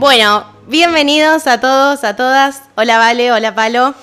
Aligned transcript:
Bueno, 0.00 0.46
bienvenidos 0.66 1.46
a 1.46 1.60
todos, 1.60 2.04
a 2.04 2.16
todas. 2.16 2.62
Hola 2.74 2.96
Vale, 2.96 3.32
hola 3.32 3.54
Palo. 3.54 3.94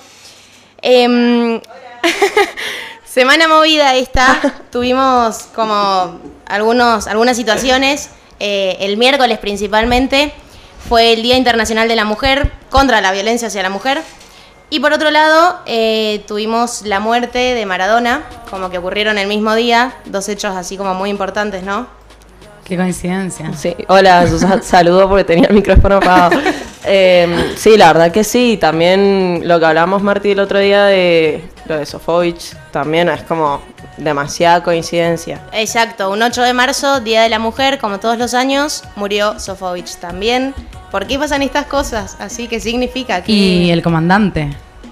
Em, 0.80 1.60
semana 3.04 3.48
movida 3.48 3.96
esta. 3.96 4.38
Tuvimos 4.70 5.48
como 5.56 6.20
algunos, 6.46 7.08
algunas 7.08 7.36
situaciones. 7.36 8.10
Eh, 8.38 8.76
el 8.78 8.96
miércoles 8.96 9.40
principalmente 9.40 10.32
fue 10.88 11.14
el 11.14 11.22
Día 11.24 11.36
Internacional 11.36 11.88
de 11.88 11.96
la 11.96 12.04
Mujer 12.04 12.52
contra 12.70 13.00
la 13.00 13.10
violencia 13.10 13.48
hacia 13.48 13.64
la 13.64 13.70
mujer. 13.70 14.00
Y 14.70 14.78
por 14.78 14.92
otro 14.92 15.10
lado, 15.10 15.58
eh, 15.66 16.22
tuvimos 16.28 16.82
la 16.82 17.00
muerte 17.00 17.38
de 17.56 17.66
Maradona, 17.66 18.22
como 18.52 18.70
que 18.70 18.78
ocurrieron 18.78 19.18
el 19.18 19.26
mismo 19.26 19.52
día, 19.56 19.96
dos 20.04 20.28
hechos 20.28 20.54
así 20.54 20.76
como 20.76 20.94
muy 20.94 21.10
importantes, 21.10 21.64
¿no? 21.64 21.97
Qué 22.68 22.76
coincidencia. 22.76 23.50
Sí, 23.54 23.74
hola, 23.88 24.26
Susana, 24.28 24.60
saludo 24.62 25.08
porque 25.08 25.24
tenía 25.24 25.48
el 25.48 25.54
micrófono 25.54 25.96
apagado. 25.96 26.38
Eh, 26.84 27.54
sí, 27.56 27.78
la 27.78 27.92
verdad 27.94 28.12
que 28.12 28.24
sí, 28.24 28.58
también 28.60 29.40
lo 29.44 29.58
que 29.58 29.66
hablamos 29.66 30.02
Martí 30.02 30.32
el 30.32 30.40
otro 30.40 30.58
día 30.58 30.84
de 30.84 31.42
lo 31.66 31.78
de 31.78 31.86
Sofovich, 31.86 32.54
también 32.70 33.08
es 33.08 33.22
como 33.22 33.62
demasiada 33.96 34.62
coincidencia. 34.62 35.40
Exacto, 35.52 36.10
un 36.10 36.22
8 36.22 36.42
de 36.42 36.52
marzo, 36.52 37.00
Día 37.00 37.22
de 37.22 37.30
la 37.30 37.38
Mujer, 37.38 37.78
como 37.78 38.00
todos 38.00 38.18
los 38.18 38.34
años, 38.34 38.84
murió 38.96 39.40
Sofovich 39.40 39.96
también. 39.96 40.54
¿Por 40.90 41.06
qué 41.06 41.18
pasan 41.18 41.42
estas 41.42 41.66
cosas? 41.66 42.16
Así 42.20 42.48
que 42.48 42.60
significa 42.60 43.22
que... 43.22 43.32
Y 43.32 43.70
el 43.70 43.82
comandante. 43.82 44.50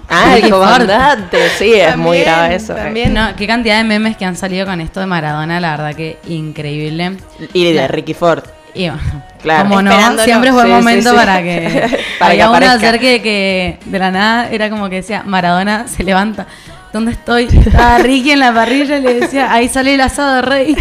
Ah, 0.09 0.37
el 0.37 0.49
comandante, 0.49 1.49
sí, 1.57 1.73
es 1.73 1.97
muy 1.97 2.19
grave 2.21 2.55
eso. 2.55 2.73
eh. 2.73 2.77
también. 2.81 3.13
No, 3.13 3.35
qué 3.35 3.45
cantidad 3.45 3.77
de 3.77 3.83
memes 3.83 4.15
que 4.15 4.23
han 4.23 4.37
salido 4.37 4.65
con 4.65 4.79
esto 4.79 5.01
de 5.01 5.05
Maradona, 5.05 5.59
la 5.59 5.71
verdad 5.71 5.95
que 5.95 6.17
increíble. 6.29 7.17
Y 7.53 7.73
de 7.73 7.87
Ricky 7.89 8.13
Ford. 8.13 8.43
Y 8.73 8.89
Claro. 9.41 9.69
como 9.69 9.81
no, 9.81 10.17
siempre 10.19 10.51
fue 10.51 10.63
Sí, 10.63 10.69
momento 10.69 11.09
sí, 11.09 11.15
sí. 11.15 11.15
para 11.15 11.41
que 11.43 11.99
Para 12.19 12.35
que 12.35 12.43
uno 12.47 12.71
ayer 12.71 12.99
que, 12.99 13.21
que 13.21 13.79
de 13.85 13.99
la 13.99 14.11
nada 14.11 14.49
era 14.49 14.69
como 14.69 14.89
que 14.89 14.95
decía, 14.97 15.23
Maradona 15.25 15.87
se 15.87 16.03
levanta. 16.03 16.47
¿Dónde 16.93 17.11
estoy? 17.11 17.45
Estaba 17.45 17.97
Ricky 17.99 18.31
en 18.31 18.39
la 18.39 18.53
parrilla 18.53 18.97
y 18.97 19.01
le 19.01 19.13
decía, 19.15 19.51
ahí 19.51 19.67
sale 19.67 19.93
el 19.93 20.01
asado, 20.01 20.41
rey. 20.41 20.75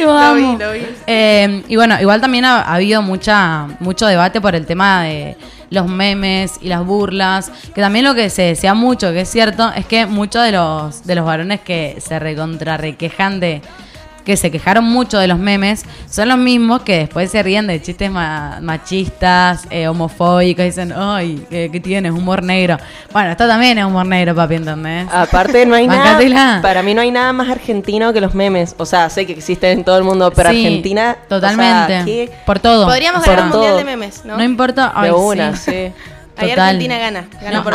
lo 0.00 0.12
amo. 0.18 0.34
vi, 0.56 0.64
lo 0.64 0.72
vi. 0.72 0.86
Eh, 1.06 1.62
y 1.68 1.76
bueno, 1.76 1.96
igual 2.00 2.20
también 2.20 2.44
ha, 2.44 2.62
ha 2.62 2.74
habido 2.74 3.00
mucha, 3.02 3.66
mucho 3.78 4.06
debate 4.06 4.40
por 4.40 4.54
el 4.54 4.66
tema 4.66 5.04
de 5.04 5.36
los 5.70 5.88
memes 5.88 6.58
y 6.60 6.68
las 6.68 6.84
burlas, 6.84 7.50
que 7.74 7.80
también 7.80 8.04
lo 8.04 8.14
que 8.14 8.30
se 8.30 8.42
decía 8.42 8.74
mucho, 8.74 9.12
que 9.12 9.22
es 9.22 9.28
cierto, 9.28 9.70
es 9.74 9.86
que 9.86 10.06
muchos 10.06 10.44
de 10.44 10.52
los, 10.52 11.04
de 11.04 11.14
los 11.14 11.24
varones 11.24 11.60
que 11.60 11.98
se 12.00 12.18
recontrarrequejan 12.18 13.40
de 13.40 13.62
que 14.28 14.36
se 14.36 14.50
quejaron 14.50 14.84
mucho 14.84 15.18
de 15.18 15.26
los 15.26 15.38
memes, 15.38 15.86
son 16.10 16.28
los 16.28 16.36
mismos 16.36 16.82
que 16.82 16.98
después 16.98 17.30
se 17.30 17.42
ríen 17.42 17.66
de 17.66 17.80
chistes 17.80 18.10
ma- 18.10 18.58
machistas, 18.60 19.66
eh, 19.70 19.88
homofóbicos, 19.88 20.66
dicen, 20.66 20.92
ay, 20.94 21.46
¿qué, 21.48 21.70
qué 21.72 21.80
tienes? 21.80 22.12
Humor 22.12 22.42
negro. 22.42 22.76
Bueno, 23.10 23.30
esto 23.30 23.48
también 23.48 23.78
es 23.78 23.86
humor 23.86 24.04
negro, 24.04 24.34
papi, 24.34 24.56
¿entendés? 24.56 25.08
Aparte 25.10 25.64
no 25.64 25.74
hay 25.74 25.86
nada, 25.88 26.60
para 26.60 26.82
mí 26.82 26.92
no 26.92 27.00
hay 27.00 27.10
nada 27.10 27.32
más 27.32 27.48
argentino 27.48 28.12
que 28.12 28.20
los 28.20 28.34
memes. 28.34 28.74
O 28.76 28.84
sea, 28.84 29.08
sé 29.08 29.24
que 29.24 29.32
existen 29.32 29.78
en 29.78 29.84
todo 29.84 29.96
el 29.96 30.04
mundo, 30.04 30.30
pero 30.30 30.50
Sí, 30.50 30.66
Argentina, 30.66 31.12
o 31.12 31.14
sea, 31.14 31.26
Totalmente. 31.40 32.30
por 32.44 32.58
todo. 32.58 32.84
Podríamos 32.86 33.24
Por 33.24 33.34
ganar 33.34 33.46
un 33.46 33.52
mundial 33.58 33.76
de 33.78 33.84
memes, 33.84 34.26
¿no? 34.26 34.36
No 34.36 34.44
importa. 34.44 34.88
de 34.88 35.08
ay, 35.08 35.10
una, 35.10 35.56
sí. 35.56 35.70
sí. 35.70 35.92
Ahí. 36.38 36.50
Argentina 36.52 36.98
gana, 36.98 37.24
gana 37.40 37.56
No, 37.58 37.64
por 37.64 37.74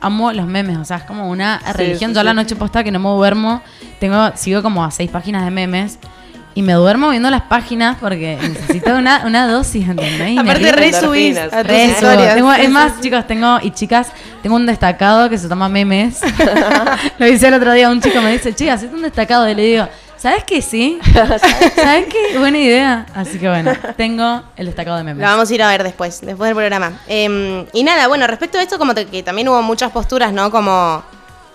amo, 0.00 0.32
los 0.32 0.46
memes, 0.46 0.78
o 0.78 0.84
sea, 0.84 0.98
es 0.98 1.04
como 1.04 1.28
una 1.28 1.60
Sí, 1.66 1.72
religión. 1.72 2.10
sí, 2.10 2.14
Yo 2.14 2.20
a 2.20 2.24
la 2.24 2.34
noche 2.34 2.56
posta 2.56 2.82
que 2.84 2.90
no 2.90 2.98
me 2.98 3.08
duermo, 3.08 3.62
tengo, 4.00 4.30
sigo 4.36 4.62
como 4.62 4.84
a 4.84 4.90
seis 4.90 5.10
páginas 5.10 5.44
de 5.44 5.50
memes 5.50 5.98
y 6.56 6.62
me 6.62 6.72
duermo 6.74 7.10
viendo 7.10 7.28
las 7.30 7.42
páginas 7.42 7.96
porque 8.00 8.36
necesito 8.42 8.94
una, 8.96 9.24
una 9.26 9.48
dosis, 9.48 9.88
¿entendés? 9.88 10.38
Aparte 10.38 10.60
río. 10.60 10.72
re 10.72 10.92
subís 10.92 11.36
endorfinas. 11.36 11.52
a 11.52 11.62
tus 11.62 11.66
Re 11.72 11.84
subo. 11.86 11.92
historias. 11.92 12.34
Tengo- 12.36 12.54
Sí, 12.54 12.60
es 12.62 12.70
más, 12.70 13.00
chicos, 13.00 13.26
tengo, 13.26 13.58
y 13.62 13.70
chicas, 13.72 14.08
tengo 14.42 14.54
un 14.56 14.66
destacado 14.66 15.28
que 15.28 15.36
se 15.38 15.48
llama 15.48 15.68
memes. 15.68 16.20
Lo 17.18 17.26
hice 17.26 17.48
el 17.48 17.54
otro 17.54 17.72
día, 17.72 17.90
un 17.90 18.00
chico 18.00 18.20
me 18.20 18.32
dice, 18.32 18.54
che, 18.54 18.70
hacete 18.70 18.94
un 18.94 19.02
destacado. 19.02 19.48
Y 19.48 19.54
le 19.54 19.62
digo, 19.64 19.88
¿sabes 20.24 20.44
qué 20.44 20.62
sí? 20.62 20.98
¿Sabes 21.12 22.06
qué? 22.06 22.38
Buena 22.38 22.56
idea. 22.56 23.04
Así 23.14 23.38
que 23.38 23.46
bueno, 23.46 23.72
tengo 23.94 24.42
el 24.56 24.64
destacado 24.64 24.96
de 24.96 25.04
memes. 25.04 25.20
La 25.20 25.28
vamos 25.28 25.50
a 25.50 25.54
ir 25.54 25.62
a 25.62 25.68
ver 25.68 25.82
después, 25.82 26.22
después 26.22 26.48
del 26.48 26.56
programa. 26.56 26.98
Eh, 27.06 27.66
y 27.74 27.82
nada, 27.82 28.08
bueno, 28.08 28.26
respecto 28.26 28.56
a 28.56 28.62
esto, 28.62 28.78
como 28.78 28.94
que 28.94 29.22
también 29.22 29.50
hubo 29.50 29.60
muchas 29.60 29.92
posturas, 29.92 30.32
¿no? 30.32 30.50
Como 30.50 31.02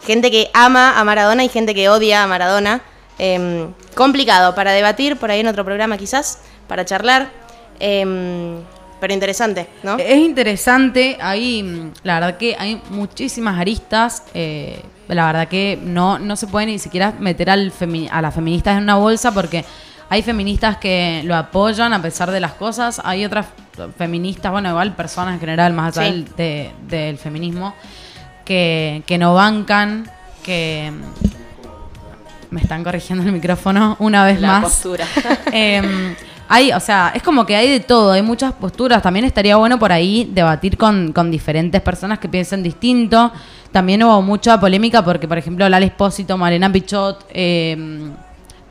gente 0.05 0.29
que 0.29 0.51
ama 0.53 0.99
a 0.99 1.03
Maradona 1.03 1.43
y 1.43 1.49
gente 1.49 1.73
que 1.73 1.89
odia 1.89 2.21
a 2.21 2.27
Maradona. 2.27 2.81
Eh, 3.17 3.69
complicado 3.95 4.53
para 4.53 4.71
debatir, 4.71 5.17
por 5.17 5.31
ahí 5.31 5.39
en 5.39 5.47
otro 5.47 5.65
programa 5.65 5.97
quizás, 5.97 6.37
para 6.67 6.85
charlar. 6.85 7.31
Eh, 7.79 8.61
pero 8.99 9.13
interesante, 9.13 9.67
¿no? 9.81 9.97
Es 9.97 10.17
interesante, 10.17 11.17
hay, 11.19 11.63
mm, 11.63 11.93
la 12.03 12.19
verdad 12.19 12.37
que 12.37 12.55
hay 12.59 12.79
muchísimas 12.91 13.57
aristas, 13.59 14.23
eh, 14.35 14.81
la 15.09 15.25
verdad 15.25 15.47
que 15.47 15.77
no, 15.83 16.17
no 16.19 16.35
se 16.35 16.47
puede 16.47 16.65
ni 16.67 16.79
siquiera 16.79 17.13
meter 17.19 17.49
al 17.49 17.73
a 18.11 18.21
las 18.21 18.33
feministas 18.33 18.77
en 18.77 18.83
una 18.83 18.95
bolsa 18.95 19.33
porque 19.33 19.65
hay 20.09 20.21
feministas 20.23 20.77
que 20.77 21.21
lo 21.25 21.35
apoyan 21.35 21.93
a 21.93 22.01
pesar 22.01 22.31
de 22.31 22.39
las 22.39 22.53
cosas, 22.53 23.01
hay 23.03 23.25
otras 23.25 23.45
feministas, 23.97 24.51
bueno, 24.51 24.69
igual 24.69 24.95
personas 24.95 25.33
en 25.35 25.39
general, 25.39 25.73
más 25.73 25.97
allá 25.97 26.07
Sí. 26.07 26.13
del, 26.13 26.35
de- 26.35 26.71
del 26.87 27.17
feminismo, 27.17 27.75
que, 28.45 29.03
que 29.05 29.17
no 29.17 29.33
bancan, 29.35 30.09
que... 30.43 30.91
Me 32.51 32.61
están 32.61 32.83
corrigiendo 32.83 33.23
el 33.23 33.31
micrófono 33.31 33.95
una 33.99 34.25
vez 34.25 34.41
La 34.41 34.53
más. 34.53 34.63
postura. 34.63 35.05
Eh, 35.53 36.15
hay, 36.51 36.71
o 36.73 36.79
sea, 36.79 37.11
es 37.13 37.21
como 37.21 37.45
que 37.45 37.55
hay 37.55 37.69
de 37.69 37.79
todo, 37.79 38.11
hay 38.11 38.23
muchas 38.23 38.53
posturas. 38.53 39.03
También 39.03 39.23
estaría 39.23 39.55
bueno 39.55 39.77
por 39.77 39.91
ahí 39.91 40.27
debatir 40.33 40.77
con, 40.77 41.13
con 41.13 41.29
diferentes 41.29 41.79
personas 41.79 42.17
que 42.17 42.27
piensen 42.27 42.63
distinto. 42.63 43.31
También 43.71 44.03
hubo 44.03 44.19
mucha 44.23 44.59
polémica 44.59 45.05
porque, 45.05 45.27
por 45.27 45.37
ejemplo, 45.37 45.69
Lala 45.69 45.85
Espósito, 45.85 46.39
Marina 46.39 46.71
Pichot, 46.71 47.27
eh, 47.31 48.09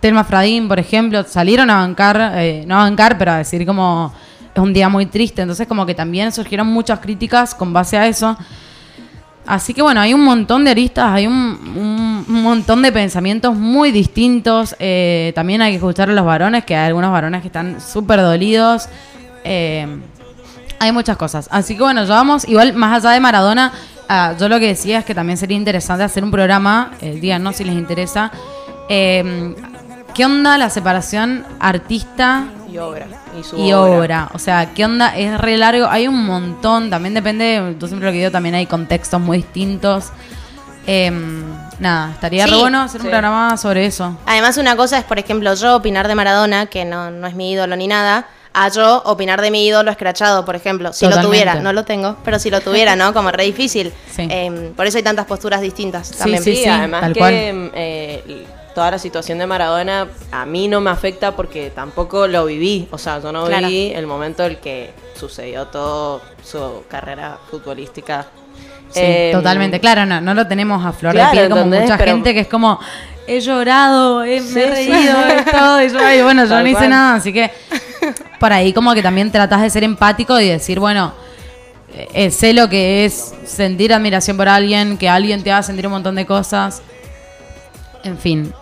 Telma 0.00 0.25
Fradín, 0.25 0.67
por 0.67 0.81
ejemplo, 0.81 1.22
salieron 1.22 1.71
a 1.71 1.77
bancar, 1.77 2.33
eh, 2.34 2.65
no 2.67 2.75
a 2.75 2.83
bancar, 2.83 3.17
pero 3.17 3.31
a 3.31 3.38
decir 3.38 3.65
como 3.65 4.12
es 4.53 4.61
un 4.61 4.72
día 4.72 4.88
muy 4.88 5.06
triste. 5.06 5.43
Entonces, 5.43 5.69
como 5.69 5.87
que 5.87 5.94
también 5.94 6.33
surgieron 6.33 6.67
muchas 6.67 6.99
críticas 6.99 7.55
con 7.55 7.72
base 7.72 7.97
a 7.97 8.09
eso. 8.09 8.37
Así 9.49 9.73
que 9.73 9.81
bueno, 9.81 10.01
hay 10.01 10.13
un 10.13 10.23
montón 10.25 10.63
de 10.65 10.71
aristas, 10.73 11.07
hay 11.11 11.27
un, 11.27 11.35
un- 11.35 12.43
montón 12.43 12.83
de 12.83 12.93
pensamientos 12.93 13.55
muy 13.57 13.91
distintos. 13.93 14.77
Eh, 14.79 15.33
también 15.35 15.63
hay 15.63 15.73
que 15.73 15.77
escuchar 15.77 16.11
a 16.11 16.13
los 16.13 16.25
varones, 16.25 16.65
que 16.65 16.77
hay 16.77 16.89
algunos 16.89 17.11
varones 17.11 17.41
que 17.41 17.47
están 17.49 17.81
súper 17.81 18.21
dolidos. 18.21 18.89
Eh, 19.45 19.87
hay 20.79 20.93
muchas 20.93 21.17
cosas. 21.17 21.49
Así 21.51 21.75
que 21.77 21.83
bueno, 21.83 22.05
ya 22.05 22.15
vamos, 22.15 22.47
igual 22.47 22.75
más 22.75 23.03
allá 23.03 23.15
de 23.15 23.21
Maradona, 23.21 23.73
ah, 24.09 24.35
yo 24.39 24.49
lo 24.51 24.61
que 24.61 24.67
decía 24.69 24.99
es 24.99 25.05
que 25.07 25.15
también 25.15 25.39
sería 25.39 25.57
interesante 25.57 26.05
hacer 26.05 26.23
un 26.23 26.31
programa, 26.31 26.93
el 27.01 27.19
día 27.21 27.39
no 27.39 27.53
si 27.55 27.65
les 27.65 27.75
interesa. 27.75 28.31
Eh, 28.91 29.55
¿Qué 30.15 30.27
onda 30.27 30.59
la 30.59 30.69
separación 30.69 31.45
artista 31.59 32.45
Y 32.71 32.79
obra. 32.79 33.06
Y 33.39 33.43
su 33.43 33.56
y 33.56 33.73
obra. 33.73 34.29
O 34.34 34.39
sea, 34.39 34.73
¿qué 34.75 34.84
onda? 34.84 35.17
Es 35.17 35.39
re 35.41 35.56
largo. 35.56 35.87
Hay 35.89 36.06
un 36.09 36.25
montón. 36.27 36.91
También 36.91 37.15
depende. 37.15 37.77
Yo 37.79 37.87
siempre 37.87 38.06
lo 38.09 38.12
que 38.12 38.19
digo, 38.19 38.31
también 38.31 38.55
hay 38.55 38.67
contextos 38.67 39.21
muy 39.21 39.39
distintos. 39.39 40.06
Em, 40.87 41.45
nada, 41.81 42.12
estaría 42.12 42.45
Sí, 42.47 42.51
re 42.53 42.56
bueno 42.59 42.81
hacer 42.81 43.01
sí. 43.01 43.06
un 43.06 43.11
programa 43.11 43.56
sobre 43.56 43.87
eso. 43.87 44.17
Además, 44.27 44.56
una 44.56 44.75
cosa 44.77 44.99
es, 44.99 45.05
por 45.05 45.19
ejemplo, 45.19 45.53
yo 45.55 45.77
opinar 45.77 46.09
de 46.09 46.15
Maradona, 46.15 46.67
que 46.67 46.84
no, 46.84 47.11
no 47.11 47.27
es 47.27 47.34
mi 47.34 47.53
ídolo 47.53 47.77
ni 47.77 47.87
nada, 47.87 48.27
a 48.55 48.69
yo 48.71 49.03
opinar 49.05 49.43
de 49.43 49.50
mi 49.50 49.67
ídolo 49.67 49.91
escrachado, 49.91 50.45
por 50.47 50.56
ejemplo. 50.56 50.93
Si 50.95 51.06
lo 51.06 51.21
tuviera, 51.21 51.56
no 51.56 51.73
lo 51.75 51.85
tengo, 51.85 52.17
pero 52.25 52.39
si 52.39 52.50
lo 52.50 52.61
tuviera, 52.62 52.97
¿no? 52.97 53.12
Como 53.12 53.31
re 53.31 53.45
difícil. 53.45 53.93
Sí. 54.11 54.27
Eh, 54.31 54.73
por 54.75 54.87
eso 54.87 54.97
hay 54.97 55.05
tantas 55.05 55.26
posturas 55.26 55.61
distintas 55.61 56.09
Sí, 56.09 56.17
también. 56.19 56.43
sí, 56.43 56.56
Sí, 56.56 56.62
sí, 56.62 56.69
además 56.69 57.00
tal 57.03 57.12
que 57.12 57.19
cual. 57.20 57.32
eh, 57.35 58.47
toda 58.79 58.93
la 58.93 58.99
situación 59.01 59.39
de 59.39 59.47
Maradona 59.49 60.07
a 60.31 60.47
mí 60.47 60.69
no 60.69 60.81
me 60.81 60.91
afecta 60.91 61.35
porque 61.35 61.71
tampoco 61.71 62.29
lo 62.29 62.45
viví. 62.47 62.87
O 62.93 62.97
sea, 62.99 63.19
yo 63.21 63.33
no 63.33 63.45
Claro. 63.47 63.67
viví 63.67 63.93
el 63.93 64.07
momento 64.07 64.45
en 64.45 64.53
el 64.53 64.59
que 64.59 64.93
sucedió 65.19 65.67
todo 65.67 66.21
su 66.45 66.85
carrera 66.89 67.39
futbolística. 67.51 68.27
Sí, 68.91 69.01
Eh, 69.03 69.31
totalmente. 69.35 69.81
Claro, 69.81 70.07
no, 70.07 70.21
no 70.21 70.33
lo 70.33 70.47
tenemos 70.47 70.87
a 70.87 70.93
flor 70.93 71.13
claro, 71.13 71.31
de 71.31 71.37
piel 71.37 71.49
como 71.51 71.63
¿entendés? 71.63 71.83
mucha 71.91 71.99
Pero- 71.99 72.13
gente 72.13 72.33
que 72.35 72.41
es 72.41 72.47
como, 72.47 72.79
he 73.27 73.41
llorado, 73.41 74.23
he, 74.23 74.29
me 74.29 74.37
he 74.37 74.77
Sí, 74.77 74.83
sí. 74.85 74.91
reído, 74.93 75.17
he 75.29 75.43
todo. 75.51 75.83
Y 75.83 75.89
yo, 75.89 75.99
ay, 75.99 76.23
bueno, 76.23 76.45
yo 76.45 76.51
Tal 76.51 76.63
no 76.63 76.69
hice 76.69 76.79
cual. 76.79 76.91
nada. 76.91 77.15
Así 77.17 77.33
que 77.33 77.51
por 78.39 78.53
ahí 78.53 78.73
como 78.73 78.95
que 78.95 79.03
también 79.03 79.33
tratas 79.33 79.61
de 79.61 79.71
ser 79.71 79.83
empático 79.83 80.39
y 80.39 80.47
decir, 80.49 80.79
bueno, 80.79 81.13
eh, 82.15 82.31
sé 82.31 82.53
lo 82.53 82.69
que 82.69 83.05
es 83.05 83.35
sentir 83.45 83.93
admiración 83.93 84.37
por 84.37 84.49
alguien, 84.49 84.97
que 84.99 85.09
alguien 85.09 85.43
te 85.43 85.51
haga 85.51 85.65
sentir 85.65 85.85
un 85.89 85.95
montón 85.95 86.15
de 86.15 86.25
cosas. 86.27 86.81
En 88.05 88.17
fin. 88.17 88.55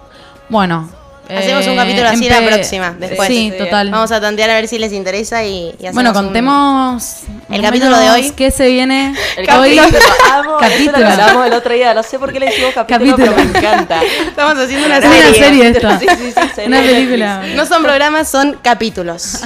Bueno. 0.48 0.88
Hacemos 1.28 1.66
un 1.66 1.72
eh, 1.72 1.76
capítulo 1.76 2.08
así 2.08 2.28
la 2.28 2.40
próxima, 2.40 2.94
después. 3.00 3.26
Sí, 3.26 3.50
Sí, 3.50 3.58
total. 3.58 3.90
Vamos 3.90 4.12
a 4.12 4.20
tantear 4.20 4.48
a 4.50 4.54
ver 4.54 4.68
si 4.68 4.78
les 4.78 4.92
interesa 4.92 5.42
y, 5.42 5.70
y 5.70 5.86
hacemos 5.88 5.94
bueno, 5.94 6.10
un- 6.10 6.14
contemos 6.14 7.02
El 7.50 7.62
capítulo 7.62 7.98
de 7.98 8.10
hoy. 8.10 8.30
¿Qué 8.30 8.52
se 8.52 8.68
viene? 8.68 9.12
El 9.36 9.50
hoy? 9.50 9.74
capítulo, 9.76 10.04
amo, 10.32 10.56
Capítulo. 10.60 10.98
Lo 11.00 11.08
hablamos 11.08 11.46
el 11.46 11.52
otro 11.54 11.74
día, 11.74 11.94
no 11.94 12.04
sé 12.04 12.20
por 12.20 12.32
qué 12.32 12.38
le 12.38 12.46
decimos 12.46 12.72
capítulo, 12.74 13.16
Capítulo. 13.16 13.34
pero 13.34 13.48
me 13.52 13.58
encanta. 13.58 14.00
Estamos 14.04 14.56
haciendo 14.56 14.86
una 14.86 14.98
Es 14.98 15.04
una 15.04 15.14
serie. 15.16 15.34
serie 15.34 15.68
esto. 15.70 15.98
Sí, 15.98 16.06
sí, 16.16 16.32
sí, 16.32 16.48
serie 16.54 16.68
Una 16.68 16.80
película. 16.82 17.42
No 17.56 17.66
son 17.66 17.82
programas, 17.82 18.28
son 18.28 18.60
capítulos. 18.62 19.40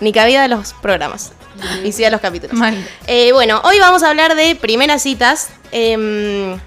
Ni 0.00 0.12
cabida 0.12 0.42
de 0.42 0.48
los 0.48 0.72
programas. 0.82 1.30
y 1.84 1.92
siga 1.92 2.10
los 2.10 2.20
capítulos. 2.20 2.56
Mal. 2.56 2.76
Eh, 3.06 3.30
bueno, 3.32 3.60
hoy 3.64 3.78
vamos 3.78 4.02
a 4.02 4.08
hablar 4.10 4.34
de 4.34 4.56
primeras 4.56 5.00
citas. 5.02 5.50
em, 5.70 6.58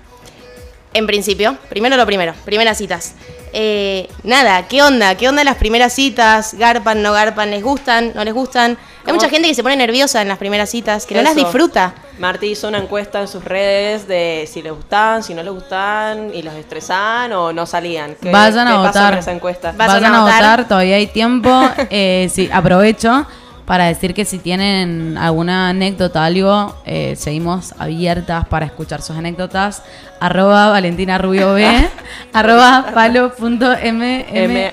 en 0.98 1.08
principio, 1.08 1.58
primero 1.70 1.96
lo 1.98 2.06
primero, 2.06 2.34
primeras 2.46 2.78
citas. 2.78 3.14
Eh, 3.54 4.10
nada, 4.24 4.68
¿qué 4.68 4.84
onda? 4.84 5.16
¿Qué 5.16 5.30
onda 5.30 5.44
las 5.44 5.56
primeras 5.56 5.94
citas? 5.94 6.54
¿Garpan, 6.56 7.02
no 7.02 7.14
garpan? 7.14 7.50
¿Les 7.50 7.64
gustan? 7.64 8.12
¿No 8.14 8.24
les 8.24 8.34
gustan? 8.34 8.78
Hay 9.06 9.14
mucha 9.14 9.30
gente 9.30 9.48
que 9.48 9.56
se 9.56 9.64
pone 9.64 9.78
nerviosa 9.78 10.22
en 10.22 10.28
las 10.28 10.38
primeras 10.38 10.70
citas, 10.70 11.06
que 11.06 11.16
no 11.16 11.22
las 11.22 11.34
disfruta. 11.36 11.94
Marti 12.20 12.48
hizo 12.48 12.68
una 12.68 12.80
encuesta 12.80 13.22
en 13.22 13.28
sus 13.30 13.44
redes 13.46 14.06
de 14.08 14.50
si 14.52 14.62
les 14.62 14.74
gustaban, 14.74 15.24
si 15.24 15.34
no 15.34 15.44
les 15.44 15.54
gustaban, 15.54 16.32
y 16.34 16.42
los 16.42 16.54
estresaban 16.56 17.32
o 17.32 17.54
no 17.54 17.66
salían. 17.66 18.16
¿Qué, 18.22 18.30
Vayan 18.32 18.68
a 18.68 18.72
qué 18.72 18.78
pasa 18.78 18.88
votar. 18.90 19.10
con 19.12 19.20
esa 19.20 19.32
encuesta? 19.32 19.72
Va- 19.72 19.88
Vayan 19.88 19.94
Vayan 20.02 20.14
a 20.14 20.18
a 20.18 20.22
votar. 20.24 20.42
votar, 20.42 20.68
todavía 20.68 20.96
hay 20.98 21.08
tiempo. 21.08 21.50
Eh, 21.90 22.30
sí, 22.34 22.50
aprovecho 22.52 23.26
para 23.68 23.88
decir 23.88 24.14
que 24.14 24.24
si 24.24 24.40
tienen 24.40 25.18
alguna 25.18 25.68
anécdota, 25.70 26.24
algo, 26.24 26.74
eh, 26.86 27.18
seguimos 27.18 27.74
abiertas 27.78 28.48
para 28.48 28.66
escuchar 28.66 29.02
sus 29.02 29.18
anécdotas. 29.18 29.84
Arroba 30.22 30.70
Valentina 30.70 31.18
Rubio 31.18 31.54
B, 31.54 31.68
arroba 32.34 32.92
palo.mma, 32.94 33.92
me 33.92 34.72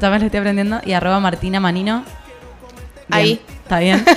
lo 0.00 0.24
estoy 0.24 0.38
aprendiendo, 0.38 0.80
y 0.86 0.92
arroba 0.92 1.18
Martina 1.18 1.58
Manino. 1.58 2.04
Bien, 3.08 3.20
Ahí. 3.20 3.40
Está 3.64 3.80
bien. 3.80 4.04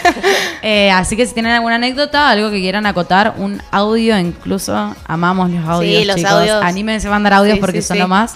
Eh, 0.62 0.92
así 0.92 1.16
que 1.16 1.26
si 1.26 1.34
tienen 1.34 1.54
alguna 1.54 1.76
anécdota, 1.76 2.30
algo 2.30 2.52
que 2.52 2.60
quieran 2.60 2.86
acotar, 2.86 3.36
un 3.38 3.62
audio 3.72 4.20
incluso, 4.20 4.94
amamos 5.08 5.50
los 5.50 5.66
audios. 5.66 6.06
los 6.06 6.18
chicos. 6.18 6.32
audios. 6.32 6.62
Anímense 6.62 7.08
a 7.08 7.12
mandar 7.12 7.34
audios 7.34 7.56
Sí, 7.56 7.62
porque 7.62 7.82
sí, 7.82 7.88
son 7.88 7.96
sí. 7.96 8.02
lo 8.02 8.10
más. 8.10 8.36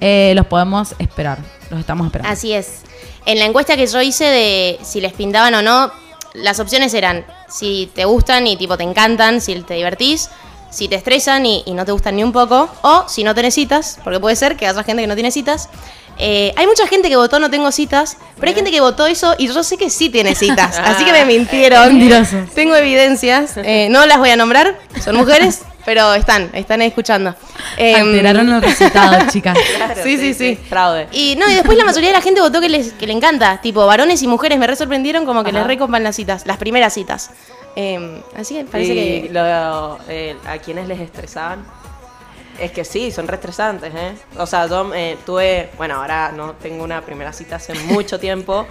Eh, 0.00 0.32
los 0.34 0.46
podemos 0.46 0.94
esperar. 0.98 1.38
Los 1.68 1.78
estamos 1.78 2.06
esperando. 2.06 2.32
Así 2.32 2.54
es. 2.54 2.80
En 3.26 3.38
la 3.38 3.44
encuesta 3.44 3.76
que 3.76 3.86
yo 3.86 4.00
hice 4.00 4.24
de 4.24 4.78
si 4.82 5.00
les 5.00 5.12
pintaban 5.12 5.54
o 5.54 5.62
no, 5.62 5.92
las 6.34 6.60
opciones 6.60 6.94
eran 6.94 7.24
si 7.48 7.90
te 7.94 8.04
gustan 8.04 8.46
y 8.46 8.56
tipo 8.56 8.76
te 8.76 8.84
encantan, 8.84 9.40
si 9.40 9.54
te 9.62 9.74
divertís, 9.74 10.30
si 10.70 10.88
te 10.88 10.94
estresan 10.94 11.44
y, 11.46 11.62
y 11.66 11.74
no 11.74 11.84
te 11.84 11.92
gustan 11.92 12.16
ni 12.16 12.22
un 12.22 12.32
poco, 12.32 12.68
o 12.82 13.04
si 13.08 13.24
no 13.24 13.34
tenés 13.34 13.54
citas, 13.54 13.98
porque 14.04 14.20
puede 14.20 14.36
ser 14.36 14.56
que 14.56 14.66
haya 14.66 14.82
gente 14.84 15.02
que 15.02 15.08
no 15.08 15.14
tiene 15.14 15.30
citas. 15.30 15.68
Eh, 16.22 16.52
hay 16.54 16.66
mucha 16.66 16.86
gente 16.86 17.08
que 17.08 17.16
votó 17.16 17.38
no 17.40 17.50
tengo 17.50 17.72
citas, 17.72 18.18
pero 18.36 18.48
hay 18.48 18.54
gente 18.54 18.70
que 18.70 18.80
votó 18.80 19.06
eso 19.06 19.34
y 19.38 19.48
yo 19.48 19.62
sé 19.62 19.78
que 19.78 19.88
sí 19.88 20.10
tiene 20.10 20.34
citas, 20.36 20.78
así 20.78 21.04
que 21.04 21.12
me 21.12 21.24
mintieron. 21.24 21.88
Mentirosos. 21.98 22.50
Tengo 22.54 22.76
evidencias, 22.76 23.56
eh, 23.56 23.88
no 23.90 24.04
las 24.06 24.18
voy 24.18 24.30
a 24.30 24.36
nombrar, 24.36 24.78
son 25.02 25.16
mujeres, 25.16 25.62
pero 25.84 26.14
están, 26.14 26.50
están 26.52 26.82
escuchando. 26.82 27.34
Em, 27.76 27.96
Alteraron 28.08 28.50
los 28.50 28.62
resultados, 28.62 29.26
chicas. 29.32 29.56
Claro, 29.76 29.94
Sí, 30.02 30.16
sí, 30.18 30.34
sí. 30.34 30.56
Fraude. 30.68 31.08
y 31.12 31.36
no, 31.36 31.48
y 31.50 31.54
después 31.54 31.76
la 31.78 31.84
mayoría 31.84 32.08
de 32.10 32.14
la 32.16 32.20
gente 32.22 32.40
votó 32.40 32.60
que, 32.60 32.68
les, 32.68 32.92
que 32.92 33.06
le 33.06 33.12
encanta. 33.12 33.60
Tipo, 33.60 33.86
varones 33.86 34.22
y 34.22 34.26
mujeres 34.28 34.58
me 34.58 34.66
re 34.66 34.76
sorprendieron 34.76 35.24
como 35.26 35.42
que 35.44 35.50
Ajá. 35.50 35.58
les 35.60 35.66
recopan 35.66 36.02
las 36.02 36.16
citas, 36.16 36.46
las 36.46 36.56
primeras 36.58 36.92
citas. 36.94 37.30
Eh, 37.76 38.22
así 38.36 38.54
que 38.56 38.64
parece 38.64 38.92
y 38.94 39.22
que. 39.22 39.28
lo- 39.32 39.98
eh, 40.08 40.36
a 40.46 40.58
quienes 40.58 40.88
les 40.88 41.00
estresaban. 41.00 41.64
Es 42.58 42.72
que 42.72 42.84
sí, 42.84 43.10
son 43.10 43.26
re 43.26 43.36
estresantes, 43.36 43.92
¿eh? 43.94 44.12
O 44.36 44.44
sea, 44.46 44.66
yo 44.66 44.92
eh, 44.94 45.16
tuve, 45.24 45.70
bueno, 45.78 45.94
ahora 45.94 46.30
no 46.36 46.52
tengo 46.54 46.84
una 46.84 47.00
primera 47.00 47.32
cita 47.32 47.56
hace 47.56 47.72
mucho 47.74 48.18
tiempo, 48.20 48.66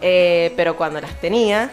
eh, 0.00 0.54
pero 0.56 0.74
cuando 0.76 1.00
las 1.02 1.20
tenía, 1.20 1.70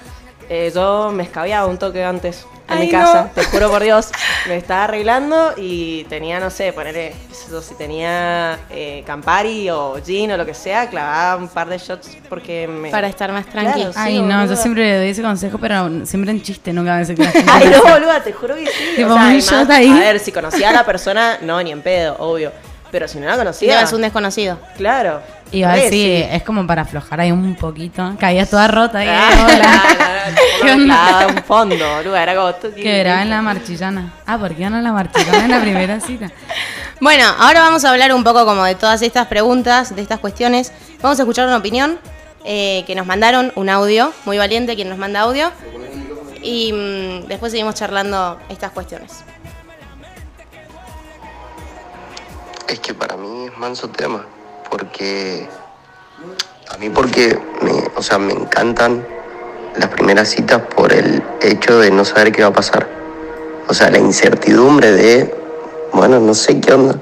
eh, 0.50 0.72
yo 0.74 1.12
me 1.14 1.24
escabiaba 1.24 1.68
un 1.68 1.78
toque 1.78 2.04
antes 2.04 2.46
en 2.68 2.78
Ay, 2.78 2.86
mi 2.86 2.92
casa, 2.92 3.24
no. 3.24 3.30
te 3.30 3.44
juro 3.46 3.70
por 3.70 3.84
Dios. 3.84 4.10
Me 4.48 4.56
estaba 4.56 4.86
arreglando 4.86 5.54
y 5.58 6.06
tenía, 6.06 6.40
no 6.40 6.50
sé, 6.50 6.72
ponerle, 6.72 7.14
qué 7.28 7.36
sé 7.36 7.52
yo, 7.52 7.62
si 7.62 7.76
tenía 7.76 8.58
eh, 8.70 9.04
Campari 9.06 9.70
o 9.70 9.98
gin 10.04 10.32
o 10.32 10.38
lo 10.38 10.46
que 10.46 10.54
sea, 10.54 10.90
clavaba 10.90 11.36
un 11.36 11.50
par 11.50 11.68
de 11.68 11.78
shots 11.78 12.18
porque 12.30 12.68
me... 12.68 12.90
Para 12.90 13.08
estar 13.08 13.32
más 13.32 13.46
tranqui. 13.48 13.74
Claro, 13.74 13.94
sí, 13.94 14.00
Ay, 14.00 14.22
no, 14.22 14.46
yo 14.46 14.56
siempre 14.56 14.84
le 14.84 14.98
doy 14.98 15.10
ese 15.10 15.22
consejo, 15.22 15.58
pero 15.58 16.06
siempre 16.06 16.32
en 16.32 16.42
chiste, 16.42 16.72
nunca 16.72 16.96
me 16.96 17.04
Ay, 17.52 17.70
no, 17.70 17.84
boluda, 17.84 18.24
te 18.24 18.32
juro 18.32 18.56
que 18.56 18.66
sí. 18.68 18.96
Tipo, 18.96 19.12
o 19.12 19.14
sea, 19.14 19.24
además, 19.26 19.50
shot 19.50 19.70
ahí. 19.70 19.90
A 19.90 20.00
ver, 20.00 20.20
si 20.20 20.32
conocía 20.32 20.70
a 20.70 20.74
la 20.74 20.86
persona, 20.86 21.40
no, 21.42 21.62
ni 21.62 21.72
en 21.72 21.82
pedo, 21.82 22.16
obvio. 22.20 22.52
Pero 22.92 23.08
si 23.08 23.20
no 23.20 23.26
la 23.28 23.36
conocía, 23.36 23.80
no 23.80 23.88
es 23.88 23.94
un 23.94 24.02
desconocido. 24.02 24.60
claro. 24.78 25.22
Y 25.54 25.62
va 25.62 25.72
a 25.72 25.76
Re, 25.76 25.82
decir, 25.84 26.26
sí. 26.26 26.28
es 26.32 26.44
como 26.44 26.66
para 26.68 26.82
aflojar 26.82 27.22
ahí 27.22 27.32
un 27.32 27.56
poquito. 27.56 28.16
Caías 28.20 28.50
toda 28.50 28.68
rota 28.68 28.98
ahí. 28.98 29.08
Ah, 29.10 29.30
hola. 29.46 29.84
¿Qué 30.62 30.62
¿Qué 30.66 30.72
onda? 30.74 31.28
un 31.28 31.44
fondo, 31.44 31.76
era 32.16 32.36
como... 32.36 32.54
tú- 32.56 32.74
Que 32.74 32.84
verá 32.92 33.22
en 33.22 33.30
la 33.30 33.42
marchillana. 33.42 34.14
Ah, 34.26 34.38
¿por 34.40 34.56
qué 34.56 34.68
no 34.70 34.78
en 34.80 34.84
la 34.84 34.92
marchillana 34.92 35.46
en 35.46 35.52
la 35.52 35.62
primera 35.62 36.00
cita? 36.00 36.32
Bueno, 37.02 37.26
ahora 37.38 37.60
vamos 37.60 37.84
a 37.84 37.90
hablar 37.92 38.14
un 38.14 38.24
poco 38.24 38.46
como 38.46 38.64
de 38.64 38.76
todas 38.76 39.02
estas 39.02 39.28
preguntas, 39.28 39.94
de 39.94 40.02
estas 40.02 40.20
cuestiones. 40.20 40.72
Vamos 41.02 41.20
a 41.20 41.24
escuchar 41.24 41.46
una 41.48 41.58
opinión 41.58 42.00
eh, 42.46 42.84
que 42.88 42.96
nos 42.96 43.06
mandaron, 43.06 43.52
un 43.56 43.68
audio, 43.70 44.14
muy 44.24 44.38
valiente 44.38 44.76
quien 44.76 44.88
nos 44.88 44.98
manda 44.98 45.20
audio. 45.22 45.52
Y 46.42 46.72
mm, 46.72 47.28
después 47.28 47.52
seguimos 47.52 47.76
charlando 47.76 48.40
estas 48.48 48.72
cuestiones. 48.72 49.24
Es 52.70 52.80
que 52.80 52.94
para 52.94 53.18
mí 53.18 53.48
es 53.48 53.58
manso 53.58 53.90
tema, 53.90 54.26
porque 54.74 55.48
a 56.74 56.78
mí 56.78 56.90
porque 56.90 57.38
me, 57.62 57.92
o 57.96 58.02
sea, 58.02 58.18
me 58.18 58.34
encantan 58.34 59.06
las 59.76 59.88
primeras 59.90 60.30
citas 60.30 60.64
por 60.76 60.92
el 60.92 61.22
hecho 61.42 61.78
de 61.78 61.92
no 61.92 62.04
saber 62.04 62.32
qué 62.32 62.42
va 62.42 62.48
a 62.48 62.54
pasar. 62.54 62.88
O 63.68 63.74
sea, 63.76 63.92
la 63.92 64.00
incertidumbre 64.00 64.92
de, 64.92 65.36
bueno, 65.92 66.20
no 66.20 66.34
sé 66.34 66.60
qué 66.60 66.74
onda, 66.74 66.96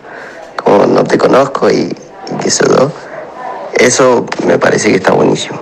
como 0.62 0.86
no 0.86 1.06
te 1.06 1.18
conozco 1.18 1.70
y, 1.70 1.96
y 2.30 2.44
qué 2.44 2.52
sé 2.52 2.66
yo. 2.68 2.92
Eso 3.74 4.26
me 4.46 4.60
parece 4.60 4.90
que 4.90 4.98
está 4.98 5.14
buenísimo. 5.14 5.62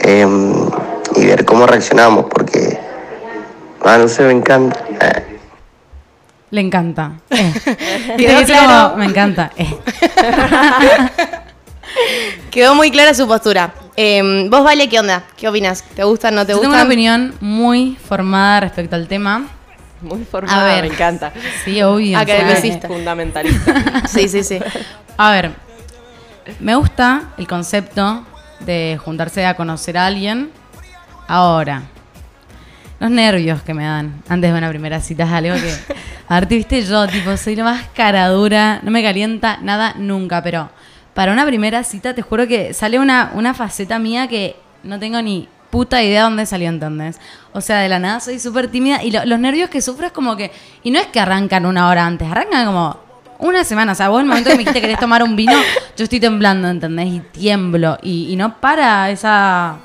Em, 0.00 0.54
y 1.16 1.26
ver 1.26 1.44
cómo 1.44 1.66
reaccionamos, 1.66 2.26
porque, 2.26 2.78
ah, 3.82 3.98
no 3.98 4.06
sé, 4.06 4.22
me 4.22 4.32
encanta. 4.32 5.24
Le 6.54 6.60
encanta. 6.60 7.14
Eh. 7.30 7.52
Y 8.16 8.18
Quedó 8.24 8.34
te 8.34 8.40
dice 8.40 8.52
claro. 8.52 8.90
como, 8.90 8.96
me 8.98 9.06
encanta. 9.06 9.50
Eh. 9.56 9.76
Quedó 12.52 12.76
muy 12.76 12.92
clara 12.92 13.12
su 13.12 13.26
postura. 13.26 13.74
Eh, 13.96 14.46
Vos, 14.48 14.62
Vale, 14.62 14.88
¿qué 14.88 15.00
onda? 15.00 15.24
¿Qué 15.36 15.48
opinas? 15.48 15.82
¿Te 15.82 16.04
gustan, 16.04 16.36
no 16.36 16.46
te 16.46 16.52
Yo 16.52 16.60
tengo 16.60 16.74
una 16.74 16.84
opinión 16.84 17.34
muy 17.40 17.96
formada 17.96 18.60
respecto 18.60 18.94
al 18.94 19.08
tema. 19.08 19.48
Muy 20.00 20.24
formada, 20.24 20.62
A 20.62 20.74
ver. 20.74 20.84
me 20.84 20.90
encanta. 20.94 21.32
Sí, 21.64 21.82
obvio. 21.82 22.16
Academicista. 22.16 22.78
o 22.78 22.80
sea, 22.82 22.88
Fundamentalista. 22.98 24.02
Sí, 24.08 24.28
sí, 24.28 24.44
sí. 24.44 24.60
A 25.16 25.32
ver, 25.32 25.50
me 26.60 26.76
gusta 26.76 27.32
el 27.36 27.48
concepto 27.48 28.24
de 28.60 28.96
juntarse 29.04 29.44
a 29.44 29.56
conocer 29.56 29.98
a 29.98 30.06
alguien. 30.06 30.52
Ahora, 31.26 31.82
los 33.00 33.10
nervios 33.10 33.62
que 33.62 33.74
me 33.74 33.84
dan 33.84 34.22
antes 34.28 34.52
de 34.52 34.58
una 34.58 34.68
primera 34.68 35.00
cita 35.00 35.24
es 35.24 35.32
algo 35.32 35.54
que. 35.54 35.74
A 36.28 36.36
ver, 36.40 36.46
te 36.48 36.56
viste 36.56 36.82
yo, 36.82 37.06
tipo, 37.06 37.36
soy 37.36 37.54
la 37.56 37.64
más 37.64 37.82
cara 37.94 38.28
dura, 38.28 38.80
no 38.82 38.90
me 38.90 39.02
calienta 39.02 39.58
nada 39.62 39.94
nunca, 39.98 40.42
pero 40.42 40.70
para 41.12 41.32
una 41.32 41.44
primera 41.44 41.84
cita 41.84 42.14
te 42.14 42.22
juro 42.22 42.46
que 42.48 42.72
sale 42.72 42.98
una, 42.98 43.30
una 43.34 43.52
faceta 43.52 43.98
mía 43.98 44.26
que 44.26 44.56
no 44.82 44.98
tengo 44.98 45.20
ni 45.20 45.48
puta 45.70 46.02
idea 46.02 46.20
de 46.20 46.24
dónde 46.30 46.46
salió, 46.46 46.68
¿entendés? 46.70 47.18
O 47.52 47.60
sea, 47.60 47.78
de 47.80 47.88
la 47.90 47.98
nada 47.98 48.20
soy 48.20 48.38
súper 48.38 48.68
tímida 48.68 49.02
y 49.02 49.10
lo- 49.10 49.24
los 49.26 49.38
nervios 49.38 49.68
que 49.68 49.82
sufro 49.82 50.06
es 50.06 50.12
como 50.12 50.34
que. 50.36 50.50
Y 50.82 50.90
no 50.90 50.98
es 50.98 51.06
que 51.08 51.20
arrancan 51.20 51.66
una 51.66 51.88
hora 51.88 52.06
antes, 52.06 52.26
arrancan 52.30 52.64
como 52.66 52.96
una 53.38 53.62
semana. 53.64 53.92
O 53.92 53.94
sea, 53.94 54.08
vos 54.08 54.20
el 54.20 54.26
momento 54.26 54.48
que 54.48 54.54
me 54.56 54.60
dijiste 54.60 54.80
que 54.80 54.86
querés 54.86 55.00
tomar 55.00 55.22
un 55.22 55.36
vino, 55.36 55.52
yo 55.96 56.04
estoy 56.04 56.20
temblando, 56.20 56.68
¿entendés? 56.68 57.08
Y 57.08 57.20
tiemblo. 57.32 57.98
Y, 58.02 58.32
y 58.32 58.36
no 58.36 58.56
para 58.60 59.10
esa 59.10 59.76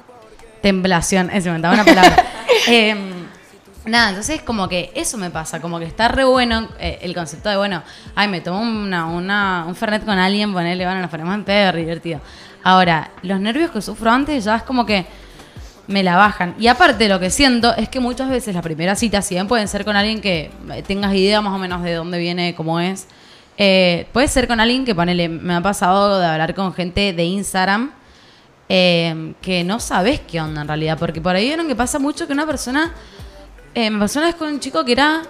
temblación. 0.62 1.30
Ese 1.32 1.50
me 1.50 1.58
inventaba 1.58 1.74
una 1.74 1.84
palabra. 1.86 2.26
Em, 2.68 3.28
Nada, 3.86 4.10
entonces 4.10 4.42
como 4.42 4.68
que 4.68 4.92
eso 4.94 5.18
me 5.18 5.32
pasa, 5.32 5.62
como 5.62 5.80
que 5.80 5.86
está 5.86 6.10
re 6.10 6.24
bueno 6.24 6.68
eh, 6.80 7.00
el 7.02 7.16
concepto 7.16 7.50
de, 7.50 7.58
bueno, 7.58 7.82
ay, 8.14 8.28
me 8.28 8.42
tomo 8.42 8.62
una, 8.62 9.66
un 9.66 9.76
fernet 9.76 10.06
con 10.06 10.20
alguien, 10.20 10.54
ponerle, 10.54 10.86
bueno, 10.86 11.02
nos 11.02 11.10
ponemos 11.10 11.34
en 11.34 11.46
re 11.46 11.80
divertido. 11.80 12.20
Ahora, 12.64 13.12
los 13.24 13.40
nervios 13.40 13.72
que 13.72 13.82
sufro 13.82 14.12
antes 14.12 14.44
ya 14.44 14.58
es 14.58 14.64
como 14.64 14.86
que 14.86 15.06
me 15.88 16.04
la 16.04 16.18
bajan. 16.18 16.56
Y 16.60 16.68
aparte 16.68 17.08
lo 17.08 17.20
que 17.20 17.30
siento 17.30 17.74
es 17.76 17.90
que 17.90 18.00
muchas 18.00 18.30
veces 18.30 18.54
las 18.54 18.64
primeras 18.64 19.00
citas, 19.00 19.26
si 19.26 19.36
bien 19.36 19.48
pueden 19.48 19.68
ser 19.68 19.86
con 19.86 19.96
alguien 19.96 20.22
que 20.22 20.52
eh, 20.72 20.84
tengas 20.86 21.14
idea 21.16 21.42
más 21.42 21.54
o 21.54 21.58
menos 21.58 21.82
de 21.82 21.94
dónde 21.94 22.20
viene, 22.20 22.54
cómo 22.56 22.80
es, 22.80 23.08
eh, 23.58 24.08
puede 24.12 24.28
ser 24.28 24.48
con 24.48 24.60
alguien 24.60 24.86
que 24.86 24.94
ponele, 24.94 25.30
me 25.30 25.56
ha 25.56 25.62
pasado 25.62 26.20
de 26.20 26.26
hablar 26.26 26.54
con 26.54 26.74
gente 26.74 27.14
de 27.14 27.24
Instagram 27.24 27.92
eh, 28.70 29.34
que 29.42 29.64
no 29.64 29.80
sabes 29.80 30.22
qué 30.22 30.40
onda 30.40 30.62
en 30.62 30.68
realidad, 30.68 30.98
porque 30.98 31.20
por 31.20 31.36
ahí 31.36 31.46
vieron 31.46 31.68
que 31.68 31.76
pasa 31.76 32.00
mucho 32.00 32.28
que 32.28 32.34
una 32.34 32.46
persona, 32.46 32.94
eh, 33.74 33.90
me 33.90 34.00
pasó 34.00 34.20
una 34.20 34.28
vez 34.28 34.36
con 34.36 34.48
un 34.48 34.60
chico 34.60 34.86
que 34.86 34.92
era 34.94 35.24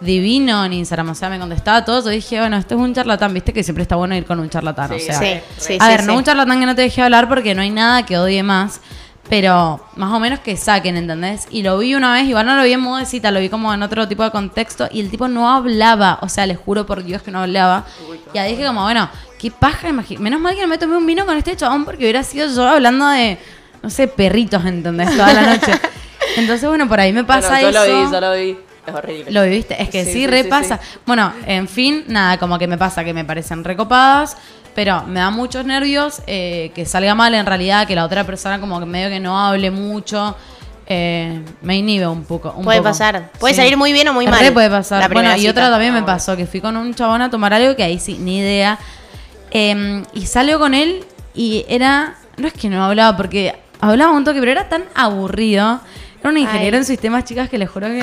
divino 0.00 0.64
en 0.64 0.72
Instagram, 0.72 1.10
o 1.10 1.14
sea, 1.14 1.30
me 1.30 1.38
contestaba 1.38 1.84
todo, 1.84 2.02
yo 2.02 2.10
dije, 2.10 2.40
bueno, 2.40 2.56
esto 2.56 2.74
es 2.74 2.80
un 2.80 2.92
charlatán, 2.92 3.32
viste 3.32 3.52
que 3.52 3.62
siempre 3.62 3.82
está 3.82 3.94
bueno 3.94 4.16
ir 4.16 4.24
con 4.24 4.40
un 4.40 4.50
charlatán, 4.50 4.90
o 4.92 4.98
sea, 4.98 5.16
Sí, 5.18 5.40
sí, 5.58 5.76
a 5.78 5.84
sí, 5.86 5.90
ver, 5.96 6.04
no 6.04 6.16
un 6.16 6.24
charlatán 6.24 6.58
que 6.58 6.66
no 6.66 6.74
te 6.74 6.82
deje 6.82 7.02
hablar 7.02 7.28
porque 7.28 7.54
no 7.54 7.62
hay 7.62 7.70
nada 7.70 8.04
que 8.04 8.18
odie 8.18 8.42
más. 8.42 8.80
Pero 9.28 9.80
más 9.96 10.12
o 10.12 10.20
menos 10.20 10.40
que 10.40 10.56
saquen, 10.56 10.96
¿entendés? 10.96 11.46
Y 11.50 11.62
lo 11.62 11.78
vi 11.78 11.94
una 11.94 12.12
vez, 12.12 12.24
igual 12.24 12.44
no 12.44 12.56
lo 12.56 12.64
vi 12.64 12.72
en 12.72 12.80
modo 12.80 12.98
de 12.98 13.06
cita, 13.06 13.30
lo 13.30 13.40
vi 13.40 13.48
como 13.48 13.72
en 13.72 13.82
otro 13.82 14.06
tipo 14.08 14.22
de 14.24 14.30
contexto. 14.30 14.88
Y 14.92 15.00
el 15.00 15.10
tipo 15.10 15.28
no 15.28 15.50
hablaba, 15.50 16.18
o 16.22 16.28
sea, 16.28 16.44
les 16.46 16.58
juro 16.58 16.84
por 16.84 17.02
Dios 17.02 17.22
que 17.22 17.30
no 17.30 17.40
hablaba. 17.40 17.84
Y 18.34 18.38
ahí 18.38 18.52
dije 18.52 18.66
como, 18.66 18.82
bueno, 18.82 19.08
qué 19.38 19.50
paja, 19.50 19.88
menos 20.18 20.40
mal 20.40 20.54
que 20.54 20.62
no 20.62 20.68
me 20.68 20.76
tomé 20.78 20.96
un 20.96 21.06
vino 21.06 21.24
con 21.24 21.36
este 21.36 21.56
chabón 21.56 21.84
porque 21.84 22.04
hubiera 22.04 22.22
sido 22.22 22.46
yo 22.48 22.66
hablando 22.68 23.08
de, 23.08 23.38
no 23.82 23.90
sé, 23.90 24.06
perritos, 24.08 24.64
¿entendés? 24.64 25.10
Toda 25.16 25.32
la 25.32 25.54
noche. 25.54 25.72
Entonces, 26.36 26.68
bueno, 26.68 26.88
por 26.88 27.00
ahí 27.00 27.12
me 27.12 27.24
pasa 27.24 27.48
Bueno, 27.60 27.70
yo 27.70 27.82
eso. 27.82 27.86
lo 27.86 28.04
vi, 28.04 28.12
yo 28.12 28.20
lo 28.20 28.32
vi. 28.34 28.71
Es 28.86 28.94
horrible. 28.94 29.30
Lo 29.30 29.44
viviste, 29.44 29.80
es 29.80 29.88
que 29.90 30.04
sí, 30.04 30.12
Sí, 30.12 30.18
sí, 30.20 30.26
repasa. 30.26 30.78
sí, 30.82 30.98
Bueno, 31.06 31.32
en 31.46 31.68
fin, 31.68 32.04
nada, 32.08 32.38
como 32.38 32.58
que 32.58 32.66
me 32.66 32.76
pasa 32.78 33.04
que 33.04 33.14
me 33.14 33.24
parecen 33.24 33.62
recopadas, 33.64 34.36
pero 34.74 35.02
me 35.04 35.20
da 35.20 35.30
muchos 35.30 35.64
nervios 35.64 36.20
eh, 36.26 36.72
que 36.74 36.84
salga 36.86 37.14
mal 37.14 37.34
en 37.34 37.46
realidad, 37.46 37.86
que 37.86 37.94
la 37.94 38.04
otra 38.04 38.24
persona 38.24 38.58
como 38.60 38.80
que 38.80 38.86
medio 38.86 39.08
que 39.08 39.20
no 39.20 39.38
hable 39.38 39.70
mucho. 39.70 40.36
eh, 40.88 41.40
me 41.62 41.76
inhibe 41.76 42.06
un 42.08 42.24
poco. 42.24 42.52
un 42.56 42.64
Puede 42.64 42.78
poco. 42.78 42.90
pasar. 42.90 43.30
Puede 43.38 43.54
salir 43.54 43.76
muy 43.76 43.92
bien 43.92 44.08
o 44.08 44.12
muy 44.14 44.24
Re 44.26 44.30
mal 44.32 44.52
puede 44.52 44.68
pasar. 44.68 45.10
Bueno, 45.12 45.34
y 45.36 45.38
cita. 45.40 45.50
otra 45.52 45.70
también 45.70 45.92
me 45.94 46.00
Ah, 46.00 46.06
pasó, 46.06 46.36
que 46.36 46.44
fui 46.46 46.60
con 46.60 46.76
un 46.76 46.92
chabón 46.94 47.22
a 47.22 47.30
tomar 47.30 47.54
algo 47.54 47.76
que 47.76 47.84
ahí 47.84 47.98
sí, 48.00 48.18
ni 48.18 48.38
idea. 48.38 48.78
Eh, 49.52 50.02
y 50.12 50.26
salió 50.26 50.58
con 50.58 50.74
él 50.74 51.04
y 51.34 51.64
era, 51.68 52.16
no 52.36 52.46
es 52.48 52.52
que 52.52 52.68
no 52.68 52.84
hablaba, 52.84 53.16
porque 53.16 53.54
hablaba 53.80 54.12
un 54.12 54.24
toque, 54.24 54.40
pero 54.40 54.50
era 54.52 54.68
tan 54.68 54.84
aburrido. 54.94 55.80
Era 56.20 56.30
un 56.30 56.38
ingeniero 56.38 56.76
Ay. 56.76 56.80
en 56.80 56.84
sistemas, 56.84 57.24
chicas, 57.24 57.48
que 57.48 57.58
les 57.58 57.70
juro 57.70 57.86
que 57.86 58.02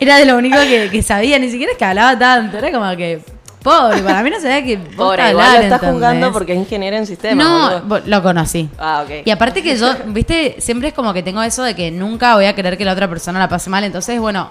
era 0.00 0.16
de 0.16 0.24
lo 0.24 0.36
único 0.36 0.58
que, 0.60 0.88
que 0.90 1.02
sabía, 1.02 1.38
ni 1.38 1.50
siquiera 1.50 1.72
es 1.72 1.78
que 1.78 1.84
hablaba 1.84 2.18
tanto, 2.18 2.58
era 2.58 2.72
como 2.72 2.96
que, 2.96 3.22
pobre, 3.62 4.02
para 4.02 4.22
mí 4.22 4.30
no 4.30 4.40
sabía 4.40 4.64
que 4.64 4.78
Pobre, 4.78 5.30
igual 5.30 5.56
lo 5.56 5.62
estás 5.62 5.80
juzgando 5.80 6.32
porque 6.32 6.52
es 6.52 6.58
ingeniero 6.58 6.96
en 6.96 7.06
sistemas. 7.06 7.46
No, 7.46 7.80
boludo. 7.82 8.08
lo 8.08 8.22
conocí. 8.22 8.68
Ah, 8.78 9.04
ok. 9.04 9.26
Y 9.26 9.30
aparte 9.30 9.62
que 9.62 9.76
yo, 9.76 9.94
viste, 10.06 10.56
siempre 10.58 10.88
es 10.88 10.94
como 10.94 11.12
que 11.12 11.22
tengo 11.22 11.42
eso 11.42 11.62
de 11.62 11.74
que 11.74 11.90
nunca 11.90 12.34
voy 12.34 12.46
a 12.46 12.54
querer 12.54 12.76
que 12.78 12.84
la 12.84 12.92
otra 12.92 13.08
persona 13.08 13.38
la 13.38 13.48
pase 13.48 13.70
mal. 13.70 13.84
Entonces, 13.84 14.18
bueno, 14.18 14.50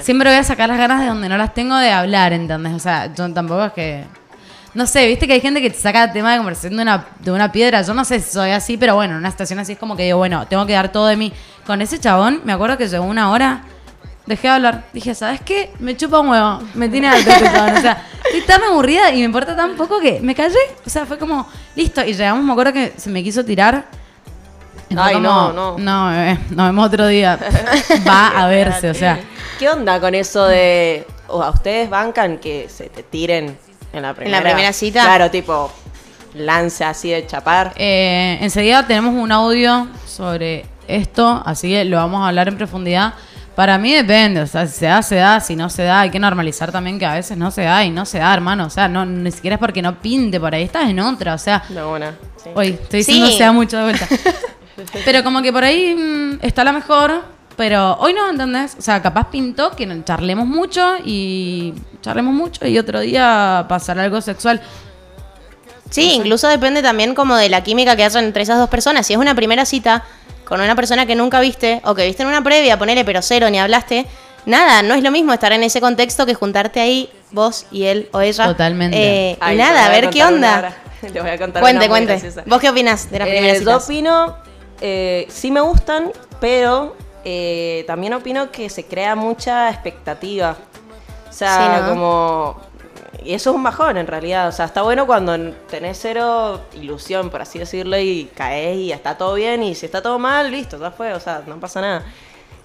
siempre 0.00 0.30
voy 0.30 0.38
a 0.38 0.44
sacar 0.44 0.68
las 0.68 0.78
ganas 0.78 1.00
de 1.00 1.06
donde 1.06 1.28
no 1.28 1.36
las 1.36 1.54
tengo 1.54 1.76
de 1.76 1.90
hablar, 1.90 2.32
¿entendés? 2.32 2.74
O 2.74 2.78
sea, 2.78 3.12
yo 3.14 3.32
tampoco 3.32 3.64
es 3.64 3.72
que... 3.72 4.04
No 4.74 4.86
sé, 4.86 5.06
viste 5.06 5.26
que 5.26 5.32
hay 5.32 5.40
gente 5.40 5.62
que 5.62 5.70
te 5.70 5.78
saca 5.78 6.12
tema 6.12 6.32
de 6.32 6.36
conversación 6.36 6.76
de 6.76 6.82
una, 6.82 7.06
de 7.20 7.32
una 7.32 7.50
piedra. 7.50 7.80
Yo 7.80 7.94
no 7.94 8.04
sé 8.04 8.20
si 8.20 8.30
soy 8.30 8.50
así, 8.50 8.76
pero 8.76 8.94
bueno, 8.94 9.14
en 9.14 9.20
una 9.20 9.30
situación 9.30 9.58
así 9.58 9.72
es 9.72 9.78
como 9.78 9.96
que 9.96 10.02
digo, 10.02 10.18
bueno, 10.18 10.46
tengo 10.48 10.66
que 10.66 10.74
dar 10.74 10.92
todo 10.92 11.06
de 11.06 11.16
mí. 11.16 11.32
Con 11.66 11.80
ese 11.80 11.98
chabón, 11.98 12.42
me 12.44 12.52
acuerdo 12.52 12.76
que 12.76 12.86
llegó 12.86 13.04
una 13.04 13.30
hora, 13.30 13.62
dejé 14.26 14.48
de 14.48 14.54
hablar. 14.54 14.84
Dije, 14.92 15.14
¿sabes 15.14 15.40
qué? 15.40 15.72
Me 15.78 15.96
chupa 15.96 16.20
un 16.20 16.28
huevo. 16.28 16.60
Me 16.74 16.88
tiene 16.88 17.08
alto 17.08 17.30
este. 17.30 17.46
O 17.46 17.80
sea, 17.80 18.04
estoy 18.24 18.42
tan 18.42 18.62
aburrida 18.64 19.10
y 19.12 19.18
me 19.18 19.24
importa 19.24 19.56
tan 19.56 19.76
poco 19.76 20.00
que 20.00 20.20
me 20.20 20.34
callé. 20.34 20.58
O 20.84 20.90
sea, 20.90 21.06
fue 21.06 21.18
como, 21.18 21.46
listo. 21.74 22.02
Y 22.04 22.12
llegamos, 22.12 22.44
me 22.44 22.52
acuerdo 22.52 22.72
que 22.72 22.92
se 22.96 23.10
me 23.10 23.22
quiso 23.22 23.44
tirar. 23.44 23.86
Ay, 24.96 25.14
como, 25.14 25.28
no, 25.28 25.52
no. 25.52 25.78
No, 25.78 26.10
bebé, 26.10 26.38
nos 26.50 26.66
vemos 26.66 26.86
otro 26.86 27.06
día. 27.06 27.38
Va 28.08 28.28
a 28.28 28.46
verse, 28.48 28.90
o 28.90 28.94
sea. 28.94 29.18
¿Qué 29.58 29.68
onda 29.68 30.00
con 30.00 30.14
eso 30.14 30.46
de. 30.46 31.06
o 31.28 31.42
a 31.42 31.50
ustedes 31.50 31.88
bancan 31.88 32.38
que 32.38 32.68
se 32.68 32.88
te 32.88 33.02
tiren 33.02 33.56
en 33.92 34.02
la 34.02 34.14
primera, 34.14 34.42
primera 34.42 34.72
cita? 34.72 35.02
Claro, 35.02 35.30
tipo, 35.30 35.72
lance 36.34 36.84
así 36.84 37.10
de 37.10 37.26
chapar. 37.26 37.72
Eh, 37.76 38.38
enseguida 38.40 38.86
tenemos 38.86 39.14
un 39.14 39.32
audio 39.32 39.88
sobre 40.06 40.66
esto, 40.86 41.42
así 41.44 41.70
que 41.70 41.84
lo 41.84 41.96
vamos 41.96 42.22
a 42.22 42.28
hablar 42.28 42.48
en 42.48 42.56
profundidad. 42.56 43.14
Para 43.56 43.78
mí 43.78 43.92
depende, 43.92 44.42
o 44.42 44.46
sea, 44.46 44.66
si 44.66 44.74
se 44.80 44.86
da, 44.86 45.02
se 45.02 45.14
da, 45.16 45.40
si 45.40 45.56
no 45.56 45.70
se 45.70 45.82
da, 45.82 46.00
hay 46.02 46.10
que 46.10 46.18
normalizar 46.18 46.70
también 46.70 46.98
que 46.98 47.06
a 47.06 47.14
veces 47.14 47.38
no 47.38 47.50
se 47.50 47.62
da 47.62 47.82
y 47.84 47.90
no 47.90 48.04
se 48.04 48.18
da, 48.18 48.32
hermano. 48.34 48.66
O 48.66 48.70
sea, 48.70 48.86
no, 48.86 49.06
ni 49.06 49.32
siquiera 49.32 49.54
es 49.54 49.60
porque 49.60 49.80
no 49.80 49.98
pinte, 50.00 50.38
por 50.38 50.54
ahí 50.54 50.64
estás 50.64 50.88
en 50.90 51.00
otra, 51.00 51.32
o 51.34 51.38
sea, 51.38 51.62
una. 51.90 52.12
sí. 52.36 52.50
Hoy 52.54 52.68
estoy 52.80 52.98
diciendo 52.98 53.26
Sí. 53.28 53.38
se 53.38 53.44
da 53.44 53.52
mucho 53.52 53.78
de 53.78 53.82
vuelta. 53.84 54.06
pero 55.06 55.24
como 55.24 55.40
que 55.40 55.52
por 55.54 55.64
ahí 55.64 55.94
mm, 55.94 56.38
está 56.44 56.64
la 56.64 56.72
mejor, 56.72 57.24
pero 57.56 57.94
hoy 57.98 58.12
no, 58.12 58.28
¿entendés? 58.28 58.76
O 58.78 58.82
sea, 58.82 59.00
capaz 59.00 59.30
pintó 59.30 59.70
que 59.70 59.86
no- 59.86 60.04
charlemos 60.04 60.46
mucho 60.46 60.96
y 61.02 61.72
charlemos 62.02 62.34
mucho 62.34 62.66
y 62.66 62.76
otro 62.78 63.00
día 63.00 63.64
pasará 63.70 64.02
algo 64.02 64.20
sexual. 64.20 64.60
Sí, 65.88 66.12
incluso 66.12 66.46
depende 66.48 66.82
también 66.82 67.14
como 67.14 67.36
de 67.36 67.48
la 67.48 67.62
química 67.62 67.96
que 67.96 68.04
haya 68.04 68.20
entre 68.20 68.42
esas 68.42 68.58
dos 68.58 68.68
personas. 68.68 69.06
Si 69.06 69.14
es 69.14 69.18
una 69.18 69.34
primera 69.34 69.64
cita 69.64 70.04
con 70.46 70.60
una 70.60 70.74
persona 70.74 71.04
que 71.06 71.14
nunca 71.14 71.40
viste 71.40 71.80
o 71.84 71.94
que 71.94 72.06
viste 72.06 72.22
en 72.22 72.28
una 72.28 72.42
previa, 72.42 72.78
ponele 72.78 73.04
pero 73.04 73.20
cero 73.22 73.50
ni 73.50 73.58
hablaste, 73.58 74.06
nada, 74.46 74.82
no 74.82 74.94
es 74.94 75.02
lo 75.02 75.10
mismo 75.10 75.32
estar 75.32 75.52
en 75.52 75.62
ese 75.64 75.80
contexto 75.80 76.24
que 76.24 76.34
juntarte 76.34 76.80
ahí 76.80 77.10
vos 77.32 77.66
y 77.70 77.84
él 77.84 78.08
o 78.12 78.20
ella. 78.20 78.46
Totalmente. 78.46 78.96
Eh, 79.32 79.36
Ay, 79.40 79.56
y 79.56 79.58
nada, 79.58 79.86
a 79.86 79.88
ver 79.90 80.08
qué 80.10 80.24
onda. 80.24 80.74
Le 81.12 81.20
voy 81.20 81.30
a 81.30 81.38
contar 81.38 81.62
Cuente, 81.62 81.84
una 81.84 81.88
cuente. 81.88 82.12
graciosa. 82.12 82.42
¿Vos 82.46 82.60
qué 82.60 82.70
opinás 82.70 83.10
de 83.10 83.18
las 83.18 83.28
Eh, 83.28 83.30
primeras 83.32 83.54
yo 83.58 83.60
citas? 83.60 83.84
opino, 83.84 84.36
eh, 84.80 85.26
sí 85.28 85.50
me 85.50 85.60
gustan, 85.60 86.10
pero 86.40 86.96
eh, 87.24 87.84
también 87.86 88.14
opino 88.14 88.50
que 88.50 88.70
se 88.70 88.84
crea 88.86 89.14
mucha 89.14 89.68
expectativa. 89.70 90.56
O 91.28 91.32
sea, 91.32 91.56
Sí, 91.76 91.82
¿no? 91.82 91.88
como... 91.90 92.60
Y 93.24 93.34
eso 93.34 93.50
es 93.50 93.56
un 93.56 93.62
bajón 93.62 93.96
en 93.96 94.06
realidad. 94.06 94.48
O 94.48 94.52
sea, 94.52 94.66
está 94.66 94.82
bueno 94.82 95.06
cuando 95.06 95.36
tenés 95.70 95.98
cero 96.00 96.60
ilusión, 96.74 97.30
por 97.30 97.42
así 97.42 97.58
decirlo, 97.58 97.98
y 97.98 98.30
caes 98.34 98.76
y 98.78 98.92
está 98.92 99.16
todo 99.16 99.34
bien. 99.34 99.62
Y 99.62 99.74
si 99.74 99.86
está 99.86 100.02
todo 100.02 100.18
mal, 100.18 100.50
listo, 100.50 100.78
ya 100.78 100.90
fue. 100.90 101.12
O 101.14 101.20
sea, 101.20 101.42
no 101.46 101.58
pasa 101.60 101.80
nada. 101.80 102.04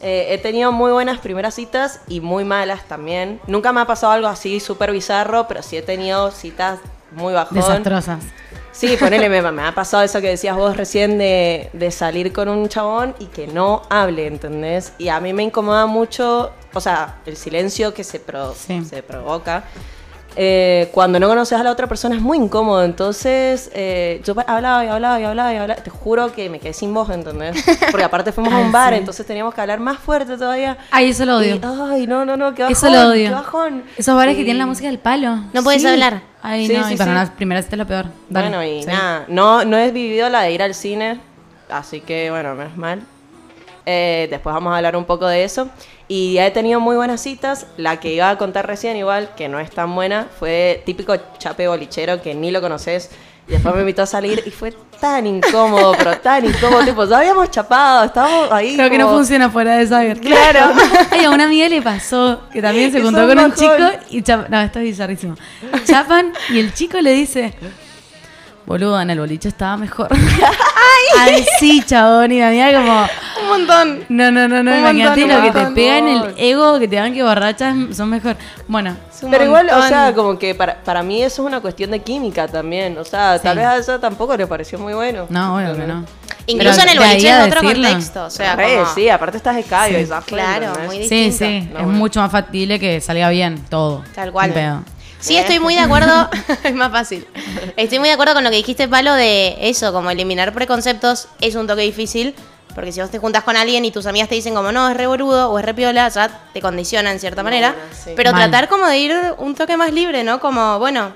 Eh, 0.01 0.27
he 0.34 0.38
tenido 0.39 0.72
muy 0.72 0.91
buenas 0.91 1.20
primeras 1.20 1.53
citas 1.53 2.01
y 2.08 2.22
muy 2.22 2.43
malas 2.43 2.86
también. 2.88 3.39
Nunca 3.48 3.72
me 3.72 3.81
ha 3.81 3.86
pasado 3.86 4.13
algo 4.13 4.27
así 4.27 4.60
súper 4.60 4.91
bizarro, 4.91 5.48
pero 5.48 5.62
sí 5.62 5.77
he 5.77 5.81
tenido 5.84 6.31
citas 6.31 6.79
muy 7.12 7.34
bajón. 7.34 7.58
Desastrosas. 7.58 8.24
Sí, 8.72 8.96
ponele, 8.98 9.27
me, 9.29 9.41
me 9.51 9.62
ha 9.63 9.75
pasado 9.75 10.01
eso 10.01 10.22
que 10.22 10.29
decías 10.29 10.55
vos 10.55 10.77
recién 10.77 11.17
de, 11.17 11.70
de 11.74 11.91
salir 11.91 12.31
con 12.31 12.48
un 12.48 12.67
chabón 12.70 13.13
y 13.20 13.25
que 13.25 13.46
no 13.46 13.81
hable, 13.89 14.25
¿entendés? 14.27 14.93
Y 14.98 15.10
a 15.10 15.20
mí 15.20 15.34
me 15.34 15.43
incomoda 15.43 15.86
mucho, 15.88 16.51
o 16.74 16.79
sea, 16.79 17.17
el 17.25 17.36
silencio 17.36 17.93
que 17.93 18.03
se, 18.05 18.20
pro- 18.22 18.55
Sí. 18.55 18.84
se 18.86 19.03
provoca. 19.03 19.65
Eh, 20.38 20.88
cuando 20.93 21.19
no 21.19 21.27
conoces 21.27 21.59
a 21.59 21.63
la 21.63 21.71
otra 21.71 21.88
persona 21.88 22.15
es 22.15 22.21
muy 22.21 22.38
incómodo, 22.38 22.85
entonces 22.85 23.69
eh, 23.73 24.21
yo 24.23 24.33
hablaba 24.47 24.85
y 24.85 24.88
hablaba 24.88 25.19
y 25.19 25.23
hablaba 25.25 25.53
y 25.53 25.57
hablaba, 25.57 25.81
te 25.83 25.89
juro 25.89 26.31
que 26.31 26.50
me 26.50 26.59
quedé 26.59 26.71
sin 26.71 26.93
voz, 26.93 27.09
¿entendés? 27.09 27.61
Porque 27.91 28.05
aparte 28.05 28.31
fuimos 28.31 28.53
a 28.53 28.57
un 28.59 28.67
Ay, 28.67 28.71
bar, 28.71 28.93
sí. 28.93 29.00
entonces 29.00 29.25
teníamos 29.25 29.53
que 29.53 29.59
hablar 29.59 29.81
más 29.81 30.00
fuerte 30.00 30.38
todavía. 30.38 30.77
Ay, 30.89 31.09
eso 31.09 31.25
lo 31.25 31.35
odio. 31.38 31.55
Y, 31.55 31.61
ay, 31.91 32.07
no, 32.07 32.23
no, 32.23 32.38
no, 32.38 32.53
qué 32.55 32.63
bajón, 32.63 32.77
Eso 32.77 32.89
lo 32.89 33.09
odio. 33.09 33.27
qué 33.29 33.33
bajón. 33.35 33.83
Esos 33.97 34.15
bares 34.15 34.38
que 34.38 34.43
tienen 34.43 34.59
la 34.59 34.65
música 34.67 34.88
del 34.88 35.00
palo. 35.00 35.35
No 35.51 35.61
Sí. 35.69 35.88
hablar. 35.88 36.21
Ay, 36.41 36.65
Sí, 36.65 36.77
no, 36.77 36.88
sí, 36.88 36.93
y 36.93 36.97
para 36.97 37.11
sí. 37.11 37.17
una 37.17 37.35
primera 37.35 37.61
cita 37.61 37.75
es 37.75 37.79
lo 37.79 37.85
peor. 37.88 38.05
Dale, 38.29 38.47
Bueno, 38.50 38.63
y 38.63 38.81
sí. 38.83 38.88
nada, 38.88 39.25
no, 39.27 39.65
no 39.65 39.77
he 39.77 39.91
vivido 39.91 40.29
la 40.29 40.41
de 40.43 40.51
ir 40.53 40.63
al 40.63 40.73
cine, 40.73 41.19
así 41.69 42.00
que 42.01 42.31
bueno, 42.31 42.55
menos 42.55 42.77
mal. 42.77 43.01
Eh, 43.85 44.27
después 44.29 44.53
vamos 44.53 44.71
a 44.73 44.77
hablar 44.77 44.95
un 44.95 45.05
poco 45.05 45.27
de 45.27 45.43
eso. 45.43 45.67
Y 46.13 46.37
he 46.39 46.51
tenido 46.51 46.81
muy 46.81 46.97
buenas 46.97 47.21
citas. 47.21 47.67
La 47.77 48.01
que 48.01 48.11
iba 48.13 48.29
a 48.29 48.37
contar 48.37 48.67
recién, 48.67 48.97
igual, 48.97 49.29
que 49.37 49.47
no 49.47 49.61
es 49.61 49.71
tan 49.71 49.95
buena, 49.95 50.27
fue 50.39 50.83
típico 50.85 51.15
chape 51.37 51.69
bolichero 51.69 52.21
que 52.21 52.35
ni 52.35 52.51
lo 52.51 52.59
conoces. 52.59 53.09
Y 53.47 53.53
después 53.53 53.73
me 53.75 53.79
invitó 53.79 54.01
a 54.01 54.05
salir 54.05 54.43
y 54.45 54.51
fue 54.51 54.73
tan 54.99 55.25
incómodo, 55.25 55.93
pero 55.97 56.17
tan 56.17 56.45
incómodo. 56.45 56.83
Tipo, 56.83 57.05
ya 57.05 57.19
habíamos 57.19 57.49
chapado, 57.49 58.03
estábamos 58.03 58.51
ahí. 58.51 58.75
Creo 58.75 58.89
que 58.89 58.97
no 58.97 59.05
como- 59.05 59.17
funciona 59.19 59.49
fuera 59.49 59.77
de 59.77 59.87
saber. 59.87 60.19
Claro. 60.19 60.73
Ay, 61.11 61.23
a 61.23 61.29
una 61.29 61.45
amiga 61.45 61.69
le 61.69 61.81
pasó 61.81 62.41
que 62.51 62.61
también 62.61 62.91
se 62.91 63.01
juntó 63.01 63.25
con 63.25 63.39
un 63.39 63.53
chico 63.53 63.73
y 64.09 64.21
chap- 64.21 64.49
No, 64.49 64.59
esto 64.61 64.79
es 64.79 64.85
bizarrísimo. 64.85 65.35
Chapan 65.85 66.33
y 66.49 66.59
el 66.59 66.73
chico 66.73 66.99
le 66.99 67.13
dice: 67.13 67.53
Boludo, 68.65 69.01
en 69.01 69.09
el 69.09 69.19
boliche 69.19 69.49
estaba 69.49 69.75
mejor. 69.77 70.07
Ay, 71.19 71.45
sí, 71.59 71.81
chabón. 71.85 72.31
Y 72.31 72.41
amiga, 72.41 72.71
como. 72.73 73.07
Un 73.43 73.47
montón. 73.49 74.05
No, 74.09 74.31
no, 74.31 74.47
no, 74.47 74.63
no. 74.63 74.71
Un 74.71 74.77
Imagínate 74.79 75.21
montón, 75.25 75.45
lo 75.45 75.51
que 75.53 75.59
te 75.59 75.71
pega 75.71 75.97
en 75.97 76.07
el 76.07 76.33
ego, 76.37 76.79
que 76.79 76.87
te 76.87 76.95
dan 76.95 77.13
que 77.13 77.23
borrachas 77.23 77.75
son 77.95 78.09
mejor. 78.09 78.35
Bueno, 78.67 78.95
Es 79.13 79.23
un 79.23 79.31
Pero 79.31 79.45
igual, 79.45 79.69
o 79.69 79.81
sea, 79.87 80.13
como 80.13 80.37
que 80.37 80.53
para, 80.55 80.75
para 80.83 81.01
mí 81.03 81.21
eso 81.21 81.41
es 81.41 81.47
una 81.47 81.59
cuestión 81.59 81.91
de 81.91 81.99
química 81.99 82.47
también. 82.47 82.97
O 82.97 83.03
sea, 83.03 83.39
tal 83.39 83.53
Sí. 83.53 83.57
vez 83.59 83.67
a 83.67 83.77
ella 83.77 83.99
tampoco 83.99 84.37
le 84.37 84.47
pareció 84.47 84.77
muy 84.79 84.93
bueno. 84.93 85.25
no, 85.29 85.55
obvio 85.55 85.75
que 85.75 85.87
no. 85.87 86.05
Incluso 86.47 86.79
Pero 86.79 86.91
en 86.91 86.97
el 86.97 87.07
boliche 87.07 87.29
es 87.29 87.47
otro 87.47 87.61
decirlo. 87.61 87.87
contexto. 87.89 88.25
O 88.25 88.29
sea, 88.29 88.55
Re, 88.55 88.75
como- 88.77 88.93
sí, 88.95 89.09
aparte 89.09 89.37
estás 89.37 89.55
de 89.55 89.63
callo 89.63 89.97
Sí. 89.97 90.03
y 90.05 90.23
Claro, 90.25 90.73
muy 90.85 90.95
Sí, 91.07 91.25
distinto. 91.29 91.37
sí. 91.37 91.69
No, 91.71 91.79
es 91.79 91.85
bueno. 91.85 91.99
mucho 91.99 92.19
más 92.19 92.31
factible 92.31 92.79
que 92.79 92.99
salga 93.01 93.29
bien 93.29 93.63
todo. 93.69 94.03
Tal 94.15 94.31
cual. 94.31 94.51
Sí, 95.21 95.37
estoy 95.37 95.59
muy 95.59 95.75
de 95.75 95.81
acuerdo. 95.81 96.29
es 96.63 96.73
más 96.73 96.91
fácil. 96.91 97.25
Estoy 97.77 97.99
muy 97.99 98.09
de 98.09 98.13
acuerdo 98.15 98.33
con 98.33 98.43
lo 98.43 98.49
que 98.49 98.57
dijiste, 98.57 98.87
Palo, 98.87 99.13
de 99.13 99.55
eso, 99.69 99.93
como 99.93 100.09
eliminar 100.09 100.53
preconceptos 100.53 101.27
es 101.39 101.55
un 101.55 101.67
toque 101.67 101.83
difícil. 101.83 102.35
Porque 102.75 102.93
si 102.93 103.01
vos 103.01 103.11
te 103.11 103.19
juntas 103.19 103.43
con 103.43 103.57
alguien 103.57 103.83
y 103.83 103.91
tus 103.91 104.05
amigas 104.05 104.29
te 104.29 104.35
dicen 104.35 104.53
como 104.55 104.71
no, 104.71 104.89
es 104.89 104.95
re 104.95 105.05
boludo 105.05 105.51
o 105.51 105.59
es 105.59 105.65
re 105.65 105.73
piola, 105.73 106.07
ya 106.07 106.29
te 106.53 106.61
condiciona 106.61 107.11
en 107.11 107.19
cierta 107.19 107.43
manera. 107.43 107.75
sí. 107.91 108.11
Pero 108.15 108.31
Mal. 108.31 108.49
tratar 108.49 108.69
como 108.69 108.85
de 108.87 108.97
ir 108.97 109.13
un 109.39 109.55
toque 109.55 109.75
más 109.75 109.91
libre, 109.91 110.23
¿no? 110.23 110.39
Como, 110.39 110.79
bueno, 110.79 111.11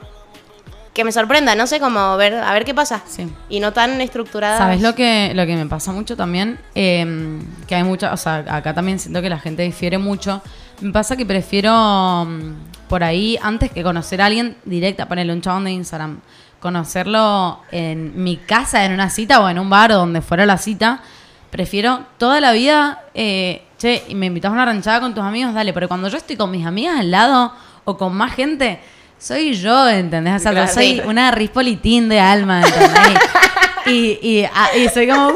que 0.93 1.05
me 1.05 1.13
sorprenda, 1.13 1.55
no 1.55 1.65
sé, 1.65 1.79
como 1.79 2.17
ver, 2.17 2.33
a 2.33 2.51
ver 2.51 2.65
qué 2.65 2.74
pasa. 2.74 3.03
Sí. 3.07 3.31
Y 3.47 3.62
no 3.62 3.71
tan 3.71 4.01
estructurada. 4.01 4.57
¿Sabes 4.57 4.81
lo 4.81 4.95
que, 4.95 5.31
lo 5.33 5.45
que 5.45 5.55
me 5.55 5.65
pasa 5.65 5.93
mucho 5.93 6.17
también? 6.17 6.59
Eh, 6.74 7.39
que 7.67 7.75
hay 7.75 7.83
mucha, 7.83 8.12
o 8.13 8.17
sea, 8.17 8.43
acá 8.50 8.74
también 8.74 9.00
siento 9.00 9.21
que 9.21 9.29
la 9.29 9.39
gente 9.39 9.63
difiere 9.63 9.97
mucho. 9.97 10.41
Me 10.82 10.91
pasa 10.91 11.15
que 11.15 11.25
prefiero 11.25 12.25
mm, 12.25 12.88
por 12.89 13.03
ahí, 13.03 13.38
antes 13.41 13.72
que 13.72 13.82
conocer 13.84 14.22
a 14.22 14.25
alguien 14.27 14.58
directa, 14.65 15.08
ponerle 15.08 15.34
un 15.34 15.41
chabón 15.41 15.63
de 15.65 15.72
Instagram, 15.72 16.20
conocerlo 16.60 17.60
en 17.72 18.22
mi 18.24 18.38
casa, 18.38 18.86
en 18.86 18.91
una 18.94 19.10
cita 19.10 19.39
o 19.39 19.50
en 19.50 19.60
un 19.60 19.70
bar 19.70 19.91
o 19.91 19.96
donde 19.98 20.22
fuera 20.22 20.46
la 20.46 20.58
cita, 20.58 21.01
prefiero 21.50 22.01
toda 22.17 22.41
la 22.41 22.51
vida, 22.51 23.03
eh, 23.13 23.63
che, 23.77 24.03
y 24.10 24.15
me 24.15 24.25
invitas 24.27 24.50
a 24.50 24.53
una 24.53 24.65
ranchada 24.65 25.00
con 25.00 25.13
tus 25.15 25.24
amigos, 25.24 25.53
dale, 25.53 25.74
pero 25.74 25.88
cuando 25.88 26.08
yo 26.10 26.17
estoy 26.17 26.36
con 26.36 26.51
mis 26.51 26.65
amigas 26.65 27.00
al 27.00 27.12
lado 27.12 27.53
o 27.86 27.98
con 27.98 28.13
más 28.15 28.34
gente, 28.34 28.79
soy 29.17 29.53
yo, 29.53 29.88
¿entendés? 29.88 30.36
O 30.36 30.39
sea, 30.39 30.51
Claro. 30.51 30.74
soy 30.74 31.01
una 31.05 31.32
rispolitín 31.32 32.10
de 32.10 32.20
alma, 32.20 32.62
¿entendés? 32.62 33.20
y, 33.92 34.20
y, 34.22 34.46
ah, 34.54 34.70
y 34.75 34.88
soy 34.89 35.08
como, 35.08 35.30
"Uh", 35.30 35.34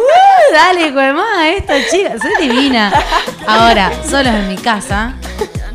dale, 0.53 0.91
más 0.91 1.46
esta 1.56 1.75
chica, 1.89 2.15
soy 2.20 2.48
divina. 2.48 2.91
Ahora, 3.48 3.91
solos 4.10 4.34
en 4.34 4.48
mi 4.50 4.58
casa. 4.58 5.13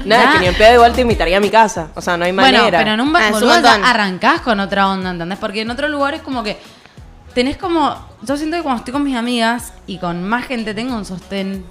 Nada, 0.04 0.24
ya- 0.24 0.32
que 0.32 0.38
ni 0.40 0.46
en 0.48 0.54
pedo 0.54 0.74
igual 0.74 0.92
te 0.92 1.00
invitaría 1.00 1.38
a 1.38 1.40
mi 1.40 1.50
casa. 1.50 1.88
O 1.94 2.00
sea, 2.00 2.16
no 2.16 2.24
hay 2.24 2.32
manera. 2.32 2.62
Bueno, 2.62 2.76
pero 2.78 2.92
en 2.92 3.00
un 3.00 3.16
Ah, 3.16 3.30
bar 3.30 3.32
montón. 3.42 3.84
arrancás 3.84 4.40
con 4.42 4.60
otra 4.60 4.88
onda, 4.88 5.10
¿entendés? 5.10 5.38
Porque 5.38 5.62
en 5.62 5.70
otro 5.70 5.88
lugar 5.88 6.14
es 6.14 6.22
como 6.22 6.42
que 6.42 6.58
tenés 7.34 7.56
como. 7.56 7.96
Yo 8.22 8.36
siento 8.36 8.56
que 8.56 8.62
cuando 8.62 8.78
estoy 8.80 8.92
con 8.92 9.02
mis 9.02 9.16
amigas 9.16 9.72
y 9.86 9.98
con 9.98 10.22
más 10.22 10.46
gente 10.46 10.74
tengo 10.74 10.94
un 10.96 11.04
sostén. 11.04 11.64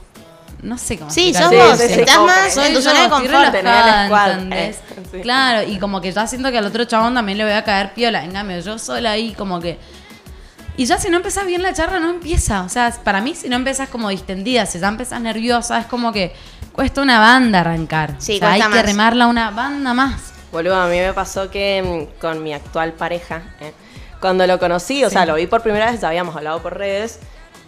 No 0.63 0.77
sé 0.77 0.97
cómo 0.97 1.11
Sí, 1.11 1.33
sos 1.33 1.49
Sí, 1.49 1.55
vos, 1.57 1.77
sí, 1.77 1.87
sí. 1.93 1.99
estás 1.99 2.19
más 2.21 2.55
en 2.57 2.73
tu 2.73 2.79
yo, 2.79 2.89
zona 2.89 3.01
de 3.03 3.09
confort. 3.09 3.53
El 3.53 4.31
¿entendés? 4.39 4.77
eh, 4.77 5.03
sí. 5.11 5.19
Claro, 5.21 5.69
y 5.69 5.77
como 5.77 5.99
que 5.99 6.09
ya 6.13 6.25
siento 6.25 6.51
que 6.51 6.57
al 6.57 6.65
otro 6.65 6.85
chabón 6.85 7.13
también 7.13 7.37
le 7.37 7.43
voy 7.43 7.51
a 7.53 7.63
caer 7.65 7.93
piola. 7.93 8.23
En 8.23 8.31
cambio, 8.31 8.59
yo 8.61 8.79
sola 8.79 9.11
ahí 9.11 9.33
como 9.33 9.59
que... 9.59 9.77
Y 10.75 10.85
ya 10.85 10.97
si 10.97 11.09
no 11.09 11.17
empezás 11.17 11.45
bien 11.45 11.61
la 11.61 11.73
charla, 11.73 11.99
no 11.99 12.09
empieza. 12.09 12.63
O 12.63 12.69
sea, 12.69 12.91
para 13.03 13.21
mí 13.21 13.35
si 13.35 13.47
no 13.49 13.55
empezás 13.55 13.89
como 13.89 14.09
distendida, 14.09 14.65
si 14.65 14.79
ya 14.79 14.87
empezás 14.87 15.21
nerviosa, 15.21 15.79
es 15.79 15.85
como 15.85 16.11
que 16.11 16.33
cuesta 16.71 17.01
una 17.01 17.19
banda 17.19 17.59
arrancar. 17.59 18.15
Sí, 18.17 18.35
o 18.35 18.39
sea, 18.39 18.53
hay 18.53 18.61
que 18.61 18.83
remarla 18.83 19.27
una 19.27 19.51
banda 19.51 19.93
más. 19.93 20.33
Boludo, 20.51 20.75
a 20.75 20.87
mí 20.87 20.97
me 20.97 21.13
pasó 21.13 21.49
que 21.49 22.09
mm, 22.15 22.19
con 22.19 22.43
mi 22.43 22.53
actual 22.53 22.93
pareja, 22.93 23.43
eh, 23.59 23.73
cuando 24.19 24.45
lo 24.47 24.59
conocí, 24.59 25.03
o 25.03 25.09
sea, 25.09 25.25
lo 25.25 25.35
vi 25.35 25.47
por 25.47 25.61
primera 25.61 25.91
vez, 25.91 26.01
ya 26.01 26.07
habíamos 26.07 26.35
hablado 26.35 26.61
por 26.61 26.77
redes, 26.77 27.19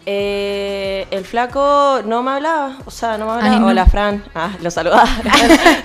eh, 0.06 1.08
el 1.10 1.26
flaco 1.26 2.02
no 2.06 2.22
me 2.22 2.32
hablaba, 2.32 2.78
o 2.86 2.92
sea, 2.92 3.18
no 3.18 3.26
me 3.26 3.32
hablaba. 3.34 3.54
Ay, 3.54 3.60
no. 3.60 3.68
Hola, 3.68 3.86
Fran. 3.86 4.24
Ah, 4.36 4.52
lo 4.62 4.70
saludaba. 4.70 5.06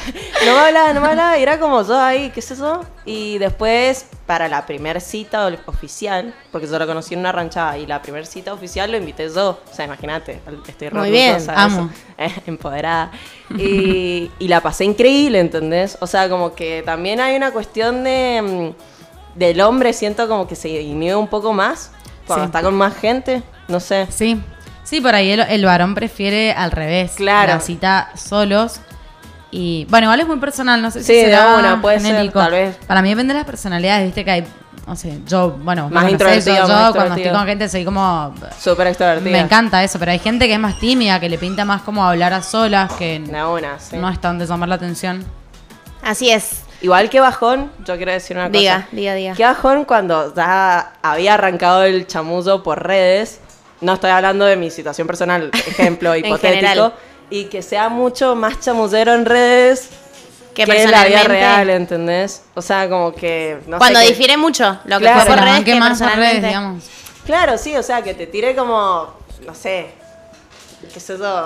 no 0.46 0.52
me 0.54 0.58
hablaba, 0.58 0.92
no 0.92 1.00
me 1.00 1.08
hablaba, 1.08 1.38
y 1.38 1.42
era 1.42 1.58
como 1.58 1.82
yo 1.82 1.98
ahí, 1.98 2.30
¿qué 2.30 2.40
es 2.40 2.50
eso? 2.50 2.84
Y 3.04 3.38
después, 3.38 4.06
para 4.26 4.48
la 4.48 4.66
primera 4.66 5.00
cita 5.00 5.50
oficial, 5.66 6.34
porque 6.52 6.66
yo 6.66 6.78
lo 6.78 6.86
conocí 6.86 7.14
en 7.14 7.20
una 7.20 7.32
ranchada, 7.32 7.78
y 7.78 7.86
la 7.86 8.02
primera 8.02 8.26
cita 8.26 8.52
oficial 8.52 8.90
lo 8.90 8.98
invité 8.98 9.28
yo, 9.28 9.58
o 9.70 9.74
sea, 9.74 9.86
imagínate, 9.86 10.40
estoy 10.68 10.90
Muy 10.90 11.10
bien, 11.10 11.38
amo. 11.54 11.90
Eh, 12.18 12.30
empoderada. 12.46 13.10
Y, 13.56 14.30
y 14.38 14.48
la 14.48 14.60
pasé 14.60 14.84
increíble, 14.84 15.40
¿entendés? 15.40 15.96
O 16.02 16.06
sea, 16.06 16.28
como 16.28 16.54
que 16.54 16.82
también 16.84 17.18
hay 17.18 17.34
una 17.34 17.50
cuestión 17.50 18.04
de 18.04 18.74
mm, 18.76 19.38
del 19.38 19.60
hombre, 19.62 19.94
siento 19.94 20.28
como 20.28 20.46
que 20.46 20.54
se 20.54 20.68
inhibe 20.68 21.16
un 21.16 21.28
poco 21.28 21.54
más 21.54 21.92
cuando 22.26 22.44
Sí. 22.44 22.48
está 22.48 22.62
con 22.62 22.74
más 22.74 22.94
gente, 22.96 23.42
no 23.70 23.80
sé. 23.80 24.06
Sí. 24.10 24.40
Sí, 24.84 25.00
por 25.00 25.14
ahí 25.14 25.30
el, 25.30 25.40
el 25.40 25.64
varón 25.64 25.94
prefiere 25.94 26.52
al 26.52 26.72
revés. 26.72 27.12
Claro. 27.16 27.54
La 27.54 27.60
cita 27.60 28.10
solos. 28.16 28.80
Y 29.52 29.84
bueno, 29.88 30.06
igual 30.06 30.20
es 30.20 30.26
muy 30.26 30.38
personal, 30.38 30.80
no 30.80 30.90
sé 30.90 31.00
si 31.00 31.06
Sí, 31.06 31.14
de 31.14 31.24
será 31.24 31.56
una, 31.56 31.80
puede 31.82 31.98
ser, 32.00 32.10
genérico. 32.12 32.38
tal 32.38 32.52
vez. 32.52 32.76
Para 32.86 33.02
mí 33.02 33.08
depende 33.08 33.34
de 33.34 33.38
las 33.40 33.46
personalidades, 33.46 34.04
viste 34.04 34.24
que 34.24 34.30
hay, 34.30 34.44
no 34.86 34.94
sé, 34.94 35.18
yo, 35.26 35.50
bueno, 35.50 35.88
Más 35.90 36.04
yo, 36.04 36.10
introvertido, 36.10 36.56
yo 36.56 36.68
más 36.68 36.92
cuando 36.92 37.16
estoy 37.16 37.32
con 37.32 37.46
gente 37.46 37.68
soy 37.68 37.84
como... 37.84 38.32
Súper 38.60 38.86
extrovertida. 38.88 39.32
Me 39.32 39.40
encanta 39.40 39.82
eso, 39.82 39.98
pero 39.98 40.12
hay 40.12 40.20
gente 40.20 40.46
que 40.46 40.54
es 40.54 40.60
más 40.60 40.78
tímida, 40.78 41.18
que 41.18 41.28
le 41.28 41.36
pinta 41.36 41.64
más 41.64 41.82
como 41.82 42.04
hablar 42.04 42.32
a 42.32 42.42
solas, 42.42 42.92
que 42.92 43.20
una, 43.28 43.78
sí. 43.80 43.96
no 43.96 44.08
es 44.08 44.20
tan 44.20 44.38
de 44.38 44.46
llamar 44.46 44.68
la 44.68 44.76
atención. 44.76 45.24
Así 46.02 46.30
es. 46.30 46.62
Igual 46.80 47.10
que 47.10 47.18
bajón, 47.20 47.70
yo 47.84 47.96
quiero 47.96 48.12
decir 48.12 48.36
una 48.36 48.46
cosa. 48.46 48.58
Diga, 48.58 48.88
diga, 48.92 49.14
diga. 49.14 49.34
Qué 49.34 49.44
bajón 49.44 49.84
cuando 49.84 50.32
ya 50.34 50.92
había 51.02 51.34
arrancado 51.34 51.82
el 51.82 52.06
chamullo 52.06 52.62
por 52.62 52.86
redes. 52.86 53.40
No 53.80 53.94
estoy 53.94 54.10
hablando 54.10 54.44
de 54.44 54.56
mi 54.56 54.70
situación 54.70 55.06
personal, 55.06 55.50
ejemplo 55.66 56.14
hipotético. 56.16 56.92
Y 57.30 57.44
que 57.44 57.62
sea 57.62 57.88
mucho 57.88 58.34
más 58.34 58.58
chamullero 58.60 59.14
en 59.14 59.24
redes 59.24 59.88
Que 60.54 60.64
que, 60.64 60.82
en 60.82 60.90
la 60.90 61.04
vida 61.04 61.18
personalmente- 61.18 61.28
real, 61.28 61.70
¿entendés? 61.70 62.42
O 62.54 62.62
sea, 62.62 62.88
como 62.88 63.14
que. 63.14 63.58
No 63.66 63.76
sé, 63.76 63.78
Cuando 63.78 64.00
que- 64.00 64.06
difiere 64.08 64.36
mucho 64.36 64.78
lo 64.84 64.98
que 64.98 65.04
Claro. 65.04 65.20
fue 65.20 65.28
por 65.30 65.38
redes 65.38 65.54
banque 65.54 65.72
que 65.72 65.78
más 65.80 65.98
por 65.98 65.98
redes, 66.08 66.10
personalmente. 66.16 66.46
digamos. 66.48 66.84
Claro, 67.24 67.56
sí, 67.58 67.76
o 67.76 67.82
sea, 67.82 68.02
que 68.02 68.14
te 68.14 68.26
tire 68.26 68.54
como. 68.56 69.14
No 69.46 69.54
sé. 69.54 69.86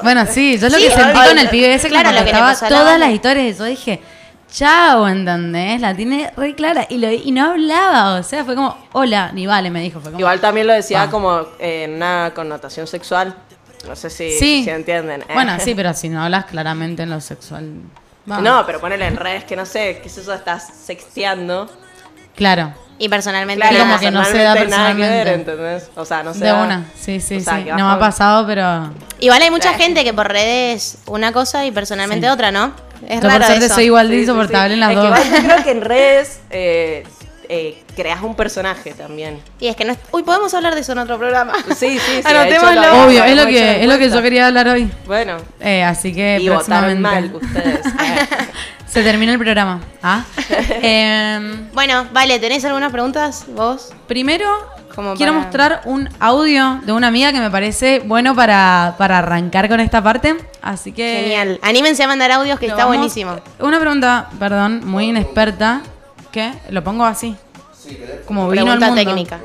Bueno, 0.02 0.26
sí, 0.26 0.58
yo 0.58 0.68
lo 0.68 0.76
Sí, 0.76 0.84
que 0.84 0.90
sentí 0.90 1.18
con 1.28 1.38
el 1.38 1.48
pibe 1.48 1.74
ese 1.74 1.88
Claro, 1.88 2.08
que 2.10 2.14
me 2.14 2.20
lo 2.20 2.24
que 2.24 2.30
contaba 2.32 2.68
todas 2.68 2.98
las 3.00 3.10
historias, 3.10 3.58
yo 3.58 3.64
dije, 3.64 4.00
chao, 4.54 5.08
¿entendés? 5.08 5.80
La 5.80 5.94
tiene 5.94 6.30
re 6.36 6.54
clara. 6.54 6.86
Y, 6.88 6.98
lo, 6.98 7.10
y 7.10 7.30
no 7.32 7.50
hablaba, 7.52 8.14
o 8.14 8.22
sea, 8.22 8.44
fue 8.44 8.54
como, 8.54 8.76
hola, 8.92 9.32
ni 9.32 9.46
vale, 9.46 9.70
me 9.70 9.80
dijo. 9.80 10.00
Fue 10.00 10.10
como, 10.12 10.20
Igual 10.20 10.40
también 10.40 10.66
lo 10.66 10.72
decía 10.72 11.04
Pa. 11.06 11.10
como 11.10 11.42
en 11.58 11.94
una 11.94 12.32
connotación 12.34 12.86
sexual. 12.86 13.34
No 13.88 13.96
sé 13.96 14.08
si, 14.10 14.30
Sí. 14.38 14.62
si 14.64 14.70
entienden. 14.70 15.22
¿eh? 15.22 15.34
Bueno, 15.34 15.56
sí, 15.60 15.74
pero 15.76 15.92
si 15.92 16.08
no 16.08 16.22
hablas 16.22 16.44
claramente 16.46 17.02
en 17.02 17.10
lo 17.10 17.20
sexual. 17.20 17.68
va. 18.30 18.40
No, 18.40 18.64
pero 18.64 18.80
ponele 18.80 19.06
en 19.06 19.16
redes 19.16 19.44
que 19.44 19.56
no 19.56 19.66
sé, 19.66 20.00
qué 20.02 20.08
sé 20.08 20.22
yo, 20.24 20.32
estás 20.32 20.68
sexteando. 20.84 21.68
Claro, 22.36 22.72
Y 22.98 23.08
personalmente. 23.08 23.60
Claro, 23.68 23.84
como 23.84 23.98
que 24.00 24.10
no 24.12 24.24
se 24.24 24.38
da 24.38 24.54
personalmente 24.54 24.70
nada 24.70 24.94
que 24.94 25.24
ver. 25.24 25.28
¿entendés? 25.40 25.90
O 25.96 26.04
sea, 26.04 26.22
no 26.22 26.32
se 26.32 26.40
de 26.40 26.46
da- 26.46 26.62
una. 26.62 26.84
Sí, 26.98 27.20
sí, 27.20 27.36
o 27.36 27.40
sea, 27.40 27.58
sí. 27.58 27.64
No 27.70 27.88
me 27.88 27.92
ha 27.94 27.98
pasado, 27.98 28.46
pero... 28.46 28.90
Igual 29.20 29.42
hay 29.42 29.50
mucha 29.50 29.74
gente 29.74 30.04
que 30.04 30.14
por 30.14 30.28
redes 30.28 30.98
una 31.06 31.32
cosa 31.32 31.64
y 31.66 31.72
personalmente 31.72 32.26
Sí. 32.26 32.32
otra, 32.32 32.50
¿no? 32.52 32.72
Es 33.08 33.16
Yo 33.16 33.20
por 33.22 33.30
raro 33.30 33.44
suerte 33.46 33.66
eso. 33.66 33.74
soy 33.74 33.84
igual 33.84 34.08
de 34.08 34.14
Sí, 34.16 34.20
insoportable 34.22 34.68
sí. 34.68 34.74
en 34.74 34.80
las 34.80 34.90
Es 34.90 34.96
dos. 34.96 35.18
que 35.20 35.42
yo 35.42 35.48
creo 35.48 35.64
que 35.64 35.70
en 35.70 35.80
redes 35.80 36.40
eh, 36.50 37.04
eh, 37.48 37.82
creas 37.94 38.22
un 38.22 38.34
personaje 38.34 38.92
también. 38.94 39.40
Y 39.60 39.66
es 39.68 39.76
que 39.76 39.84
no 39.84 39.92
es... 39.92 39.98
Uy, 40.12 40.22
podemos 40.22 40.52
hablar 40.54 40.74
de 40.74 40.80
eso 40.80 40.92
en 40.92 40.98
otro 40.98 41.18
programa. 41.18 41.52
Sí, 41.76 41.98
sí, 41.98 42.00
sí. 42.00 42.22
Anotémoslo. 42.24 42.80
lo- 42.80 43.04
Obvio, 43.06 43.24
es 43.24 43.36
lo 43.36 43.46
que, 43.46 43.82
es 43.82 43.86
lo 43.88 43.98
que 43.98 44.08
yo 44.10 44.22
quería 44.22 44.46
hablar 44.46 44.68
hoy. 44.68 44.90
Bueno, 45.06 45.36
Eh, 45.60 45.82
así 45.84 46.12
que 46.14 46.38
y 46.40 46.48
votaron 46.48 47.00
mal 47.00 47.30
próximamente. 47.30 47.80
ustedes. 47.88 47.94
Se 48.86 49.02
termina 49.02 49.32
el 49.32 49.38
programa. 49.38 49.80
¿Ah? 50.02 50.22
Em, 50.80 51.68
Bueno, 51.72 52.06
vale, 52.12 52.38
¿tenés 52.38 52.64
algunas 52.64 52.92
preguntas 52.92 53.44
vos? 53.48 53.92
Primero, 54.06 54.46
Como 54.94 55.14
quiero 55.14 55.32
para- 55.32 55.44
mostrar 55.44 55.80
un 55.86 56.08
audio 56.20 56.80
de 56.84 56.92
una 56.92 57.08
amiga 57.08 57.32
que 57.32 57.40
me 57.40 57.50
parece 57.50 58.00
bueno 58.04 58.34
para, 58.34 58.94
para 58.98 59.18
arrancar 59.18 59.68
con 59.68 59.80
esta 59.80 60.02
parte. 60.02 60.36
Así 60.62 60.92
que. 60.92 61.20
Genial. 61.22 61.58
Anímense 61.62 62.02
a 62.04 62.06
mandar 62.08 62.30
audios 62.32 62.58
que 62.58 62.66
lo 62.68 62.72
está 62.74 62.84
vamos- 62.84 62.98
buenísimo. 62.98 63.36
Una 63.58 63.80
pregunta, 63.80 64.28
perdón, 64.38 64.82
muy 64.86 65.06
inexperta. 65.06 65.82
¿Qué? 66.30 66.52
Lo 66.70 66.82
pongo 66.84 67.04
así. 67.04 67.36
Como 68.26 68.48
vino 68.48 68.70
al 68.72 68.78
mundo. 68.80 68.94
técnica. 68.94 69.40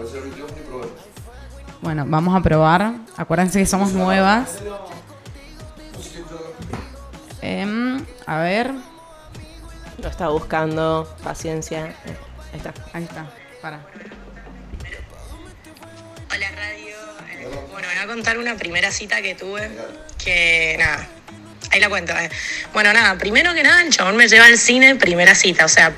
Bueno, 1.82 2.06
vamos 2.08 2.36
a 2.36 2.42
probar. 2.42 2.94
Acuérdense 3.18 3.60
que 3.60 3.66
somos 3.66 3.94
nuevas. 3.94 4.60
Em, 7.42 8.06
a 8.26 8.38
ver. 8.40 8.72
Lo 10.02 10.08
está 10.10 10.30
buscando, 10.30 11.08
paciencia. 11.24 11.88
Eh, 12.06 12.18
Ahí 12.54 12.58
está. 12.58 12.74
Ahí 12.94 13.04
está. 13.04 13.26
Para. 13.62 13.80
Hola 16.34 16.50
radio. 16.56 16.96
Eh, 17.32 17.48
Bueno, 17.72 17.88
voy 17.88 17.98
a 18.04 18.08
contar 18.08 18.38
una 18.38 18.56
primera 18.56 18.92
cita 18.92 19.22
que 19.22 19.36
tuve. 19.36 19.70
Que 20.24 20.76
nada, 20.80 21.08
ahí 21.72 21.80
la 21.80 21.90
cuento. 21.90 22.14
eh. 22.18 22.30
Bueno, 22.74 22.94
nada, 22.94 23.18
primero 23.18 23.54
que 23.54 23.64
nada, 23.64 23.82
el 23.82 23.90
chabón 23.90 24.16
me 24.16 24.28
lleva 24.28 24.46
al 24.46 24.58
cine, 24.58 24.96
primera 24.96 25.36
cita. 25.36 25.66
O 25.66 25.70
sea, 25.70 25.92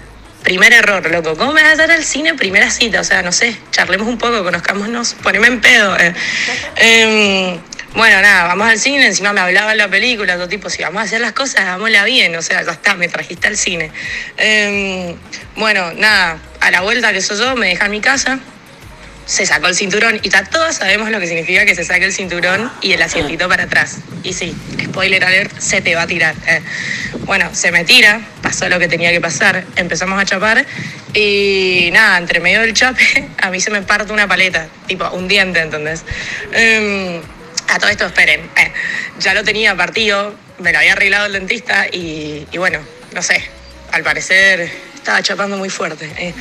primer 0.43 0.73
error, 0.73 1.09
loco. 1.11 1.35
¿Cómo 1.37 1.53
me 1.53 1.61
vas 1.63 1.71
a 1.73 1.75
llevar 1.75 1.91
al 1.91 2.03
cine, 2.03 2.33
primera 2.35 2.69
cita? 2.69 3.01
O 3.01 3.03
sea, 3.03 3.21
no 3.21 3.31
sé, 3.31 3.55
charlemos 3.71 4.07
un 4.07 4.17
poco, 4.17 4.43
conozcámonos, 4.43 5.15
poneme 5.15 5.47
en 5.47 5.61
pedo. 5.61 5.97
eh. 5.99 6.13
Em, 6.77 7.59
bueno, 7.93 8.21
nada, 8.21 8.45
vamos 8.47 8.67
al 8.69 8.79
cine, 8.79 9.05
encima 9.05 9.33
me 9.33 9.41
hablaba 9.41 9.73
en 9.73 9.77
la 9.79 9.89
película, 9.89 10.35
todo 10.35 10.47
tipo, 10.47 10.69
si 10.69 10.81
vamos 10.81 11.01
a 11.01 11.03
hacer 11.05 11.19
las 11.19 11.33
cosas, 11.33 11.59
hagámosla 11.61 12.05
bien, 12.05 12.33
o 12.37 12.41
sea, 12.41 12.63
ya 12.63 12.71
está, 12.71 12.95
me 12.95 13.09
trajiste 13.09 13.47
al 13.49 13.57
cine. 13.57 13.91
Em, 14.37 15.17
bueno, 15.57 15.91
nada, 15.93 16.37
a 16.61 16.71
la 16.71 16.81
vuelta 16.81 17.11
que 17.11 17.21
soy 17.21 17.37
yo, 17.37 17.53
me 17.57 17.67
deja 17.67 17.85
en 17.87 17.91
mi 17.91 17.99
casa, 17.99 18.39
se 19.25 19.45
sacó 19.45 19.67
el 19.67 19.75
cinturón 19.75 20.19
y 20.23 20.29
todos 20.29 20.75
sabemos 20.75 21.09
lo 21.09 21.19
que 21.19 21.27
significa 21.27 21.65
que 21.65 21.75
se 21.75 21.83
saque 21.83 22.05
el 22.05 22.13
cinturón 22.13 22.71
y 22.81 22.93
el 22.93 23.01
asientito 23.01 23.47
para 23.47 23.63
atrás. 23.63 23.97
Y 24.23 24.33
sí, 24.33 24.55
spoiler 24.83 25.23
alert, 25.23 25.57
se 25.59 25.81
te 25.81 25.95
va 25.95 26.03
a 26.03 26.07
tirar. 26.07 26.35
eh. 26.47 26.61
Bueno, 27.25 27.49
se 27.53 27.71
me 27.71 27.85
tira, 27.85 28.19
pasó 28.41 28.67
lo 28.67 28.77
que 28.79 28.87
tenía 28.87 29.11
que 29.11 29.21
pasar, 29.21 29.63
empezamos 29.75 30.21
a 30.21 30.25
chapar 30.25 30.65
y 31.13 31.89
nada, 31.93 32.17
entre 32.17 32.39
medio 32.39 32.61
del 32.61 32.73
chape 32.73 33.29
a 33.41 33.49
mí 33.49 33.61
se 33.61 33.69
me 33.71 33.81
parte 33.83 34.11
una 34.11 34.27
paleta, 34.27 34.67
tipo 34.87 35.09
un 35.11 35.27
diente, 35.27 35.59
¿entendés? 35.61 36.03
Em, 36.51 37.21
a 37.69 37.79
todo 37.79 37.89
esto, 37.89 38.05
esperen, 38.05 38.41
eh, 38.57 38.71
ya 39.19 39.33
lo 39.33 39.43
tenía 39.43 39.75
partido, 39.75 40.35
me 40.59 40.71
lo 40.73 40.79
había 40.79 40.93
arreglado 40.93 41.27
el 41.27 41.33
dentista 41.33 41.87
y, 41.91 42.47
y 42.51 42.57
bueno, 42.57 42.79
no 43.13 43.21
sé, 43.21 43.41
al 43.91 44.03
parecer 44.03 44.69
estaba 44.95 45.21
chapando 45.23 45.57
muy 45.57 45.69
fuerte. 45.69 46.09
eh. 46.17 46.33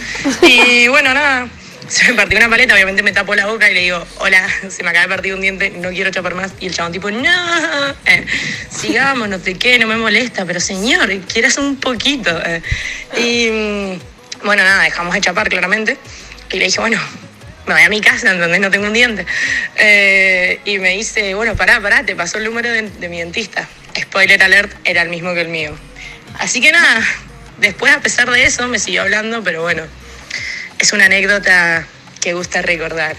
Y 0.42 0.88
bueno, 0.88 1.14
nada, 1.14 1.48
se 1.90 2.04
me 2.04 2.14
partió 2.14 2.38
una 2.38 2.48
paleta, 2.48 2.72
obviamente 2.72 3.02
me 3.02 3.10
tapó 3.10 3.34
la 3.34 3.46
boca 3.46 3.68
y 3.68 3.74
le 3.74 3.80
digo, 3.80 4.06
hola, 4.18 4.48
se 4.68 4.84
me 4.84 4.90
acaba 4.90 5.06
de 5.06 5.08
partir 5.08 5.34
un 5.34 5.40
diente, 5.40 5.70
no 5.70 5.90
quiero 5.90 6.10
chapar 6.12 6.36
más. 6.36 6.52
Y 6.60 6.66
el 6.66 6.74
chabón 6.74 6.92
tipo, 6.92 7.10
no, 7.10 7.88
eh, 8.06 8.24
sigamos, 8.70 9.28
no 9.28 9.40
sé 9.40 9.54
qué, 9.54 9.76
no 9.80 9.88
me 9.88 9.96
molesta, 9.96 10.44
pero 10.46 10.60
señor, 10.60 11.10
quieras 11.22 11.58
un 11.58 11.76
poquito. 11.76 12.30
eh". 12.46 12.62
Y 13.18 13.50
mm, 13.50 14.44
bueno, 14.44 14.62
nada, 14.62 14.84
dejamos 14.84 15.14
de 15.14 15.20
chapar 15.20 15.48
claramente. 15.48 15.98
Y 16.52 16.58
le 16.58 16.66
dije, 16.66 16.78
bueno, 16.78 17.00
me 17.66 17.74
voy 17.74 17.82
a 17.82 17.88
mi 17.88 18.00
casa, 18.00 18.30
¿entendés? 18.30 18.60
No 18.60 18.70
tengo 18.70 18.86
un 18.86 18.92
diente. 18.92 19.26
Eh, 19.74 20.60
y 20.64 20.78
me 20.78 20.90
dice, 20.90 21.34
bueno, 21.34 21.56
pará, 21.56 21.80
pará, 21.80 22.04
te 22.04 22.14
pasó 22.14 22.38
el 22.38 22.44
número 22.44 22.70
de, 22.70 22.82
de 22.82 23.08
mi 23.08 23.18
dentista. 23.18 23.68
Spoiler 24.00 24.40
alert, 24.44 24.72
era 24.84 25.02
el 25.02 25.08
mismo 25.08 25.34
que 25.34 25.40
el 25.40 25.48
mío. 25.48 25.76
Así 26.38 26.60
que 26.60 26.70
nada, 26.70 27.02
después 27.58 27.92
a 27.92 28.00
pesar 28.00 28.30
de 28.30 28.44
eso 28.44 28.68
me 28.68 28.78
siguió 28.78 29.02
hablando, 29.02 29.42
pero 29.42 29.62
bueno, 29.62 29.82
es 30.80 30.92
una 30.92 31.06
anécdota 31.06 31.86
que 32.20 32.32
gusta 32.34 32.62
recordar. 32.62 33.16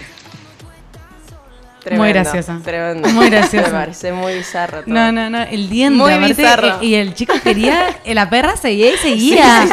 Tremendo, 1.82 2.08
graciosa. 2.08 2.60
Tremendo. 2.62 3.08
Muy 3.08 3.28
graciosa. 3.28 3.66
Me 3.66 3.72
parece 3.72 4.12
muy 4.12 4.34
bizarro 4.34 4.82
todo. 4.84 4.94
No, 4.94 5.10
no, 5.10 5.28
no, 5.28 5.42
el 5.42 5.68
diente. 5.68 5.98
Muy 5.98 6.12
aparte, 6.12 6.34
bizarro. 6.34 6.68
eh, 6.80 6.86
Y 6.86 6.94
el 6.94 7.12
chico 7.14 7.34
quería, 7.42 7.96
eh, 8.04 8.14
la 8.14 8.30
perra 8.30 8.56
seguía 8.56 8.94
y 8.94 8.96
seguía. 8.98 9.66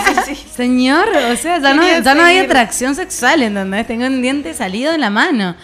Señor, 0.55 1.07
o 1.31 1.35
sea, 1.35 1.59
ya 1.59 1.73
no, 1.75 1.83
ya 1.99 2.15
no 2.15 2.23
hay 2.23 2.39
atracción 2.39 2.95
sexual, 2.95 3.43
¿entendés? 3.43 3.85
Tengo 3.85 4.07
un 4.07 4.23
diente 4.23 4.55
salido 4.55 4.91
de 4.91 4.97
la 4.97 5.11
mano. 5.11 5.55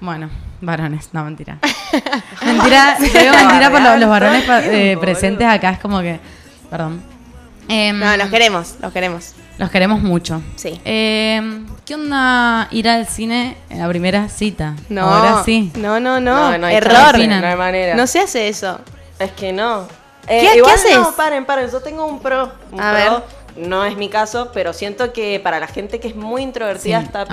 Bueno, 0.00 0.30
varones, 0.62 1.10
no, 1.12 1.22
mentira. 1.24 1.58
mentira, 2.46 2.96
digo 2.98 3.34
mentira 3.34 3.70
por 3.70 3.82
lo- 3.82 3.96
los 3.98 4.08
varones 4.08 4.44
eh, 4.48 4.96
presentes 4.98 5.46
acá, 5.46 5.72
es 5.72 5.78
como 5.80 6.00
que, 6.00 6.18
perdón. 6.70 7.02
Em, 7.68 7.98
No, 7.98 8.16
los 8.16 8.30
queremos, 8.30 8.76
los 8.80 8.90
queremos. 8.90 9.34
Los 9.60 9.70
queremos 9.70 10.00
mucho. 10.02 10.40
Sí. 10.56 10.80
Em, 10.84 11.66
¿Qué 11.84 11.94
onda 11.94 12.66
ir 12.70 12.88
al 12.88 13.06
cine 13.06 13.56
en 13.68 13.78
la 13.80 13.88
primera 13.88 14.28
cita? 14.28 14.74
No, 14.88 15.02
Ahora 15.02 15.42
sí. 15.44 15.70
no, 15.76 16.00
no, 16.00 16.18
no. 16.20 16.50
No, 16.52 16.58
no 16.58 16.66
Error. 16.68 17.18
No 17.18 17.46
hay 17.46 17.56
manera. 17.56 17.94
No 17.94 18.06
se 18.06 18.20
hace 18.20 18.48
eso. 18.48 18.80
Es 19.18 19.30
que 19.32 19.52
no. 19.52 19.86
¿Qué- 20.26 20.38
Eh, 20.40 20.48
qué 20.52 20.56
igual 20.58 20.74
haces? 20.74 20.96
No, 20.96 21.12
paren, 21.14 21.44
paren. 21.44 21.70
Yo 21.70 21.80
tengo 21.80 22.06
un 22.06 22.20
pro. 22.20 22.52
Un 22.72 22.80
A 22.80 22.90
pro. 22.92 23.24
ver. 23.56 23.66
No 23.68 23.84
es 23.84 23.96
mi 23.96 24.08
caso, 24.08 24.50
pero 24.54 24.72
siento 24.72 25.12
que 25.12 25.40
para 25.40 25.58
la 25.60 25.66
gente 25.66 26.00
que 26.00 26.08
es 26.08 26.16
muy 26.16 26.42
introvertida 26.42 27.00
Sí. 27.00 27.04
está 27.06 27.22
Ah. 27.22 27.26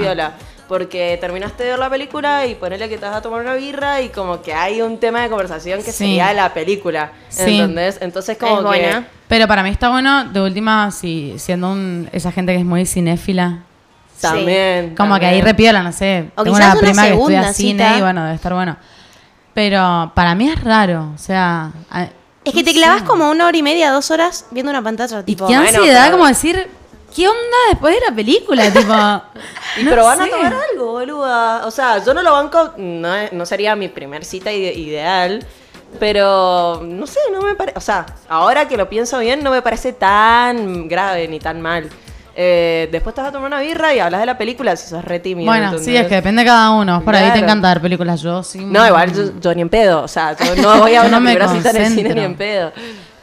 Porque 0.68 1.18
terminaste 1.22 1.64
de 1.64 1.70
ver 1.72 1.80
la 1.80 1.90
película 1.90 2.46
y 2.46 2.56
ponele 2.56 2.90
que 2.90 2.98
te 2.98 3.06
vas 3.06 3.16
a 3.16 3.22
tomar 3.22 3.42
una 3.42 3.54
birra 3.54 4.02
y 4.02 4.10
como 4.10 4.42
que 4.42 4.54
hay 4.54 4.82
un 4.82 5.00
tema 5.00 5.22
de 5.22 5.30
conversación 5.30 5.80
que 5.84 5.92
Sí. 5.92 6.00
sería 6.00 6.34
la 6.34 6.54
película. 6.54 7.12
Sí. 7.30 7.60
¿Entendés? 7.60 7.98
Entonces 8.02 8.38
como 8.38 8.54
Es 8.54 8.58
que... 8.60 8.66
buena. 8.66 9.08
Pero 9.30 9.48
para 9.48 9.64
mí 9.64 9.70
está 9.70 9.90
bueno, 9.90 10.26
de 10.26 10.42
última, 10.42 10.92
si 10.92 11.36
siendo 11.38 11.72
un, 11.72 12.10
esa 12.12 12.32
gente 12.32 12.54
que 12.54 12.60
es 12.60 12.66
muy 12.66 12.86
cinéfila, 12.86 13.60
También. 14.22 14.96
como 14.96 15.18
que 15.20 15.26
ahí 15.26 15.42
repiola, 15.42 15.84
no 15.84 15.92
sé. 15.92 16.30
O 16.36 16.44
tengo 16.44 16.58
quizás 16.58 16.74
una 16.74 16.80
una 16.80 16.82
prima 16.88 17.04
que 17.04 17.14
estudia 17.14 17.38
segunda 17.44 17.54
cine 17.54 17.84
cita. 17.86 17.98
y 17.98 18.02
bueno, 18.02 18.24
debe 18.24 18.36
estar 18.36 18.54
bueno. 18.54 18.78
Pero 19.54 20.12
para 20.16 20.36
mí 20.36 20.50
es 20.50 20.64
raro, 20.64 21.12
o 21.16 21.18
sea... 21.18 21.72
a- 21.90 22.08
Es 22.44 22.54
que 22.54 22.64
te 22.64 22.74
clavas 22.74 23.04
como 23.04 23.30
una 23.30 23.48
hora 23.48 23.58
y 23.58 23.64
media, 23.64 23.92
dos 23.92 24.12
horas 24.12 24.46
viendo 24.52 24.70
una 24.70 24.82
pantalla. 24.82 25.20
Y 25.22 25.24
Tipo, 25.24 25.48
qué 25.48 25.58
bueno, 25.58 25.68
ansiedad 25.80 26.06
pero- 26.06 26.18
como 26.18 26.28
decir, 26.28 26.68
¿qué 27.16 27.28
onda 27.28 27.58
después 27.70 27.96
de 27.96 28.02
la 28.10 28.16
película? 28.16 28.64
tipo, 28.72 28.94
Y 29.80 29.84
no 29.84 29.90
pero 29.92 30.06
van 30.06 30.22
a 30.22 30.28
tomar 30.28 30.54
algo, 30.72 30.92
boluda. 30.94 31.66
O 31.66 31.72
sea, 31.72 32.04
yo 32.04 32.14
no 32.14 32.22
lo 32.22 32.32
banco, 32.34 32.74
no, 32.78 33.10
no 33.32 33.46
sería 33.46 33.76
mi 33.76 33.88
primer 33.88 34.24
cita 34.26 34.52
ide- 34.52 34.74
ideal. 34.76 35.46
Pero 36.00 36.82
no 36.84 37.08
sé, 37.08 37.20
no 37.32 37.42
me 37.42 37.56
parece. 37.56 37.78
O 37.78 37.82
sea, 37.82 38.06
ahora 38.28 38.68
que 38.68 38.76
lo 38.78 38.90
pienso 38.90 39.20
bien, 39.20 39.42
no 39.44 39.52
me 39.52 39.62
parece 39.62 39.94
tan 39.94 40.88
grave 40.88 41.28
ni 41.28 41.40
tan 41.40 41.62
mal. 41.62 41.90
Eh, 42.36 42.88
después 42.92 43.16
te 43.16 43.22
vas 43.22 43.30
a 43.30 43.32
tomar 43.32 43.48
una 43.48 43.62
birra 43.62 43.96
y 43.96 44.00
hablas 44.00 44.20
de 44.20 44.26
la 44.28 44.38
película 44.38 44.76
si 44.76 44.88
sos 44.90 45.04
re 45.04 45.20
tímido. 45.20 45.48
Bueno, 45.50 45.66
¿entendés? 45.66 45.86
sí, 45.86 45.96
es 45.96 46.06
que 46.08 46.16
depende 46.16 46.44
de 46.44 46.46
cada 46.48 46.70
uno. 46.72 47.02
Por 47.04 47.16
ahí 47.16 47.24
te 47.24 47.30
Claro. 47.32 47.46
encanta 47.46 47.70
ver 47.70 47.82
películas, 47.82 48.22
yo 48.22 48.44
sí. 48.44 48.60
No, 48.64 48.86
igual 48.86 49.12
yo, 49.14 49.40
yo 49.40 49.56
ni 49.56 49.62
en 49.62 49.70
pedo. 49.70 50.04
O 50.04 50.08
sea, 50.08 50.36
yo 50.38 50.56
no 50.62 50.78
voy 50.80 50.94
a 50.94 51.02
una 51.08 51.12
no 51.12 51.22
me 51.22 51.32
cita 51.34 51.70
en 51.72 51.78
el 51.78 51.94
cine 51.94 52.14
ni 52.14 52.22
en 52.22 52.36
pedo. 52.36 52.74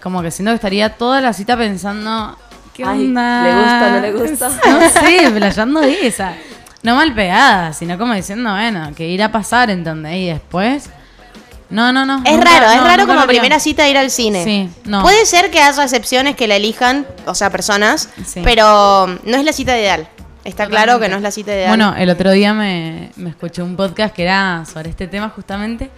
Como 0.02 0.20
que 0.22 0.30
siento 0.30 0.50
que 0.50 0.56
estaría 0.56 0.96
toda 0.96 1.20
la 1.20 1.32
cita 1.32 1.56
pensando, 1.56 2.36
¿qué 2.74 2.84
Ay, 2.84 3.06
onda? 3.06 3.42
¿le 3.44 3.54
gusta, 3.54 3.90
no 3.90 4.00
le 4.00 4.12
gusta? 4.12 4.48
No 4.70 4.88
sé, 4.90 5.30
playando 5.30 5.82
esa. 5.82 6.34
No 6.82 6.96
mal 6.96 7.14
pegada, 7.14 7.72
sino 7.72 7.96
como 7.96 8.12
diciendo, 8.14 8.50
bueno, 8.52 8.92
que 8.94 9.08
ir 9.08 9.22
a 9.22 9.32
pasar, 9.32 9.70
¿entendés? 9.70 10.16
Y 10.16 10.26
después... 10.26 10.90
No, 11.70 11.92
no, 11.92 12.04
no. 12.04 12.22
Es 12.24 12.32
nunca- 12.36 12.50
raro, 12.60 12.70
es 12.70 12.82
raro 12.84 13.06
como 13.06 13.26
primera 13.26 13.58
cita 13.58 13.88
ir 13.88 13.96
al 13.96 14.10
cine. 14.10 14.44
Sí, 14.44 14.68
no. 14.84 15.02
Puede 15.02 15.24
ser 15.24 15.50
que 15.50 15.60
haya 15.62 15.82
excepciones 15.82 16.36
que 16.36 16.46
la 16.46 16.56
elijan, 16.56 17.06
o 17.26 17.34
sea, 17.34 17.48
personas, 17.50 18.10
Sí. 18.26 18.42
pero 18.44 19.06
no 19.06 19.36
es 19.36 19.44
la 19.44 19.52
cita 19.52 19.76
ideal. 19.76 20.06
Está 20.44 20.66
claro 20.66 21.00
que 21.00 21.08
no 21.08 21.16
es 21.16 21.22
la 21.22 21.30
cita 21.30 21.52
ideal. 21.52 21.68
Bueno, 21.70 21.94
el 21.96 22.10
otro 22.10 22.30
día 22.32 22.52
me, 22.52 23.10
me 23.16 23.30
escuché 23.30 23.62
un 23.62 23.76
podcast 23.76 24.14
que 24.14 24.24
era 24.24 24.64
sobre 24.70 24.90
este 24.90 25.06
tema 25.08 25.30
justamente 25.30 25.90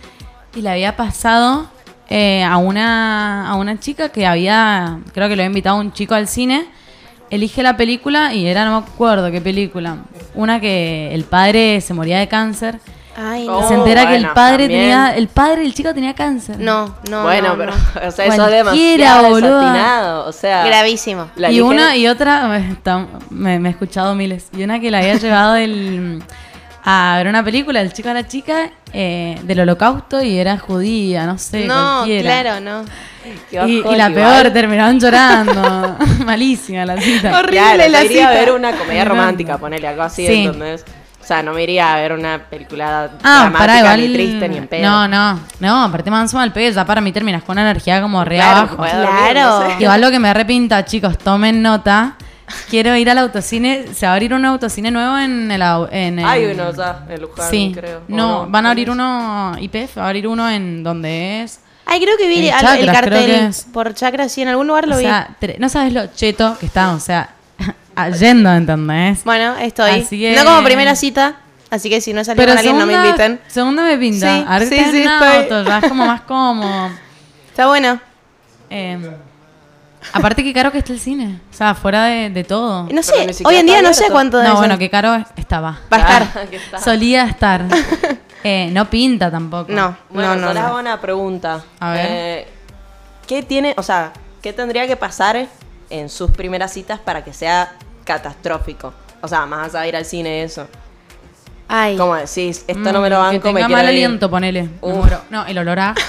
y 0.54 0.60
le 0.62 0.70
había 0.70 0.96
pasado 0.96 1.68
eh, 2.08 2.42
a, 2.44 2.56
una, 2.56 3.48
a 3.50 3.54
una 3.56 3.78
chica 3.80 4.08
que 4.10 4.26
había, 4.26 4.98
creo 5.12 5.28
que 5.28 5.36
lo 5.36 5.42
había 5.42 5.46
invitado 5.50 5.76
un 5.76 5.92
chico 5.92 6.14
al 6.14 6.28
cine, 6.28 6.66
elige 7.30 7.62
la 7.62 7.76
película 7.76 8.32
y 8.34 8.46
era, 8.46 8.64
no 8.64 8.80
me 8.80 8.86
acuerdo 8.86 9.30
qué 9.30 9.40
película, 9.40 9.96
una 10.34 10.60
que 10.60 11.12
el 11.12 11.24
padre 11.24 11.80
se 11.80 11.94
moría 11.94 12.18
de 12.18 12.28
cáncer 12.28 12.78
Ay, 13.18 13.46
no. 13.46 13.66
Se 13.66 13.72
entera 13.72 14.06
que 14.08 14.16
el 14.16 14.28
padre 14.28 14.64
también. 14.64 14.80
tenía, 14.82 15.16
el 15.16 15.28
padre 15.28 15.62
del 15.62 15.72
chico 15.72 15.94
tenía 15.94 16.12
cáncer. 16.12 16.58
No, 16.60 16.94
no. 17.08 17.22
bueno, 17.22 17.48
no, 17.48 17.56
pero, 17.56 17.72
no. 17.72 18.08
o 18.08 18.10
sea, 18.10 18.26
eso 18.26 18.46
es 18.46 18.62
Cualquiera, 18.62 19.14
demasiado 19.22 19.36
desatinado. 19.36 20.26
O 20.28 20.32
sea, 20.32 20.66
Gravísimo. 20.66 21.30
la 21.34 21.50
y 21.50 21.62
una 21.62 21.96
y 21.96 22.08
otra, 22.08 22.58
está- 22.70 23.06
me- 23.30 23.58
me 23.58 23.70
he 23.70 23.72
escuchado 23.72 24.14
miles. 24.14 24.48
Y 24.54 24.62
una 24.64 24.80
que 24.80 24.90
la 24.90 24.98
había 24.98 25.14
llevado 25.14 25.56
el, 25.56 26.22
a 26.84 27.14
ver 27.16 27.28
una 27.28 27.42
película, 27.42 27.80
el 27.80 27.90
chico 27.94 28.10
a 28.10 28.12
la 28.12 28.26
chica, 28.28 28.70
eh, 28.98 29.38
del 29.42 29.60
holocausto 29.60 30.22
y 30.22 30.38
era 30.38 30.56
judía, 30.58 31.26
no 31.26 31.36
sé, 31.36 31.66
No, 31.66 31.96
cualquiera. 31.98 32.42
claro, 32.42 32.60
no. 32.60 32.84
Y, 33.66 33.82
la 33.82 34.08
igual. 34.08 34.14
peor, 34.14 34.50
terminaron 34.52 34.98
llorando. 34.98 35.96
Malísima 36.24 36.86
la 36.86 36.98
cita. 37.00 37.38
Horrible 37.38 37.58
Claro, 37.58 37.88
la 37.90 38.04
iría 38.04 38.28
a 38.28 38.32
cita. 38.32 38.40
ver 38.40 38.52
una 38.52 38.72
comedia 38.72 39.04
romántica, 39.04 39.58
ponele 39.58 39.86
algo 39.86 40.02
así, 40.02 40.26
Sí. 40.26 40.44
¿entendés? 40.44 40.84
O 41.22 41.26
sea, 41.26 41.42
no 41.42 41.52
me 41.52 41.64
iría 41.64 41.92
a 41.92 41.96
ver 42.00 42.12
una 42.12 42.38
película 42.38 43.10
Ah, 43.24 43.48
dramática 43.50 43.58
para 43.58 43.78
igual. 43.80 44.00
ni 44.00 44.12
triste 44.14 44.48
ni 44.48 44.56
en 44.58 44.68
pedo. 44.68 44.82
No, 44.88 45.08
no, 45.08 45.40
no, 45.58 45.82
aparte 45.82 46.08
manso 46.10 46.36
mal 46.36 46.52
pedo, 46.52 46.70
ya 46.72 46.84
para 46.86 47.00
mí 47.00 47.10
terminas 47.10 47.42
con 47.42 47.54
una 47.54 47.62
energía 47.68 48.00
como 48.00 48.24
re 48.24 48.36
Claro, 48.36 48.58
abajo. 48.60 48.76
dormir, 48.76 48.92
Claro. 49.32 49.40
no 49.60 49.66
sé. 49.76 49.82
Igual 49.82 50.00
lo 50.00 50.10
que 50.12 50.18
me 50.20 50.28
arrepinta, 50.28 50.84
chicos, 50.84 51.18
tomen 51.18 51.60
nota. 51.60 52.14
Quiero 52.70 52.94
ir 52.96 53.10
al 53.10 53.18
autocine. 53.18 53.86
Se 53.94 54.06
va 54.06 54.12
a 54.12 54.14
abrir 54.14 54.32
un 54.32 54.44
autocine 54.44 54.90
nuevo 54.90 55.18
en 55.18 55.50
el. 55.50 55.62
En 55.90 56.18
el 56.20 56.24
Hay 56.24 56.44
uno 56.46 56.72
ya 56.72 57.04
en 57.08 57.20
Luján, 57.20 57.50
Sí. 57.50 57.72
creo. 57.74 57.98
¿o 57.98 58.02
No, 58.08 58.46
van 58.48 58.66
a 58.66 58.70
abrir 58.70 58.90
uno. 58.90 59.56
IPF 59.58 59.98
va 59.98 60.04
a 60.04 60.06
abrir 60.08 60.26
uno 60.28 60.48
en 60.48 60.82
donde 60.84 61.42
es. 61.42 61.60
Ay, 61.86 62.00
creo 62.00 62.16
que 62.16 62.28
vi 62.28 62.48
el 62.48 62.50
Chacras, 62.50 62.78
creo 62.78 62.92
cartel 62.92 63.50
por 63.72 63.94
Chakra, 63.94 64.28
sí, 64.28 64.42
en 64.42 64.48
algún 64.48 64.66
lugar 64.66 64.88
lo 64.88 64.96
O 64.96 64.98
vi. 64.98 65.04
sea, 65.04 65.36
no 65.58 65.68
sabes 65.68 65.92
lo 65.92 66.06
cheto 66.08 66.56
que 66.58 66.66
está, 66.66 66.92
o 66.92 66.98
sea, 67.00 67.30
yendo, 68.20 68.52
¿entendés? 68.52 69.22
Bueno, 69.24 69.56
estoy. 69.56 70.00
Así 70.02 70.18
que- 70.18 70.34
No 70.36 70.44
como 70.44 70.64
primera 70.64 70.96
cita, 70.96 71.36
así 71.70 71.88
que 71.88 72.00
si 72.00 72.12
no 72.12 72.24
salí 72.24 72.40
con 72.44 72.50
alguien 72.58 72.76
no 72.78 72.86
me 72.86 72.94
inviten. 72.94 73.40
Segunda 73.46 73.84
me 73.84 73.96
pinta. 73.98 74.58
Sí, 74.60 74.66
sí, 74.68 74.84
sí, 74.90 75.02
estoy- 75.04 75.36
auto, 75.42 75.62
ya 75.64 75.78
es 75.78 75.88
como 75.88 76.06
más 76.06 76.20
cómodo. 76.22 76.90
Está 77.50 77.66
bueno. 77.68 78.00
Eh, 78.68 78.98
aparte 80.12 80.42
que 80.44 80.52
caro 80.52 80.70
que 80.72 80.78
está 80.78 80.92
el 80.92 81.00
cine. 81.00 81.40
O 81.52 81.54
sea, 81.54 81.74
fuera 81.74 82.04
de, 82.04 82.30
de 82.30 82.44
todo. 82.44 82.88
No 82.92 83.02
sé, 83.02 83.28
hoy 83.44 83.56
en 83.56 83.66
día 83.66 83.82
no 83.82 83.92
sé 83.94 84.06
cuánto 84.10 84.36
debe 84.38 84.48
No, 84.48 84.54
ser. 84.56 84.60
bueno, 84.66 84.78
que 84.78 84.90
caro 84.90 85.14
estaba. 85.36 85.80
Va 85.92 85.96
a 85.96 86.00
estar. 86.00 86.22
Ah, 86.34 86.46
que 86.50 86.56
está. 86.56 86.78
Solía 86.80 87.24
estar. 87.24 87.64
Eh, 88.48 88.68
no 88.70 88.88
pinta 88.88 89.28
tampoco. 89.28 89.72
No, 89.72 89.96
Bueno, 90.08 90.28
no, 90.28 90.34
yo 90.36 90.40
no. 90.42 90.52
les 90.54 90.62
no. 90.62 90.68
hago 90.68 90.78
una 90.78 91.00
pregunta. 91.00 91.64
A 91.80 91.90
ver. 91.90 92.06
Eh, 92.08 92.48
¿Qué 93.26 93.42
tiene, 93.42 93.74
o 93.76 93.82
sea, 93.82 94.12
qué 94.40 94.52
tendría 94.52 94.86
que 94.86 94.94
pasar 94.94 95.48
en 95.90 96.08
sus 96.08 96.30
primeras 96.30 96.72
citas 96.72 97.00
para 97.00 97.24
que 97.24 97.32
sea 97.32 97.72
catastrófico? 98.04 98.94
O 99.20 99.26
sea, 99.26 99.46
más 99.46 99.70
allá 99.74 99.80
de 99.80 99.88
ir 99.88 99.96
al 99.96 100.04
cine, 100.04 100.44
eso. 100.44 100.68
Ay. 101.66 101.96
Como 101.96 102.14
decís, 102.14 102.64
esto 102.68 102.92
no 102.92 103.00
me 103.00 103.10
lo 103.10 103.18
Mm, 103.18 103.22
banco, 103.22 103.42
Que 103.42 103.52
me 103.52 103.60
tenga 103.60 103.66
quiero 103.66 103.82
mal 103.82 103.84
ir. 103.86 103.88
aliento, 104.04 104.30
ponele. 104.30 104.62
Me 104.62 104.70
Uf. 104.80 104.94
muero. 104.96 105.20
No, 105.30 105.44
el 105.46 105.58
olor 105.58 105.80
a 105.80 105.90
ajo. 105.90 106.00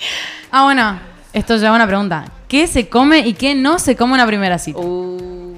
ah, 0.50 0.64
bueno. 0.64 0.98
Esto 1.32 1.56
lleva 1.58 1.76
una 1.76 1.86
pregunta. 1.86 2.24
¿Qué 2.54 2.68
se 2.68 2.88
come 2.88 3.18
y 3.18 3.32
qué 3.34 3.56
no 3.56 3.80
se 3.80 3.96
come 3.96 4.10
en 4.12 4.14
una 4.20 4.26
primera 4.28 4.58
cita? 4.58 4.78
Uh, 4.78 5.56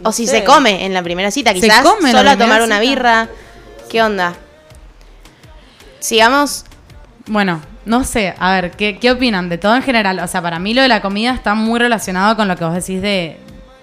o 0.00 0.02
no 0.02 0.12
si 0.12 0.26
sé. 0.26 0.40
se 0.40 0.44
come 0.44 0.84
en 0.84 0.92
la 0.92 1.02
primera 1.02 1.30
cita, 1.30 1.52
Se 1.54 1.60
quizás 1.62 1.80
come 1.80 2.12
la 2.12 2.18
solo 2.18 2.30
a 2.30 2.36
tomar 2.36 2.60
una 2.60 2.78
cita. 2.78 2.90
birra. 2.90 3.28
¿Qué 3.88 4.02
onda? 4.02 4.34
Sigamos. 5.98 6.66
Bueno, 7.26 7.60
no 7.86 8.04
sé. 8.04 8.34
A 8.38 8.52
ver, 8.52 8.72
¿qué, 8.72 8.98
¿qué 8.98 9.10
opinan 9.10 9.48
de 9.48 9.56
todo 9.56 9.74
en 9.76 9.82
general? 9.82 10.18
O 10.18 10.26
sea, 10.26 10.42
para 10.42 10.58
mí 10.58 10.74
lo 10.74 10.82
de 10.82 10.88
la 10.88 11.00
comida 11.00 11.32
está 11.32 11.54
muy 11.54 11.78
relacionado 11.78 12.36
con 12.36 12.48
lo 12.48 12.56
que 12.56 12.64
vos 12.66 12.74
decís 12.74 13.00
de, 13.00 13.38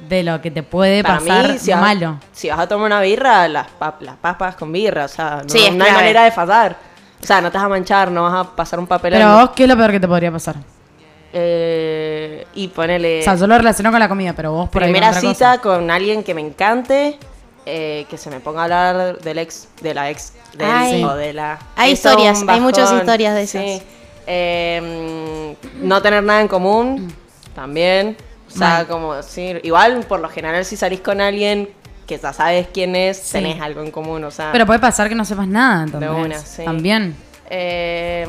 de 0.08 0.22
lo 0.22 0.40
que 0.40 0.52
te 0.52 0.62
puede 0.62 1.02
Para 1.02 1.18
pasar 1.18 1.54
mí, 1.54 1.58
si 1.58 1.72
vas, 1.72 1.82
malo. 1.82 2.20
si 2.34 2.50
vas 2.50 2.60
a 2.60 2.68
tomar 2.68 2.86
una 2.86 3.02
birra, 3.02 3.48
las, 3.48 3.66
pap- 3.80 4.02
las 4.02 4.16
papas 4.18 4.56
con 4.56 4.72
birra, 4.72 5.06
o 5.06 5.08
sea, 5.08 5.42
no, 5.44 5.50
Sí, 5.50 5.66
es 5.66 5.74
no 5.74 5.86
hay 5.86 5.92
manera 5.92 6.24
de 6.24 6.32
fallar. 6.32 6.76
O 7.20 7.26
sea, 7.26 7.42
no 7.42 7.50
te 7.52 7.58
vas 7.58 7.66
a 7.66 7.70
manchar, 7.70 8.12
no 8.12 8.24
vas 8.24 8.46
a 8.46 8.56
pasar 8.56 8.78
un 8.78 8.86
papel 8.86 9.14
Pero 9.14 9.38
vos, 9.40 9.50
¿qué 9.56 9.64
es 9.64 9.70
lo 9.70 9.76
peor 9.76 9.90
que 9.92 10.00
te 10.00 10.08
podría 10.08 10.32
pasar? 10.32 10.56
Eh, 11.34 12.46
y 12.56 12.70
ponele 12.70 13.20
O 13.20 13.24
sea, 13.24 13.36
yo 13.36 13.48
lo 13.48 13.58
relaciono 13.58 13.92
con 13.92 14.00
la 14.00 14.08
comida, 14.10 14.34
pero 14.34 14.52
vos 14.52 14.70
por 14.70 14.82
ahí 14.84 14.90
con 14.90 14.94
primera 14.94 15.10
otra 15.10 15.22
cita 15.22 15.58
cosa. 15.58 15.62
con 15.62 15.92
alguien 15.92 16.24
que 16.24 16.34
me 16.34 16.42
encante, 16.42 17.18
eh, 17.66 18.06
que 18.10 18.18
se 18.18 18.30
me 18.30 18.40
ponga 18.40 18.62
a 18.62 18.64
hablar 18.64 19.20
del 19.20 19.38
ex, 19.40 19.68
de 19.82 19.94
la 19.94 20.10
ex, 20.10 20.34
del 20.58 20.68
Ay. 20.70 21.04
o 21.04 21.14
de 21.16 21.34
la. 21.34 21.60
Hay 21.76 21.92
historias, 21.92 22.44
hay 22.48 22.60
muchas 22.62 22.92
historias 22.94 23.36
de 23.36 23.44
esas. 23.44 23.62
sí. 23.64 23.82
Eh, 24.30 25.56
mm, 25.82 25.88
no 25.88 26.02
tener 26.02 26.22
nada 26.24 26.42
en 26.42 26.48
común, 26.50 27.14
también. 27.56 28.18
O 28.48 28.52
sea, 28.52 28.70
Mal. 28.70 28.88
como 28.88 29.14
decir, 29.14 29.62
igual 29.64 30.00
por 30.08 30.20
lo 30.20 30.30
general 30.30 30.64
si 30.66 30.76
salís 30.78 31.00
con 31.02 31.22
alguien 31.22 31.70
que 32.06 32.18
ya 32.18 32.32
sabes 32.34 32.68
quién 32.74 32.96
es, 32.96 33.18
Sí. 33.18 33.34
tenés 33.34 33.62
algo 33.62 33.82
en 33.84 33.92
común, 33.92 34.24
o 34.24 34.32
sea. 34.32 34.52
Pero 34.54 34.66
puede 34.66 34.80
pasar 34.80 35.08
que 35.10 35.16
no 35.16 35.24
sepas 35.26 35.48
nada, 35.48 35.84
entonces. 35.84 36.10
una, 36.10 36.40
sí. 36.40 36.64
También. 36.64 37.16
Eh, 37.50 38.26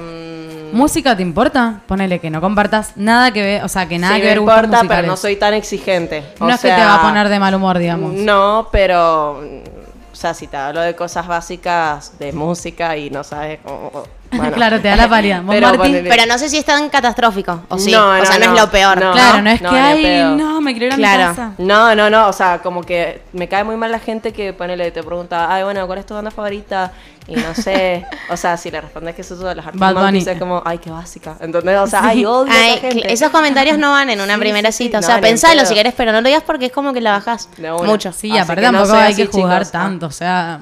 mm, 0.73 0.77
¿Música 0.77 1.17
te 1.17 1.23
importa? 1.23 1.81
Ponele 1.87 2.19
que 2.19 2.31
no 2.31 2.41
compartas 2.41 2.93
nada 2.97 3.33
que 3.33 3.43
ver, 3.43 3.65
o 3.65 3.69
sea, 3.69 3.89
que 3.89 3.99
nada 3.99 4.15
sí 4.15 4.21
que 4.21 4.27
me 4.27 4.31
ver 4.31 4.41
gustos 4.41 4.65
importa, 4.65 4.85
pero 4.89 5.07
no 5.07 5.17
soy 5.17 5.37
tan 5.37 5.55
exigente. 5.55 6.23
No 6.41 6.47
O 6.47 6.51
es 6.51 6.61
que 6.61 6.69
te 6.69 6.75
va 6.75 6.97
a 6.97 7.03
poner 7.03 7.29
de 7.29 7.39
mal 7.39 7.55
humor, 7.55 7.79
digamos. 7.79 8.13
No, 8.13 8.69
pero. 8.71 9.41
O 9.41 10.21
sea, 10.21 10.35
si 10.35 10.49
te 10.49 10.57
hablo 10.57 10.81
de 10.81 10.97
cosas 10.97 11.29
básicas 11.29 12.19
de 12.19 12.33
música 12.33 12.97
y 12.97 13.09
no 13.11 13.23
sabes 13.23 13.61
cómo. 13.65 14.05
Bueno. 14.31 14.53
claro, 14.53 14.81
te 14.81 14.89
da 14.89 14.97
la 14.97 15.09
pálida. 15.09 15.41
¿Vos, 15.45 15.55
Pero 15.55 15.73
ponele- 15.73 16.09
Pero 16.09 16.27
no 16.27 16.39
sé 16.39 16.49
si 16.49 16.59
es 16.59 16.65
tan 16.65 16.89
catastrófico, 16.91 17.63
o 17.69 17.79
sí. 17.79 17.91
No, 17.93 18.09
o 18.11 18.19
no, 18.19 18.25
sea, 18.27 18.39
no, 18.39 18.47
no. 18.47 18.55
es 18.55 18.61
lo 18.61 18.71
peor. 18.71 19.01
No. 19.01 19.13
Claro, 19.13 19.43
no 19.43 19.51
es 19.51 19.61
no, 19.63 19.71
que, 19.71 19.75
ni 19.77 19.81
ay, 19.83 20.03
pedo. 20.03 20.37
no, 20.37 20.61
me 20.61 20.73
quiero 20.73 20.87
ir 20.87 20.93
a 20.93 20.97
Claro. 20.97 21.23
mi 21.23 21.29
casa. 21.37 21.53
No, 21.59 21.95
no, 21.95 22.11
no, 22.11 22.29
o 22.29 22.33
sea, 22.33 22.59
como 22.59 22.83
que 22.83 23.23
me 23.33 23.49
cae 23.49 23.65
muy 23.65 23.77
mal 23.77 23.91
la 23.91 23.99
gente 24.01 24.33
que 24.33 24.53
ponele, 24.53 24.91
te 24.91 25.03
pregunta, 25.03 25.53
ay, 25.53 25.65
bueno, 25.65 25.87
¿cuál 25.87 25.99
es 26.01 26.07
tu 26.07 26.15
banda 26.15 26.31
favorita? 26.31 26.93
Y 27.27 27.37
no 27.37 27.55
sé, 27.55 28.07
o 28.31 28.37
sea, 28.39 28.57
si 28.57 28.71
le 28.71 28.81
respondes 28.81 29.15
que 29.15 29.21
eso 29.23 29.37
de 29.37 29.55
los 29.55 29.65
Arctic 29.65 29.81
Bad 29.81 29.93
Bunny. 29.95 30.05
Monkeys, 30.05 30.27
es 30.29 30.39
como, 30.39 30.63
ay, 30.65 30.79
qué 30.79 30.91
básica. 30.91 31.37
¿Entendés? 31.41 31.79
O 31.79 31.87
sea, 31.87 32.01
Sí. 32.01 32.07
ay, 32.09 32.25
odio 32.25 32.53
a 32.53 32.57
Ay, 32.57 32.73
esa 32.73 32.81
gente. 32.81 33.13
esos 33.13 33.31
comentarios 33.31 33.77
no 33.79 33.91
van 33.93 34.09
en 34.11 34.21
una 34.21 34.35
Sí, 34.35 34.41
primera 34.41 34.73
sí, 34.73 34.79
sí. 34.79 34.85
cita. 34.85 34.99
O 34.99 35.01
No, 35.03 35.07
sea, 35.07 35.17
ni 35.17 35.19
en 35.27 35.33
pensalo 35.33 35.57
pedo. 35.61 35.67
si 35.69 35.75
querés, 35.75 35.95
pero 35.95 36.13
no 36.13 36.21
lo 36.23 36.27
digas 36.29 36.43
porque 36.47 36.67
es 36.67 36.73
como 36.73 36.93
que 36.95 37.01
la 37.03 37.13
bajás 37.13 37.49
De 37.59 37.71
una. 37.71 37.83
mucho. 37.87 38.13
Sí, 38.13 38.31
Así 38.31 38.39
aparte 38.39 38.63
que 38.63 38.73
no 38.73 38.79
tampoco 38.79 38.99
hay 38.99 39.13
así, 39.13 39.27
que 39.27 39.29
jugar 39.33 39.63
chicos. 39.63 39.69
Ah. 39.75 39.79
tanto, 39.79 40.07
o 40.07 40.11
sea, 40.11 40.61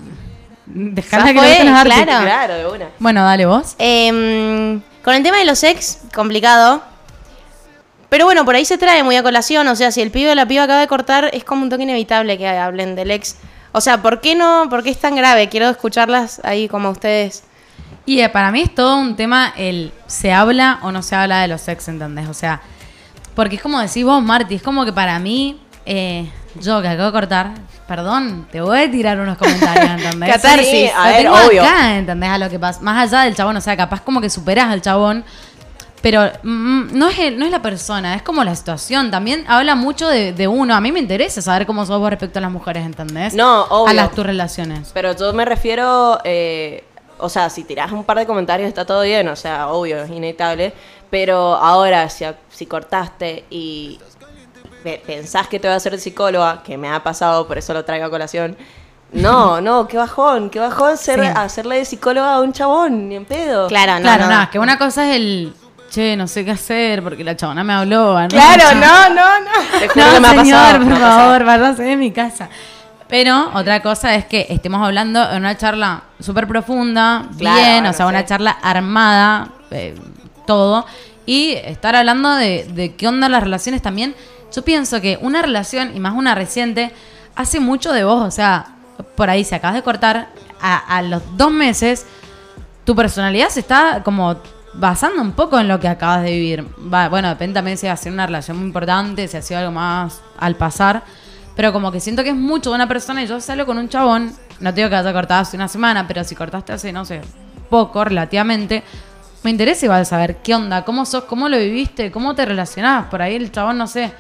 dejarla 0.67 1.33
que 1.33 1.39
fue, 1.39 1.59
claro. 1.61 2.25
Claro, 2.25 2.55
de 2.55 2.67
una. 2.67 2.89
Bueno, 2.99 3.25
dale 3.25 3.47
vos. 3.47 3.75
Em, 3.79 4.81
con 5.03 5.15
el 5.15 5.23
tema 5.23 5.39
de 5.39 5.45
los 5.45 5.63
ex, 5.63 6.01
complicado. 6.15 6.83
Pero 8.09 8.25
bueno, 8.25 8.45
por 8.45 8.55
ahí 8.55 8.65
se 8.65 8.79
trae 8.79 9.03
muy 9.03 9.17
a 9.17 9.23
colación. 9.23 9.67
O 9.69 9.77
sea, 9.77 9.91
si 9.91 10.01
el 10.01 10.11
pibe 10.11 10.31
o 10.31 10.35
la 10.35 10.47
piba 10.47 10.65
acaba 10.65 10.81
de 10.81 10.87
cortar, 10.87 11.31
es 11.33 11.45
como 11.45 11.63
un 11.63 11.71
toque 11.71 11.83
inevitable 11.83 12.39
que 12.39 12.49
hablen 12.49 12.95
del 12.95 13.11
ex. 13.11 13.37
O 13.73 13.81
sea, 13.81 14.01
¿por 14.01 14.21
qué 14.21 14.35
no? 14.35 14.69
¿Por 14.71 14.83
qué 14.83 14.91
es 14.91 14.99
tan 14.99 15.17
grave? 15.17 15.49
Quiero 15.49 15.69
escucharlas 15.69 16.41
ahí 16.45 16.69
como 16.69 16.91
ustedes. 16.91 17.45
Y 18.07 18.21
eh, 18.21 18.29
para 18.29 18.53
mí 18.53 18.63
es 18.63 18.75
todo 18.75 18.97
un 18.97 19.17
tema 19.17 19.53
el 19.57 19.93
se 20.07 20.33
habla 20.33 20.79
o 20.83 20.93
no 20.93 21.03
se 21.03 21.17
habla 21.17 21.41
de 21.43 21.49
los 21.49 21.67
ex, 21.67 21.89
¿entendés? 21.89 22.29
O 22.29 22.35
sea, 22.35 22.63
porque 23.35 23.57
es 23.57 23.63
como 23.63 23.81
decís 23.81 24.05
vos, 24.05 24.23
Marti, 24.23 24.55
es 24.55 24.63
como 24.63 24.85
que 24.85 24.93
para 24.93 25.19
mí, 25.19 25.61
eh, 25.85 26.31
yo 26.61 26.81
que 26.81 26.89
acabo 26.89 27.07
de 27.07 27.13
cortar, 27.13 27.51
perdón, 27.87 28.47
te 28.51 28.61
voy 28.61 28.81
a 28.81 28.91
tirar 28.91 29.19
unos 29.21 29.39
comentarios, 29.39 29.91
¿entendés? 30.05 30.31
Catarsis. 30.35 30.69
Sí, 30.71 30.91
a 30.95 31.09
ver, 31.09 31.17
tengo 31.23 31.35
obvio. 31.37 31.63
acá, 31.63 31.97
¿entendés? 31.97 32.31
A 32.31 32.39
lo 32.39 32.51
que 32.51 32.59
pasa. 32.59 32.81
Más 32.83 33.13
allá 33.13 33.23
del 33.25 33.35
chabón, 33.35 33.57
o 33.57 33.61
sea, 33.61 33.77
capaz 33.77 34.01
como 34.03 34.21
que 34.21 34.31
superás 34.31 34.69
al 34.71 34.83
chabón. 34.83 35.25
Pero 36.03 36.31
mm, 36.43 36.97
no, 36.97 37.09
es 37.09 37.19
el- 37.19 37.39
no 37.39 37.47
es 37.47 37.51
la 37.51 37.63
persona, 37.63 38.15
es 38.15 38.23
como 38.23 38.45
la 38.45 38.55
situación. 38.55 39.11
También 39.11 39.45
habla 39.49 39.75
mucho 39.75 40.09
de, 40.09 40.33
de 40.33 40.47
uno. 40.47 40.75
A 40.75 40.81
mí 40.81 40.93
me 40.93 41.01
interesa 41.01 41.41
saber 41.43 41.67
cómo 41.67 41.85
sos 41.87 41.99
vos 41.99 42.11
respecto 42.11 42.39
a 42.39 42.43
las 42.43 42.51
mujeres, 42.53 42.85
¿entendés? 42.87 43.35
No, 43.35 43.63
obvio. 43.65 43.91
A 43.91 43.95
las 43.95 44.13
tus 44.13 44.25
relaciones. 44.25 44.91
Pero 44.95 45.17
yo 45.17 45.33
me 45.33 45.45
refiero, 45.45 46.21
eh, 46.23 46.85
o 47.19 47.29
sea, 47.29 47.51
si 47.51 47.65
tirás 47.65 47.91
un 47.93 48.05
par 48.05 48.19
de 48.19 48.27
comentarios 48.27 48.69
está 48.69 48.85
todo 48.85 49.03
bien, 49.03 49.27
o 49.29 49.37
sea, 49.37 49.69
obvio, 49.69 50.03
es 50.03 50.11
inevitable. 50.11 50.75
Pero 51.11 51.55
ahora, 51.57 52.09
si, 52.09 52.25
si 52.51 52.67
cortaste 52.67 53.45
y 53.51 53.99
pensás 54.95 55.49
que 55.49 55.59
te 55.61 55.69
va 55.69 55.75
a 55.75 55.77
hacer 55.77 55.99
psicóloga, 55.99 56.63
que 56.63 56.77
me 56.79 56.89
ha 56.89 57.03
pasado, 57.03 57.47
por 57.47 57.59
eso 57.59 57.73
lo 57.75 57.85
traigo 57.85 58.07
a 58.07 58.11
colación. 58.11 58.57
No, 59.13 59.61
no, 59.61 59.87
qué 59.87 59.97
bajón, 59.97 60.51
qué 60.51 60.59
bajón 60.59 60.97
ser, 60.97 61.21
Sí. 61.21 61.27
hacerle 61.35 61.77
de 61.77 61.85
psicóloga 61.85 62.35
a 62.35 62.41
un 62.41 62.53
chabón, 62.53 63.09
ni 63.09 63.17
en 63.17 63.25
pedo. 63.25 63.69
Claro, 63.69 63.95
no. 63.95 64.01
claro, 64.01 64.25
no. 64.25 64.31
nada, 64.31 64.45
es 64.45 64.51
que 64.51 64.59
una 64.59 64.77
cosa 64.79 65.09
es 65.09 65.17
el, 65.17 65.55
che, 65.91 66.17
no 66.17 66.27
sé 66.27 66.45
qué 66.45 66.51
hacer 66.51 67.03
porque 67.03 67.23
la 67.23 67.37
chabona 67.37 67.63
me 67.63 67.73
habló. 67.73 68.21
¿no? 68.21 68.29
Claro, 68.29 68.75
no, 68.75 69.09
no, 69.11 69.41
no. 69.41 69.51
Te 69.79 69.89
juro 69.89 70.07
No, 70.07 70.13
que 70.15 70.21
me 70.21 70.27
ha 70.29 70.31
señor, 70.33 70.59
pasado, 70.59 70.85
por 70.89 70.99
favor, 70.99 71.45
váyase 71.45 71.83
de 71.85 71.97
mi 71.97 72.11
casa. 72.11 72.49
Pero 73.09 73.51
otra 73.55 73.81
cosa 73.83 74.17
es 74.17 74.25
que 74.25 74.47
estemos 74.51 74.85
hablando 74.85 75.23
en 75.31 75.37
una 75.39 75.57
charla 75.57 76.03
súper 76.19 76.49
profunda, 76.49 77.27
Claro, 77.39 77.57
bien, 77.57 77.73
bueno, 77.75 77.91
o 77.91 77.93
sea, 77.93 78.07
una 78.07 78.21
sí. 78.23 78.27
charla 78.27 78.51
armada, 78.61 79.49
eh, 79.71 79.95
todo, 80.45 80.85
y 81.25 81.53
estar 81.53 81.95
hablando 81.95 82.35
de, 82.35 82.65
de 82.73 82.97
qué 82.97 83.07
onda 83.07 83.29
las 83.29 83.45
relaciones 83.45 83.81
también. 83.83 84.17
Yo 84.53 84.63
pienso 84.63 85.01
que 85.01 85.19
una 85.21 85.43
relación, 85.43 85.97
y 85.97 86.01
más 86.01 86.15
una 86.15 86.35
reciente, 86.35 86.93
hace 87.35 87.61
mucho 87.61 87.93
de 87.93 88.05
vos, 88.05 88.23
o 88.23 88.31
sea, 88.31 88.77
por 89.15 89.31
ahí, 89.31 89.45
si 89.45 89.55
acabas 89.55 89.77
de 89.77 89.83
cortar, 89.83 90.29
a, 90.61 91.03
los 91.03 91.23
dos 91.37 91.53
meses, 91.53 92.07
tu 92.85 92.97
personalidad 92.97 93.49
se 93.51 93.61
está 93.61 94.03
como 94.03 94.37
basando 94.75 95.23
un 95.23 95.33
poco 95.33 95.59
en 95.59 95.69
lo 95.69 95.79
que 95.81 95.89
acabas 95.89 96.23
de 96.23 96.31
vivir. 96.31 96.67
Va, 96.93 97.09
bueno, 97.09 97.29
depende 97.29 97.55
también 97.55 97.79
si 97.79 97.87
ha 97.87 97.97
sido 97.97 98.15
una 98.15 98.27
relación 98.27 98.57
muy 98.57 98.67
importante, 98.67 99.29
si 99.29 99.37
ha 99.37 99.43
sido 99.43 99.61
algo 99.61 99.73
más 99.73 100.21
al 100.39 100.57
pasar. 100.57 101.03
Pero 101.55 101.73
como 101.73 101.91
que 101.91 102.01
siento 102.01 102.23
que 102.23 102.31
es 102.31 102.37
mucho 102.37 102.71
de 102.71 102.77
una 102.77 102.89
persona 102.89 103.23
y 103.23 103.27
yo 103.27 103.41
salgo 103.41 103.65
con 103.65 103.79
un 103.79 103.89
chabón, 103.89 104.33
no 104.61 104.71
te 104.75 104.81
digo 104.81 104.91
que 104.91 104.97
haya 104.97 105.13
cortado 105.13 105.41
hace 105.41 105.57
una 105.57 105.69
semana, 105.69 106.07
pero 106.07 106.23
si 106.23 106.35
cortaste 106.35 106.73
hace, 106.73 106.93
no 106.93 107.05
sé, 107.05 107.23
poco, 107.71 108.05
relativamente, 108.05 108.83
me 109.43 109.51
interesa 109.51 109.87
igual 109.87 110.05
saber 110.05 110.37
qué 110.43 110.55
onda, 110.55 110.85
cómo 110.85 111.07
sos, 111.07 111.25
cómo 111.25 111.49
lo 111.49 111.57
viviste, 111.57 112.11
cómo 112.11 112.35
te 112.35 112.45
relacionabas. 112.45 113.07
Por 113.07 113.23
ahí 113.23 113.37
el 113.37 113.51
chabón, 113.51 113.79
no 113.79 113.87
sé, 113.87 114.13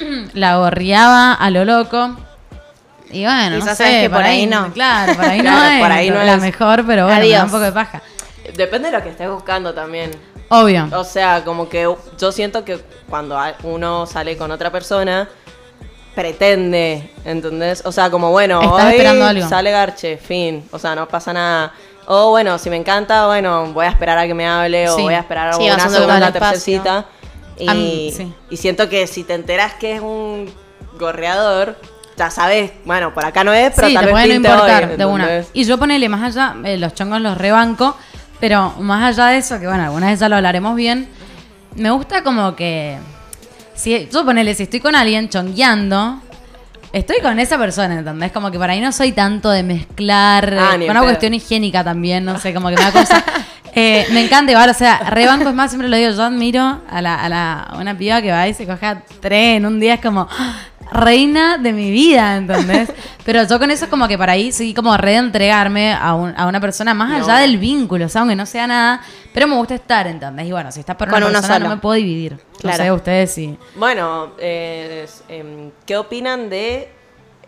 la 0.34 0.56
gorriaba 0.56 1.32
a 1.34 1.50
lo 1.50 1.64
loco. 1.64 2.16
Y 3.10 3.24
bueno, 3.24 3.56
Y 3.56 3.58
no 3.60 3.64
sé, 3.66 3.74
sabes 3.76 4.02
que 4.02 4.10
por 4.10 4.22
ahí 4.22 4.46
no. 4.46 4.72
Claro, 4.72 5.14
por 5.14 5.24
ahí 5.24 5.38
no 5.42 5.44
Claro, 5.50 5.74
es 5.74 5.80
por 5.82 5.92
ahí 5.92 6.10
no 6.10 6.22
la 6.22 6.34
es. 6.34 6.40
mejor, 6.40 6.84
pero 6.86 7.04
bueno, 7.04 7.20
me 7.20 7.28
da 7.28 7.36
Adiós. 7.36 7.44
un 7.44 7.50
poco 7.50 7.62
de 7.64 7.72
paja. 7.72 8.02
Depende 8.56 8.90
de 8.90 8.96
lo 8.96 9.02
que 9.02 9.10
estés 9.10 9.28
buscando 9.28 9.74
también. 9.74 10.10
Obvio. 10.48 10.88
O 10.92 11.04
sea, 11.04 11.42
como 11.44 11.68
que 11.68 11.92
yo 12.18 12.32
siento 12.32 12.64
que 12.64 12.80
cuando 13.08 13.38
a- 13.38 13.54
uno 13.62 14.06
sale 14.06 14.36
con 14.36 14.50
otra 14.50 14.70
persona, 14.72 15.28
pretende, 16.14 17.10
¿entendés? 17.24 17.82
O 17.86 17.92
sea, 17.92 18.10
como 18.10 18.30
bueno, 18.30 18.60
Estás 18.62 18.84
hoy 18.86 18.90
esperando 18.92 19.26
algo. 19.26 19.48
sale 19.48 19.70
Garche, 19.70 20.16
fin. 20.18 20.66
O 20.70 20.78
sea, 20.78 20.94
no 20.94 21.08
pasa 21.08 21.32
nada. 21.32 21.72
O 22.06 22.30
bueno, 22.30 22.58
si 22.58 22.68
me 22.68 22.76
encanta, 22.76 23.26
bueno, 23.26 23.66
voy 23.72 23.86
a 23.86 23.90
esperar 23.90 24.18
a 24.18 24.26
que 24.26 24.34
me 24.34 24.46
hable 24.46 24.88
o 24.90 24.98
voy 24.98 25.14
a 25.14 25.20
esperar 25.20 25.54
Sí, 25.54 25.62
una 25.64 25.74
a 25.76 25.88
segunda, 25.88 26.14
tercera 26.32 26.46
espacio. 26.52 26.60
cita. 26.60 27.04
Y, 27.58 27.68
A 27.68 27.74
mí, 27.74 28.12
sí. 28.16 28.32
y 28.50 28.56
siento 28.56 28.88
que 28.88 29.06
si 29.06 29.24
te 29.24 29.34
enteras 29.34 29.74
que 29.74 29.94
es 29.96 30.00
un 30.00 30.50
gorreador, 30.98 31.76
ya 32.16 32.30
sabes, 32.30 32.72
bueno, 32.84 33.12
por 33.14 33.24
acá 33.24 33.44
no 33.44 33.52
es, 33.52 33.72
pero 33.74 33.88
sí, 33.88 33.94
tal 33.94 34.04
te 34.04 34.06
vez 34.06 34.14
puede 34.14 34.28
no 34.28 34.34
importar 34.34 34.90
hoy, 34.90 34.96
de 34.96 35.04
una. 35.04 35.28
Y 35.52 35.64
yo 35.64 35.78
ponele 35.78 36.08
más 36.08 36.22
allá, 36.36 36.54
eh, 36.64 36.76
los 36.78 36.94
chongos 36.94 37.20
los 37.20 37.36
rebanco, 37.38 37.96
pero 38.40 38.70
más 38.80 39.02
allá 39.18 39.28
de 39.30 39.38
eso, 39.38 39.58
que 39.60 39.66
bueno, 39.66 39.84
alguna 39.84 40.08
vez 40.08 40.20
ya 40.20 40.28
lo 40.28 40.36
hablaremos 40.36 40.74
bien, 40.76 41.08
me 41.76 41.90
gusta 41.90 42.22
como 42.22 42.54
que. 42.56 42.98
Si, 43.74 44.08
yo 44.12 44.24
ponele, 44.24 44.54
si 44.54 44.64
estoy 44.64 44.80
con 44.80 44.94
alguien 44.94 45.28
chongueando, 45.30 46.20
estoy 46.92 47.20
con 47.20 47.38
esa 47.40 47.56
persona, 47.58 47.98
¿entendés? 47.98 48.30
Como 48.30 48.50
que 48.50 48.58
para 48.58 48.74
ahí 48.74 48.80
no 48.80 48.92
soy 48.92 49.12
tanto 49.12 49.50
de 49.50 49.62
mezclar, 49.62 50.54
Ah, 50.58 50.72
eh, 50.74 50.80
con 50.80 50.82
una 50.90 51.00
pedo. 51.00 51.04
cuestión 51.04 51.34
higiénica 51.34 51.82
también, 51.82 52.24
no 52.24 52.38
sé, 52.38 52.52
como 52.52 52.68
que 52.68 52.76
me 52.76 52.82
da 52.82 52.92
cosa. 52.92 53.24
Eh, 53.74 54.06
me 54.12 54.22
encanta 54.24 54.52
igual, 54.52 54.68
o 54.70 54.74
sea, 54.74 54.98
rebanco 55.10 55.48
es 55.48 55.54
más, 55.54 55.70
siempre 55.70 55.88
lo 55.88 55.96
digo, 55.96 56.10
yo 56.10 56.22
admiro 56.24 56.82
a, 56.90 57.00
la, 57.00 57.14
a, 57.14 57.28
la, 57.28 57.60
a 57.62 57.78
una 57.78 57.96
piba 57.96 58.20
que 58.20 58.30
va 58.30 58.46
y 58.46 58.52
se 58.54 58.66
coge 58.66 58.84
a 58.86 59.02
tres 59.20 59.56
en 59.56 59.64
un 59.66 59.80
día, 59.80 59.94
es 59.94 60.00
como 60.00 60.28
¡ah! 60.30 60.56
reina 60.92 61.56
de 61.56 61.72
mi 61.72 61.90
vida, 61.90 62.36
¿entendés? 62.36 62.92
Pero 63.24 63.44
yo 63.48 63.58
con 63.58 63.70
eso 63.70 63.84
es 63.86 63.90
como 63.90 64.06
que 64.08 64.18
para 64.18 64.32
ahí 64.32 64.52
sí 64.52 64.74
como 64.74 64.94
reentregarme 64.98 65.94
a, 65.94 66.12
un- 66.14 66.34
a 66.36 66.46
una 66.46 66.60
persona 66.60 66.92
más 66.92 67.22
allá 67.22 67.38
del 67.38 67.56
vínculo, 67.56 68.04
o 68.04 68.08
sea, 68.10 68.20
aunque 68.20 68.36
no 68.36 68.44
sea 68.44 68.66
nada, 68.66 69.00
pero 69.32 69.46
me 69.46 69.54
gusta 69.56 69.74
estar, 69.74 70.06
¿entendés? 70.06 70.46
Y 70.48 70.52
bueno, 70.52 70.70
si 70.70 70.80
estás 70.80 70.96
por 70.96 71.08
una 71.08 71.20
Con 71.20 71.32
persona 71.32 71.58
no 71.60 71.68
me 71.70 71.76
puedo 71.78 71.94
dividir. 71.94 72.36
Claro. 72.60 72.76
No 72.78 72.84
sé, 72.84 72.92
ustedes 72.92 73.32
sí. 73.32 73.56
Bueno, 73.76 74.32
eh, 74.38 75.06
em, 75.30 75.70
¿qué 75.86 75.96
opinan 75.96 76.50
de 76.50 76.92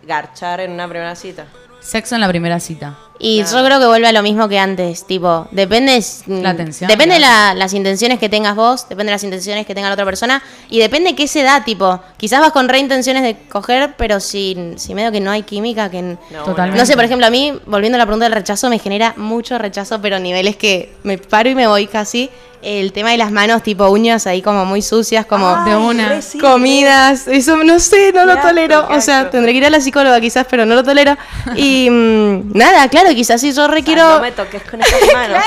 garchar 0.06 0.60
en 0.60 0.72
una 0.72 0.88
primera 0.88 1.14
cita? 1.14 1.44
Sexo 1.80 2.14
en 2.14 2.22
la 2.22 2.28
primera 2.28 2.58
cita. 2.60 2.96
Y 3.18 3.44
yo 3.44 3.64
creo 3.64 3.78
que 3.78 3.86
vuelve 3.86 4.08
a 4.08 4.12
lo 4.12 4.22
mismo 4.22 4.48
que 4.48 4.58
antes, 4.58 5.06
tipo, 5.06 5.46
depende 5.52 6.02
mm, 6.26 6.40
La 6.42 6.50
atención, 6.50 6.88
depende 6.88 7.14
de 7.14 7.20
claro. 7.20 7.54
la- 7.54 7.54
las 7.54 7.72
intenciones 7.72 8.18
que 8.18 8.28
tengas 8.28 8.56
vos, 8.56 8.82
depende 8.88 9.10
de 9.10 9.12
las 9.14 9.22
intenciones 9.24 9.66
que 9.66 9.74
tenga 9.74 9.88
la 9.88 9.94
otra 9.94 10.04
persona 10.04 10.42
y 10.68 10.80
depende 10.80 11.14
qué 11.14 11.28
se 11.28 11.42
da, 11.42 11.64
tipo, 11.64 12.00
quizás 12.16 12.40
vas 12.40 12.50
con 12.52 12.68
re 12.68 12.78
intenciones 12.80 13.22
de 13.22 13.36
coger, 13.48 13.94
pero 13.96 14.18
si, 14.20 14.72
si 14.76 14.94
medio 14.94 15.12
que 15.12 15.20
no 15.20 15.30
hay 15.30 15.42
química, 15.44 15.88
que 15.90 16.02
No, 16.02 16.18
Totalmente. 16.44 16.78
no 16.80 16.86
sé, 16.86 16.94
por 16.96 17.04
ejemplo, 17.04 17.26
a 17.26 17.30
mí, 17.30 17.52
volviendo 17.66 17.96
a 17.96 17.98
la 18.00 18.04
pregunta 18.06 18.24
del 18.24 18.32
rechazo, 18.34 18.68
me 18.68 18.78
genera 18.80 19.14
mucho 19.16 19.58
rechazo, 19.58 20.00
pero 20.02 20.18
niveles 20.18 20.56
que 20.56 20.92
me 21.04 21.16
paro 21.16 21.48
y 21.48 21.54
me 21.54 21.66
voy 21.68 21.86
casi. 21.86 22.28
El 22.62 22.94
tema 22.94 23.10
de 23.10 23.18
las 23.18 23.30
manos, 23.30 23.62
tipo 23.62 23.86
uñas 23.90 24.26
ahí 24.26 24.40
como 24.40 24.64
muy 24.64 24.80
sucias, 24.80 25.26
como 25.26 25.54
Ay, 25.54 25.70
de 25.70 25.76
una. 25.76 26.18
comidas, 26.40 27.28
eso 27.28 27.58
no 27.62 27.78
sé, 27.78 28.10
no 28.14 28.24
lo 28.24 28.38
tolero. 28.38 28.88
O 28.90 29.02
sea, 29.02 29.28
tendré 29.28 29.52
que 29.52 29.58
ir 29.58 29.66
a 29.66 29.70
la 29.70 29.80
psicóloga 29.82 30.18
quizás, 30.18 30.46
pero 30.48 30.64
no 30.64 30.74
lo 30.74 30.82
tolero. 30.82 31.14
Y 31.56 31.90
mm, 31.90 32.52
nada, 32.56 32.88
claro, 32.88 33.10
quizás 33.14 33.40
si 33.40 33.52
yo 33.52 33.62
O 33.64 33.66
sea, 33.66 33.74
requiero... 33.74 34.08
no 34.08 34.20
me 34.20 34.32
toques 34.32 34.62
con 34.62 34.80
esas 34.80 35.00
manos. 35.12 35.38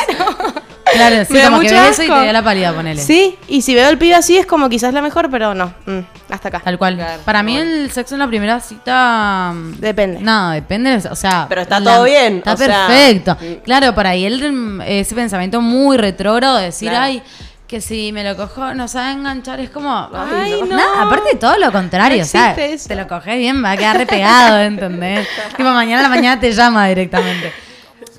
Claro, 0.94 1.26
sí, 1.26 1.34
Me 1.34 1.40
da 1.40 1.50
como 1.50 1.60
que 1.62 1.70
ves 1.72 1.90
eso 1.92 2.04
y 2.04 2.08
te 2.08 2.12
da 2.14 2.32
la 2.34 2.42
pálida, 2.44 2.74
ponele. 2.74 3.02
Sí, 3.02 3.38
y 3.50 3.62
si 3.62 3.76
veo 3.76 3.90
el 3.90 3.98
pibe 3.98 4.16
así 4.16 4.38
es 4.38 4.46
como 4.46 4.70
quizás 4.70 4.94
la 4.94 5.02
mejor, 5.02 5.30
pero 5.30 5.54
no, 5.54 5.74
mm, 5.86 6.00
hasta 6.30 6.48
acá. 6.48 6.62
Tal 6.64 6.78
cual. 6.78 6.96
Claro, 6.96 7.22
Para 7.26 7.44
mí 7.44 7.54
bueno. 7.58 7.70
el 7.70 7.92
sexo 7.92 8.16
en 8.16 8.20
la 8.20 8.28
primera 8.28 8.60
cita... 8.62 9.52
mm, 9.54 9.74
Depende. 9.80 10.20
No, 10.22 10.52
depende, 10.52 10.96
o 11.12 11.16
sea... 11.16 11.46
Pero 11.50 11.62
está 11.62 11.84
todo 11.84 12.04
bien, 12.06 12.38
Está 12.38 12.54
o 12.54 12.58
perfecto. 12.58 13.36
mm. 13.40 13.54
claro, 13.66 13.94
para 13.94 14.12
ahí 14.12 14.26
el, 14.26 14.82
ese 14.88 15.14
pensamiento 15.14 15.60
muy 15.62 15.98
retrógrado 15.98 16.56
de 16.58 16.64
decir, 16.66 16.90
Claro. 16.90 17.06
ay, 17.06 17.22
que 17.68 17.82
si 17.82 18.12
me 18.14 18.24
lo 18.24 18.36
cojo 18.38 18.74
no 18.74 18.88
sabe 18.88 19.12
enganchar, 19.12 19.60
es 19.60 19.70
como... 19.70 19.94
Ay, 20.14 20.54
Ay, 20.54 20.62
no. 20.68 20.78
no. 20.78 21.02
aparte 21.02 21.32
de 21.34 21.36
todo 21.36 21.58
lo 21.58 21.72
contrario, 21.72 22.20
No 22.20 22.24
o 22.24 22.26
sea, 22.28 22.52
existe 22.52 22.74
eso. 22.74 22.88
te 22.88 22.96
lo 22.96 23.08
coges 23.08 23.38
bien, 23.38 23.64
va 23.64 23.72
a 23.72 23.78
quedar 23.78 23.98
repegado, 23.98 24.60
¿entendés? 24.62 25.28
tipo, 25.58 25.70
mañana 25.72 26.00
a 26.00 26.04
la 26.04 26.10
mañana 26.10 26.40
te 26.40 26.52
llama 26.54 26.88
directamente. 26.88 27.52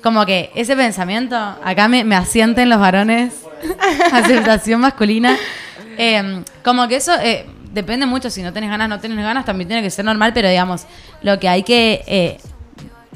Como 0.03 0.25
que 0.25 0.51
ese 0.55 0.75
pensamiento, 0.75 1.35
acá 1.35 1.87
me, 1.87 2.03
me 2.03 2.15
asienten 2.15 2.69
los 2.69 2.79
varones, 2.79 3.33
aceptación 4.11 4.81
masculina. 4.81 5.35
Eh, 5.97 6.43
como 6.63 6.87
que 6.87 6.97
eso 6.97 7.13
eh, 7.21 7.45
depende 7.73 8.05
mucho, 8.05 8.29
si 8.29 8.41
no 8.43 8.53
tenés 8.53 8.69
ganas, 8.69 8.87
no 8.87 8.99
tenés 8.99 9.17
ganas, 9.17 9.45
también 9.45 9.67
tiene 9.67 9.83
que 9.83 9.89
ser 9.89 10.05
normal, 10.05 10.31
pero 10.33 10.47
digamos, 10.47 10.83
lo 11.23 11.39
que 11.39 11.49
hay 11.49 11.63
que 11.63 12.03
eh, 12.07 12.37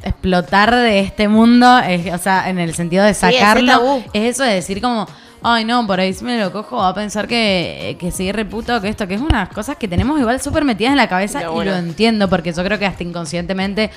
explotar 0.03 0.75
de 0.75 0.99
este 0.99 1.27
mundo, 1.27 1.79
es- 1.79 2.11
o 2.13 2.17
sea, 2.17 2.49
en 2.49 2.59
el 2.59 2.73
sentido 2.73 3.05
de 3.05 3.13
sacarlo, 3.13 3.71
tabú. 3.71 4.03
es 4.13 4.31
eso 4.35 4.43
de 4.43 4.55
decir 4.55 4.81
como, 4.81 5.07
ay 5.43 5.65
no, 5.65 5.85
por 5.85 5.99
ahí 5.99 6.13
si 6.13 6.23
me 6.23 6.39
lo 6.39 6.51
cojo 6.51 6.77
va 6.77 6.89
a 6.89 6.93
pensar 6.93 7.27
que, 7.27 7.97
que 7.99 8.11
sí 8.11 8.31
reputo, 8.31 8.79
que 8.81 8.89
esto, 8.89 9.07
que 9.07 9.15
es 9.15 9.21
unas 9.21 9.49
cosas 9.49 9.77
que 9.77 9.87
tenemos 9.87 10.19
igual 10.19 10.41
súper 10.41 10.63
metidas 10.65 10.91
en 10.91 10.97
la 10.97 11.09
cabeza 11.09 11.41
y 11.41 11.65
lo 11.65 11.75
entiendo, 11.75 12.29
porque 12.29 12.53
yo 12.53 12.63
creo 12.63 12.79
que 12.79 12.85
hasta 12.85 13.03
inconscientemente 13.03 13.91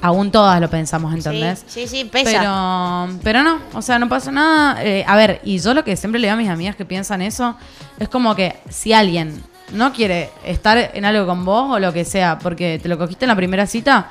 aún 0.00 0.30
todas 0.30 0.60
lo 0.60 0.68
pensamos, 0.68 1.14
¿entendés? 1.14 1.64
Sí, 1.66 1.86
sí, 1.86 1.98
sí, 1.98 2.04
pesa. 2.04 2.30
Pero, 2.38 3.18
pero 3.22 3.42
no, 3.42 3.58
o 3.72 3.80
sea, 3.80 3.98
no 3.98 4.06
pasa 4.06 4.30
nada. 4.30 4.84
Eh, 4.84 5.02
a 5.06 5.16
ver, 5.16 5.40
y 5.44 5.58
yo 5.58 5.72
lo 5.72 5.82
que 5.82 5.96
siempre 5.96 6.20
le 6.20 6.26
digo 6.26 6.34
a 6.34 6.36
mis 6.36 6.50
amigas 6.50 6.76
que 6.76 6.84
piensan 6.84 7.22
eso, 7.22 7.56
es 7.98 8.10
como 8.10 8.34
que 8.34 8.56
si 8.68 8.92
alguien 8.92 9.42
no 9.72 9.94
quiere 9.94 10.30
estar 10.44 10.90
en 10.92 11.04
algo 11.06 11.26
con 11.26 11.46
vos 11.46 11.70
o 11.70 11.78
lo 11.78 11.92
que 11.92 12.04
sea, 12.04 12.38
porque 12.38 12.78
te 12.82 12.88
lo 12.88 12.98
cogiste 12.98 13.24
en 13.24 13.30
la 13.30 13.36
primera 13.36 13.66
cita, 13.66 14.08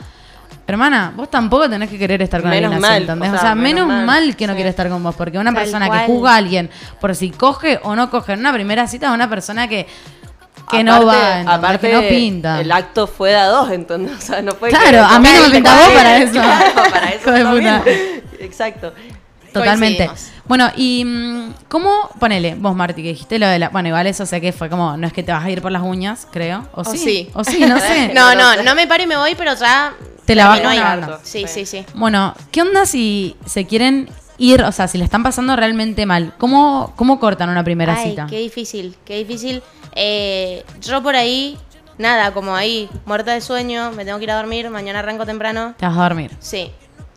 hermana, 0.67 1.13
vos 1.15 1.29
tampoco 1.29 1.69
tenés 1.69 1.89
que 1.89 1.97
querer 1.97 2.21
estar 2.21 2.41
con 2.41 2.49
Menos 2.49 2.71
alguien 2.73 2.83
así, 2.85 2.93
mal, 2.93 3.01
¿entendés? 3.03 3.29
o 3.29 3.33
O 3.33 3.35
sea, 3.35 3.41
sea, 3.47 3.55
menos, 3.55 3.87
menos 3.87 4.05
mal, 4.05 4.35
que 4.35 4.47
no 4.47 4.53
sí. 4.53 4.55
quiere 4.57 4.69
estar 4.69 4.89
con 4.89 5.03
vos, 5.03 5.15
porque 5.15 5.37
una 5.37 5.53
Tal 5.53 5.63
persona 5.63 5.87
cual. 5.87 5.99
que 6.01 6.05
juzga 6.07 6.33
a 6.33 6.35
alguien 6.37 6.69
por 7.01 7.15
si 7.15 7.31
coge 7.31 7.79
o 7.83 7.95
no 7.95 8.09
coge 8.09 8.33
en 8.33 8.39
una 8.39 8.53
primera 8.53 8.87
cita 8.87 9.07
es 9.07 9.13
una 9.13 9.29
persona 9.29 9.67
que, 9.67 9.87
que 10.71 10.83
no 10.83 11.05
va, 11.05 11.39
¿entendés? 11.39 11.53
aparte, 11.55 11.87
que 11.89 11.93
no 11.93 12.01
pinta. 12.01 12.61
El 12.61 12.71
acto 12.71 13.07
fue 13.07 13.31
de 13.31 13.35
a 13.37 13.47
dos, 13.47 13.71
entonces, 13.71 14.17
o 14.17 14.21
sea, 14.21 14.41
no 14.41 14.53
fue 14.53 14.69
Claro, 14.69 14.89
que- 14.89 14.97
a 15.15 15.19
mí 15.19 15.29
no 15.35 15.43
me 15.47 15.49
pinta 15.49 15.73
vos 15.75 15.89
para 15.93 16.17
eso. 16.17 16.31
Claro, 16.41 16.73
para 16.91 17.09
eso 17.13 17.31
también. 17.31 17.81
Exacto. 18.39 18.93
Totalmente. 19.51 20.09
Bueno, 20.45 20.71
y 20.75 21.05
mm, 21.05 21.53
¿cómo, 21.69 22.09
ponele, 22.19 22.55
vos 22.55 22.75
Marti, 22.75 23.03
que 23.03 23.09
dijiste 23.09 23.37
lo 23.37 23.47
de 23.47 23.59
la... 23.59 23.69
Bueno, 23.69 23.89
igual 23.89 24.07
eso 24.07 24.25
sé 24.25 24.41
que 24.41 24.51
fue 24.51 24.67
como, 24.67 24.97
no 24.97 25.05
es 25.05 25.13
que 25.13 25.21
te 25.21 25.31
vas 25.31 25.45
a 25.45 25.49
ir 25.51 25.61
por 25.61 25.71
las 25.71 25.83
uñas, 25.83 26.27
creo. 26.31 26.67
O, 26.73 26.83
sí. 26.83 26.97
sí. 26.97 27.29
O 27.35 27.43
sí, 27.43 27.63
no 27.65 27.79
sé. 27.79 28.11
No, 28.15 28.33
no, 28.33 28.63
no 28.63 28.73
me 28.73 28.87
paro 28.87 29.03
y 29.03 29.07
me 29.07 29.15
voy, 29.15 29.35
pero 29.35 29.53
ya. 29.53 29.93
Te 30.25 30.35
la 30.35 30.47
vas 30.47 30.61
termino 30.61 30.71
ahí. 30.71 30.77
jugando. 30.79 31.19
Sí, 31.23 31.45
sí, 31.47 31.65
sí. 31.65 31.85
Bueno, 31.95 32.33
¿qué 32.51 32.61
onda 32.61 32.85
si 32.85 33.35
se 33.45 33.65
quieren 33.65 34.09
ir, 34.37 34.63
o 34.63 34.71
sea, 34.71 34.87
si 34.87 34.97
le 34.97 35.03
están 35.03 35.23
pasando 35.23 35.55
realmente 35.55 36.05
mal? 36.05 36.33
¿Cómo, 36.37 36.93
cómo 36.95 37.19
cortan 37.19 37.49
una 37.49 37.63
primera 37.63 37.95
Ay, 37.95 38.11
cita? 38.11 38.27
qué 38.29 38.39
difícil, 38.39 38.95
qué 39.05 39.17
difícil. 39.17 39.61
Eh, 39.95 40.63
yo 40.81 41.03
por 41.03 41.15
ahí, 41.15 41.57
nada, 41.97 42.33
como 42.33 42.55
ahí, 42.55 42.89
muerta 43.05 43.33
de 43.33 43.41
sueño, 43.41 43.91
me 43.91 44.05
tengo 44.05 44.17
que 44.17 44.23
ir 44.23 44.31
a 44.31 44.35
dormir, 44.37 44.69
mañana 44.69 44.99
arranco 44.99 45.25
temprano. 45.25 45.75
Te 45.77 45.85
vas 45.85 45.97
a 45.97 46.03
dormir. 46.03 46.31
Sí, 46.39 46.71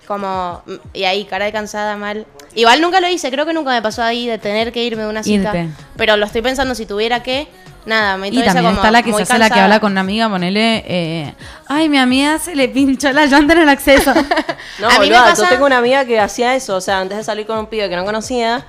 como, 0.06 0.62
y 0.92 1.04
ahí, 1.04 1.24
cara 1.24 1.46
de 1.46 1.52
cansada, 1.52 1.96
mal. 1.96 2.26
Igual 2.54 2.80
nunca 2.80 3.00
lo 3.00 3.08
hice, 3.08 3.30
creo 3.30 3.44
que 3.46 3.52
nunca 3.52 3.70
me 3.70 3.82
pasó 3.82 4.02
ahí 4.02 4.26
de 4.26 4.38
tener 4.38 4.72
que 4.72 4.82
irme 4.84 5.02
de 5.02 5.08
una 5.08 5.22
cita. 5.22 5.56
Irte. 5.56 5.68
Pero 5.96 6.16
lo 6.16 6.26
estoy 6.26 6.42
pensando 6.42 6.74
si 6.74 6.86
tuviera 6.86 7.22
que, 7.22 7.48
nada, 7.86 8.16
me 8.16 8.28
Y 8.28 8.42
también 8.42 8.74
está 8.74 8.90
la 8.90 9.02
que 9.02 9.12
se 9.12 9.22
hace 9.22 9.38
la 9.38 9.48
que 9.48 9.60
habla 9.60 9.80
con 9.80 9.92
una 9.92 10.02
amiga, 10.02 10.28
ponele, 10.28 10.84
eh, 10.86 11.34
ay, 11.68 11.88
mi 11.88 11.98
amiga 11.98 12.38
se 12.38 12.54
le 12.54 12.68
pinchó 12.68 13.10
la 13.12 13.26
llanta 13.26 13.54
en 13.54 13.60
el 13.60 13.68
acceso. 13.68 14.12
No, 14.78 14.88
A 14.88 14.98
mí 14.98 15.08
me 15.08 15.16
pasa- 15.16 15.44
yo 15.44 15.48
tengo 15.48 15.64
una 15.66 15.78
amiga 15.78 16.04
que 16.04 16.20
hacía 16.20 16.54
eso, 16.54 16.76
o 16.76 16.80
sea, 16.80 17.00
antes 17.00 17.16
de 17.16 17.24
salir 17.24 17.46
con 17.46 17.58
un 17.58 17.66
pibe 17.66 17.88
que 17.88 17.96
no 17.96 18.04
conocía, 18.04 18.66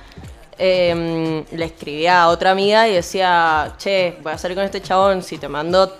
eh, 0.58 1.44
le 1.52 1.64
escribía 1.64 2.22
a 2.22 2.28
otra 2.28 2.50
amiga 2.52 2.88
y 2.88 2.94
decía, 2.94 3.72
che, 3.78 4.18
voy 4.22 4.32
a 4.32 4.38
salir 4.38 4.56
con 4.56 4.64
este 4.64 4.80
chabón, 4.80 5.22
si 5.22 5.38
te 5.38 5.48
mando 5.48 5.94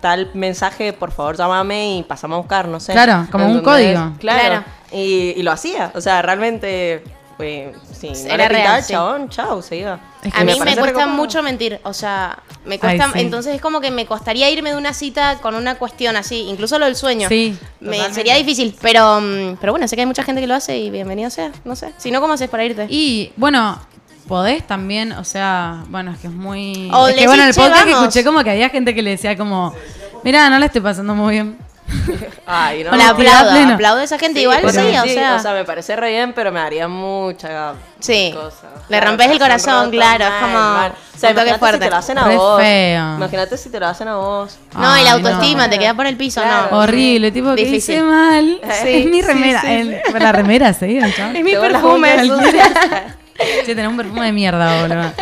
tal 0.00 0.30
mensaje, 0.34 0.92
por 0.94 1.12
favor 1.12 1.36
llámame 1.36 1.98
y 1.98 2.02
pasamos 2.04 2.36
a 2.36 2.38
buscar, 2.38 2.68
no 2.68 2.80
sé. 2.80 2.92
Claro, 2.92 3.26
como 3.30 3.46
un 3.46 3.60
código. 3.60 4.14
Claro. 4.18 4.40
Claro. 4.48 4.64
Y, 4.92 5.34
y 5.36 5.42
lo 5.42 5.52
hacía, 5.52 5.92
o 5.94 6.00
sea, 6.00 6.22
realmente, 6.22 7.04
pues, 7.36 7.76
si 8.00 8.24
no 8.24 8.34
Era 8.34 8.48
real, 8.48 8.82
sí. 8.82 8.92
chabón, 8.92 9.28
chao, 9.28 9.60
se 9.62 9.76
iba. 9.76 9.98
Es 10.22 10.32
que 10.32 10.40
A 10.40 10.44
mí 10.44 10.52
me 10.52 10.58
parece 10.58 10.76
cuesta 10.80 10.98
recopado. 10.98 11.10
mucho 11.16 11.42
mentir, 11.42 11.80
o 11.82 11.92
sea, 11.92 12.38
me 12.64 12.78
cuesta, 12.78 13.04
Ay, 13.06 13.10
sí. 13.14 13.20
entonces 13.20 13.54
es 13.54 13.60
como 13.60 13.80
que 13.80 13.90
me 13.90 14.06
costaría 14.06 14.50
irme 14.50 14.70
de 14.70 14.76
una 14.76 14.92
cita 14.94 15.38
con 15.40 15.54
una 15.54 15.76
cuestión 15.76 16.16
así, 16.16 16.40
incluso 16.48 16.78
lo 16.78 16.86
del 16.86 16.96
sueño. 16.96 17.28
Sí, 17.28 17.56
me, 17.80 18.12
sería 18.12 18.34
difícil, 18.36 18.74
pero 18.82 19.20
mm, 19.20 19.56
pero 19.60 19.72
bueno, 19.72 19.86
sé 19.88 19.96
que 19.96 20.02
hay 20.02 20.06
mucha 20.06 20.22
gente 20.22 20.40
que 20.40 20.46
lo 20.46 20.54
hace 20.54 20.76
y 20.78 20.90
bienvenido 20.90 21.30
sea, 21.30 21.52
no 21.64 21.74
sé. 21.76 21.92
Si 21.98 22.10
no, 22.10 22.20
¿cómo 22.20 22.34
haces 22.34 22.48
para 22.50 22.64
irte? 22.64 22.86
Y 22.90 23.32
bueno, 23.36 23.78
podés 24.28 24.66
también, 24.66 25.12
o 25.12 25.24
sea, 25.24 25.84
bueno, 25.88 26.12
es 26.12 26.18
que 26.18 26.26
es 26.28 26.32
muy. 26.32 26.90
O 26.92 27.08
es 27.08 27.14
le 27.16 27.20
que 27.22 27.26
bueno, 27.26 27.42
en 27.42 27.48
el 27.48 27.54
decís, 27.54 27.62
"Che, 27.64 27.68
podcast 27.70 27.86
que 27.86 27.92
vamos". 27.92 28.08
escuché 28.08 28.24
como 28.24 28.44
que 28.44 28.50
había 28.50 28.68
gente 28.68 28.94
que 28.94 29.02
le 29.02 29.10
decía 29.10 29.36
como, 29.36 29.74
mira, 30.22 30.48
no 30.50 30.58
le 30.58 30.66
estoy 30.66 30.80
pasando 30.82 31.14
muy 31.14 31.32
bien. 31.34 31.58
Ay, 32.46 32.84
no. 32.84 32.90
O 32.90 32.96
la 32.96 33.06
mentira, 33.08 33.40
aplaudo, 33.40 33.74
aplaudo 33.74 34.00
a 34.00 34.04
esa 34.04 34.18
gente, 34.18 34.38
Sí, 34.40 34.42
igual 34.42 34.60
sí, 34.60 34.66
o 34.68 35.38
sea. 35.42 35.52
me 35.54 35.64
parece 35.64 35.96
re 35.96 36.10
bien, 36.10 36.32
pero 36.32 36.50
me 36.52 36.60
daría 36.60 36.88
mucha 36.88 37.74
Sí. 37.98 38.32
cosa. 38.34 38.68
Le 38.88 39.00
rompes 39.00 39.28
el 39.30 39.38
corazón, 39.38 39.78
roto, 39.86 39.90
claro, 39.90 40.24
es 40.24 40.30
como 40.40 40.52
mal. 40.52 40.92
O 41.14 41.18
sea, 41.18 41.30
un 41.30 41.36
toque 41.36 41.48
imagínate 41.50 41.58
fuerte. 41.58 41.78
si 41.78 41.84
te 41.84 41.90
lo 41.90 41.96
hacen 41.96 42.18
a 42.18 42.24
Re 42.24 42.36
vos. 42.36 42.60
feo. 42.62 43.14
Imagínate 43.16 43.56
si 43.58 43.70
te 43.70 43.80
lo 43.80 43.86
hacen 43.86 44.08
a 44.08 44.16
vos. 44.16 44.58
no, 44.74 44.80
y 44.80 44.82
la 45.04 45.12
Ay, 45.14 45.22
no. 45.22 45.28
autoestima 45.28 45.68
te 45.70 45.78
queda 45.78 45.94
por 45.94 46.06
el 46.06 46.16
piso, 46.16 46.40
Claro. 46.40 46.68
no. 46.70 46.78
Horrible, 46.78 47.30
tipo 47.30 47.54
que 47.54 47.62
hice 47.62 48.02
mal. 48.02 48.60
Sí, 48.82 48.88
es 48.88 49.06
mi 49.06 49.22
remera. 49.22 49.60
sí, 49.60 49.66
el- 49.68 50.00
La 50.18 50.32
remera, 50.32 50.72
sí. 50.72 50.98
Es 51.34 51.44
mi 51.44 51.54
perfume. 51.54 52.22
Sí, 53.64 53.74
tenés 53.74 53.88
un 53.88 53.96
perfume 53.96 54.26
de 54.26 54.32
mierda, 54.32 54.82
boludo. 54.82 55.12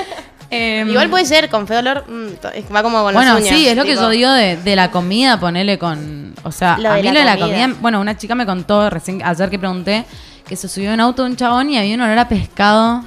Em, 0.50 0.88
Igual 0.88 1.10
puede 1.10 1.26
ser, 1.26 1.50
con 1.50 1.66
feo 1.66 1.80
olor, 1.80 2.04
mm, 2.08 2.74
va 2.74 2.82
como 2.82 3.02
con 3.02 3.12
Bueno, 3.12 3.34
las 3.34 3.42
uñas. 3.42 3.54
sí, 3.54 3.68
es 3.68 3.76
lo 3.76 3.84
que 3.84 3.94
yo 3.94 4.08
digo 4.08 4.32
de, 4.32 4.56
de 4.56 4.76
la 4.76 4.90
comida, 4.90 5.38
ponele 5.38 5.78
con. 5.78 6.34
O 6.42 6.50
sea, 6.52 6.78
Lo 6.78 6.90
a 6.92 6.94
mí 6.96 7.02
la 7.02 7.12
lo 7.12 7.18
de 7.20 7.24
la 7.26 7.38
comida. 7.38 7.70
Bueno, 7.80 8.00
una 8.00 8.16
chica 8.16 8.34
me 8.34 8.46
contó 8.46 8.88
recién, 8.88 9.22
ayer 9.22 9.50
que 9.50 9.58
pregunté, 9.58 10.06
que 10.48 10.56
se 10.56 10.66
subió 10.68 10.92
en 10.92 11.00
auto 11.00 11.24
un 11.24 11.36
chabón 11.36 11.68
y 11.68 11.76
había 11.78 11.94
un 11.94 12.00
olor 12.00 12.18
a 12.18 12.28
pescado. 12.28 13.04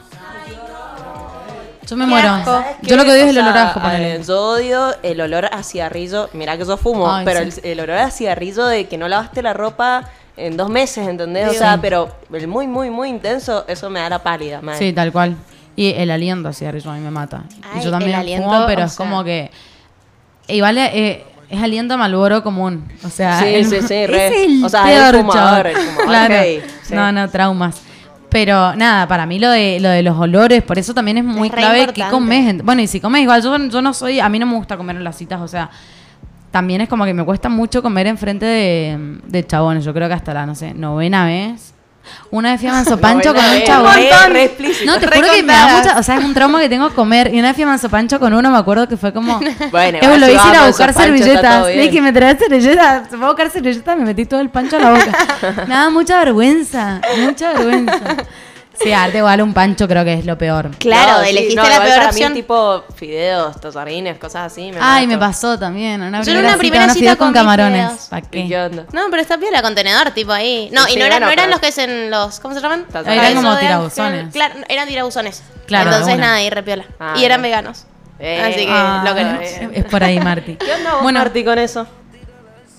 Yo 1.88 1.98
me 1.98 2.06
muero. 2.06 2.30
asco. 2.30 2.52
¿Sabes 2.52 2.76
Yo 2.84 2.96
lo 2.96 3.04
que 3.04 3.12
odio 3.12 3.22
es 3.24 3.28
O 3.28 3.30
el 3.32 3.38
olor 3.40 3.58
a 3.58 3.70
ajo, 3.72 3.82
ponele. 3.82 4.16
eh, 4.16 4.22
Yo 4.26 4.40
odio 4.40 4.96
el 5.04 5.20
olor 5.20 5.50
a 5.52 5.64
cigarrillo. 5.64 6.30
Mira 6.34 6.58
que 6.58 6.64
yo 6.64 6.78
fumo, 6.78 7.12
Ay, 7.12 7.26
pero 7.26 7.40
sí. 7.52 7.60
el, 7.64 7.72
el 7.72 7.80
olor 7.82 7.98
a 7.98 8.12
cigarrillo 8.12 8.66
de 8.68 8.88
que 8.88 8.98
no 8.98 9.08
lavaste 9.10 9.42
la 9.42 9.54
ropa 9.54 10.08
en 10.38 10.56
dos 10.56 10.70
meses, 10.70 11.06
¿entendés? 11.08 11.50
O 11.50 11.52
Sí. 11.52 11.58
sea, 11.58 11.80
pero 11.82 12.16
el 12.32 12.48
muy, 12.48 12.68
muy, 12.68 12.90
muy 12.90 13.10
intenso, 13.10 13.66
eso 13.68 13.90
me 13.90 14.00
da 14.00 14.10
la 14.10 14.20
pálida, 14.20 14.62
man. 14.62 14.78
Sí, 14.78 14.94
tal 14.94 15.12
cual. 15.12 15.36
Y 15.76 15.94
el 15.94 16.12
aliento 16.12 16.50
a 16.50 16.54
cigarrillo 16.54 16.92
a 16.92 16.96
mí 16.96 17.00
me 17.02 17.12
mata. 17.12 17.44
y 17.78 17.84
yo 17.84 17.92
también 17.92 18.16
aliento, 18.16 18.48
fumo, 18.50 18.66
pero 18.68 18.84
es 18.84 18.94
sea. 18.94 19.06
como 19.06 19.24
que. 19.24 19.50
Igual 20.48 20.78
eh, 20.78 21.24
es 21.50 21.62
aliento 21.64 21.94
a 21.94 21.98
Malboro 21.98 22.44
común. 22.44 22.86
O 23.04 23.10
sea, 23.10 23.40
Sí, 23.40 23.46
el- 23.48 23.66
sí, 23.66 23.78
sí, 23.82 23.94
es 23.96 24.10
re. 24.10 24.44
el 24.46 24.64
O 24.66 24.70
sea, 24.70 24.84
peor, 24.84 25.16
el 25.16 25.22
fumador, 25.22 25.64
chabón. 25.66 25.68
el 25.68 25.76
fumador, 25.78 26.06
Claro. 26.08 26.36
sí. 26.84 26.94
No, 26.94 27.12
no, 27.12 27.30
traumas. 27.30 27.82
Pero 28.30 28.76
nada, 28.76 29.08
para 29.08 29.26
mí 29.26 29.40
lo 29.40 29.50
de, 29.50 29.80
lo 29.82 29.90
de 29.90 30.04
los 30.04 30.18
olores, 30.18 30.64
por 30.64 30.80
eso 30.80 30.94
también 30.94 31.18
es 31.18 31.24
muy 31.26 31.48
Es 31.50 31.54
clave 31.54 31.88
que 31.94 32.04
comes. 32.10 32.48
en- 32.50 32.66
Bueno, 32.66 32.82
y 32.82 32.88
si 32.88 33.00
comes 33.02 33.22
igual, 33.24 33.42
yo, 33.44 33.58
yo 33.68 33.82
no 33.82 33.94
soy, 33.94 34.20
a 34.22 34.30
mí 34.30 34.40
no 34.40 34.46
me 34.46 34.56
gusta 34.56 34.78
comer 34.78 34.96
en 34.96 35.04
las 35.04 35.18
citas, 35.18 35.42
o 35.42 35.48
sea, 35.50 35.70
también 36.50 36.80
es 36.82 36.88
como 36.90 37.04
que 37.06 37.14
me 37.14 37.24
cuesta 37.26 37.50
mucho 37.50 37.82
comer 37.82 38.08
enfrente 38.08 38.46
de, 38.46 39.20
de 39.28 39.46
chabones. 39.46 39.84
Yo 39.86 39.94
creo 39.94 40.08
que 40.08 40.14
hasta 40.14 40.34
la, 40.34 40.46
no 40.46 40.56
sé, 40.56 40.74
novena 40.74 41.26
vez. 41.26 41.74
Una 42.32 42.52
vez 42.52 42.60
fui 42.62 42.70
a 42.70 42.74
Manso 42.74 42.98
Pancho 43.00 43.34
con 43.34 43.44
un 43.44 43.50
Novena 43.50 43.66
chabón. 43.66 43.96
vez, 43.96 44.12
re- 44.28 44.30
re 44.34 44.44
explícito. 44.46 44.92
No, 44.92 45.00
te 45.00 45.08
juro 45.08 45.32
que 45.32 45.44
me 45.44 45.54
da 45.54 45.78
mucha, 45.78 46.00
o 46.00 46.04
sea, 46.04 46.18
es 46.18 46.24
un 46.26 46.34
trauma 46.34 46.60
que 46.60 46.70
tengo 46.70 46.90
comer. 46.94 47.34
Y 47.34 47.40
una 47.40 47.50
vez 47.50 47.56
fui 47.56 47.64
a 47.64 47.68
Manso 47.68 47.90
Pancho 47.90 48.20
con 48.20 48.34
uno, 48.34 48.50
me 48.52 48.58
acuerdo 48.58 48.88
que 48.88 48.98
fue 48.98 49.14
como. 49.14 49.40
Bueno, 49.72 50.00
Eh, 50.02 50.18
lo 50.18 50.26
hice 50.28 50.48
ir 50.50 50.56
a 50.56 50.64
a 50.64 50.68
buscar 50.68 50.94
Pancho, 50.94 51.18
servilletas. 51.18 51.66
Le 51.68 51.82
dije, 51.82 52.02
me 52.02 52.12
traes 52.14 52.38
servilletas. 52.40 53.10
¿Se 53.10 53.18
puedo 53.18 53.28
buscar 53.32 53.50
servilletas? 53.52 53.98
Me 53.98 54.06
metí 54.06 54.26
todo 54.26 54.40
el 54.40 54.50
pancho 54.50 54.78
a 54.78 54.80
la 54.80 54.90
boca. 54.92 55.12
me 55.68 55.74
daba 55.74 55.90
mucha 55.90 56.18
vergüenza. 56.20 57.02
Mucha 57.24 57.54
vergüenza. 57.54 58.00
Sí, 58.80 58.92
arte 58.94 59.18
igual 59.20 59.42
un 59.42 59.54
pancho 59.54 59.88
creo 59.88 60.04
que 60.04 60.14
es 60.14 60.26
lo 60.26 60.38
peor. 60.38 60.72
Claro, 60.80 61.20
No, 61.20 61.24
sí, 61.24 61.30
elegiste 61.30 61.56
no, 61.56 61.64
la 61.64 61.70
igual 61.74 61.88
peor 61.88 61.98
para 62.00 62.10
opción. 62.10 62.34
Mí, 62.34 62.40
tipo 62.42 62.84
fideos, 62.96 63.60
tallarines, 63.62 64.18
cosas 64.18 64.52
así. 64.52 64.72
Me 64.72 64.78
Ay, 64.82 65.06
me 65.08 65.18
pasó 65.18 65.60
también. 65.60 66.02
Una 66.02 66.24
Yo 66.24 66.32
en 66.32 66.38
una 66.40 66.58
primera 66.58 66.90
cita 66.94 67.16
con 67.16 67.32
camarones. 67.34 68.08
¿Para 68.10 68.26
¿Y 68.26 68.30
qué? 68.30 68.48
qué 68.48 68.60
onda? 68.60 68.86
No, 68.94 69.02
pero 69.12 69.22
está 69.22 69.38
piola 69.38 69.62
contenedor, 69.62 70.12
tipo 70.12 70.32
ahí. 70.32 70.70
No, 70.74 70.86
Sí, 70.86 70.94
y 70.94 70.96
no, 71.00 71.06
eran, 71.06 71.20
bueno, 71.20 71.26
no 71.28 71.32
eran 71.32 71.46
pero- 71.46 71.52
los 71.52 71.60
que 71.60 71.68
es 71.68 71.78
en 71.78 72.10
los. 72.10 72.40
¿Cómo 72.40 72.56
se 72.56 72.62
llaman? 72.62 72.86
Eran 73.06 73.36
como 73.36 73.58
tirabuzones. 73.58 74.34
Claro, 74.34 74.56
eran 74.68 74.88
tirabuzones. 74.88 75.44
Claro, 75.68 75.90
Entonces 75.92 76.16
una. 76.16 76.26
nada, 76.28 76.42
y 76.42 76.50
repiola. 76.50 76.86
Ah, 77.00 77.14
y 77.18 77.26
eran 77.26 77.42
veganos. 77.42 77.86
Eh, 78.20 78.42
Así 78.42 78.66
que 78.66 78.72
Ah, 78.72 79.04
lo 79.06 79.14
queremos. 79.16 79.42
eh. 79.44 79.70
Es 79.74 79.86
por 79.86 80.04
ahí, 80.04 80.20
Marti. 80.20 80.56
¿Qué 80.60 80.74
onda 80.74 80.94
vos, 80.94 81.04
Bueno, 81.04 81.20
Marti, 81.20 81.44
con 81.44 81.60
eso? 81.60 81.86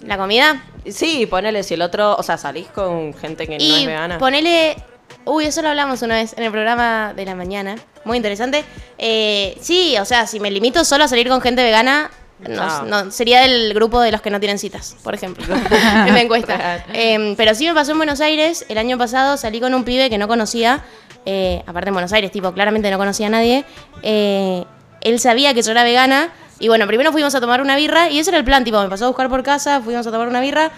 La 0.05 0.17
comida. 0.17 0.63
Sí, 0.89 1.27
ponele, 1.27 1.63
si 1.63 1.75
el 1.75 1.83
otro, 1.83 2.17
o 2.17 2.23
sea, 2.25 2.37
salís 2.39 2.67
con 2.69 3.15
gente 3.15 3.47
que 3.47 3.57
no 3.59 3.63
es 3.77 3.87
vegana. 3.87 4.19
ponele. 4.19 4.77
Uy, 5.25 5.45
eso 5.45 5.63
lo 5.63 5.69
hablamos 5.69 6.03
una 6.03 6.17
vez 6.17 6.35
en 6.37 6.45
el 6.45 6.51
programa 6.51 7.13
de 7.15 7.25
la 7.25 7.35
mañana. 7.35 7.77
Muy 8.05 8.17
interesante. 8.17 8.65
Eh, 8.99 9.57
sí, 9.61 9.97
o 9.99 10.05
sea, 10.05 10.27
si 10.27 10.41
me 10.41 10.51
limito 10.51 10.85
solo 10.85 11.05
a 11.05 11.09
salir 11.09 11.29
con 11.29 11.41
gente 11.41 11.63
vegana, 11.63 12.11
no, 12.49 12.83
no, 12.85 13.11
sería 13.11 13.41
del 13.43 13.73
grupo 13.75 14.01
de 14.01 14.11
los 14.11 14.21
que 14.21 14.31
no 14.31 14.41
tienen 14.41 14.59
citas, 14.59 14.97
por 15.03 15.15
ejemplo. 15.15 15.45
en 16.07 16.15
la 16.15 16.21
encuesta. 16.21 16.85
Eh, 16.93 17.35
pero 17.37 17.55
sí 17.55 17.67
me 17.67 17.75
pasó 17.75 17.93
en 17.93 17.99
Buenos 17.99 18.21
Aires. 18.21 18.65
El 18.69 18.79
año 18.79 18.99
pasado 18.99 19.37
salí 19.37 19.61
con 19.61 19.75
un 19.75 19.85
pibe 19.85 20.11
que 20.11 20.19
no 20.19 20.29
conocía. 20.29 20.83
eh, 21.25 21.63
aparte 21.67 21.89
en 21.89 21.95
Buenos 21.95 22.13
Aires, 22.13 22.33
tipo, 22.33 22.53
claramente 22.53 22.91
no 22.91 22.99
conocía 22.99 23.29
a 23.29 23.31
nadie. 23.31 23.65
Eh, 24.03 24.65
él 25.03 25.21
sabía 25.21 25.55
que 25.55 25.63
yo 25.63 25.71
era 25.71 25.85
vegana. 25.85 26.31
Y 26.59 26.69
bueno, 26.69 26.87
primero 26.87 27.13
fuimos 27.13 27.35
a 27.35 27.41
tomar 27.41 27.61
una 27.61 27.77
birra. 27.77 28.11
Y 28.11 28.19
ese 28.19 28.31
era 28.31 28.39
el 28.39 28.45
plan, 28.45 28.65
tipo, 28.65 28.81
me 28.83 28.89
pasó 28.89 29.05
a 29.05 29.09
buscar 29.09 29.29
por 29.29 29.43
casa, 29.43 29.81
fuimos 29.81 30.07
a 30.07 30.11
tomar 30.11 30.29
una 30.29 30.41
birra. 30.41 30.71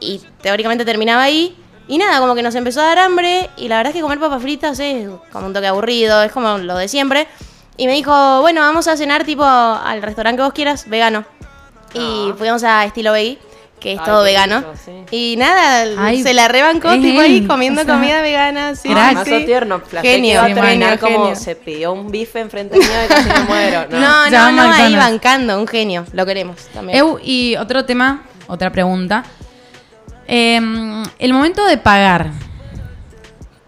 Y 0.00 0.20
teóricamente 0.42 0.84
terminaba 0.84 1.22
ahí. 1.22 1.56
Y 1.88 1.98
nada, 1.98 2.18
como 2.20 2.34
que 2.34 2.42
nos 2.42 2.54
empezó 2.54 2.80
a 2.80 2.84
dar 2.86 2.98
hambre. 2.98 3.48
Y 3.56 3.68
la 3.68 3.76
verdad 3.76 3.90
es 3.90 3.94
que 3.96 4.02
comer 4.02 4.18
papas 4.18 4.42
fritas 4.42 4.78
es 4.80 5.08
como 5.32 5.46
un 5.46 5.52
toque 5.52 5.66
aburrido, 5.68 6.22
es 6.22 6.32
como 6.32 6.58
lo 6.58 6.76
de 6.76 6.88
siempre. 6.88 7.26
Y 7.76 7.86
me 7.86 7.92
dijo, 7.92 8.40
bueno, 8.40 8.60
vamos 8.62 8.88
a 8.88 8.96
cenar 8.96 9.24
tipo 9.24 9.44
al 9.44 10.02
restaurante 10.02 10.38
que 10.38 10.42
vos 10.44 10.52
quieras, 10.52 10.88
vegano. 10.88 11.24
Y 11.94 12.32
fuimos 12.36 12.64
a 12.64 12.84
estilo 12.84 13.12
veggie. 13.12 13.38
que 13.78 13.92
es 13.92 13.98
Ay, 14.00 14.04
todo 14.06 14.20
qué 14.24 14.30
vegano. 14.30 14.58
rico, 14.60 14.72
sí. 14.84 14.92
Y 15.10 15.36
nada, 15.36 15.84
Ay, 15.98 16.22
se 16.22 16.32
la 16.34 16.48
rebancó 16.48 16.90
es 16.90 17.00
tipo 17.00 17.20
ahí 17.20 17.38
él, 17.38 17.46
comiendo 17.46 17.82
o 17.82 17.84
sea, 17.84 17.94
comida 17.94 18.22
vegana. 18.22 18.74
Sí, 18.74 18.88
sí. 19.24 19.44
tierno, 19.44 19.80
flashé 19.80 20.08
que 20.08 20.14
Genio, 20.14 20.32
iba 20.32 20.42
a 20.44 20.48
Sí, 20.48 20.54
terminar 20.54 20.98
genio, 20.98 21.00
como 21.00 21.24
genio. 21.26 21.36
se 21.40 21.54
pidió 21.56 21.92
un 21.92 22.10
bife 22.10 22.40
enfrente 22.40 22.78
mío 22.78 22.88
y 23.04 23.08
casi 23.08 23.28
me 23.28 23.40
muero. 23.48 23.86
No. 23.90 24.00
No, 24.00 24.30
no, 24.30 24.52
no, 24.52 24.72
ahí 24.72 24.96
bancando, 24.96 25.58
un 25.60 25.66
genio. 25.68 26.04
Lo 26.12 26.24
queremos 26.26 26.56
también. 26.74 26.98
Eu, 26.98 27.18
y 27.22 27.54
otro 27.56 27.84
tema, 27.84 28.24
otra 28.48 28.70
pregunta. 28.72 29.22
Eh, 30.28 31.02
el 31.18 31.32
momento 31.32 31.64
de 31.66 31.78
pagar. 31.78 32.30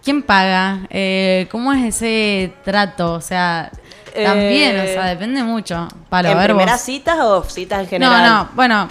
¿Quién 0.02 0.22
paga? 0.22 0.80
Eh, 0.90 1.46
¿Cómo 1.50 1.72
es 1.72 1.84
ese 1.96 2.52
trato? 2.64 3.12
O 3.14 3.20
sea, 3.20 3.70
también, 4.14 4.76
Eh, 4.76 4.82
o 4.82 4.86
sea, 4.94 5.04
depende 5.06 5.42
mucho. 5.42 5.86
Para 6.08 6.30
¿En 6.32 6.38
ver 6.38 6.52
vos. 6.52 6.56
primeras 6.56 6.80
citas 6.82 7.18
o 7.20 7.42
citas 7.44 7.80
en 7.80 8.00
No, 8.00 8.08
general? 8.08 8.24
no, 8.24 8.48
bueno. 8.54 8.88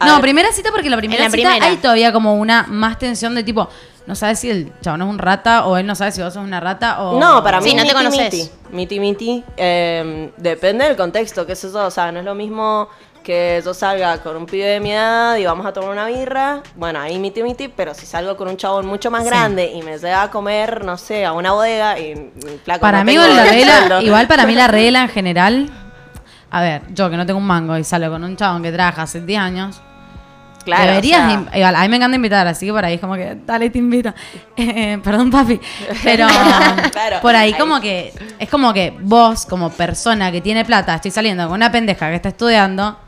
A 0.00 0.06
no, 0.06 0.12
ver. 0.14 0.22
primera 0.22 0.50
cita 0.52 0.70
porque 0.72 0.90
la 0.90 0.96
primera 0.96 1.24
la 1.24 1.30
cita 1.30 1.48
primera. 1.50 1.66
hay 1.66 1.76
todavía 1.76 2.12
como 2.12 2.34
una 2.34 2.64
más 2.68 2.98
tensión 2.98 3.34
de 3.34 3.42
tipo, 3.44 3.68
no 4.06 4.14
sabes 4.14 4.38
si 4.40 4.50
el 4.50 4.72
chabón 4.80 5.02
es 5.02 5.08
un 5.08 5.18
rata 5.18 5.66
o 5.66 5.76
él 5.76 5.86
no 5.86 5.94
sabe 5.94 6.10
si 6.10 6.22
vos 6.22 6.32
sos 6.32 6.42
una 6.42 6.58
rata 6.58 7.02
o... 7.02 7.20
No, 7.20 7.44
para 7.44 7.60
mí 7.60 7.70
Sí, 7.70 7.76
no 7.76 7.84
te 7.84 7.92
conoces. 7.92 8.32
miti. 8.32 8.50
Miti, 8.72 8.98
miti. 9.00 9.44
Eh, 9.58 10.32
depende 10.38 10.86
del 10.86 10.96
contexto, 10.96 11.46
qué 11.46 11.54
sé 11.54 11.70
yo. 11.70 11.84
O 11.86 11.90
sea, 11.90 12.10
no 12.10 12.18
es 12.20 12.24
lo 12.24 12.34
mismo 12.34 12.88
que 13.30 13.62
yo 13.64 13.72
salga 13.72 14.18
con 14.18 14.36
un 14.36 14.46
pibe 14.46 14.64
de 14.66 14.80
mi 14.80 14.90
edad 14.92 15.36
y 15.36 15.44
vamos 15.44 15.64
a 15.64 15.72
tomar 15.72 15.90
una 15.90 16.06
birra. 16.06 16.62
Bueno, 16.74 16.98
ahí 17.00 17.18
miti, 17.18 17.42
miti. 17.42 17.68
Pero 17.68 17.94
si 17.94 18.04
salgo 18.06 18.36
con 18.36 18.48
un 18.48 18.56
chabón 18.56 18.86
mucho 18.86 19.10
más 19.10 19.22
Sí. 19.22 19.28
grande 19.28 19.70
y 19.72 19.82
me 19.82 19.96
lleva 19.98 20.22
a 20.22 20.30
comer, 20.30 20.84
no 20.84 20.96
sé, 20.96 21.24
a 21.24 21.32
una 21.32 21.52
bodega 21.52 21.98
y 21.98 22.14
mm, 22.16 22.30
flaco, 22.64 22.80
Para 22.80 22.98
no 22.98 23.04
mí 23.04 23.14
la 23.16 23.44
regla, 23.44 24.02
igual 24.02 24.26
para 24.26 24.46
mí 24.46 24.54
la 24.54 24.66
regla 24.66 25.02
en 25.02 25.08
general, 25.08 25.70
a 26.50 26.60
ver, 26.60 26.82
yo 26.92 27.08
que 27.08 27.16
no 27.16 27.24
tengo 27.26 27.38
un 27.38 27.46
mango 27.46 27.78
y 27.78 27.84
salgo 27.84 28.10
con 28.10 28.24
un 28.24 28.36
chabón 28.36 28.62
que 28.62 28.72
trabaja 28.72 29.02
hace 29.02 29.20
10 29.20 29.38
años, 29.40 29.80
Claro, 30.64 30.88
deberías, 30.88 31.22
o 31.22 31.24
sea, 31.24 31.32
in- 31.34 31.48
igual, 31.54 31.74
a 31.74 31.80
mí 31.82 31.88
me 31.88 31.96
encanta 31.96 32.16
invitar, 32.16 32.46
así 32.46 32.66
que 32.66 32.72
por 32.72 32.84
ahí 32.84 32.94
es 32.96 33.00
como 33.00 33.14
que, 33.14 33.34
dale, 33.46 33.70
te 33.70 33.78
invito. 33.78 34.12
Eh, 34.56 34.98
perdón, 35.02 35.30
papi. 35.30 35.58
Pero 36.04 36.26
Claro, 36.92 37.20
por 37.22 37.34
ahí 37.34 37.52
ahí. 37.54 37.58
como 37.58 37.80
que, 37.80 38.12
es 38.38 38.48
como 38.50 38.74
que 38.74 38.92
vos, 39.00 39.46
como 39.46 39.70
persona 39.70 40.30
que 40.30 40.42
tiene 40.42 40.64
plata, 40.66 40.94
estoy 40.96 41.10
saliendo 41.12 41.44
con 41.46 41.54
una 41.54 41.72
pendeja 41.72 42.10
que 42.10 42.16
está 42.16 42.28
estudiando, 42.28 42.98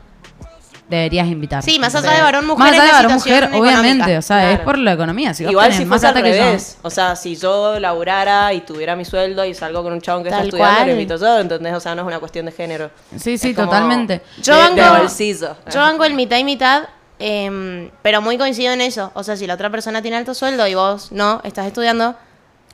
deberías 0.89 1.27
invitar. 1.27 1.63
Sí, 1.63 1.79
más 1.79 1.95
allá 1.95 2.11
de 2.11 2.21
varón, 2.21 2.45
mujer, 2.45 2.59
Más 2.59 2.71
allá 2.73 2.83
es 2.83 2.87
de 2.89 2.93
varón, 2.93 3.13
mujer, 3.13 3.43
obviamente, 3.53 3.89
económica. 3.89 4.19
o 4.19 4.21
sea, 4.21 4.51
es 4.51 4.59
por 4.59 4.77
la 4.77 4.93
economía. 4.93 5.33
Si 5.33 5.43
Igual 5.45 5.65
tenés 5.67 5.77
si 5.77 5.85
más 5.85 5.89
fuese 5.89 6.07
al 6.07 6.13
plata 6.13 6.27
que 6.29 6.37
yo- 6.37 6.43
revés. 6.43 6.77
O 6.81 6.89
sea, 6.89 7.15
si 7.15 7.35
yo 7.35 7.79
laburara 7.79 8.53
y 8.53 8.61
tuviera 8.61 8.95
mi 8.95 9.05
sueldo 9.05 9.43
y 9.45 9.53
salgo 9.53 9.81
con 9.83 9.93
un 9.93 10.01
chabón 10.01 10.23
que 10.23 10.29
Tal 10.29 10.39
está 10.39 10.45
estudiando, 10.49 10.75
cual. 10.75 10.87
lo 10.87 10.93
invito 10.93 11.17
yo, 11.17 11.39
¿entendés? 11.39 11.73
O 11.73 11.79
sea, 11.79 11.95
no 11.95 12.01
es 12.03 12.07
una 12.07 12.19
cuestión 12.19 12.45
de 12.45 12.51
género. 12.51 12.91
Sí, 13.17 13.37
sí, 13.37 13.49
Es 13.51 13.55
totalmente. 13.55 14.21
Yo 14.41 14.55
bolsillo. 14.99 15.55
Yo 15.73 15.79
banco 15.79 16.03
el 16.05 16.13
mitad 16.13 16.37
y 16.37 16.43
mitad, 16.43 16.83
em, 17.19 17.89
pero 18.01 18.21
muy 18.21 18.37
coincido 18.37 18.73
en 18.73 18.81
eso. 18.81 19.11
O 19.15 19.23
sea, 19.23 19.37
si 19.37 19.47
la 19.47 19.53
otra 19.55 19.69
persona 19.69 20.01
tiene 20.01 20.17
alto 20.17 20.33
sueldo 20.33 20.67
y 20.67 20.75
vos 20.75 21.11
no, 21.11 21.41
estás 21.43 21.65
estudiando, 21.67 22.15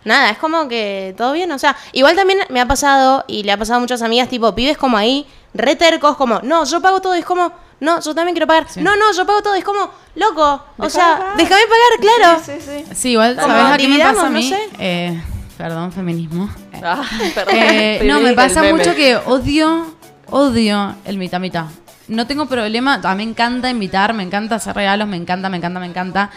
nada, 0.03 0.32
es 0.32 0.38
como 0.38 0.68
que 0.68 1.14
todo 1.18 1.34
bien. 1.34 1.51
O 1.51 1.60
sea, 1.60 1.76
igual 1.93 2.16
también 2.16 2.39
me 2.49 2.60
ha 2.60 2.68
pasado 2.68 3.24
y 3.28 3.43
le 3.43 3.51
ha 3.51 3.57
pasado 3.57 3.78
a 3.78 3.80
muchas 3.82 4.01
amigas, 4.01 4.30
tipo, 4.30 4.53
pibes 4.55 4.78
como 4.78 4.97
ahí, 4.97 5.28
re 5.53 5.76
tercos, 5.76 6.16
como, 6.16 6.39
no, 6.41 6.64
yo 6.66 6.82
pago 6.82 7.01
todo. 7.01 7.16
Y 7.16 7.20
es 7.20 7.26
como, 7.26 7.51
no, 7.80 8.01
yo 8.01 8.13
también 8.15 8.34
quiero 8.36 8.47
pagar. 8.47 8.65
Sí. 8.69 8.82
No, 8.82 8.95
no, 8.95 9.11
yo 9.15 9.25
pago 9.25 9.41
todo. 9.41 9.55
Es 9.55 9.63
como, 9.63 9.89
loco. 10.15 10.63
O 10.77 10.89
sea, 10.89 11.34
déjame 11.38 11.61
pagar, 11.63 12.17
claro. 12.19 12.41
Sí, 12.45 12.51
sí, 12.59 12.84
sí. 12.88 12.95
Sí, 12.95 13.09
igual, 13.11 13.36
¿sabes 13.36 13.73
a 13.73 13.77
qué 13.77 13.88
me 13.88 13.99
pasa 13.99 14.21
a 14.21 14.30
no 14.30 14.30
mí? 14.32 14.49
sé. 14.49 14.59
Eh, 14.80 15.21
perdón, 15.57 15.91
feminismo. 15.91 16.49
Eh, 16.73 16.80
Ah, 16.84 17.03
perdón. 17.36 17.55
eh, 17.57 18.01
no, 18.05 18.19
me 18.21 18.34
pasa 18.34 18.63
mucho 18.63 18.95
que 18.95 19.15
odio, 19.17 19.93
odio 20.30 20.95
el 21.05 21.17
mitad 21.17 21.39
mitad. 21.39 21.65
No 22.07 22.25
tengo 22.25 22.47
problema, 22.47 22.99
a 23.03 23.15
mí 23.15 23.23
me 23.25 23.32
encanta 23.32 23.69
invitar, 23.69 24.13
me 24.13 24.23
encanta 24.23 24.55
hacer 24.55 24.75
regalos, 24.75 25.07
me 25.07 25.15
encanta, 25.17 25.47
me 25.49 25.57
encanta, 25.57 25.80
me 25.80 25.86
encanta. 25.86 26.30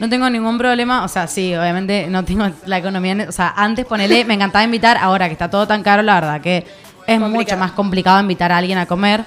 No 0.00 0.08
tengo 0.08 0.28
ningún 0.30 0.56
problema, 0.58 1.04
o 1.04 1.08
sea, 1.08 1.26
sí, 1.26 1.54
obviamente 1.54 2.06
no 2.08 2.24
tengo 2.24 2.48
la 2.66 2.78
economía, 2.78 3.26
o 3.28 3.32
sea, 3.32 3.52
antes 3.56 3.84
ponele, 3.84 4.24
me 4.24 4.34
encantaba 4.34 4.64
invitar, 4.64 4.96
ahora 4.96 5.26
que 5.28 5.34
está 5.34 5.48
todo 5.50 5.66
tan 5.68 5.82
caro, 5.82 6.02
la 6.02 6.14
verdad 6.14 6.40
que 6.40 6.66
es 7.06 7.20
mucho 7.20 7.56
más 7.58 7.72
complicado 7.72 8.18
invitar 8.20 8.50
a 8.50 8.56
alguien 8.56 8.78
a 8.78 8.86
comer. 8.86 9.24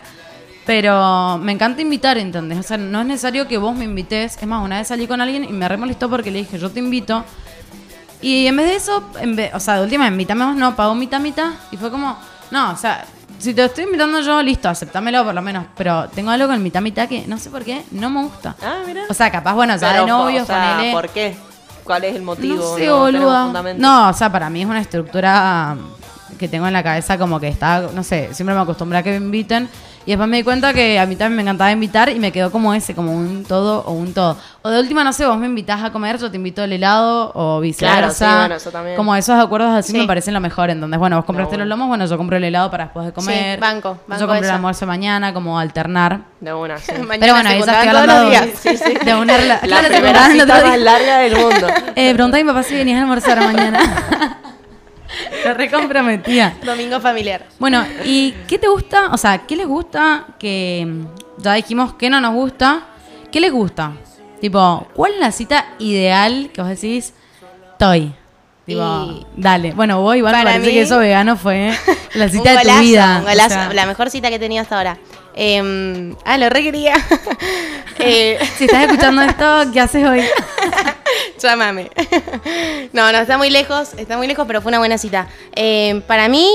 Pero 0.66 1.38
me 1.40 1.52
encanta 1.52 1.82
invitar, 1.82 2.18
¿entendés? 2.18 2.60
O 2.60 2.64
sea, 2.64 2.78
no 2.78 3.02
es 3.02 3.08
necesario 3.08 3.48
que 3.48 3.58
vos 3.58 3.76
me 3.76 3.84
invites. 3.84 4.38
Es 4.38 4.48
más, 4.48 4.64
una 4.64 4.78
vez 4.78 4.88
salí 4.88 5.08
con 5.08 5.20
alguien 5.20 5.44
y 5.44 5.50
me 5.50 5.68
re 5.68 5.78
molestó 5.78 6.10
porque 6.10 6.32
le 6.32 6.40
dije, 6.40 6.58
yo 6.58 6.72
te 6.72 6.80
invito. 6.80 7.24
Y 8.22 8.48
en 8.48 8.56
vez 8.56 8.68
de 8.68 8.76
eso, 8.76 9.04
en 9.20 9.36
vez, 9.36 9.54
o 9.54 9.60
sea, 9.60 9.76
de 9.76 9.84
última, 9.84 10.08
invítame 10.08 10.46
vos, 10.46 10.56
no, 10.56 10.76
pagó 10.76 10.96
mitad, 10.96 11.20
mitad. 11.20 11.52
Y 11.72 11.78
fue 11.78 11.92
como, 11.92 12.18
no, 12.52 12.72
o 12.72 12.78
sea, 12.78 13.04
si 13.38 13.54
te 13.54 13.66
estoy 13.66 13.84
invitando 13.84 14.22
yo, 14.22 14.42
listo, 14.42 14.70
aceptámelo 14.70 15.26
por 15.26 15.34
lo 15.34 15.42
menos. 15.42 15.66
Pero 15.76 16.08
tengo 16.10 16.32
algo 16.32 16.48
con 16.48 16.64
mitad, 16.64 16.82
mitad 16.82 17.10
que 17.10 17.28
no 17.28 17.38
sé 17.38 17.50
por 17.50 17.66
qué, 17.66 17.84
no 17.92 18.10
me 18.10 18.24
gusta. 18.24 18.56
Ah, 18.62 18.84
mira. 18.86 19.04
O 19.10 19.14
sea, 19.14 19.30
capaz, 19.30 19.54
bueno, 19.54 19.76
ya 19.76 20.02
de 20.02 20.08
novios, 20.08 20.44
o 20.44 20.46
sea, 20.46 20.76
ponele. 20.76 20.94
¿Por 20.94 21.10
qué? 21.10 21.36
¿Cuál 21.84 22.06
es 22.06 22.16
el 22.16 22.22
motivo? 22.22 22.56
No 22.56 22.78
sé, 22.78 22.90
boluda. 22.90 23.44
fundamento. 23.44 23.82
No, 23.82 24.10
o 24.10 24.14
sea, 24.14 24.32
para 24.32 24.50
mí 24.50 24.62
es 24.62 24.68
una 24.68 24.80
estructura 24.80 25.76
que 26.40 26.48
tengo 26.48 26.66
en 26.66 26.74
la 26.74 26.82
cabeza 26.82 27.18
como 27.18 27.42
que 27.42 27.50
está, 27.50 27.82
no 27.94 28.04
sé, 28.04 28.34
siempre 28.34 28.56
me 28.56 28.62
acostumbré 28.62 29.00
a 29.00 29.04
que 29.04 29.12
me 29.12 29.18
inviten. 29.26 29.70
Y 30.06 30.12
después 30.12 30.28
me 30.28 30.38
di 30.38 30.44
cuenta 30.44 30.74
que 30.74 31.00
a 31.00 31.06
mí 31.06 31.16
también 31.16 31.38
me 31.38 31.42
encantaba 31.44 31.72
invitar 31.72 32.10
y 32.10 32.20
me 32.20 32.32
quedó 32.32 32.52
como 32.52 32.74
ese, 32.74 32.94
como 32.94 33.14
un 33.16 33.46
todo 33.46 33.84
o 33.86 33.94
un 33.94 34.14
todo. 34.14 34.38
O 34.62 34.70
de 34.70 34.80
última, 34.80 35.04
no 35.04 35.14
sé, 35.14 35.26
vos 35.26 35.38
me 35.38 35.46
invitás 35.46 35.82
a 35.82 35.92
comer, 35.92 36.18
yo 36.20 36.30
te 36.30 36.36
invito 36.38 36.62
al 36.62 36.74
helado 36.74 37.32
o 37.34 37.60
viceversa. 37.62 38.00
Claro, 38.02 38.14
sí, 38.14 38.26
bueno, 38.26 38.56
eso 38.56 38.72
también. 38.72 38.96
Como 38.98 39.16
esos 39.16 39.40
acuerdos 39.40 39.72
así 39.72 39.94
Sí. 39.94 39.98
me 39.98 40.06
parecen 40.06 40.34
lo 40.34 40.40
mejor. 40.42 40.70
Entonces, 40.70 41.00
bueno, 41.00 41.16
vos 41.16 41.26
compraste 41.26 41.58
los 41.58 41.68
lomos, 41.68 41.88
bueno, 41.88 42.06
yo 42.06 42.18
compro 42.18 42.36
el 42.38 42.44
helado 42.44 42.70
para 42.70 42.86
después 42.86 43.06
de 43.06 43.14
comer. 43.14 43.60
banco, 43.60 43.98
banco 44.08 44.22
Yo 44.22 44.28
compro 44.28 44.46
el 44.46 44.52
almuerzo 44.54 44.86
mañana, 44.86 45.34
como 45.34 45.58
alternar. 45.58 46.20
De 46.42 46.54
una, 46.54 46.78
sí. 46.78 46.92
Mañana 47.00 47.18
Pero 47.20 47.34
bueno, 47.34 47.50
ahí 47.50 47.62
ya 47.64 47.74
estoy 47.74 47.88
hablando 47.88 48.30
de, 48.30 49.06
de 49.06 49.16
una 49.16 49.38
La 49.38 49.60
se 49.82 49.88
primera 49.90 50.26
el 50.28 50.32
cita 50.42 50.64
más 50.66 50.80
larga 50.80 51.18
del 51.20 51.36
mundo. 51.38 51.68
Eh, 51.96 52.14
preguntá 52.14 52.38
a 52.38 52.42
mi 52.42 52.48
papá 52.48 52.64
si 52.64 52.76
venías 52.76 52.98
a 52.98 53.02
almorzar 53.04 53.40
mañana. 53.40 54.40
Te 55.44 55.54
recomprometía. 55.54 56.56
Domingo 56.64 57.00
familiar. 57.00 57.46
Bueno, 57.60 57.86
¿y 58.06 58.32
qué 58.48 58.58
te 58.58 58.68
gusta? 58.68 59.08
O 59.12 59.18
sea, 59.18 59.40
¿qué 59.40 59.56
les 59.56 59.68
gusta? 59.68 60.26
Que 60.40 60.86
mm, 60.88 61.42
ya 61.42 61.54
dijimos 61.54 61.94
que 61.94 62.10
no 62.10 62.20
nos 62.22 62.34
gusta. 62.34 62.84
¿Qué 63.32 63.40
les 63.40 63.52
gusta? 63.52 63.94
Tipo, 64.42 64.88
¿cuál 64.94 65.14
es 65.14 65.20
la 65.20 65.32
cita 65.32 65.66
ideal 65.80 66.50
que 66.54 66.62
vos 66.62 66.70
decís? 66.70 67.14
Estoy. 67.72 68.14
Tipo, 68.66 68.82
Y- 68.82 69.26
dale. 69.36 69.72
Bueno, 69.74 70.02
vos 70.02 70.16
igual 70.16 70.32
Para 70.34 70.52
parece 70.52 70.68
mí- 70.68 70.74
que 70.74 70.82
eso 70.82 70.98
vegano 71.00 71.36
fue 71.36 71.72
la 72.14 72.26
Un 72.26 72.32
cita 72.32 72.52
de 72.52 72.58
tu 72.70 72.80
vida. 72.80 73.18
un 73.20 73.24
golazo. 73.26 73.46
O 73.46 73.50
sea, 73.64 73.74
la 73.74 73.86
mejor 73.86 74.10
cita 74.10 74.30
que 74.30 74.36
he 74.36 74.40
tenido 74.40 74.62
hasta 74.62 74.78
ahora. 74.78 74.98
Em, 75.36 76.16
ah, 76.26 76.38
lo 76.38 76.48
re 76.50 76.62
quería. 76.64 76.94
Eh, 78.00 78.38
Si 78.58 78.66
estás 78.66 78.84
escuchando 78.84 79.22
esto, 79.24 79.64
¿qué 79.74 79.80
haces 79.82 80.08
hoy? 80.08 80.22
Llámame. 81.44 81.92
No, 82.94 83.12
no, 83.12 83.18
está 83.18 83.38
muy 83.38 83.50
lejos, 83.50 83.94
está 83.98 84.18
muy 84.18 84.28
lejos, 84.28 84.46
pero 84.48 84.62
fue 84.62 84.70
una 84.70 84.78
buena 84.78 84.98
cita. 84.98 85.28
Eh, 85.56 86.02
para 86.08 86.28
mí, 86.30 86.48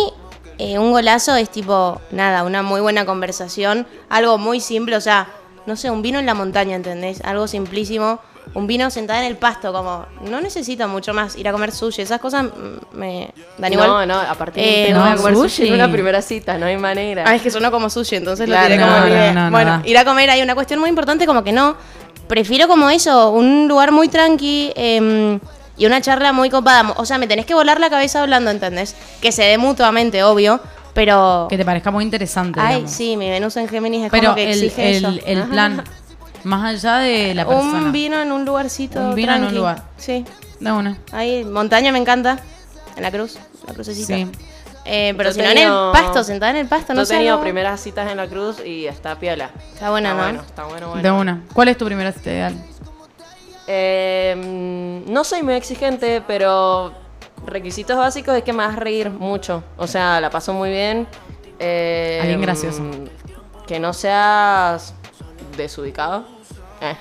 eh, 0.59 0.78
un 0.78 0.93
golazo 0.93 1.34
es 1.36 1.51
tipo, 1.51 2.01
nada, 2.12 2.45
una 2.45 2.62
muy 2.62 2.80
buena 2.80 3.05
conversación, 3.05 3.86
algo 4.09 4.39
muy 4.39 4.61
simple, 4.61 4.97
o 4.97 5.01
sea, 5.01 5.28
no 5.66 5.74
sé, 5.76 5.91
un 5.91 6.01
vino 6.01 6.18
en 6.18 6.26
la 6.26 6.34
montaña, 6.34 6.76
¿entendés? 6.76 7.20
Algo 7.24 7.49
simplísimo, 7.49 8.20
un 8.55 8.66
vino 8.66 8.89
sentado 8.91 9.20
en 9.20 9.26
el 9.26 9.36
pasto, 9.36 9.72
como, 9.72 10.07
no 10.22 10.41
necesito 10.41 10.86
mucho 10.89 11.12
más, 11.12 11.36
ir 11.36 11.49
a 11.49 11.53
comer 11.53 11.72
sushi, 11.72 12.03
esas 12.03 12.20
cosas 12.20 12.45
mm, 12.45 12.97
me 12.97 13.32
dan 13.59 13.72
igual. 13.72 13.89
No, 13.89 14.07
no, 14.07 14.14
aparte 14.14 14.89
Eh, 14.89 14.93
no, 14.93 15.01
voy 15.01 15.11
a 15.11 15.16
comer 15.16 15.34
sushi. 15.34 15.49
sushi. 15.49 15.68
en 15.68 15.74
una 15.74 15.91
primera 15.91 16.22
cita, 16.22 16.57
no 16.57 16.66
hay 16.66 16.76
manera. 16.76 17.24
Ah, 17.26 17.34
es 17.34 17.43
que 17.43 17.51
sonó 17.51 17.70
como 17.70 17.91
sushi, 17.91 18.16
entonces 18.16 18.47
Claro, 18.47 18.68
lo 18.68 18.74
tiré 18.74 18.80
como 18.80 18.97
no, 18.97 19.05
mi 19.07 19.34
no, 19.34 19.51
Bueno, 19.51 19.82
ir 19.84 19.99
a 19.99 20.05
comer 20.05 20.30
hay 20.30 20.41
una 20.43 20.55
cuestión 20.55 20.78
muy 20.80 20.89
importante 20.89 21.26
como 21.26 21.43
que 21.43 21.53
no. 21.53 21.76
Prefiero 22.28 22.68
como 22.68 22.90
eso, 22.90 23.30
un 23.30 23.66
lugar 23.68 23.90
muy 23.90 24.08
tranqui 24.08 24.72
em, 24.76 25.40
y 25.76 25.86
una 25.86 26.00
charla 26.00 26.32
muy 26.32 26.50
copada. 26.50 26.92
O 26.96 27.04
sea, 27.06 27.18
me 27.18 27.26
tenés 27.26 27.46
que 27.46 27.54
volar 27.54 27.80
la 27.80 27.88
cabeza 27.90 28.22
hablando, 28.22 28.50
¿entendés? 28.50 28.94
Que 29.20 29.32
se 29.32 29.42
dé 29.44 29.58
mutuamente, 29.58 30.22
obvio, 30.22 30.60
pero... 30.94 31.46
Que 31.48 31.56
te 31.56 31.64
parezca 31.64 31.90
muy 31.90 32.04
interesante. 32.04 32.60
Ay, 32.60 32.74
digamos. 32.76 32.90
sí, 32.92 33.16
mi 33.16 33.30
Venus 33.30 33.56
en 33.56 33.68
Géminis 33.68 34.04
es 34.04 34.10
Pero 34.10 34.24
como 34.24 34.34
que 34.36 34.44
el, 34.52 34.62
exige 34.62 34.96
el, 34.98 35.04
eso. 35.04 35.18
el 35.26 35.42
plan, 35.44 35.82
más 36.44 36.64
allá 36.74 36.98
de 36.98 37.34
la 37.34 37.46
persona. 37.46 37.78
Un 37.78 37.92
vino 37.92 38.20
en 38.20 38.30
un 38.32 38.44
lugarcito 38.44 39.00
Un 39.00 39.14
vino 39.14 39.32
en 39.32 39.36
un 39.36 39.40
tranqui. 39.46 39.56
lugar. 39.56 39.82
Sí. 39.96 40.24
De 40.60 40.72
una. 40.72 40.98
Ahí, 41.12 41.44
montaña 41.44 41.92
me 41.92 41.98
encanta. 41.98 42.38
En 42.96 43.02
la 43.02 43.10
cruz, 43.12 43.38
la 43.66 43.74
crucecita. 43.74 44.14
Sí. 44.16 44.26
Eh, 44.91 45.12
pero 45.18 45.32
si 45.32 45.41
no 45.43 45.51
en 45.51 45.59
el 45.59 45.68
pasto, 45.93 46.24
sentada 46.24 46.51
en 46.53 46.57
el 46.57 46.66
pasto, 46.66 46.95
no 46.95 47.03
Yo 47.03 47.07
sé. 47.07 47.14
he 47.14 47.16
tenido 47.18 47.34
algo- 47.34 47.45
primeras 47.45 47.78
citas 47.80 48.11
en 48.11 48.16
la 48.16 48.26
cruz 48.26 48.64
y 48.64 48.86
está 48.86 49.18
piola. 49.18 49.51
Está 49.74 49.91
buena, 49.91 50.11
está 50.11 50.22
¿no? 50.22 50.28
Bueno, 50.28 50.43
está 50.47 50.64
bueno, 50.64 50.89
bueno. 50.89 51.03
De 51.03 51.11
una. 51.11 51.43
¿Cuál 51.53 51.68
es 51.68 51.76
tu 51.76 51.84
primera 51.84 52.11
cita 52.11 52.30
ideal? 52.30 52.55
Eh, 53.66 55.03
no 55.07 55.24
soy 55.24 55.43
muy 55.43 55.55
exigente, 55.55 56.22
pero 56.26 56.93
requisitos 57.47 57.97
básicos 57.99 58.34
es 58.36 58.43
que 58.43 58.53
me 58.53 58.62
hagas 58.62 58.76
reír 58.76 59.11
mucho. 59.11 59.62
O 59.76 59.86
sea, 59.86 60.20
la 60.20 60.30
paso 60.30 60.53
muy 60.55 60.70
bien. 60.70 61.07
Eh, 61.59 62.18
Alguien 62.22 62.41
gracioso. 62.41 62.82
Que 63.66 63.78
no 63.78 63.93
seas 63.93 64.95
desubicado. 65.57 66.24
Eh. 66.80 66.95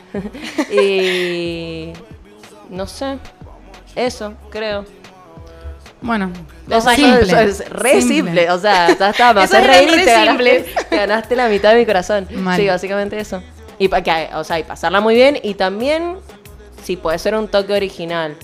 y 2.70 2.74
no 2.74 2.86
sé. 2.88 3.18
Eso, 3.96 4.34
creo. 4.52 4.86
Bueno, 6.02 6.32
O 6.72 6.82
sea, 6.82 6.96
simple. 6.96 7.22
eso 7.24 7.40
es 7.40 7.70
re 7.70 8.02
simple. 8.02 8.50
O 8.52 8.60
sea, 8.60 8.88
ya 8.96 9.10
está, 9.10 9.34
me 9.34 9.44
Eso 9.44 9.58
haces 9.58 9.68
reír 9.68 9.90
y 9.90 9.96
re 9.96 10.06
te 10.06 10.16
simple. 10.26 10.54
ganaste, 10.60 10.86
te 10.90 10.96
ganaste 10.98 11.36
la 11.36 11.48
mitad 11.48 11.72
de 11.74 11.80
mi 11.80 11.86
corazón. 11.86 12.28
Mal. 12.32 12.60
Sí, 12.60 12.68
básicamente 12.68 13.20
eso. 13.20 13.42
Y, 13.80 13.88
pa- 13.88 14.02
que, 14.02 14.30
o 14.34 14.44
sea, 14.44 14.60
y 14.60 14.64
pasarla 14.64 15.02
muy 15.02 15.16
bien 15.16 15.40
y 15.42 15.54
también 15.56 16.18
si 16.84 16.98
puede 16.98 17.18
ser 17.20 17.36
un 17.36 17.48
toque 17.48 17.74
original. 17.74 18.36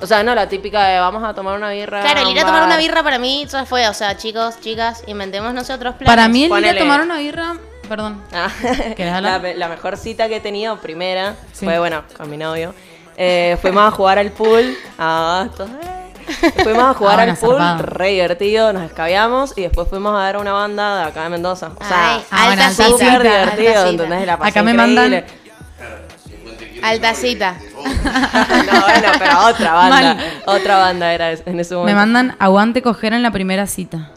O 0.00 0.06
sea, 0.06 0.22
no 0.22 0.34
la 0.34 0.48
típica 0.48 0.86
de 0.86 1.00
vamos 1.00 1.24
a 1.24 1.34
tomar 1.34 1.56
una 1.56 1.70
birra. 1.70 2.02
Claro, 2.02 2.20
el 2.20 2.28
ir 2.28 2.38
a 2.40 2.46
tomar 2.46 2.62
una 2.64 2.76
birra 2.76 3.02
para 3.02 3.18
mí 3.18 3.44
ya 3.50 3.64
fue, 3.64 3.88
o 3.88 3.94
sea, 3.94 4.16
chicos, 4.16 4.60
chicas, 4.60 5.02
inventemos 5.08 5.52
nosotros 5.52 5.94
planes. 5.96 6.14
Para 6.14 6.28
mí 6.28 6.44
el 6.44 6.50
ir 6.50 6.52
a 6.52 6.56
ponele- 6.58 6.78
tomar 6.78 7.00
una 7.00 7.18
birra, 7.18 7.54
perdón. 7.88 8.22
Ah, 8.32 8.48
¿Querés 8.96 9.20
la, 9.20 9.38
la 9.40 9.68
mejor 9.68 9.96
cita 9.96 10.28
que 10.28 10.36
he 10.36 10.40
tenido, 10.40 10.76
primera, 10.78 11.34
Sí. 11.52 11.64
fue 11.64 11.78
bueno, 11.80 12.04
con 12.16 12.30
mi 12.30 12.36
novio. 12.36 12.74
Eh, 13.16 13.56
fuimos 13.60 13.82
a 13.82 13.90
jugar 13.90 14.18
al 14.20 14.30
pool. 14.30 14.76
Ah, 14.98 15.46
esto- 15.50 15.64
eh. 15.64 15.97
Fuimos 16.62 16.84
a 16.84 16.94
jugar 16.94 17.20
Ah, 17.20 17.22
al 17.24 17.36
pool, 17.36 17.56
zarpado. 17.58 17.82
re 17.82 18.08
divertido, 18.10 18.72
nos 18.72 18.82
escabiamos 18.84 19.52
y 19.56 19.62
después 19.62 19.88
fuimos 19.88 20.18
a 20.18 20.24
ver 20.26 20.36
una 20.36 20.52
banda 20.52 20.98
de 20.98 21.02
acá 21.04 21.24
de 21.24 21.28
Mendoza. 21.30 21.70
O 21.78 21.84
sea, 21.84 22.14
Ay, 22.16 22.24
Ah, 22.30 22.50
alta 22.50 22.70
cita, 22.70 22.84
súper 22.88 22.98
cita, 23.06 23.18
divertido, 23.22 23.70
alta 23.78 23.88
¿entendés? 23.90 24.26
La 24.26 24.36
pasé 24.36 24.50
Acá 24.50 24.62
me 24.62 24.70
increíble. 24.72 25.00
mandan- 25.00 25.24
Alta 26.82 27.14
cita. 27.14 27.56
no, 27.74 28.80
bueno, 28.82 29.08
pero 29.18 29.46
otra 29.48 29.72
banda. 29.74 30.14
Mal. 30.14 30.42
Otra 30.46 30.78
banda 30.78 31.12
era 31.12 31.32
en 31.32 31.60
ese 31.60 31.74
momento. 31.74 31.84
Me 31.86 31.94
mandan 31.94 32.36
aguante 32.38 32.82
coger 32.82 33.12
en 33.14 33.22
la 33.22 33.32
primera 33.32 33.66
cita. 33.66 34.10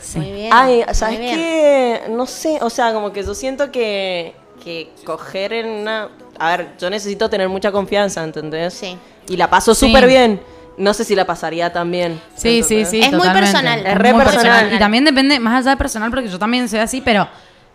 Sí. 0.00 0.18
Muy 0.18 0.32
bien. 0.32 0.50
Ay, 0.52 0.84
¿sabes 0.92 1.18
qué? 1.20 2.02
No 2.10 2.26
sé, 2.26 2.58
o 2.60 2.70
sea, 2.70 2.92
como 2.92 3.12
que 3.12 3.22
yo 3.22 3.34
siento 3.34 3.70
que, 3.70 4.34
que 4.64 4.90
coger 5.04 5.52
en 5.52 5.68
una... 5.68 6.08
A 6.40 6.56
ver, 6.56 6.70
yo 6.80 6.90
necesito 6.90 7.30
tener 7.30 7.48
mucha 7.48 7.70
confianza, 7.70 8.24
¿entendés? 8.24 8.74
Sí. 8.74 8.98
Y 9.28 9.36
la 9.36 9.48
paso 9.48 9.72
Sí. 9.74 9.86
súper 9.86 10.06
bien. 10.08 10.40
No 10.78 10.94
sé 10.94 11.04
si 11.04 11.14
la 11.14 11.24
pasaría 11.26 11.72
tan 11.72 11.90
bien. 11.90 12.20
Sí, 12.34 12.62
sí, 12.62 12.84
sí. 12.84 13.00
Es 13.02 13.12
muy 13.12 13.28
personal. 13.28 13.84
Es 13.86 13.94
re 13.96 14.12
muy 14.12 14.24
personal. 14.24 14.72
Y 14.72 14.78
también 14.78 15.04
depende, 15.04 15.38
más 15.38 15.60
allá 15.60 15.72
de 15.72 15.76
personal, 15.76 16.10
porque 16.10 16.28
yo 16.28 16.38
también 16.38 16.68
soy 16.68 16.78
así, 16.80 17.00
pero 17.02 17.28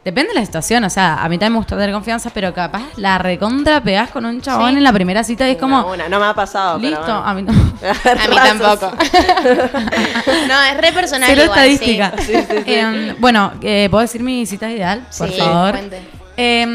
depende 0.03 0.33
de 0.33 0.39
la 0.39 0.45
situación. 0.45 0.83
O 0.83 0.89
sea, 0.89 1.15
a 1.23 1.29
mí 1.29 1.37
también 1.37 1.53
me 1.53 1.57
gusta 1.59 1.75
tener 1.77 1.91
confianza, 1.93 2.31
pero 2.33 2.53
capaz 2.53 2.81
la 2.95 3.17
recontra 3.17 3.81
pegás 3.81 4.09
con 4.09 4.25
un 4.25 4.41
chabón 4.41 4.71
Sí. 4.71 4.77
en 4.77 4.83
la 4.83 4.91
primera 4.93 5.23
cita 5.23 5.47
y 5.47 5.51
es 5.51 5.57
como. 5.57 5.77
Una, 5.81 5.93
una, 5.93 6.09
no 6.09 6.19
me 6.19 6.25
ha 6.25 6.33
pasado. 6.33 6.77
pero 6.79 6.89
Listo, 6.89 7.03
bueno. 7.05 7.23
a 7.25 7.33
mí 7.35 7.41
no. 7.43 7.51
A 7.53 8.27
mí 8.27 8.35
tampoco. 8.35 8.91
no, 10.47 10.63
es 10.63 10.77
re 10.77 10.91
personal 10.91 11.29
Cero 11.29 11.43
igual, 11.43 11.59
estadística. 11.59 12.13
sí. 12.19 12.33
Eh, 12.65 13.15
bueno, 13.19 13.53
eh, 13.61 13.87
¿puedo 13.91 14.01
decir 14.01 14.23
mi 14.23 14.45
cita 14.45 14.69
ideal? 14.71 15.05
Por 15.17 15.29
Sí, 15.29 15.37
favor. 15.39 15.71
cuente. 15.71 16.01
Eh, 16.39 16.65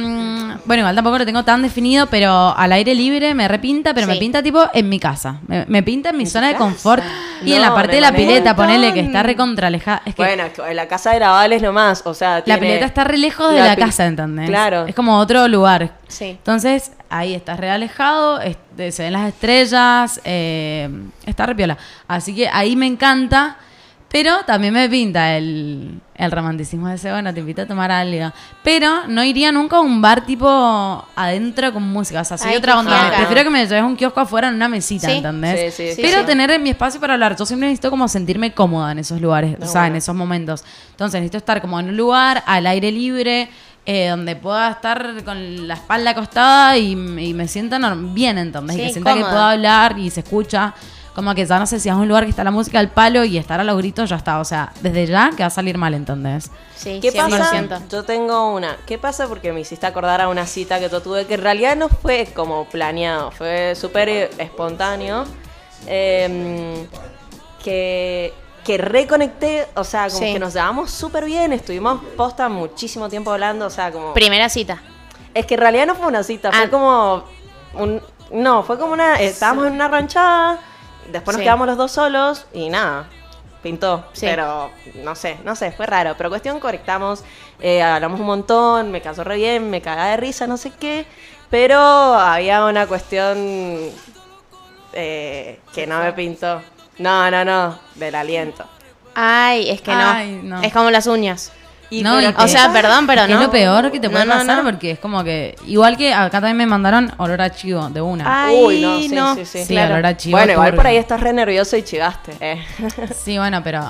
bueno, 0.64 0.80
igual 0.80 0.94
tampoco 0.94 1.18
lo 1.18 1.24
tengo 1.24 1.44
tan 1.44 1.62
definido, 1.62 2.06
pero 2.08 2.52
al 2.56 2.72
aire 2.72 2.94
libre 2.94 3.32
me 3.34 3.46
repinta, 3.46 3.94
pero 3.94 4.06
me 4.08 4.16
pinta 4.16 4.42
tipo 4.42 4.64
en 4.74 4.88
mi 4.88 4.98
casa. 4.98 5.36
Me, 5.46 5.64
me 5.68 5.82
pinta 5.82 6.10
en 6.10 6.16
mi 6.16 6.26
zona 6.26 6.48
de 6.48 6.56
confort 6.56 7.02
y 7.44 7.52
en 7.52 7.62
la 7.62 7.72
parte 7.74 7.94
de 7.96 8.00
la 8.00 8.12
pileta, 8.12 8.54
ponele 8.56 8.92
que 8.92 9.00
está 9.00 9.22
recontra 9.22 9.68
alejada. 9.68 10.02
Es 10.04 10.14
que 10.14 10.22
Bueno, 10.22 10.44
es 10.46 10.74
la 10.74 10.88
casa 10.88 11.12
de 11.12 11.20
la 11.20 11.30
Vales 11.30 11.62
nomás, 11.62 12.02
o 12.04 12.12
sea, 12.14 12.38
la 12.38 12.44
tiene- 12.44 12.60
pileta 12.60 12.86
está 12.86 13.04
re 13.04 13.18
lejos 13.18 13.50
de 13.52 13.58
la 13.58 13.66
la, 13.68 13.76
casa, 13.76 14.06
¿entendés? 14.06 14.48
Claro. 14.48 14.86
Es 14.86 14.94
como 14.94 15.16
otro 15.18 15.46
lugar. 15.48 15.92
Sí. 16.08 16.26
Entonces, 16.30 16.92
ahí 17.08 17.32
estás 17.34 17.58
re 17.58 17.70
alejado, 17.70 18.40
se 18.76 19.02
ven 19.02 19.12
las 19.12 19.28
estrellas, 19.28 20.20
eh, 20.24 20.88
está 21.24 21.46
re 21.46 21.54
piola. 21.54 21.78
Así 22.08 22.34
que 22.34 22.48
ahí 22.48 22.74
me 22.76 22.86
encanta, 22.86 23.56
pero 24.12 24.44
también 24.46 24.74
me 24.74 24.88
pinta 24.90 25.36
el, 25.38 25.98
el 26.14 26.30
romanticismo 26.30 26.86
de 26.88 26.96
ese, 26.96 27.10
bueno, 27.10 27.32
te 27.32 27.40
invito 27.40 27.62
a 27.62 27.66
tomar 27.66 27.90
algo. 27.90 28.30
Pero 28.62 29.06
no 29.08 29.24
iría 29.24 29.50
nunca 29.50 29.76
a 29.78 29.80
un 29.80 30.02
bar 30.02 30.26
tipo 30.26 30.46
adentro 31.16 31.72
con 31.72 31.82
música, 31.82 32.20
o 32.20 32.24
sea, 32.24 32.36
soy 32.36 32.50
Ay, 32.50 32.56
otra 32.58 32.74
qué 32.74 32.78
onda. 32.80 32.90
fiaca. 32.98 33.16
Prefiero 33.16 33.44
que 33.44 33.50
me 33.50 33.60
lleves 33.66 33.82
a 33.82 33.86
un 33.86 33.96
kiosco 33.96 34.20
afuera 34.20 34.48
en 34.48 34.54
una 34.56 34.68
mesita, 34.68 35.08
Sí. 35.08 35.14
¿entendés? 35.16 35.74
Sí, 35.74 35.88
sí, 35.88 35.94
sí, 35.96 36.02
pero 36.02 36.20
sí. 36.20 36.26
tener 36.26 36.60
mi 36.60 36.68
espacio 36.70 37.00
para 37.00 37.14
hablar. 37.14 37.36
Yo 37.36 37.46
siempre 37.46 37.68
necesito 37.68 37.88
como 37.90 38.06
sentirme 38.06 38.52
cómoda 38.52 38.92
en 38.92 38.98
esos 38.98 39.18
lugares, 39.18 39.56
o 39.62 39.66
sea, 39.66 39.86
en 39.86 39.96
esos 39.96 40.14
momentos. 40.14 40.62
Entonces 40.90 41.18
necesito 41.20 41.38
estar 41.38 41.62
como 41.62 41.80
en 41.80 41.88
un 41.88 41.96
lugar 41.96 42.42
al 42.46 42.66
aire 42.66 42.92
libre, 42.92 43.48
eh, 43.86 44.08
donde 44.08 44.36
pueda 44.36 44.70
estar 44.72 45.24
con 45.24 45.66
la 45.66 45.74
espalda 45.74 46.10
acostada 46.10 46.76
y, 46.76 46.92
y 46.92 47.32
me 47.34 47.48
sienta 47.48 47.78
norm- 47.78 48.12
bien, 48.12 48.36
¿entendés? 48.36 48.76
y 48.76 48.78
Sí, 48.80 48.86
que 48.88 48.92
sienta 48.92 49.14
que 49.14 49.20
cómoda. 49.20 49.32
puedo 49.32 49.44
hablar 49.44 49.98
y 49.98 50.10
se 50.10 50.20
escucha. 50.20 50.74
Como 51.14 51.34
que 51.34 51.44
ya 51.44 51.58
no 51.58 51.66
sé 51.66 51.78
si 51.78 51.90
es 51.90 51.94
un 51.94 52.08
lugar 52.08 52.24
que 52.24 52.30
está 52.30 52.42
la 52.42 52.50
música 52.50 52.78
al 52.78 52.90
palo 52.90 53.22
y 53.24 53.36
estar 53.36 53.60
a 53.60 53.64
los 53.64 53.76
gritos, 53.76 54.08
ya 54.08 54.16
está. 54.16 54.40
O 54.40 54.44
sea, 54.46 54.72
desde 54.80 55.06
ya 55.06 55.30
que 55.36 55.42
va 55.42 55.48
a 55.48 55.50
salir 55.50 55.76
mal, 55.76 55.92
¿entendés? 55.92 56.50
Sí, 56.74 57.00
¿Qué 57.02 57.12
100%. 57.12 57.68
pasa? 57.68 57.82
Yo 57.90 58.02
tengo 58.04 58.52
una. 58.54 58.76
¿Qué 58.86 58.96
pasa? 58.98 59.26
Porque 59.28 59.52
me 59.52 59.60
hiciste 59.60 59.86
acordar 59.86 60.20
a 60.22 60.28
una 60.28 60.46
cita 60.46 60.80
que 60.80 60.88
yo 60.88 61.02
tuve 61.02 61.26
que 61.26 61.34
en 61.34 61.42
realidad 61.42 61.76
no 61.76 61.88
fue 61.90 62.28
como 62.34 62.64
planeado, 62.64 63.30
fue 63.30 63.74
súper 63.74 64.30
espontáneo. 64.38 65.24
Eh, 65.86 66.86
que, 67.62 68.32
que 68.64 68.78
reconecté, 68.78 69.66
o 69.74 69.84
sea, 69.84 70.06
como 70.08 70.18
Sí. 70.18 70.32
que 70.32 70.38
nos 70.38 70.54
llevamos 70.54 70.90
súper 70.90 71.24
bien, 71.24 71.52
estuvimos 71.52 72.00
posta 72.16 72.48
muchísimo 72.48 73.08
tiempo 73.08 73.30
hablando, 73.32 73.66
o 73.66 73.70
sea, 73.70 73.90
como... 73.92 74.14
Primera 74.14 74.48
cita. 74.48 74.80
Es 75.34 75.46
que 75.46 75.54
en 75.54 75.60
realidad 75.60 75.86
no 75.86 75.94
fue 75.94 76.06
una 76.06 76.22
cita, 76.22 76.50
fue 76.52 76.62
Ah. 76.64 76.70
como 76.70 77.24
un... 77.74 78.00
No, 78.32 78.62
fue 78.62 78.78
como 78.78 78.92
una... 78.92 79.16
Estábamos 79.20 79.66
en 79.66 79.74
una 79.74 79.88
ranchada, 79.88 80.58
después 81.11 81.36
nos 81.36 81.40
Sí. 81.40 81.44
quedamos 81.44 81.66
los 81.66 81.76
dos 81.76 81.90
solos 81.92 82.46
y 82.53 82.68
nada, 82.68 83.07
pintó. 83.62 84.05
Sí. 84.12 84.26
Pero 84.26 84.70
no 85.03 85.14
sé, 85.14 85.38
no 85.44 85.57
sé, 85.57 85.72
fue 85.72 85.86
raro. 85.86 86.14
Pero 86.16 86.28
cuestión, 86.30 86.61
conectamos, 86.61 87.24
eh, 87.61 87.82
hablamos 87.82 88.20
un 88.20 88.26
montón, 88.26 88.90
me 88.90 89.00
casó 89.00 89.24
re 89.24 89.36
bien, 89.36 89.70
me 89.70 89.80
cagaba 89.80 90.11
de 90.11 90.16
risa, 90.18 90.46
no 90.46 90.57
sé 90.57 90.70
qué. 90.78 91.07
Pero 91.50 91.78
había 91.78 92.64
una 92.64 92.86
cuestión 92.86 93.90
eh, 94.92 95.61
que 95.74 95.86
no 95.86 95.98
me 96.00 96.12
pintó. 96.12 96.62
No, 96.98 97.30
no, 97.30 97.44
no, 97.44 97.78
del 97.94 98.14
aliento. 98.14 98.64
Ay, 99.14 99.70
es 99.70 99.80
que 99.80 99.92
no. 99.94 100.11
Ay, 100.11 100.40
no. 100.42 100.62
Es 100.62 100.72
como 100.72 100.90
las 100.90 101.07
uñas. 101.07 101.53
Y 101.93 102.03
No, 102.03 102.20
y 102.20 102.24
O 102.26 102.49
sea, 102.49 102.72
perdón, 102.72 103.07
pero 103.07 103.26
Que 103.26 103.34
no. 103.34 103.40
Es 103.40 103.47
lo 103.47 103.51
peor 103.51 103.90
que 103.93 104.01
te 104.01 104.09
puede 104.09 104.24
No, 104.24 104.32
no, 104.34 104.40
pasar 104.40 104.57
no. 104.59 104.70
porque 104.70 104.93
es 104.93 104.99
como 104.99 105.22
que. 105.22 105.57
Igual 105.66 105.97
que 105.97 106.14
acá 106.14 106.30
también 106.40 106.57
me 106.57 106.66
mandaron 106.66 107.12
olor 107.18 107.40
a 107.43 107.51
chivo 107.51 107.88
de 107.90 108.01
una. 108.01 108.47
Ay, 108.47 108.57
Uy, 108.62 108.80
no, 108.80 108.99
sí, 109.01 109.09
no. 109.09 109.34
sí, 109.34 109.45
sí. 109.45 109.64
Sí, 109.66 109.76
olor 109.76 110.07
a 110.07 110.16
chivo 110.16 110.38
Bueno, 110.38 110.53
igual 110.55 110.74
por 110.74 110.86
ahí 110.86 110.97
estás 110.97 111.20
re 111.20 111.32
nervioso 111.32 111.76
y 111.76 111.82
chivaste. 111.82 112.32
eh. 112.40 112.64
Sí, 113.14 113.36
bueno, 113.38 113.61
pero. 113.62 113.82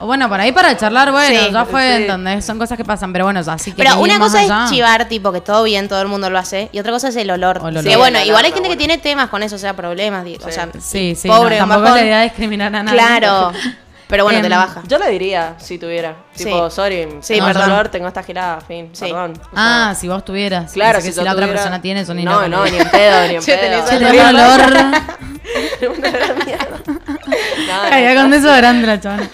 Bueno, 0.00 0.28
por 0.28 0.40
ahí 0.40 0.52
para 0.52 0.76
charlar, 0.76 1.10
bueno, 1.10 1.40
Sí, 1.40 1.52
ya 1.52 1.64
fue, 1.64 1.96
sí. 1.96 2.02
¿entendés? 2.02 2.44
Son 2.44 2.56
cosas 2.56 2.76
que 2.76 2.84
pasan, 2.84 3.12
pero 3.12 3.24
bueno, 3.24 3.40
así 3.44 3.72
que. 3.72 3.82
Pero 3.82 3.98
una 3.98 4.20
cosa 4.20 4.40
es 4.44 4.70
chivar, 4.70 5.08
tipo, 5.08 5.32
que 5.32 5.40
todo 5.40 5.64
bien, 5.64 5.88
todo 5.88 6.00
el 6.00 6.06
mundo 6.06 6.30
lo 6.30 6.38
hace. 6.38 6.68
Y 6.70 6.78
otra 6.78 6.92
cosa 6.92 7.08
es 7.08 7.16
el 7.16 7.28
olor. 7.32 7.58
O 7.60 7.66
el 7.66 7.78
olor. 7.78 7.84
Que 7.90 7.96
bueno, 7.96 8.18
Sí, 8.18 8.22
el 8.22 8.28
igual 8.28 8.44
hay 8.44 8.52
gente 8.52 8.68
que 8.68 8.76
bueno. 8.76 8.78
tiene 8.78 8.98
temas 8.98 9.28
con 9.28 9.42
eso, 9.42 9.56
o 9.56 9.58
sea, 9.58 9.74
problemas. 9.74 10.24
O 10.24 10.28
Sí. 10.28 10.52
sea, 10.52 10.68
Sí, 10.78 11.16
sí, 11.16 11.26
pobre, 11.26 11.58
no, 11.58 11.66
tampoco 11.66 11.88
es 11.88 11.94
la 11.94 12.04
idea 12.04 12.18
de 12.18 12.24
discriminar 12.26 12.72
a 12.76 12.82
nadie. 12.84 12.96
Claro. 12.96 13.52
Pero 14.08 14.24
bueno, 14.24 14.40
te 14.40 14.48
la 14.48 14.56
Em, 14.56 14.62
baja. 14.62 14.82
Yo 14.88 14.98
le 14.98 15.10
diría, 15.10 15.54
si 15.58 15.78
tuviera. 15.78 16.16
Sí. 16.34 16.44
Tipo, 16.44 16.70
sorry, 16.70 17.08
Sí, 17.20 17.34
tengo 17.34 17.46
perdón. 17.46 17.68
dolor, 17.68 17.88
tengo 17.88 18.08
esta 18.08 18.22
girada, 18.22 18.60
fin, 18.62 18.88
Sí. 18.92 19.04
perdón. 19.04 19.34
O 19.44 19.48
Ah, 19.54 19.90
sea, 19.92 19.94
si 20.00 20.08
vos 20.08 20.24
tuvieras. 20.24 20.72
claro, 20.72 20.94
Pensé 20.94 21.08
que 21.08 21.12
si, 21.12 21.18
yo 21.18 21.24
la 21.24 21.32
otra 21.32 21.42
tuviera- 21.44 21.60
persona 21.62 21.82
tiene, 21.82 22.04
son 22.06 22.24
No, 22.24 22.48
no, 22.48 22.64
ni 22.64 22.78
en 22.78 22.88
pedo, 22.90 23.28
ni 23.28 23.34
en 23.36 23.40
Che, 23.42 23.52
pedo. 23.56 23.60
tenés 23.60 23.88
Se 23.88 23.96
el 23.96 24.04
te 24.06 24.10
ve 24.12 24.24
olor. 24.24 24.60
No, 27.66 27.88
Caía 27.90 28.14
no, 28.14 28.22
con 28.22 28.30
desodorante 28.30 28.86
la 28.86 29.00
chavana. 29.00 29.28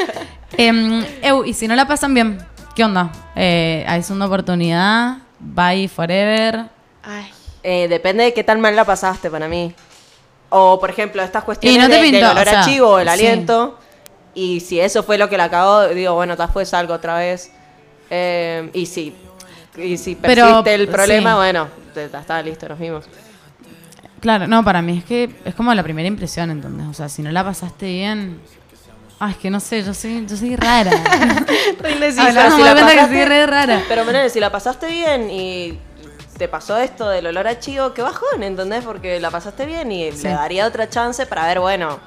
Em, 0.57 1.05
Eu, 1.23 1.45
y 1.45 1.55
si 1.55 1.67
no 1.69 1.75
la 1.75 1.87
pasan 1.87 2.15
bien, 2.15 2.39
¿qué 2.75 2.85
onda? 2.85 3.11
Eh, 3.37 3.85
¿Hay 3.89 4.03
segunda 4.03 4.27
oportunidad? 4.27 5.19
¿Bye 5.41 5.89
forever? 5.89 6.65
Ay. 7.03 7.31
Eh, 7.63 7.89
depende 7.89 8.25
de 8.25 8.35
qué 8.35 8.45
tan 8.45 8.61
mal 8.61 8.77
la 8.77 8.85
pasaste 8.85 9.31
para 9.31 9.49
mí. 9.49 9.73
O, 10.51 10.79
por 10.79 10.91
ejemplo, 10.91 11.23
estas 11.23 11.43
cuestiones 11.45 11.77
Y 11.77 11.81
no 11.81 11.87
te 11.89 11.95
de- 11.97 12.03
del 12.03 12.11
pintó, 12.13 12.31
olor 12.31 12.47
o 12.47 12.51
sea, 12.51 12.61
a 12.61 12.65
chivo, 12.65 12.99
el 12.99 13.09
sí. 13.09 13.13
aliento. 13.15 13.79
Y 14.35 14.61
si 14.61 14.81
eso 14.81 15.03
fue 15.03 15.19
lo 15.19 15.29
que 15.29 15.37
la 15.37 15.49
cagó, 15.51 15.89
digo, 15.89 16.15
bueno, 16.15 16.37
después 16.37 16.69
salgo 16.69 16.95
otra 16.95 17.17
vez. 17.19 17.51
Eh, 18.11 18.71
y 18.73 18.87
si, 18.87 19.15
y 19.77 19.97
si 19.97 20.15
Pero, 20.17 20.45
persiste 20.63 20.75
el 20.75 20.89
problema, 20.89 21.31
sí. 21.33 21.37
bueno, 21.37 21.69
está, 21.95 22.43
listo, 22.43 22.69
nos 22.69 22.79
vimos. 22.79 23.05
Claro, 24.21 24.47
no, 24.47 24.65
para 24.65 24.81
mí 24.83 24.99
es 24.99 25.05
que 25.05 25.31
es 25.45 25.55
como 25.55 25.73
la 25.75 25.83
primera 25.83 26.09
impresión, 26.09 26.51
¿entendés? 26.51 26.87
O 26.89 26.95
sea, 26.95 27.09
si 27.09 27.23
no 27.23 27.31
la 27.31 27.45
pasaste 27.45 27.87
bien... 27.87 28.41
Ay, 29.21 29.31
es 29.33 29.37
que 29.37 29.49
no 29.51 29.61
sé, 29.61 29.83
yo 29.85 29.95
soy, 29.95 30.27
yo 30.27 30.37
soy 30.37 30.57
rara. 30.57 30.91
indecisa, 31.93 32.51
si 32.51 32.63
la 32.63 32.75
que 32.75 33.07
soy 33.07 33.25
re 33.25 33.47
rara. 33.47 33.83
Pero, 33.89 34.05
Menel, 34.05 34.29
si 34.31 34.41
la 34.41 34.51
pasaste 34.51 34.87
bien 34.89 35.31
y 35.31 35.79
te 36.37 36.49
pasó 36.49 36.77
esto 36.79 37.09
del 37.09 37.27
olor 37.29 37.47
a 37.47 37.61
chivo, 37.61 37.95
qué 37.95 38.03
bajón, 38.03 38.43
¿entendés? 38.43 38.85
Porque 38.85 39.21
la 39.21 39.31
pasaste 39.31 39.67
bien 39.67 39.93
y 39.93 40.11
Sí. 40.13 40.25
le 40.25 40.31
daría 40.31 40.67
otra 40.67 40.91
chance 40.91 41.25
para 41.27 41.47
ver, 41.47 41.61
bueno. 41.61 42.01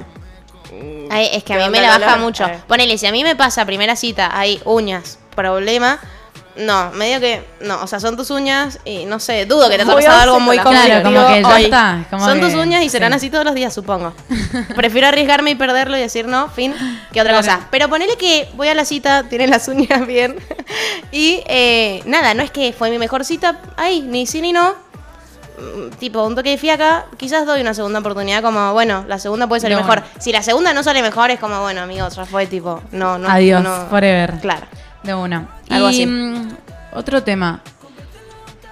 Mm, 0.72 1.12
Ay, 1.12 1.30
es 1.34 1.44
que 1.44 1.54
a 1.54 1.58
¿qué 1.58 1.64
mí 1.66 1.70
me 1.70 1.82
la 1.82 1.98
baja 1.98 2.18
mucho. 2.18 2.46
Eh. 2.46 2.60
Ponele, 2.68 2.98
si 2.98 3.08
a 3.08 3.12
mí 3.12 3.24
me 3.24 3.36
pasa 3.36 3.66
primera 3.66 3.96
cita, 3.96 4.30
hay 4.38 4.62
uñas, 4.66 5.20
problema. 5.36 6.00
No, 6.56 6.90
medio 6.92 7.20
que. 7.20 7.44
No, 7.62 7.84
o 7.84 7.86
sea, 7.88 8.00
son 8.00 8.18
tus 8.18 8.32
uñas 8.32 8.80
y 8.84 9.06
no 9.06 9.20
sé, 9.20 9.46
dudo 9.46 9.70
que 9.70 9.76
te 9.76 9.84
haya 9.84 9.94
pasado 9.94 10.22
algo 10.22 10.40
muy 10.40 10.58
la 10.58 10.64
Claro, 10.64 11.04
como 11.04 11.28
que 11.28 11.42
ya 11.44 11.60
está, 11.60 12.06
como 12.10 12.26
son 12.26 12.40
tus 12.40 12.56
uñas 12.56 12.84
y 12.84 12.90
serán 12.90 13.12
sí. 13.12 13.18
así 13.18 13.30
todos 13.30 13.46
los 13.46 13.54
días, 13.54 13.72
supongo. 13.72 14.12
Prefiero 14.76 15.06
arriesgarme 15.08 15.52
y 15.52 15.56
perderlo 15.56 15.96
y 15.98 16.00
decir 16.00 16.26
no, 16.28 16.50
fin, 16.50 16.74
que 17.14 17.22
otra 17.22 17.34
Claro. 17.34 17.46
cosa. 17.46 17.68
Pero 17.70 17.90
ponele 17.90 18.18
que 18.18 18.50
voy 18.56 18.70
a 18.70 18.74
la 18.74 18.86
cita, 18.86 19.26
tienen 19.30 19.52
las 19.52 19.68
uñas 19.68 20.08
bien. 20.08 20.36
y 21.12 21.44
eh, 21.46 22.02
nada, 22.06 22.34
no 22.34 22.42
es 22.42 22.50
que 22.50 22.74
fue 22.74 22.90
mi 22.90 22.98
mejor 22.98 23.24
cita, 23.24 23.62
ahí, 23.76 24.02
ni 24.02 24.26
sí 24.26 24.42
ni 24.42 24.52
no. 24.52 24.74
Mm, 25.58 25.90
Tipo, 25.98 26.24
un 26.26 26.36
toque 26.36 26.52
de 26.52 26.58
fiaca, 26.58 27.06
quizás 27.18 27.46
doy 27.46 27.62
una 27.62 27.74
segunda 27.74 28.00
oportunidad, 28.00 28.42
como, 28.44 28.74
bueno, 28.74 29.06
la 29.08 29.18
segunda 29.18 29.48
puede 29.48 29.62
salir 29.62 29.78
No, 29.78 29.84
mejor. 29.84 30.04
Si 30.20 30.32
la 30.32 30.44
segunda 30.44 30.74
no 30.74 30.84
sale 30.84 31.02
mejor, 31.02 31.32
es 31.32 31.40
como, 31.40 31.60
bueno, 31.62 31.82
amigos, 31.82 32.16
ya 32.16 32.26
fue 32.26 32.46
tipo, 32.46 32.82
no, 32.92 33.18
no. 33.18 33.28
Adiós, 33.30 33.64
no. 33.64 33.88
forever. 33.90 34.40
Claro. 34.40 34.68
De 35.04 35.14
una. 35.16 35.48
Algo 35.70 35.90
y 35.90 35.94
así. 35.94 36.06
mm, 36.06 36.50
otro 36.94 37.24
tema. 37.24 37.62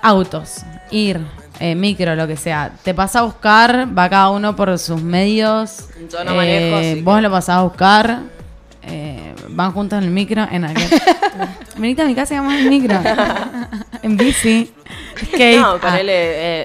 Autos. 0.02 0.62
ir, 0.92 1.20
eh, 1.60 1.74
micro, 1.74 2.16
lo 2.16 2.28
que 2.28 2.38
sea, 2.38 2.72
te 2.84 2.94
pasa 2.94 3.20
a 3.20 3.22
buscar, 3.24 3.88
va 3.98 4.08
cada 4.08 4.30
uno 4.30 4.56
por 4.56 4.78
sus 4.78 5.02
medios. 5.02 5.86
Yo 6.12 6.24
no 6.24 6.36
manejo, 6.36 6.78
así 6.78 6.96
que- 6.96 7.02
Vos 7.02 7.22
lo 7.24 7.32
pasás 7.32 7.58
a 7.58 7.62
buscar, 7.64 8.20
eh, 8.88 9.34
van 9.50 9.72
juntos 9.72 9.98
en 10.00 10.06
el 10.06 10.12
micro, 10.12 10.46
en 10.50 10.66
aquel. 10.66 10.88
Venite 11.78 12.02
a 12.02 12.06
mi 12.06 12.16
casa 12.16 12.34
y 12.34 12.38
vamos 12.38 12.54
en 12.54 12.70
micro. 12.70 12.98
en 14.04 14.18
bici. 14.18 14.72
skate. 15.26 15.60
No, 15.60 15.72
Ah, 15.72 15.78
ponele, 15.82 16.14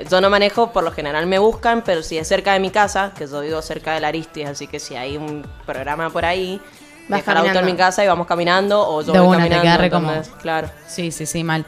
eh, 0.01 0.07
yo 0.11 0.21
no 0.21 0.31
manejo, 0.31 0.73
por 0.73 0.85
lo 0.85 0.93
general 0.93 1.27
me 1.27 1.39
buscan, 1.39 1.83
pero 1.85 2.03
si 2.03 2.19
es 2.19 2.29
cerca 2.29 2.53
de 2.53 2.61
mi 2.61 2.71
casa, 2.71 3.13
que 3.17 3.27
yo 3.27 3.41
vivo 3.41 3.61
cerca 3.63 3.95
de 3.95 4.01
la 4.01 4.09
Aristis, 4.09 4.47
así 4.47 4.67
que 4.67 4.79
si 4.81 4.97
hay 4.97 5.17
un 5.17 5.47
programa 5.67 6.11
por 6.11 6.25
ahí, 6.25 6.61
Vas 7.09 7.21
dejar 7.21 7.39
el 7.39 7.47
auto 7.49 7.59
en 7.59 7.67
mi 7.67 7.75
casa 7.75 8.05
y 8.05 8.07
vamos 8.07 8.27
caminando, 8.27 8.87
o 8.89 9.03
yo 9.03 9.13
De 9.13 9.19
voy 9.19 9.29
una, 9.37 9.39
te 9.39 9.43
caminando. 9.51 9.63
queda 9.63 9.77
re 9.79 9.87
entonces, 9.87 10.29
cómodo. 10.29 10.43
Claro. 10.43 10.71
Sí, 10.87 11.11
sí, 11.11 11.27
sí, 11.27 11.43
mal. 11.43 11.65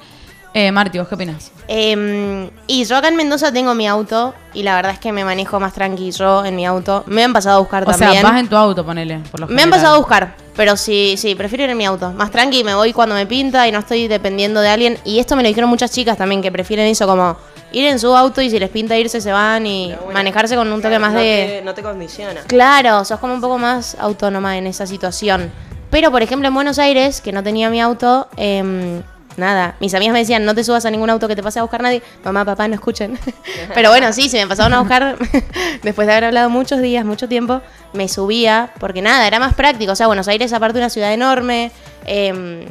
Eh, 0.55 0.71
Marti, 0.71 0.99
¿vos 0.99 1.09
qué 1.09 1.15
opinás? 1.15 1.51
Em, 1.67 2.51
y 2.67 2.85
yo 2.85 2.97
acá 2.97 3.09
en 3.09 3.17
Mendoza 3.17 3.53
tengo 3.53 3.75
mi 3.75 3.89
auto 3.89 4.35
y 4.53 4.63
la 4.63 4.75
verdad 4.77 4.93
es 4.93 4.99
que 4.99 5.11
me 5.11 5.25
manejo 5.25 5.59
más 5.59 5.73
tranquilo 5.73 6.45
en 6.45 6.55
mi 6.57 6.67
auto. 6.67 7.05
Me 7.07 7.25
han 7.25 7.33
pasado 7.33 7.57
a 7.57 7.61
buscar 7.61 7.85
O 7.85 7.87
también. 7.87 8.13
sea, 8.13 8.23
vas 8.23 8.39
en 8.39 8.49
tu 8.49 8.57
auto, 8.57 8.85
ponele. 8.85 9.21
Por 9.31 9.41
lo 9.41 9.47
Me 9.47 9.63
han 9.63 9.71
pasado 9.71 9.95
a 9.95 9.99
buscar, 9.99 10.35
pero 10.55 10.77
sí, 10.77 11.15
sí, 11.17 11.35
prefiero 11.35 11.65
ir 11.65 11.71
en 11.71 11.79
mi 11.79 11.87
auto. 11.87 12.13
Más 12.13 12.31
tranqui, 12.31 12.65
me 12.65 12.75
voy 12.75 12.93
cuando 12.93 13.15
me 13.15 13.25
pinta 13.27 13.67
y 13.67 13.73
no 13.73 13.79
estoy 13.79 14.09
dependiendo 14.09 14.61
de 14.61 14.69
alguien. 14.69 14.99
Y 15.05 15.21
esto 15.21 15.37
me 15.37 15.43
lo 15.43 15.49
dijeron 15.49 15.71
muchas 15.71 15.91
chicas 15.91 16.19
también, 16.19 16.43
que 16.43 16.53
prefieren 16.53 16.87
eso, 16.87 17.07
como 17.07 17.37
ir 17.73 17.87
en 17.87 17.99
su 17.99 18.15
auto 18.15 18.43
y 18.43 18.51
si 18.51 18.59
les 18.59 18.69
pinta 18.69 18.99
irse, 18.99 19.23
se 19.23 19.33
van 19.33 19.67
y 19.67 19.95
bueno, 19.95 20.13
manejarse 20.13 20.55
con 20.55 20.71
un 20.71 20.83
toque 20.83 20.99
más 20.99 21.15
no 21.15 21.19
de... 21.21 21.61
Te, 21.61 21.63
no 21.65 21.73
te 21.73 21.83
condiciona. 21.83 22.43
Claro, 22.47 23.07
sos 23.07 23.19
como 23.19 23.33
un 23.33 23.41
poco 23.41 23.57
más 23.57 23.97
autónoma 23.99 24.59
en 24.59 24.67
esa 24.67 24.87
situación. 24.87 25.51
Pero, 25.91 26.11
por 26.11 26.23
ejemplo, 26.23 26.49
en 26.49 26.55
Buenos 26.55 26.79
Aires, 26.79 27.21
que 27.23 27.33
no 27.33 27.43
tenía 27.43 27.69
mi 27.71 27.81
auto, 27.81 28.29
em, 28.37 29.03
nada, 29.37 29.75
mis 29.81 29.95
amigas 29.95 30.13
me 30.13 30.19
decían, 30.21 30.45
no 30.45 30.55
te 30.55 30.65
subas 30.65 30.85
a 30.85 30.91
ningún 30.91 31.11
auto 31.11 31.29
que 31.29 31.37
te 31.37 31.43
pase 31.43 31.59
a 31.59 31.63
buscar 31.63 31.83
nadie. 31.83 32.03
Mamá, 32.25 32.45
papá, 32.45 32.69
no 32.69 32.75
escuchen. 32.75 33.19
Pero 33.75 33.91
bueno, 33.91 34.13
sí, 34.13 34.29
si 34.29 34.37
me 34.37 34.47
pasaban 34.47 34.73
a 34.75 34.81
buscar, 34.81 35.17
después 35.83 36.07
de 36.07 36.13
haber 36.13 36.25
hablado 36.25 36.51
muchos 36.51 36.81
días, 36.81 37.05
mucho 37.05 37.29
tiempo, 37.29 37.61
me 37.93 38.09
subía, 38.09 38.71
porque 38.79 39.03
nada, 39.03 39.27
era 39.27 39.39
más 39.39 39.55
práctico. 39.55 39.93
O 39.93 39.97
sea, 39.97 40.07
Buenos 40.07 40.29
Aires, 40.29 40.53
aparte, 40.53 40.79
una 40.79 40.91
ciudad 40.91 41.13
enorme, 41.13 41.71
em, 42.05 42.67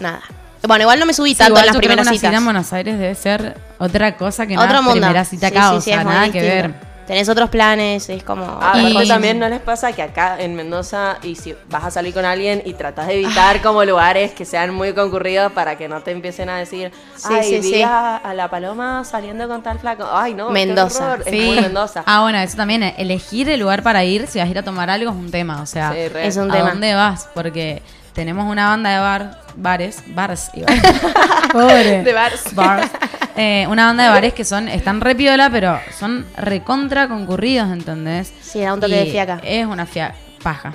nada. 0.00 0.20
Bueno, 0.66 0.82
igual 0.84 0.98
no 0.98 1.04
me 1.06 1.12
subí 1.12 1.30
Sí, 1.30 1.36
tanto 1.36 1.60
en 1.60 1.66
las 1.66 1.76
primeras 1.76 2.06
una 2.06 2.12
cita 2.14 2.28
citas. 2.28 2.38
en 2.38 2.44
Buenos 2.44 2.72
Aires 2.72 2.98
debe 2.98 3.14
ser 3.14 3.56
otra 3.78 4.16
cosa 4.16 4.46
que 4.46 4.56
Otro 4.56 4.82
mundo. 4.82 5.00
primera 5.00 5.24
cita 5.24 5.48
acá, 5.48 5.70
sí, 5.70 5.76
o 5.76 5.80
sí, 5.80 5.90
sea, 5.90 6.04
nada 6.04 6.30
que 6.30 6.40
ver. 6.40 6.93
Tenés 7.06 7.28
otros 7.28 7.50
planes, 7.50 8.08
es 8.08 8.22
como... 8.22 8.58
Ah, 8.62 8.78
Y- 8.80 9.06
también 9.08 9.38
no 9.38 9.48
les 9.48 9.60
pasa 9.60 9.92
que 9.92 10.02
acá 10.02 10.40
en 10.40 10.54
Mendoza, 10.54 11.18
y 11.22 11.34
si 11.36 11.54
vas 11.68 11.84
a 11.84 11.90
salir 11.90 12.14
con 12.14 12.24
alguien 12.24 12.62
y 12.64 12.72
tratas 12.72 13.06
de 13.08 13.20
evitar 13.22 13.60
como 13.60 13.84
lugares 13.84 14.32
que 14.32 14.44
sean 14.46 14.72
muy 14.74 14.94
concurridos 14.94 15.52
para 15.52 15.76
que 15.76 15.86
no 15.88 16.00
te 16.00 16.12
empiecen 16.12 16.48
a 16.48 16.56
decir, 16.56 16.90
Sí, 17.16 17.28
ay, 17.30 17.44
sí, 17.44 17.56
vi 17.60 17.74
sí. 17.74 17.82
A, 17.82 18.16
a 18.16 18.32
la 18.34 18.48
paloma 18.48 19.04
saliendo 19.04 19.46
con 19.48 19.62
tal 19.62 19.78
flaco. 19.78 20.06
Ay, 20.10 20.32
no, 20.34 20.46
qué 20.48 20.52
Mendoza. 20.54 21.12
horror. 21.12 21.22
Es 21.28 21.44
muy 21.46 21.60
Mendoza. 21.60 22.02
Ah, 22.06 22.22
bueno, 22.22 22.38
eso 22.38 22.56
también. 22.56 22.82
Elegir 22.96 23.48
el 23.50 23.60
lugar 23.60 23.82
para 23.82 24.02
ir, 24.04 24.26
si 24.26 24.38
vas 24.38 24.48
a 24.48 24.50
ir 24.50 24.58
a 24.58 24.62
tomar 24.62 24.88
algo, 24.88 25.10
es 25.10 25.16
un 25.16 25.30
tema. 25.30 25.60
O 25.60 25.66
sea. 25.66 25.94
Es 25.96 26.36
un 26.36 26.50
¿a 26.50 26.54
tema. 26.54 26.70
dónde 26.70 26.94
vas? 26.94 27.28
Porque 27.34 27.82
tenemos 28.14 28.50
una 28.50 28.68
banda 28.68 28.90
de 28.90 28.98
bar, 28.98 29.40
bares, 29.56 30.02
bars, 30.06 30.50
iba 30.54 30.66
a 30.68 30.74
decir. 30.74 31.12
Pobre. 31.52 32.02
De 32.02 32.12
bars. 32.12 32.54
Bars. 32.54 32.90
Eh, 33.36 33.66
una 33.68 33.86
banda 33.86 34.04
de 34.04 34.10
bares 34.10 34.32
que 34.34 34.44
son, 34.44 34.68
están 34.68 35.00
re 35.00 35.14
piola, 35.14 35.50
pero 35.50 35.78
son 35.98 36.24
recontra 36.36 37.08
concurridos, 37.08 37.70
¿entendés? 37.72 38.32
Sí, 38.40 38.60
da 38.60 38.74
un 38.74 38.80
toque 38.80 38.94
de 38.94 39.06
Y 39.06 39.10
fiaca. 39.10 39.40
Es 39.42 39.66
una 39.66 39.86
fiaca. 39.86 40.14
Paja. 40.42 40.72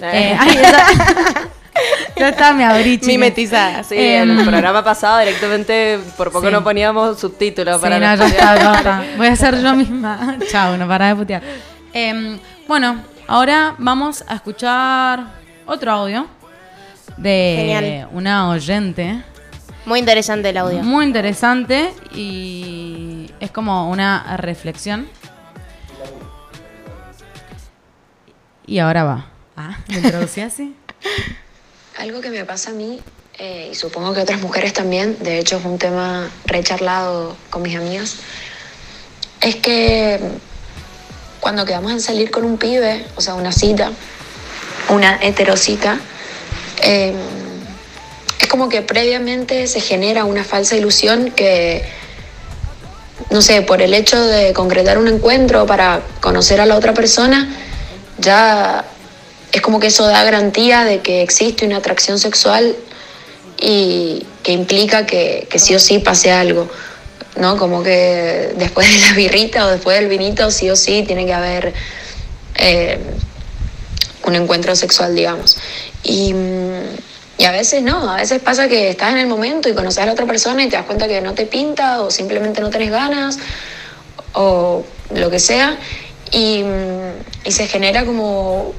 Eh. 0.00 0.32
Eh, 0.32 0.36
ay, 0.40 0.56
esa- 0.56 1.48
ya 2.16 2.28
está 2.30 2.52
mi 2.52 2.64
abrichi. 2.64 3.06
Mimetizada. 3.06 3.84
Sí, 3.84 3.94
Em, 3.96 4.30
en 4.30 4.38
el 4.40 4.46
programa 4.48 4.82
pasado 4.82 5.18
directamente 5.20 5.98
por 6.16 6.32
poco 6.32 6.46
sí. 6.46 6.52
no 6.52 6.64
poníamos 6.64 7.20
subtítulos 7.20 7.76
Sí, 7.76 7.82
para 7.82 7.98
no, 8.00 8.14
ya 8.16 8.26
está, 8.26 8.54
está. 8.76 9.04
Voy 9.16 9.26
a 9.28 9.36
ser 9.36 9.60
yo 9.62 9.74
misma. 9.74 10.36
Chao, 10.50 10.76
no 10.76 10.88
para 10.88 11.08
de 11.08 11.14
putear. 11.16 11.42
Em, 11.92 12.38
bueno, 12.66 13.02
ahora 13.28 13.74
vamos 13.78 14.24
a 14.26 14.34
escuchar 14.36 15.20
otro 15.66 15.92
audio 15.92 16.26
de 17.18 17.54
Genial. 17.58 18.08
una 18.12 18.48
oyente 18.50 19.22
Muy 19.84 19.98
interesante 19.98 20.50
el 20.50 20.56
audio. 20.56 20.82
muy 20.82 21.04
interesante 21.04 21.92
y 22.14 23.30
es 23.40 23.50
como 23.50 23.90
una 23.90 24.36
reflexión. 24.36 25.08
Y 28.66 28.78
ahora 28.80 29.04
va. 29.04 29.26
Ah, 29.56 29.78
¿me 29.88 29.96
introducí 29.96 30.40
así? 30.40 30.74
Algo 31.98 32.20
que 32.20 32.30
me 32.30 32.44
pasa 32.44 32.70
a 32.70 32.74
mí, 32.74 33.00
eh, 33.38 33.70
y 33.72 33.74
supongo 33.74 34.12
que 34.12 34.20
a 34.20 34.22
otras 34.22 34.40
mujeres 34.40 34.72
también, 34.72 35.16
de 35.20 35.38
hecho 35.38 35.56
es 35.56 35.64
un 35.64 35.78
tema 35.78 36.28
recharlado 36.44 37.36
con 37.50 37.62
mis 37.62 37.74
amigas, 37.76 38.18
es 39.40 39.56
que 39.56 40.20
cuando 41.40 41.64
quedamos 41.64 41.90
en 41.92 42.00
salir 42.00 42.30
con 42.30 42.44
un 42.44 42.58
pibe, 42.58 43.04
o 43.16 43.20
sea, 43.20 43.34
una 43.34 43.50
cita, 43.52 43.90
una 44.90 45.18
heterocita, 45.22 45.98
eh, 46.82 47.12
es 48.40 48.46
como 48.48 48.68
que 48.68 48.82
previamente 48.82 49.66
se 49.66 49.80
genera 49.80 50.24
una 50.24 50.44
falsa 50.44 50.76
ilusión 50.76 51.30
que, 51.32 51.84
no 53.30 53.42
sé, 53.42 53.62
por 53.62 53.82
el 53.82 53.94
hecho 53.94 54.20
de 54.20 54.52
concretar 54.52 54.98
un 54.98 55.08
encuentro 55.08 55.66
para 55.66 56.02
conocer 56.20 56.60
a 56.60 56.66
la 56.66 56.76
otra 56.76 56.94
persona, 56.94 57.48
ya 58.18 58.84
es 59.52 59.60
como 59.60 59.80
que 59.80 59.88
eso 59.88 60.06
da 60.06 60.24
garantía 60.24 60.84
de 60.84 61.00
que 61.00 61.22
existe 61.22 61.66
una 61.66 61.78
atracción 61.78 62.18
sexual 62.18 62.76
y 63.60 64.26
que 64.42 64.52
implica 64.52 65.06
que, 65.06 65.46
que 65.50 65.58
sí 65.58 65.74
o 65.74 65.78
sí 65.78 65.98
pase 65.98 66.30
algo, 66.30 66.68
¿no? 67.36 67.56
Como 67.56 67.82
que 67.82 68.54
después 68.56 68.92
de 68.92 69.08
la 69.08 69.12
birrita 69.14 69.66
o 69.66 69.70
después 69.70 69.98
del 69.98 70.08
vinito, 70.08 70.50
sí 70.50 70.70
o 70.70 70.76
sí 70.76 71.02
tiene 71.06 71.26
que 71.26 71.34
haber 71.34 71.74
eh, 72.54 72.98
un 74.24 74.34
encuentro 74.34 74.76
sexual, 74.76 75.14
digamos. 75.14 75.56
Y, 76.02 76.34
y 77.38 77.44
a 77.44 77.50
veces 77.50 77.82
no, 77.82 78.10
a 78.10 78.16
veces 78.16 78.40
pasa 78.40 78.68
que 78.68 78.90
estás 78.90 79.12
en 79.12 79.18
el 79.18 79.26
momento 79.26 79.68
y 79.68 79.74
conoces 79.74 79.98
a 79.98 80.06
la 80.06 80.12
otra 80.12 80.26
persona 80.26 80.62
y 80.62 80.68
te 80.68 80.76
das 80.76 80.86
cuenta 80.86 81.06
que 81.08 81.20
no 81.20 81.34
te 81.34 81.46
pinta 81.46 82.02
o 82.02 82.10
simplemente 82.10 82.60
no 82.60 82.70
tenés 82.70 82.90
ganas 82.90 83.38
o 84.32 84.84
lo 85.14 85.30
que 85.30 85.38
sea 85.38 85.78
y, 86.32 86.64
y 87.44 87.52
se 87.52 87.66
genera 87.66 88.04
como 88.04 88.74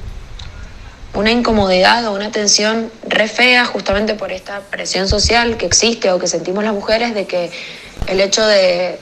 una 1.14 1.32
incomodidad 1.32 2.06
o 2.06 2.14
una 2.14 2.32
tensión 2.32 2.92
re 3.08 3.28
fea 3.28 3.66
justamente 3.66 4.14
por 4.14 4.32
esta 4.32 4.62
presión 4.62 5.08
social 5.08 5.58
que 5.58 5.66
existe 5.66 6.12
o 6.12 6.20
que 6.20 6.28
sentimos 6.28 6.64
las 6.64 6.74
mujeres 6.74 7.14
de 7.14 7.26
que 7.26 7.52
el 8.08 8.22
hecho 8.22 8.46
de, 8.46 9.00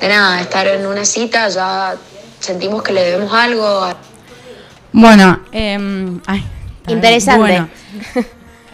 de 0.00 0.08
nada, 0.08 0.40
estar 0.40 0.66
en 0.66 0.86
una 0.86 1.04
cita 1.04 1.48
ya 1.48 1.94
sentimos 2.40 2.82
que 2.82 2.92
le 2.92 3.04
debemos 3.04 3.32
algo 3.32 3.88
Bueno, 4.92 5.44
em, 5.52 6.20
ay, 6.26 6.44
Interesante. 6.88 7.40
bueno. 7.40 7.68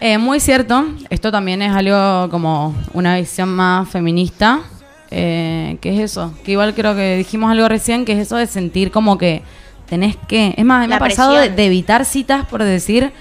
Eh, 0.02 0.16
muy 0.16 0.40
cierto, 0.40 0.86
esto 1.10 1.30
también 1.30 1.60
es 1.60 1.72
algo 1.72 2.30
como 2.30 2.74
una 2.94 3.16
visión 3.16 3.50
más 3.50 3.86
feminista, 3.86 4.60
eh, 5.10 5.76
que 5.82 5.92
es 5.94 6.00
eso, 6.00 6.32
que 6.42 6.52
igual 6.52 6.72
creo 6.74 6.94
que 6.96 7.16
dijimos 7.18 7.50
algo 7.50 7.68
recién, 7.68 8.06
que 8.06 8.12
es 8.12 8.18
eso 8.18 8.36
de 8.36 8.46
sentir 8.46 8.90
como 8.90 9.18
que 9.18 9.42
tenés 9.86 10.16
que, 10.26 10.54
es 10.56 10.64
más, 10.64 10.88
me 10.88 10.94
ha 10.94 10.98
pasado 10.98 11.34
de, 11.34 11.66
evitar 11.66 12.06
citas 12.06 12.46
por 12.46 12.62
decir, 12.62 13.12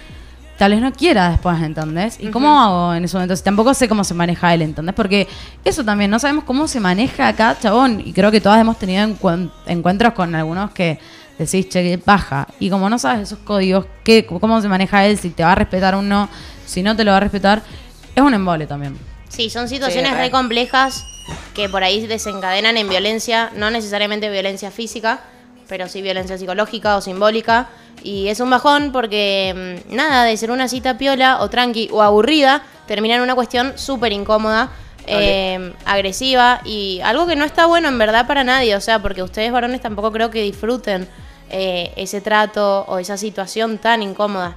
tal 0.58 0.72
vez 0.72 0.82
no 0.82 0.94
quiera 0.94 1.32
después, 1.32 1.62
¿entendés? 1.62 2.18
¿Y 2.18 2.28
cómo 2.28 2.58
hago 2.62 2.94
en 2.94 3.04
ese 3.04 3.18
momento? 3.18 3.36
Si 3.36 3.44
tampoco 3.44 3.74
sé 3.74 3.90
cómo 3.90 4.06
se 4.06 4.14
maneja 4.14 4.54
él, 4.54 4.62
¿entendés? 4.62 4.96
Porque 4.96 5.28
eso 5.66 5.84
también, 5.84 6.10
no 6.10 6.18
sabemos 6.18 6.46
cómo 6.46 6.66
se 6.68 6.80
maneja 6.80 7.28
acá, 7.28 7.58
chabón, 7.60 8.02
y 8.06 8.14
creo 8.14 8.32
que 8.32 8.40
todas 8.40 8.62
hemos 8.62 8.80
tenido 8.80 9.06
encuen- 9.06 9.52
encuentros 9.68 10.14
con 10.14 10.34
algunos 10.34 10.72
que 10.72 10.98
decís, 11.46 11.70
che, 11.70 11.98
baja. 12.06 12.48
Y 12.60 12.70
como 12.70 12.90
no 12.90 13.00
sabes 13.00 13.22
esos 13.22 13.40
códigos, 13.40 13.86
qué, 14.04 14.26
cómo 14.26 14.62
se 14.62 14.68
maneja 14.68 15.06
él, 15.06 15.18
si 15.18 15.30
te 15.30 15.44
va 15.44 15.54
a 15.54 15.56
respetar 15.56 15.96
o 15.96 16.02
no, 16.02 16.30
si 16.66 16.84
no 16.84 16.96
te 16.96 17.04
lo 17.04 17.12
va 17.12 17.18
a 17.18 17.22
respetar, 17.22 17.62
es 18.16 18.22
un 18.22 18.34
embole 18.34 18.68
también. 18.68 18.98
Sí, 19.30 19.50
son 19.50 19.70
situaciones 19.70 20.12
Sí, 20.12 20.18
re 20.18 20.32
complejas 20.32 21.06
que 21.54 21.70
por 21.70 21.84
ahí 21.84 22.06
desencadenan 22.08 22.78
en 22.78 22.90
violencia, 22.90 23.52
no 23.56 23.70
necesariamente 23.72 24.30
violencia 24.30 24.72
física, 24.72 25.22
pero 25.68 25.88
sí 25.88 26.02
violencia 26.02 26.38
psicológica 26.38 26.98
o 26.98 27.02
simbólica. 27.02 27.70
Y 28.04 28.28
es 28.28 28.40
un 28.40 28.50
bajón 28.50 28.92
porque, 28.92 29.82
mm, 29.90 29.96
nada, 29.96 30.24
de 30.24 30.36
ser 30.38 30.52
una 30.52 30.68
cita 30.68 30.98
piola 30.98 31.42
o 31.42 31.50
tranqui 31.50 31.90
o 31.92 32.02
aburrida, 32.02 32.64
termina 32.88 33.16
en 33.16 33.22
una 33.22 33.36
cuestión 33.36 33.74
súper 33.78 34.12
incómoda, 34.12 34.72
eh, 35.06 35.74
agresiva 35.86 36.62
y 36.66 37.02
algo 37.04 37.26
que 37.26 37.36
no 37.36 37.44
está 37.44 37.66
bueno 37.66 37.88
en 37.88 37.98
verdad 37.98 38.28
para 38.28 38.44
nadie. 38.44 38.76
O 38.76 38.82
sea, 38.82 39.02
porque 39.02 39.24
ustedes 39.24 39.52
varones 39.52 39.82
tampoco 39.82 40.12
creo 40.12 40.30
que 40.30 40.42
disfruten 40.42 41.08
eh, 41.50 41.92
ese 41.96 42.22
trato 42.22 42.86
o 42.88 42.98
esa 43.00 43.18
situación 43.18 43.78
tan 43.78 44.02
incómoda. 44.04 44.56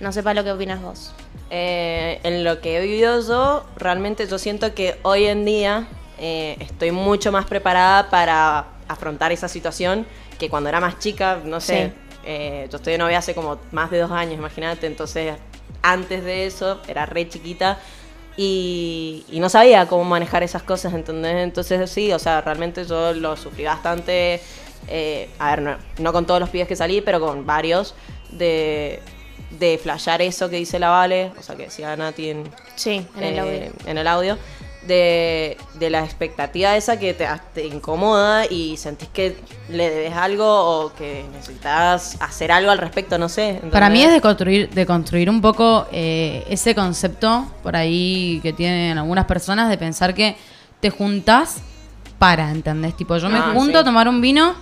No 0.00 0.12
sé 0.12 0.22
para 0.22 0.34
lo 0.34 0.44
que 0.44 0.52
opinas 0.52 0.82
vos. 0.82 1.12
Eh, 1.50 2.20
en 2.24 2.42
lo 2.44 2.60
que 2.60 2.78
he 2.78 2.80
vivido 2.80 3.20
yo, 3.26 3.64
realmente 3.76 4.26
yo 4.26 4.38
siento 4.38 4.74
que 4.74 4.98
hoy 5.02 5.26
en 5.26 5.44
día 5.44 5.86
eh, 6.18 6.56
estoy 6.60 6.90
mucho 6.90 7.30
más 7.32 7.44
preparada 7.46 8.10
para 8.10 8.66
afrontar 8.88 9.30
esa 9.32 9.48
situación 9.48 10.06
que 10.38 10.48
cuando 10.48 10.68
era 10.68 10.80
más 10.80 10.98
chica, 10.98 11.40
no 11.44 11.60
sé, 11.60 11.92
Sí. 11.92 12.20
eh, 12.26 12.68
yo 12.70 12.76
estoy 12.78 12.92
de 12.94 12.98
novia 12.98 13.18
hace 13.18 13.34
como 13.34 13.58
más 13.72 13.90
de 13.90 13.98
dos 14.00 14.10
años, 14.10 14.34
imagínate, 14.34 14.86
entonces 14.86 15.34
antes 15.82 16.24
de 16.24 16.46
eso 16.46 16.80
era 16.88 17.06
re 17.06 17.28
chiquita 17.28 17.78
y, 18.36 19.24
y 19.28 19.38
no 19.40 19.48
sabía 19.48 19.86
cómo 19.86 20.04
manejar 20.04 20.42
esas 20.42 20.62
cosas, 20.62 20.92
¿entendés? 20.94 21.36
Entonces 21.36 21.88
sí, 21.90 22.12
o 22.12 22.18
sea, 22.18 22.40
realmente 22.40 22.84
yo 22.84 23.12
lo 23.12 23.36
sufrí 23.36 23.64
bastante, 23.64 24.40
eh, 24.88 25.28
a 25.38 25.50
ver, 25.50 25.62
no, 25.62 25.76
no 25.98 26.12
con 26.12 26.26
todos 26.26 26.40
los 26.40 26.50
pibes 26.50 26.68
que 26.68 26.76
salí, 26.76 27.00
pero 27.00 27.20
con 27.20 27.46
varios, 27.46 27.94
de, 28.30 29.00
de 29.58 29.78
flashear 29.82 30.22
eso 30.22 30.48
que 30.50 30.56
dice 30.56 30.78
la 30.78 30.90
Vale, 30.90 31.32
o 31.38 31.42
sea, 31.42 31.56
que 31.56 31.64
decía 31.64 31.94
Nati 31.96 32.30
en, 32.30 32.44
Sí, 32.76 33.06
en 33.16 33.22
el 33.22 33.34
eh, 33.34 33.40
audio. 33.40 33.72
en 33.86 33.98
el 33.98 34.06
audio, 34.06 34.38
de, 34.86 35.56
de 35.78 35.88
la 35.88 36.04
expectativa 36.04 36.76
esa 36.76 36.98
que 36.98 37.14
te, 37.14 37.26
te 37.54 37.64
incomoda 37.66 38.44
y 38.44 38.76
sentís 38.76 39.08
que 39.08 39.34
le 39.70 39.88
debes 39.88 40.12
algo 40.14 40.44
o 40.46 40.92
que 40.94 41.24
necesitas 41.32 42.20
hacer 42.20 42.52
algo 42.52 42.70
al 42.70 42.76
respecto, 42.76 43.16
no 43.16 43.30
sé. 43.30 43.62
Para 43.72 43.88
mí 43.88 44.02
es 44.02 44.12
de 44.12 44.20
construir, 44.20 44.68
de 44.68 44.84
construir 44.84 45.30
un 45.30 45.40
poco 45.40 45.86
eh, 45.90 46.44
ese 46.50 46.74
concepto 46.74 47.46
por 47.62 47.76
ahí 47.76 48.40
que 48.42 48.52
tienen 48.52 48.98
algunas 48.98 49.24
personas 49.24 49.70
de 49.70 49.78
pensar 49.78 50.12
que 50.12 50.36
te 50.80 50.90
juntas 50.90 51.62
para, 52.18 52.50
¿entendés? 52.50 52.94
Tipo, 52.94 53.16
yo 53.16 53.30
me 53.30 53.38
Ah, 53.38 53.52
junto 53.54 53.72
sí. 53.72 53.76
a 53.78 53.84
tomar 53.84 54.06
un 54.06 54.20
vino, 54.20 54.54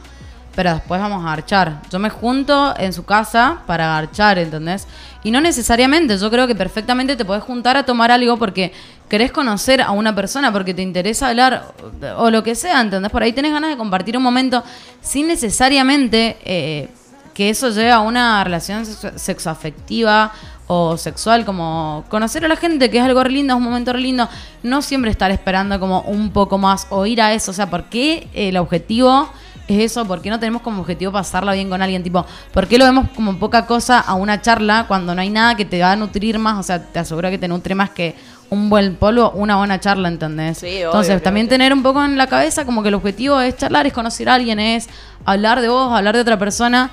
pero 0.55 0.75
después 0.75 1.01
vamos 1.01 1.25
a 1.25 1.33
archar. 1.33 1.81
Yo 1.91 1.99
me 1.99 2.11
junto 2.11 2.75
en 2.79 2.93
su 2.93 3.05
casa 3.05 3.59
para 3.67 3.97
archar, 3.97 4.39
¿entendés? 4.39 4.87
Y 5.25 5.31
no 5.31 5.41
necesariamente, 5.41 6.19
yo 6.19 6.31
creo 6.31 6.47
que 6.47 6.55
perfectamente 6.55 7.17
te 7.17 7.25
podés 7.25 7.43
juntar 7.43 7.77
a 7.77 7.85
tomar 7.85 8.11
algo 8.11 8.37
porque 8.39 8.73
querés 9.09 9.33
conocer 9.33 9.81
a 9.81 9.91
una 9.91 10.15
persona, 10.15 10.53
porque 10.53 10.75
te 10.75 10.83
interesa 10.83 11.29
hablar 11.29 11.73
o, 12.17 12.31
lo 12.31 12.43
que 12.43 12.55
sea, 12.55 12.81
¿entendés? 12.81 13.11
Por 13.11 13.23
ahí 13.23 13.33
tenés 13.33 13.53
ganas 13.53 13.71
de 13.71 13.77
compartir 13.77 14.17
un 14.17 14.23
momento 14.23 14.63
sin 15.01 15.27
necesariamente... 15.29 16.37
eh, 16.45 16.89
que 17.33 17.49
eso 17.49 17.71
lleva 17.71 17.95
a 17.95 18.01
una 18.01 18.45
relación 18.45 18.85
sexo- 18.85 19.17
sexoafectiva 19.17 20.33
o 20.67 20.99
sexual, 20.99 21.47
como 21.47 22.05
conocer 22.11 22.45
a 22.45 22.49
la 22.49 22.57
gente, 22.57 22.91
que 22.91 22.99
es 22.99 23.05
algo 23.05 23.25
lindo, 23.25 23.55
es 23.55 23.57
un 23.57 23.65
momento 23.65 23.93
re 23.93 24.01
lindo, 24.01 24.29
no 24.63 24.83
siempre 24.83 25.11
estar 25.11 25.31
esperando 25.31 25.81
como 25.81 26.03
un 26.03 26.31
poco 26.31 26.59
más 26.59 26.87
o 26.91 27.07
ir 27.07 27.23
a 27.23 27.33
eso, 27.33 27.51
o 27.51 27.55
sea, 27.55 27.71
¿por 27.71 27.85
qué 27.85 28.29
el 28.35 28.59
objetivo 28.59 29.31
es 29.69 29.93
eso? 29.93 30.05
¿Por 30.05 30.21
qué 30.21 30.31
no 30.31 30.39
tenemos 30.39 30.63
como 30.63 30.83
objetivo 30.83 31.13
pasarla 31.13 31.53
bien 31.53 31.71
con 31.71 31.81
alguien? 31.83 32.03
Tipo, 32.03 32.27
¿por 32.53 32.67
qué 32.67 32.79
lo 32.79 32.85
vemos 32.85 33.09
como 33.15 33.39
poca 33.39 33.67
cosa 33.67 34.01
a 34.01 34.15
una 34.15 34.41
charla 34.41 34.87
cuando 34.89 35.15
no 35.15 35.21
hay 35.21 35.31
nada 35.31 35.55
que 35.55 35.65
te 35.65 35.81
va 35.81 35.93
a 35.93 35.97
nutrir 35.97 36.39
más? 36.39 36.59
O 36.59 36.63
sea, 36.63 36.83
te 36.83 36.99
aseguro 36.99 37.31
que 37.31 37.39
te 37.39 37.49
nutre 37.49 37.75
más 37.75 37.91
que 37.91 38.15
un 38.51 38.69
buen 38.69 38.97
polvo, 38.97 39.31
una 39.31 39.57
buena 39.57 39.81
charla, 39.81 40.09
¿entendés? 40.09 40.59
Sí, 40.59 40.67
obvio, 40.67 40.87
Entonces, 40.87 41.23
también 41.23 41.49
tener 41.49 41.73
un 41.73 41.83
poco 41.83 42.05
en 42.05 42.19
la 42.19 42.27
cabeza 42.27 42.67
como 42.67 42.83
que 42.83 42.89
el 42.89 42.95
objetivo 42.95 43.41
es 43.41 43.57
charlar, 43.57 43.87
es 43.87 43.95
conocer 43.95 44.29
a 44.29 44.35
alguien, 44.35 44.61
es 44.61 44.89
hablar 45.25 45.61
de 45.63 45.69
vos, 45.69 45.91
hablar 45.93 46.15
de 46.15 46.21
otra 46.21 46.39
persona 46.39 46.91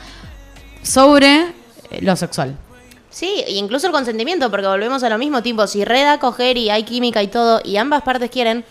sobre 0.83 1.41
eh, 1.91 2.01
lo 2.01 2.15
sexual. 2.15 2.55
Sí, 3.09 3.43
e 3.45 3.53
incluso 3.53 3.87
el 3.87 3.93
consentimiento, 3.93 4.49
porque 4.51 4.67
volvemos 4.67 5.03
a 5.03 5.09
lo 5.09 5.17
mismo, 5.17 5.41
tipo, 5.41 5.65
si 5.67 5.83
reda 5.83 6.19
coger 6.19 6.57
y 6.57 6.69
hay 6.69 6.83
química 6.83 7.23
y 7.23 7.27
todo, 7.27 7.59
y 7.65 7.77
ambas 7.77 8.03
partes 8.03 8.29
quieren, 8.29 8.63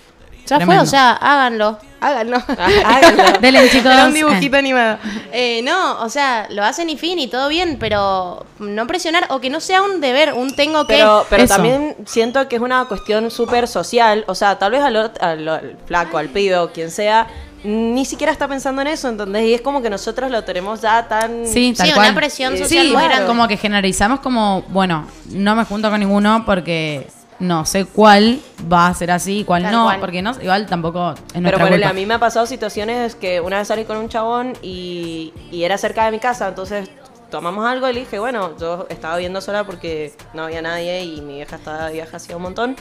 ya 0.49 0.61
fue, 0.61 0.79
o 0.79 0.87
sea, 0.87 1.13
háganlo, 1.13 1.79
háganlo. 2.01 2.37
Háganlo. 2.85 3.39
Dele, 3.41 3.69
chicos. 3.71 3.93
Era 3.93 4.07
un 4.07 4.15
dibujito 4.15 4.57
animado. 4.65 4.99
Eh, 5.33 5.61
no, 5.63 6.01
o 6.01 6.09
sea, 6.09 6.47
lo 6.51 6.65
hacen 6.65 6.89
y 6.91 6.97
fin 6.97 7.19
y 7.19 7.27
todo 7.29 7.49
bien, 7.49 7.77
pero 7.81 8.47
no 8.59 8.87
presionar 8.87 9.27
o 9.31 9.41
que 9.41 9.51
no 9.51 9.61
sea 9.61 9.83
un 9.83 10.01
deber, 10.01 10.33
un 10.35 10.55
tengo 10.55 10.87
que. 10.87 10.95
Pero, 10.95 11.27
pero 11.29 11.43
Eso. 11.45 11.55
también 11.55 11.97
siento 12.07 12.49
que 12.49 12.57
es 12.57 12.63
una 12.63 12.85
cuestión 12.87 13.31
súper 13.31 13.67
social. 13.69 14.25
O 14.29 14.35
sea, 14.35 14.59
tal 14.59 14.73
vez 14.73 14.83
al, 14.83 14.97
al- 14.97 15.49
al 15.49 15.77
flaco, 15.87 16.19
al 16.19 16.29
pibe 16.29 16.57
o 16.59 16.71
quien 16.73 16.91
sea, 16.91 17.27
ni 17.65 18.05
siquiera 18.05 18.31
está 18.33 18.47
pensando 18.47 18.81
en 18.83 18.87
eso, 18.89 19.09
¿entendés? 19.09 19.43
Y 19.47 19.55
es 19.55 19.61
como 19.61 19.83
que 19.83 19.91
nosotros 19.91 20.31
lo 20.31 20.45
tenemos 20.45 20.81
ya 20.81 21.09
tan... 21.09 21.45
Sí, 21.45 21.75
tal 21.77 21.89
Sí, 21.89 21.93
cual. 21.93 22.07
una 22.11 22.15
presión 22.17 22.55
Eh, 22.55 22.59
social 22.59 22.87
Sí, 22.87 22.93
claro. 22.93 23.27
como 23.27 23.49
que 23.49 23.57
generalizamos 23.57 24.21
como, 24.21 24.63
bueno, 24.69 25.09
no 25.31 25.57
me 25.57 25.65
junto 25.65 25.91
con 25.91 25.99
ninguno 25.99 26.45
porque 26.47 27.09
no 27.41 27.65
sé 27.65 27.85
cuál 27.85 28.41
va 28.71 28.89
a 28.89 28.95
ser 28.95 29.11
así 29.11 29.41
y 29.41 29.45
cuál 29.45 29.63
Tal 29.63 29.73
no, 29.73 29.85
cual. 29.85 30.01
porque 30.01 30.23
no, 30.23 30.33
igual 30.43 30.67
tampoco 30.67 31.13
es 31.13 31.21
Pero 31.33 31.41
nuestra 31.43 31.69
culpa. 31.69 31.89
a 31.89 31.93
mí 31.93 32.05
me 32.07 32.15
ha 32.15 32.19
pasado 32.19 32.47
situaciones 32.47 33.15
que 33.15 33.41
una 33.41 33.59
vez 33.59 33.69
salí 33.69 33.85
con 33.85 33.97
un 33.97 34.09
chabón 34.09 34.55
y, 34.63 35.33
y 35.53 35.63
era 35.65 35.79
cerca 35.79 36.05
de 36.05 36.11
mi 36.11 36.19
casa, 36.19 36.49
entonces 36.49 36.91
tomamos 37.31 37.65
algo 37.67 37.89
y 37.89 37.93
le 37.93 38.01
dije, 38.01 38.19
bueno, 38.19 38.57
yo 38.59 38.87
estaba 38.89 39.17
viviendo 39.17 39.41
sola 39.41 39.65
porque 39.65 40.13
no 40.35 40.45
había 40.45 40.63
nadie 40.63 41.05
y 41.05 41.21
mi 41.21 41.35
vieja 41.35 41.57
estaba 41.57 41.87
de 41.87 41.93
viaje 41.93 42.17
hacía 42.17 42.37
un 42.37 42.43
montón. 42.43 42.75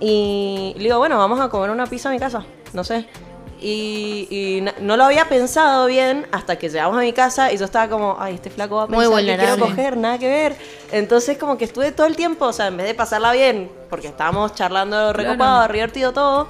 Y 0.00 0.74
le 0.76 0.84
digo, 0.84 0.98
bueno, 0.98 1.18
vamos 1.18 1.40
a 1.40 1.48
comer 1.48 1.70
una 1.70 1.86
pizza 1.86 2.08
a 2.08 2.12
mi 2.12 2.18
casa, 2.18 2.44
no 2.72 2.84
sé. 2.84 3.06
Y, 3.60 4.64
no 4.80 4.96
lo 4.96 5.04
había 5.04 5.28
pensado 5.28 5.86
bien 5.86 6.26
hasta 6.30 6.56
que 6.56 6.68
llegamos 6.68 6.98
a 6.98 7.00
mi 7.00 7.12
casa 7.12 7.52
y 7.52 7.58
yo 7.58 7.64
estaba 7.64 7.88
como, 7.88 8.16
ay, 8.18 8.34
este 8.34 8.50
flaco 8.50 8.76
va 8.76 8.82
a 8.84 8.86
Muy 8.86 9.06
pensar 9.06 9.24
que 9.24 9.36
quiero 9.36 9.58
coger, 9.58 9.96
nada 9.96 10.18
que 10.18 10.28
ver. 10.28 10.56
Entonces 10.92 11.38
como 11.38 11.58
que 11.58 11.64
estuve 11.64 11.92
todo 11.92 12.06
el 12.06 12.16
tiempo, 12.16 12.46
o 12.46 12.52
sea, 12.52 12.68
en 12.68 12.76
vez 12.76 12.86
de 12.86 12.94
pasarla 12.94 13.32
bien, 13.32 13.70
porque 13.90 14.08
estábamos 14.08 14.54
charlando 14.54 15.12
recopado, 15.12 15.66
divertido 15.72 16.12
todo, 16.12 16.48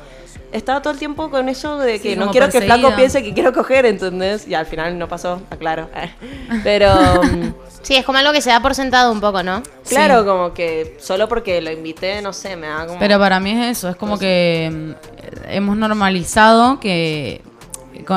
estaba 0.53 0.81
todo 0.83 0.93
el 0.93 0.99
tiempo 0.99 1.31
con 1.31 1.49
eso 1.49 1.79
de 1.79 2.01
que 2.01 2.15
Sí, 2.15 2.17
no 2.17 2.31
quiero 2.31 2.49
que 2.49 2.59
el 2.59 2.65
flaco 2.65 2.95
piense 2.97 3.23
que 3.23 3.35
quiero 3.35 3.53
coger, 3.53 3.87
¿entendés? 3.87 4.47
Y 4.47 4.55
al 4.55 4.67
final 4.67 4.99
no 4.99 5.09
pasó, 5.09 5.41
aclaro. 5.51 5.89
Pero 6.65 6.91
Sí, 7.83 7.97
es 7.97 8.05
como 8.05 8.19
algo 8.19 8.33
que 8.33 8.41
se 8.41 8.51
da 8.51 8.61
por 8.61 8.75
sentado 8.75 9.13
un 9.13 9.21
poco, 9.21 9.43
¿no? 9.43 9.63
claro, 9.89 10.27
como 10.27 10.53
que 10.53 10.97
solo 11.01 11.29
porque 11.29 11.61
lo 11.61 11.71
invité, 11.71 12.21
no 12.21 12.33
sé, 12.33 12.57
me 12.57 12.67
da 12.67 12.87
como... 12.87 12.99
Pero 12.99 13.19
para 13.19 13.41
mí 13.41 13.53
es 13.53 13.79
eso, 13.79 13.89
es 13.89 13.97
como 13.97 14.19
que 14.19 14.71
mm, 14.71 15.51
hemos 15.51 15.77
normalizado 15.77 16.81
que, 16.81 17.41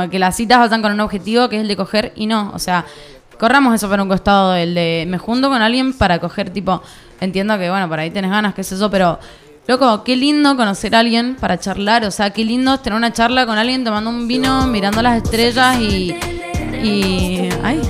que 0.10 0.20
las 0.20 0.36
citas 0.36 0.60
vayan 0.60 0.82
con 0.82 0.92
un 0.92 1.00
objetivo 1.00 1.48
que 1.48 1.58
es 1.58 1.62
el 1.62 1.68
de 1.68 1.76
coger 1.76 2.12
y 2.16 2.26
no, 2.26 2.52
o 2.54 2.60
sea, 2.60 2.86
corramos 3.40 3.74
eso 3.74 3.90
para 3.90 4.04
un 4.04 4.10
costado, 4.10 4.56
el 4.56 4.76
de 4.76 5.06
me 5.08 5.18
junto 5.18 5.50
con 5.50 5.62
alguien 5.62 5.94
para 5.94 6.20
coger, 6.20 6.50
tipo, 6.50 6.82
entiendo 7.20 7.58
que 7.58 7.70
bueno, 7.70 7.88
por 7.88 8.00
ahí 8.00 8.10
tenés 8.10 8.32
ganas, 8.32 8.54
qué 8.54 8.64
sé 8.64 8.78
yo, 8.78 8.90
pero 8.90 9.20
loco, 9.68 10.04
qué 10.04 10.16
lindo 10.16 10.58
conocer 10.58 10.96
a 10.96 11.00
alguien 11.00 11.38
para 11.40 11.60
charlar, 11.60 12.04
o 12.04 12.12
sea, 12.12 12.32
qué 12.32 12.44
lindo 12.44 12.74
es 12.74 12.82
tener 12.82 12.98
una 12.98 13.14
charla 13.14 13.46
con 13.46 13.58
alguien 13.58 13.84
tomando 13.84 14.10
un 14.10 14.28
vino, 14.28 14.68
mirando 14.68 15.02
las 15.02 15.24
estrellas 15.24 15.78
y... 15.80 16.14
y 16.84 17.50
ay, 17.64 17.82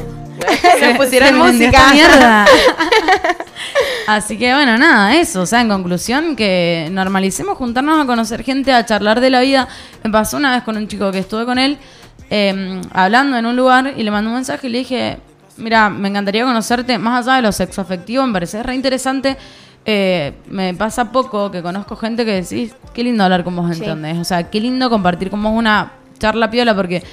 Se 0.80 0.96
pusieron 0.96 1.38
música. 1.38 1.92
mierda. 1.94 2.46
Así 4.08 4.38
que 4.38 4.54
bueno, 4.54 4.78
nada, 4.78 5.16
eso. 5.16 5.42
O 5.42 5.46
sea, 5.46 5.62
en 5.62 5.70
conclusión, 5.70 6.36
que 6.36 6.89
normalicemos 6.92 7.58
juntarnos 7.58 8.02
a 8.04 8.06
conocer 8.06 8.44
gente, 8.44 8.72
a 8.74 8.86
charlar 8.86 9.20
de 9.22 9.30
la 9.30 9.42
vida. 9.42 9.68
Me 10.04 10.10
pasó 10.12 10.38
una 10.38 10.54
vez 10.54 10.64
con 10.64 10.76
un 10.78 10.88
chico 10.88 11.12
que 11.12 11.20
estuve 11.20 11.46
con 11.46 11.58
él 11.60 11.78
eh, 12.30 12.82
hablando 12.94 13.38
en 13.38 13.46
un 13.46 13.56
lugar 13.56 13.94
y 13.96 14.04
le 14.04 14.12
mandé 14.12 14.30
un 14.30 14.36
mensaje 14.36 14.68
y 14.68 14.70
le 14.72 14.78
dije: 14.80 15.18
Mira, 15.58 15.89
me 15.89 16.10
encantaría 16.10 16.44
conocerte 16.44 16.98
más 16.98 17.26
allá 17.28 17.38
de 17.38 17.42
lo 17.44 17.52
sexoafectivo, 17.52 18.26
me 18.28 18.34
parece 18.34 18.64
re 18.64 18.76
interesante. 18.76 19.38
Eh, 19.84 20.34
me 20.48 20.74
pasa 20.76 21.12
poco 21.12 21.50
que 21.50 21.62
conozco 21.64 21.96
gente 21.96 22.24
que 22.24 22.34
decís, 22.44 22.76
qué 22.94 23.04
lindo 23.04 23.24
hablar 23.24 23.44
con 23.44 23.56
vos, 23.56 23.76
Sí. 23.76 23.84
¿entendés? 23.84 24.18
O 24.20 24.24
sea, 24.24 24.50
qué 24.50 24.60
lindo 24.60 24.89
compartir 24.92 25.30
con 25.32 25.42
vos 25.42 25.54
una 25.56 25.94
charla 26.20 26.52
piola, 26.52 26.76
porque 26.76 27.04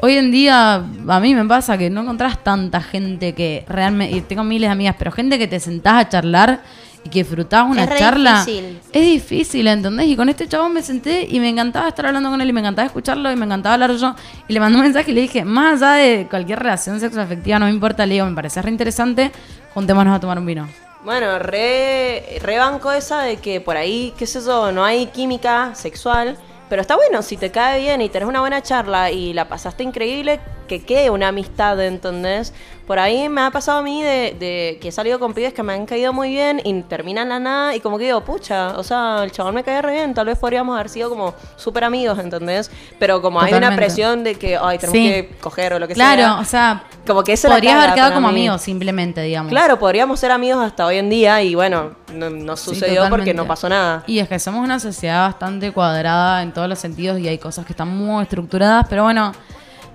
hoy 0.00 0.16
en 0.16 0.30
día 0.30 0.74
a 0.76 1.20
mí 1.20 1.34
me 1.34 1.44
pasa 1.44 1.76
que 1.78 1.90
no 1.90 2.02
encontrás 2.02 2.42
tanta 2.42 2.80
gente 2.80 3.34
que 3.34 3.64
realmente, 3.68 4.16
y 4.16 4.20
tengo 4.22 4.44
miles 4.44 4.68
de 4.68 4.72
amigas, 4.72 4.96
pero 4.98 5.12
gente 5.12 5.38
que 5.38 5.46
te 5.48 5.60
sentás 5.60 5.94
a 5.94 6.08
charlar 6.08 6.60
y 7.04 7.10
que 7.10 7.20
disfrutás 7.20 7.64
una 7.68 7.84
Es 7.84 7.98
charla. 7.98 8.44
difícil. 8.44 8.80
Es 8.92 9.02
difícil, 9.02 9.68
¿entendés? 9.68 10.06
Y 10.08 10.16
con 10.16 10.28
este 10.28 10.48
chabón 10.48 10.72
me 10.72 10.82
senté 10.82 11.26
y 11.30 11.38
me 11.40 11.48
encantaba 11.48 11.88
estar 11.88 12.06
hablando 12.06 12.28
con 12.30 12.40
él 12.40 12.48
y 12.48 12.52
me 12.52 12.60
encantaba 12.60 12.86
escucharlo 12.86 13.30
y 13.30 13.36
me 13.36 13.44
encantaba 13.44 13.74
hablar 13.74 13.92
yo. 13.92 14.14
Y 14.48 14.52
le 14.52 14.60
mandé 14.60 14.76
un 14.78 14.84
mensaje 14.84 15.10
y 15.12 15.14
le 15.14 15.20
dije, 15.22 15.44
más 15.44 15.80
allá 15.82 15.92
de 15.94 16.26
cualquier 16.28 16.58
relación 16.58 16.98
sexoafectiva, 16.98 17.58
no 17.60 17.66
me 17.66 17.72
importa, 17.72 18.04
le 18.04 18.14
digo, 18.14 18.26
me 18.26 18.34
parece 18.34 18.60
re 18.62 18.70
interesante, 18.70 19.30
juntémonos 19.74 20.16
a 20.16 20.20
tomar 20.20 20.38
un 20.38 20.46
vino. 20.46 20.68
Bueno, 21.04 21.38
re, 21.38 22.40
re 22.42 22.58
banco 22.58 22.90
esa 22.90 23.22
de 23.22 23.36
que 23.36 23.60
por 23.60 23.76
ahí, 23.76 24.12
qué 24.18 24.26
sé 24.26 24.40
yo, 24.44 24.72
no 24.72 24.84
hay 24.84 25.06
química 25.06 25.74
sexual, 25.76 26.36
pero 26.68 26.82
está 26.82 26.96
bueno, 26.96 27.22
si 27.22 27.36
te 27.36 27.50
cae 27.50 27.80
bien 27.80 28.00
y 28.00 28.08
tenés 28.08 28.28
una 28.28 28.40
buena 28.40 28.62
charla 28.62 29.10
y 29.10 29.32
la 29.32 29.48
pasaste 29.48 29.82
increíble, 29.82 30.40
que 30.68 30.84
quede 30.84 31.10
una 31.10 31.28
amistad, 31.28 31.80
¿entendés? 31.84 32.52
Por 32.86 32.98
ahí 32.98 33.28
me 33.28 33.42
ha 33.42 33.50
pasado 33.50 33.80
a 33.80 33.82
mí 33.82 34.02
de, 34.02 34.34
de 34.40 34.78
que 34.80 34.88
he 34.88 34.92
salido 34.92 35.18
con 35.18 35.34
pibes 35.34 35.52
que 35.52 35.62
me 35.62 35.74
han 35.74 35.84
caído 35.84 36.14
muy 36.14 36.30
bien 36.30 36.58
y 36.64 36.80
terminan 36.84 37.28
la 37.28 37.38
nada 37.38 37.74
y 37.76 37.80
como 37.80 37.98
que 37.98 38.04
digo, 38.06 38.22
pucha, 38.24 38.78
o 38.78 38.82
sea, 38.82 39.20
el 39.24 39.30
chabón 39.30 39.54
me 39.56 39.62
cae 39.62 39.82
re 39.82 39.92
bien, 39.92 40.14
tal 40.14 40.24
vez 40.24 40.38
podríamos 40.38 40.74
haber 40.74 40.88
sido 40.88 41.10
como 41.10 41.34
súper 41.56 41.84
amigos, 41.84 42.18
¿entendés? 42.18 42.70
Pero 42.98 43.20
como 43.20 43.42
hay 43.42 43.52
una 43.52 43.76
presión 43.76 44.24
de 44.24 44.36
que, 44.36 44.56
ay, 44.56 44.78
tenemos 44.78 44.92
Sí. 44.98 45.08
que 45.10 45.36
coger 45.40 45.74
o 45.74 45.78
lo 45.78 45.86
que 45.86 45.92
Claro, 45.92 46.22
sea. 46.22 46.34
o 46.38 46.44
sea, 46.44 46.84
Como 47.06 47.22
que 47.24 47.34
eso 47.34 47.48
la 47.48 47.56
podrías 47.56 47.74
haber 47.82 47.94
quedado 47.94 48.14
como 48.14 48.28
mí. 48.28 48.40
amigos 48.40 48.62
simplemente, 48.62 49.20
digamos. 49.20 49.50
Claro, 49.50 49.78
podríamos 49.78 50.18
ser 50.18 50.30
amigos 50.30 50.64
hasta 50.64 50.86
hoy 50.86 50.96
en 50.96 51.10
día 51.10 51.42
y 51.42 51.54
bueno, 51.54 51.90
no, 52.14 52.30
no 52.30 52.56
Sí, 52.56 52.70
sucedió 52.70 53.06
porque 53.10 53.34
no 53.34 53.46
pasó 53.46 53.68
nada. 53.68 54.02
Y 54.06 54.18
es 54.18 54.28
que 54.30 54.38
somos 54.38 54.64
una 54.64 54.80
sociedad 54.80 55.26
bastante 55.26 55.72
cuadrada 55.72 56.42
en 56.42 56.52
todos 56.52 56.68
los 56.70 56.78
sentidos 56.78 57.18
y 57.18 57.28
hay 57.28 57.36
cosas 57.36 57.66
que 57.66 57.74
están 57.74 57.88
muy 57.88 58.22
estructuradas, 58.22 58.86
pero 58.88 59.02
bueno, 59.02 59.32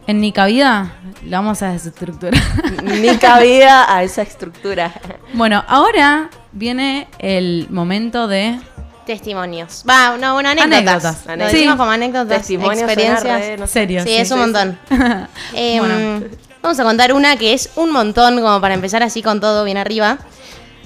en 0.08 0.20
mi 0.20 0.32
cabida 0.32 0.94
la 1.26 1.38
vamos 1.38 1.62
a 1.62 1.72
desestructurar. 1.72 2.42
Ni 2.84 3.18
cabida 3.18 3.94
a 3.96 4.04
esa 4.04 4.22
estructura. 4.22 4.94
bueno, 5.34 5.64
ahora 5.68 6.30
viene 6.52 7.08
el 7.20 7.68
momento 7.70 8.28
de... 8.28 8.60
Testimonios. 9.06 9.84
Va, 9.90 10.16
no, 10.18 10.34
bueno, 10.34 10.50
anécdotas. 10.50 11.28
Anécdotas. 11.28 11.38
Lo 11.38 11.50
Sí. 11.50 11.56
decimos 11.56 11.76
como 11.76 11.92
anécdotas, 11.92 12.38
Testimonios 12.38 12.84
experiencias. 12.84 13.40
re, 13.42 13.58
no 13.58 13.68
sé. 13.68 13.74
Serio. 13.74 14.04
Sí, 14.04 14.14
es 14.16 14.32
un 14.32 14.40
montón. 14.40 14.80
Em, 15.54 15.80
Bueno. 15.80 16.26
Vamos 16.62 16.80
a 16.80 16.84
contar 16.86 17.12
una 17.12 17.36
que 17.36 17.52
es 17.54 17.72
un 17.76 17.92
montón, 17.92 18.40
como 18.42 18.62
para 18.62 18.74
empezar 18.74 19.04
así 19.04 19.22
con 19.22 19.42
todo 19.42 19.66
bien 19.66 19.76
arriba. 19.76 20.18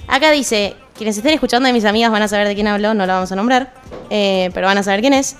Acá 0.08 0.32
dice, 0.32 0.74
quienes 0.96 1.16
estén 1.16 1.32
escuchando 1.34 1.68
de 1.68 1.72
mis 1.72 1.84
amigas 1.84 2.10
van 2.10 2.22
a 2.22 2.26
saber 2.26 2.48
de 2.48 2.56
quién 2.56 2.66
hablo, 2.66 2.94
no 2.94 3.06
la 3.06 3.14
vamos 3.14 3.30
a 3.30 3.36
nombrar, 3.36 3.72
eh, 4.10 4.50
pero 4.54 4.66
van 4.66 4.78
a 4.78 4.82
saber 4.82 5.00
quién 5.00 5.14
es. 5.14 5.36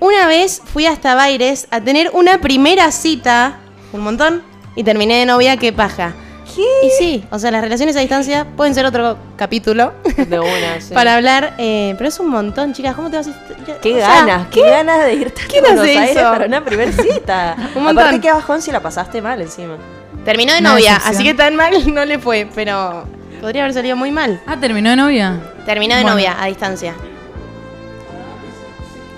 Una 0.00 0.26
vez 0.26 0.60
fui 0.64 0.86
hasta 0.86 1.14
Baires 1.14 1.66
a 1.70 1.80
tener 1.80 2.10
una 2.12 2.38
primera 2.40 2.90
cita, 2.92 3.56
un 3.92 4.00
montón, 4.02 4.42
y 4.74 4.84
terminé 4.84 5.18
de 5.20 5.26
novia, 5.26 5.56
qué 5.56 5.72
paja. 5.72 6.12
Y 6.58 6.88
sí, 6.98 7.24
o 7.30 7.38
sea, 7.38 7.50
las 7.50 7.60
relaciones 7.60 7.96
a 7.96 8.00
distancia 8.00 8.46
pueden 8.56 8.74
ser 8.74 8.86
otro 8.86 9.18
capítulo 9.36 9.92
De 10.16 10.38
una, 10.38 10.80
sí. 10.80 10.94
para 10.94 11.14
hablar, 11.16 11.54
eh, 11.58 11.94
pero 11.98 12.08
es 12.08 12.18
un 12.18 12.28
montón, 12.28 12.72
chicas. 12.72 12.94
¿Cómo 12.94 13.10
te 13.10 13.16
vas 13.18 13.28
a.? 13.28 13.80
Qué 13.82 13.94
o 13.94 13.96
sea, 13.98 14.08
ganas, 14.24 14.46
qué 14.48 14.62
ganas 14.62 15.04
de 15.04 15.14
irte 15.14 15.42
a 15.42 15.46
¿quién 15.48 15.62
Buenos 15.64 15.84
Aires 15.84 16.10
eso? 16.12 16.20
para 16.20 16.46
una 16.46 16.64
primer 16.64 16.92
cita. 16.94 17.56
Un 17.74 17.82
montón. 17.84 17.98
Aparte, 18.04 18.20
qué 18.20 18.32
bajón 18.32 18.62
si 18.62 18.70
la 18.72 18.80
pasaste 18.80 19.20
mal 19.20 19.40
encima. 19.42 19.76
Terminó 20.24 20.54
de 20.54 20.60
Una 20.60 20.70
novia, 20.72 20.92
decepción. 20.94 21.14
así 21.14 21.24
que 21.24 21.34
tan 21.34 21.56
mal 21.56 21.94
no 21.94 22.04
le 22.06 22.18
fue, 22.18 22.48
pero 22.54 23.04
podría 23.42 23.62
haber 23.64 23.74
salido 23.74 23.96
muy 23.96 24.10
mal. 24.10 24.40
Ah, 24.46 24.56
terminó 24.58 24.88
de 24.90 24.96
novia. 24.96 25.38
Terminó 25.66 25.94
de 25.96 26.02
Bueno. 26.02 26.14
novia 26.16 26.36
a 26.40 26.46
distancia. 26.46 26.94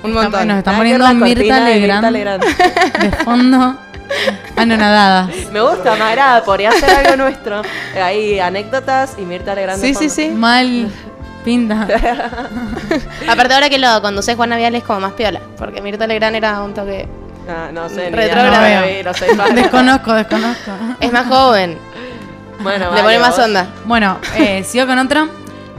Un 0.02 0.10
Está- 0.10 0.22
montón. 0.22 0.48
Nos 0.48 0.58
ver 0.58 0.76
poniendo 0.76 1.14
Mirta 1.14 1.60
Legrand, 1.60 2.16
de 3.00 3.10
fondo. 3.24 3.76
Anonadadas. 4.56 5.28
Me 5.52 5.60
gusta, 5.60 5.94
me 5.96 6.02
agrada, 6.02 6.42
podría 6.44 6.72
ser 6.72 6.90
algo 6.90 7.16
nuestro. 7.16 7.62
Ahí, 8.02 8.40
anécdotas 8.40 9.16
y 9.18 9.22
Mirta 9.22 9.54
Legrand. 9.54 9.80
Sí, 9.80 9.88
sí, 9.88 9.94
fondo. 9.94 10.14
sí. 10.14 10.28
Mal 10.30 10.90
pinta. 11.44 11.86
Aparte 13.28 13.54
ahora 13.54 13.68
que 13.68 13.78
lo 13.78 14.00
conduces 14.02 14.34
Juan 14.36 14.50
Navial 14.50 14.74
es 14.74 14.84
como 14.84 15.00
más 15.00 15.12
piola, 15.12 15.40
porque 15.56 15.80
Mirta 15.82 16.06
Legrand 16.06 16.36
era 16.36 16.62
un 16.62 16.74
toque... 16.74 17.08
Ah, 17.48 17.70
no 17.72 17.88
sé, 17.88 18.10
Retrógrado. 18.10 18.86
no 19.04 19.36
no. 19.36 19.54
Desconozco, 19.54 20.12
desconozco. 20.12 20.70
Es 21.00 21.10
más 21.12 21.26
joven, 21.28 21.78
Bueno, 22.60 22.86
le 22.86 22.90
vale, 22.90 23.02
pone 23.02 23.18
más 23.20 23.36
vos. 23.36 23.44
onda. 23.46 23.66
Bueno, 23.86 24.18
eh, 24.36 24.62
sigo 24.64 24.86
con 24.86 24.98
otra. 24.98 25.28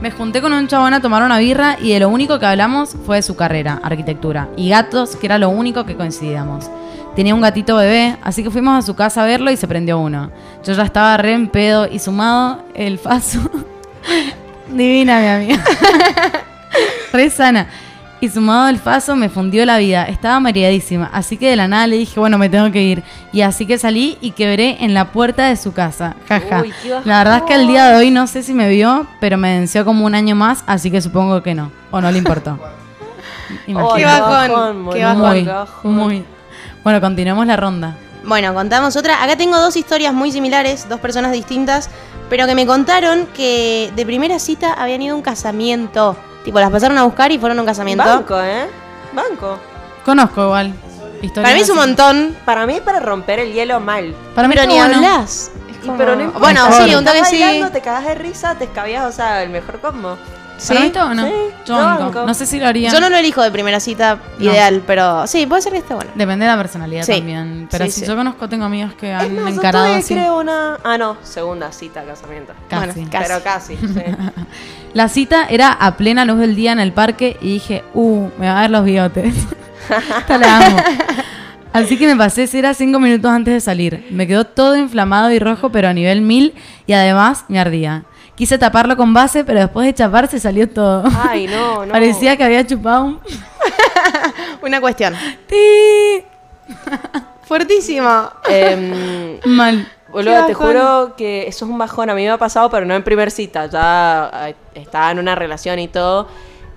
Me 0.00 0.10
junté 0.10 0.40
con 0.40 0.54
un 0.54 0.66
chabón 0.66 0.94
a 0.94 1.00
tomar 1.02 1.22
una 1.22 1.38
birra 1.38 1.76
y 1.78 1.92
de 1.92 2.00
lo 2.00 2.08
único 2.08 2.38
que 2.38 2.46
hablamos 2.46 2.96
fue 3.04 3.16
de 3.16 3.22
su 3.22 3.36
carrera, 3.36 3.78
arquitectura, 3.82 4.48
y 4.56 4.70
gatos, 4.70 5.14
que 5.14 5.26
era 5.26 5.38
lo 5.38 5.50
único 5.50 5.84
que 5.84 5.94
coincidíamos. 5.94 6.70
Tenía 7.14 7.34
un 7.34 7.42
gatito 7.42 7.76
bebé, 7.76 8.16
así 8.22 8.42
que 8.42 8.50
fuimos 8.50 8.78
a 8.78 8.86
su 8.86 8.94
casa 8.94 9.22
a 9.22 9.26
verlo 9.26 9.50
y 9.50 9.58
se 9.58 9.68
prendió 9.68 9.98
uno. 9.98 10.30
Yo 10.64 10.72
ya 10.72 10.84
estaba 10.84 11.18
re 11.18 11.34
en 11.34 11.48
pedo 11.48 11.86
y 11.86 11.98
sumado 11.98 12.64
el 12.74 12.98
faso. 12.98 13.40
Divina 14.68 15.20
mi 15.20 15.26
amiga. 15.26 15.64
re 17.12 17.28
sana. 17.28 17.66
Y 18.22 18.28
sumado 18.28 18.68
el 18.68 18.78
faso 18.78 19.16
me 19.16 19.30
fundió 19.30 19.64
la 19.64 19.78
vida. 19.78 20.04
Estaba 20.04 20.38
mareadísima. 20.40 21.08
Así 21.12 21.38
que 21.38 21.48
de 21.48 21.56
la 21.56 21.68
nada 21.68 21.86
le 21.86 21.96
dije, 21.96 22.20
bueno, 22.20 22.36
me 22.36 22.50
tengo 22.50 22.70
que 22.70 22.82
ir. 22.82 23.02
Y 23.32 23.40
así 23.40 23.64
que 23.64 23.78
salí 23.78 24.18
y 24.20 24.32
quebré 24.32 24.76
en 24.84 24.92
la 24.92 25.10
puerta 25.10 25.48
de 25.48 25.56
su 25.56 25.72
casa. 25.72 26.16
Jaja. 26.28 26.60
Uy, 26.60 26.74
La 27.06 27.18
verdad 27.18 27.38
es 27.38 27.42
que 27.44 27.54
el 27.54 27.66
día 27.66 27.86
de 27.86 27.96
hoy 27.96 28.10
no 28.10 28.26
sé 28.26 28.42
si 28.42 28.52
me 28.52 28.68
vio, 28.68 29.06
pero 29.20 29.38
me 29.38 29.58
venció 29.58 29.86
como 29.86 30.04
un 30.04 30.14
año 30.14 30.34
más, 30.34 30.64
así 30.66 30.90
que 30.90 31.00
supongo 31.00 31.42
que 31.42 31.54
no. 31.54 31.72
O 31.90 32.00
no 32.02 32.12
le 32.12 32.18
importó. 32.18 32.58
Qué 33.66 33.74
bajón, 33.74 34.90
qué 34.92 35.04
bajón. 35.04 35.44
muy, 35.82 35.92
muy. 35.92 36.24
Bueno, 36.84 37.00
continuemos 37.00 37.46
la 37.46 37.56
ronda. 37.56 37.96
Bueno, 38.24 38.54
contamos 38.54 38.96
otra. 38.96 39.22
Acá 39.22 39.36
tengo 39.36 39.58
dos 39.58 39.76
historias 39.76 40.14
muy 40.14 40.30
similares, 40.30 40.88
dos 40.88 41.00
personas 41.00 41.32
distintas, 41.32 41.90
pero 42.28 42.46
que 42.46 42.54
me 42.54 42.66
contaron 42.66 43.26
que 43.34 43.90
de 43.96 44.06
primera 44.06 44.38
cita 44.38 44.72
habían 44.74 45.02
ido 45.02 45.14
a 45.14 45.16
un 45.16 45.22
casamiento. 45.22 46.16
Tipo, 46.44 46.58
las 46.60 46.70
pasaron 46.70 46.96
a 46.98 47.04
buscar 47.04 47.30
y 47.32 47.38
fueron 47.38 47.58
a 47.58 47.62
un 47.62 47.66
casamiento. 47.66 48.04
Banco, 48.04 48.40
¿eh? 48.40 48.66
Banco. 49.12 49.58
Conozco 50.04 50.42
igual. 50.44 50.74
historias 51.20 51.34
Para 51.44 51.54
mí 51.54 51.60
es 51.60 51.68
un 51.70 51.78
así. 51.78 51.86
montón, 51.88 52.36
Para 52.44 52.66
mí 52.66 52.74
es 52.76 52.80
para 52.80 53.00
romper 53.00 53.40
el 53.40 53.52
hielo 53.52 53.78
mal. 53.80 54.14
Para 54.34 54.48
mí 54.48 54.54
pero 54.54 54.66
ni 54.66 54.78
bueno. 54.78 54.96
hablas. 54.96 55.50
Como- 55.84 55.96
pero 55.96 56.14
no 56.16 56.30
bueno, 56.32 56.60
sí, 56.72 56.94
un 56.94 57.04
toque 57.04 57.24
sí. 57.24 57.40
bailando, 57.42 57.70
te 57.70 57.80
cagas 57.80 58.04
de 58.04 58.14
risa, 58.14 58.54
te 58.56 58.64
escabías, 58.64 59.04
o 59.06 59.12
sea, 59.12 59.42
el 59.42 59.50
mejor 59.50 59.80
combo. 59.80 60.16
Para. 60.68 60.80
Sí, 60.80 60.92
Yo 60.94 61.50
yo 61.66 61.74
banco. 61.76 62.02
banco. 62.04 62.26
No 62.26 62.34
sé 62.34 62.46
si 62.46 62.58
lo 62.60 62.66
haría. 62.66 62.90
Yo 62.90 63.00
no 63.00 63.08
lo 63.10 63.16
elijo 63.16 63.42
de 63.42 63.50
primera 63.50 63.80
cita 63.80 64.18
No. 64.38 64.44
ideal, 64.50 64.82
pero 64.86 65.26
sí, 65.26 65.46
puede 65.46 65.62
ser 65.62 65.72
que 65.72 65.78
esté 65.78 65.94
bueno. 65.94 66.10
Depende 66.14 66.44
de 66.46 66.50
la 66.50 66.56
personalidad 66.58 67.02
Sí. 67.04 67.12
también. 67.16 67.68
Pero 67.70 67.84
Sí, 67.86 67.90
si 67.90 68.00
sí. 68.00 68.06
yo 68.06 68.16
conozco, 68.16 68.48
tengo 68.48 68.64
amigos 68.64 68.92
que 68.94 69.10
Es 69.12 69.18
han 69.20 69.34
más, 69.36 69.44
yo 69.52 69.58
encarado 69.58 69.94
así. 69.94 70.14
creo 70.14 70.38
una... 70.38 70.78
Ah, 70.84 70.98
no, 70.98 71.16
segunda 71.22 71.72
cita, 71.72 72.02
casamiento. 72.04 72.52
Casi. 72.68 72.86
Bueno, 73.00 73.08
Casi. 73.10 73.24
Pero 73.28 73.42
casi, 73.42 73.76
sí. 73.76 74.02
La 74.94 75.08
cita 75.08 75.46
era 75.48 75.70
a 75.72 75.96
plena 75.96 76.24
luz 76.24 76.38
del 76.38 76.56
día 76.56 76.72
en 76.72 76.80
el 76.80 76.92
parque 76.92 77.36
y 77.40 77.54
dije, 77.54 77.84
uh, 77.94 78.28
me 78.38 78.48
va 78.48 78.58
a 78.58 78.60
ver 78.62 78.70
los 78.70 78.84
bigotes. 78.84 79.34
Esta 80.18 80.36
la 80.38 80.56
amo. 80.58 80.76
Así 81.72 81.96
que 81.96 82.08
me 82.08 82.16
pasé 82.16 82.48
cera 82.48 82.74
cinco 82.74 82.98
minutos 82.98 83.30
antes 83.30 83.54
de 83.54 83.60
salir. 83.60 84.04
Me 84.10 84.26
quedó 84.26 84.44
todo 84.44 84.76
inflamado 84.76 85.30
y 85.30 85.38
rojo, 85.38 85.70
pero 85.70 85.86
a 85.88 85.92
nivel 85.92 86.20
mil 86.20 86.54
y 86.88 86.92
además 86.94 87.44
me 87.46 87.60
ardía. 87.60 88.02
Quise 88.40 88.56
taparlo 88.56 88.96
con 88.96 89.12
base, 89.12 89.44
pero 89.44 89.60
después 89.60 89.86
de 89.86 89.92
chaparse 89.92 90.40
salió 90.40 90.66
todo. 90.66 91.04
Ay, 91.28 91.46
no, 91.46 91.84
no. 91.84 91.92
Parecía 91.92 92.38
que 92.38 92.44
había 92.44 92.66
chupado 92.66 93.04
un... 93.04 93.20
Una 94.62 94.80
cuestión. 94.80 95.12
¡Ti! 95.46 96.24
Fuertísimo. 97.42 98.30
Em, 98.48 99.38
Mal. 99.44 99.86
Boludo, 100.08 100.46
te 100.46 100.54
juro 100.54 101.12
que 101.18 101.48
eso 101.48 101.66
es 101.66 101.70
un 101.70 101.76
bajón. 101.76 102.08
A 102.08 102.14
mí 102.14 102.22
me 102.22 102.30
ha 102.30 102.38
pasado, 102.38 102.70
pero 102.70 102.86
no 102.86 102.94
en 102.94 103.04
primer 103.04 103.30
cita. 103.30 103.66
Ya 103.66 104.30
eh, 104.46 104.54
estaba 104.74 105.10
en 105.10 105.18
una 105.18 105.34
relación 105.34 105.78
y 105.78 105.88
todo. 105.88 106.26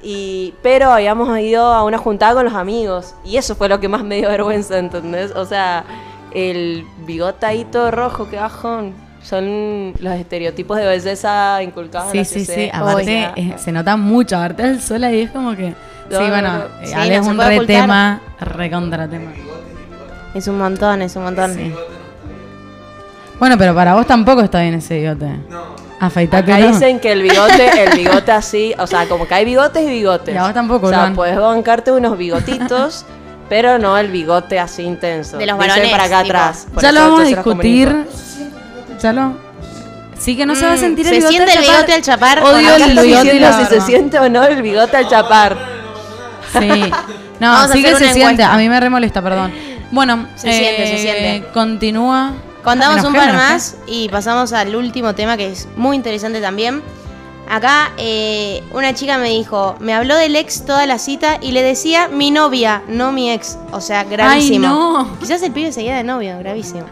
Y, 0.02 0.54
pero 0.64 0.92
habíamos 0.92 1.40
ido 1.40 1.64
a 1.64 1.86
una 1.86 1.98
juntada 1.98 2.34
con 2.34 2.44
los 2.44 2.56
amigos. 2.56 3.16
Y 3.24 3.38
eso 3.38 3.56
fue 3.56 3.70
lo 3.70 3.80
que 3.80 3.88
más 3.88 4.04
me 4.04 4.18
dio 4.18 4.28
vergüenza, 4.28 4.78
¿entendés? 4.80 5.32
O 5.32 5.46
sea, 5.46 5.86
el 6.34 6.86
bigote 7.06 7.46
ahí 7.46 7.64
todo 7.64 7.90
rojo, 7.90 8.30
qué 8.30 8.36
bajón. 8.36 9.03
Son 9.24 9.94
los 10.00 10.14
estereotipos 10.16 10.78
de 10.78 10.86
belleza 10.86 11.64
inculcados 11.64 12.08
en 12.08 12.12
Sí, 12.12 12.18
la 12.18 12.26
sí, 12.26 12.40
sí. 12.42 12.46
sociedad. 12.46 12.82
Aparte, 12.82 13.32
eh, 13.38 13.54
se 13.58 13.72
nota 13.72 13.96
mucho. 13.98 14.36
Aparte 14.38 14.64
del 14.64 14.82
sol 14.82 15.04
ahí 15.04 15.22
es 15.22 15.32
como 15.32 15.56
que... 15.56 15.70
No, 16.10 16.18
sí, 16.18 16.24
no, 16.26 16.30
bueno, 16.30 16.54
no. 16.54 16.64
eh, 16.64 16.68
Sí, 16.88 16.94
Ale 16.94 17.16
no 17.18 17.22
es 17.24 17.28
un 17.30 17.38
re 17.40 17.56
ocultar. 17.56 17.66
tema, 17.82 18.22
re 18.42 18.70
contra 18.70 19.08
tema. 19.08 19.32
Es 20.36 20.48
un 20.48 20.58
montón, 20.58 21.02
es 21.02 21.16
un 21.16 21.24
montón. 21.24 21.54
Sí. 21.54 21.74
Bueno, 23.40 23.58
pero 23.58 23.74
para 23.74 23.94
vos 23.94 24.06
tampoco 24.06 24.42
está 24.42 24.62
bien 24.62 24.76
ese 24.76 25.00
bigote. 25.00 25.28
No. 25.50 25.74
Afeitate. 26.00 26.52
Acá 26.54 26.68
dicen 26.68 27.00
que 27.00 27.12
el 27.14 27.22
bigote, 27.22 27.84
el 27.84 27.92
bigote 27.98 28.32
así, 28.32 28.74
o 28.78 28.86
sea, 28.88 29.06
como 29.08 29.26
que 29.28 29.34
hay 29.36 29.46
bigotes 29.46 29.84
y 29.84 29.90
bigotes. 29.90 30.36
Y 30.36 30.38
a 30.38 30.44
vos 30.44 30.54
tampoco, 30.54 30.88
O 30.88 30.90
sea, 30.90 31.12
puedes 31.16 31.38
bancarte 31.38 31.92
unos 31.92 32.18
bigotitos, 32.18 33.06
pero 33.50 33.80
no 33.80 33.98
el 33.98 34.12
bigote 34.12 34.60
así 34.60 34.84
intenso. 34.84 35.38
De 35.38 35.46
los 35.46 35.58
Dicen 35.58 35.70
varones, 35.70 35.92
para 35.92 36.04
acá 36.04 36.24
tipo. 36.24 36.36
atrás. 36.38 36.68
Ya 36.82 36.92
lo 36.92 37.00
vamos 37.02 37.22
a 37.22 37.24
discutir. 37.24 38.06
Sí 40.20 40.38
que 40.38 40.46
no 40.46 40.56
se 40.56 40.66
va 40.66 40.74
a 40.74 40.76
Mm, 40.76 40.80
sentir 40.80 41.06
¿se 41.06 41.12
el 41.12 41.18
bigote. 41.18 41.36
siente 41.36 41.52
al 41.52 41.58
el 41.58 41.64
chapar. 41.66 41.76
bigote 41.76 41.94
al 41.94 42.02
chapar? 42.02 42.44
Odio 42.44 42.76
el 42.76 43.00
bigote 43.00 43.54
si 43.60 43.66
se 43.66 43.82
siente 43.82 44.20
o 44.20 44.30
no 44.30 44.44
el 44.44 44.62
bigote 44.62 44.96
al 44.98 45.08
chapar. 45.10 45.58
Sí. 46.54 46.92
No, 47.40 47.52
Vamos 47.52 47.72
sí 47.72 47.84
que 47.84 47.96
se 47.96 48.14
siente. 48.14 48.44
A 48.44 48.56
mí 48.58 48.70
me 48.70 48.80
remolesta, 48.80 49.22
perdón. 49.22 49.52
Bueno, 49.92 50.28
Se 50.36 50.52
siente, 50.54 50.88
se 50.88 50.98
siente. 51.00 51.48
Continúa. 51.54 52.32
Contamos 52.64 53.04
un 53.04 53.14
par 53.14 53.34
más 53.34 53.76
y 53.88 54.08
pasamos 54.08 54.54
al 54.54 54.74
último 54.76 55.14
tema 55.14 55.36
que 55.36 55.52
es 55.52 55.68
muy 55.76 55.96
interesante 55.98 56.40
también. 56.40 56.82
Acá 57.50 57.92
eh, 57.98 58.64
una 58.72 58.94
chica 58.94 59.18
me 59.18 59.28
dijo, 59.30 59.76
me 59.82 59.94
habló 59.94 60.16
del 60.16 60.36
ex 60.38 60.66
toda 60.66 60.86
la 60.86 60.98
cita 60.98 61.38
y 61.42 61.52
le 61.52 61.62
decía 61.62 62.08
mi 62.08 62.32
novia, 62.32 62.82
no 62.88 63.12
mi 63.12 63.30
ex. 63.32 63.58
O 63.74 63.82
sea, 63.82 64.06
gravísimo. 64.06 64.68
no. 64.70 65.18
Quizás 65.20 65.42
el 65.44 65.52
pibe 65.52 65.74
seguía 65.74 65.98
de 65.98 66.04
novio, 66.06 66.38
gravísimo. 66.40 66.86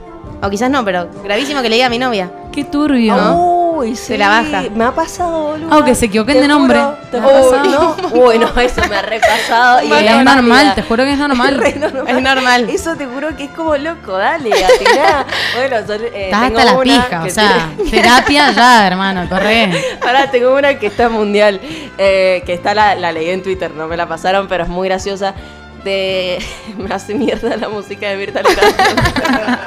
O 0.43 0.49
quizás 0.49 0.69
no, 0.71 0.83
pero 0.83 1.07
gravísimo 1.23 1.61
que 1.61 1.69
le 1.69 1.75
diga 1.75 1.89
mi 1.89 1.99
novia. 1.99 2.31
Qué 2.51 2.63
turbio. 2.63 3.15
Uy, 3.35 3.95
sí. 3.95 4.05
Se 4.07 4.17
la 4.17 4.27
baja. 4.27 4.63
Me 4.73 4.83
ha 4.83 4.91
pasado, 4.91 5.49
boludo. 5.49 5.69
Ah, 5.71 5.85
que 5.85 5.93
se 5.93 6.07
equivoquen 6.07 6.41
de 6.41 6.47
nombre. 6.47 6.79
te 7.11 7.17
ha 7.17 7.21
pasado. 7.21 7.95
no. 8.01 8.07
Uy, 8.19 8.39
no, 8.39 8.47
eso 8.59 8.81
me 8.89 8.95
ha 8.95 9.01
repasado. 9.03 9.83
Y 9.83 9.91
es 9.91 10.23
normal, 10.23 10.73
te 10.73 10.81
juro 10.81 11.03
que 11.03 11.13
es 11.13 11.17
normal. 11.27 11.61
Es 11.63 12.21
normal. 12.21 12.69
Eso 12.69 12.95
te 12.95 13.05
juro 13.05 13.35
que 13.37 13.45
es 13.45 13.49
como 13.51 13.77
loco, 13.77 14.17
dale, 14.17 14.49
atirá. 14.51 15.25
bueno, 15.55 15.87
yo, 15.87 15.93
eh, 15.93 16.25
Estás 16.25 16.41
tengo 16.47 16.59
hasta 16.59 16.71
la 16.71 16.73
una 16.73 16.83
pija, 16.83 17.23
que 17.23 17.29
o 17.29 17.33
sea, 17.33 17.69
terapia 17.91 18.51
ya, 18.51 18.87
hermano, 18.87 19.29
corre. 19.29 19.71
Ahora 20.01 20.31
tengo 20.31 20.55
una 20.55 20.79
que 20.79 20.87
está 20.87 21.07
mundial, 21.07 21.61
eh, 21.97 22.41
que 22.45 22.53
está 22.53 22.73
la, 22.73 22.95
la 22.95 23.11
leí 23.11 23.29
en 23.29 23.43
Twitter, 23.43 23.71
no 23.71 23.87
me 23.87 23.95
la 23.95 24.07
pasaron, 24.07 24.47
pero 24.47 24.63
es 24.63 24.69
muy 24.69 24.87
graciosa. 24.87 25.35
De 25.83 26.37
me 26.77 26.93
hace 26.93 27.13
mierda 27.15 27.55
la 27.57 27.69
música 27.69 28.07
de 28.09 28.17
Mirta 28.17 28.41
Legrand. 28.41 28.75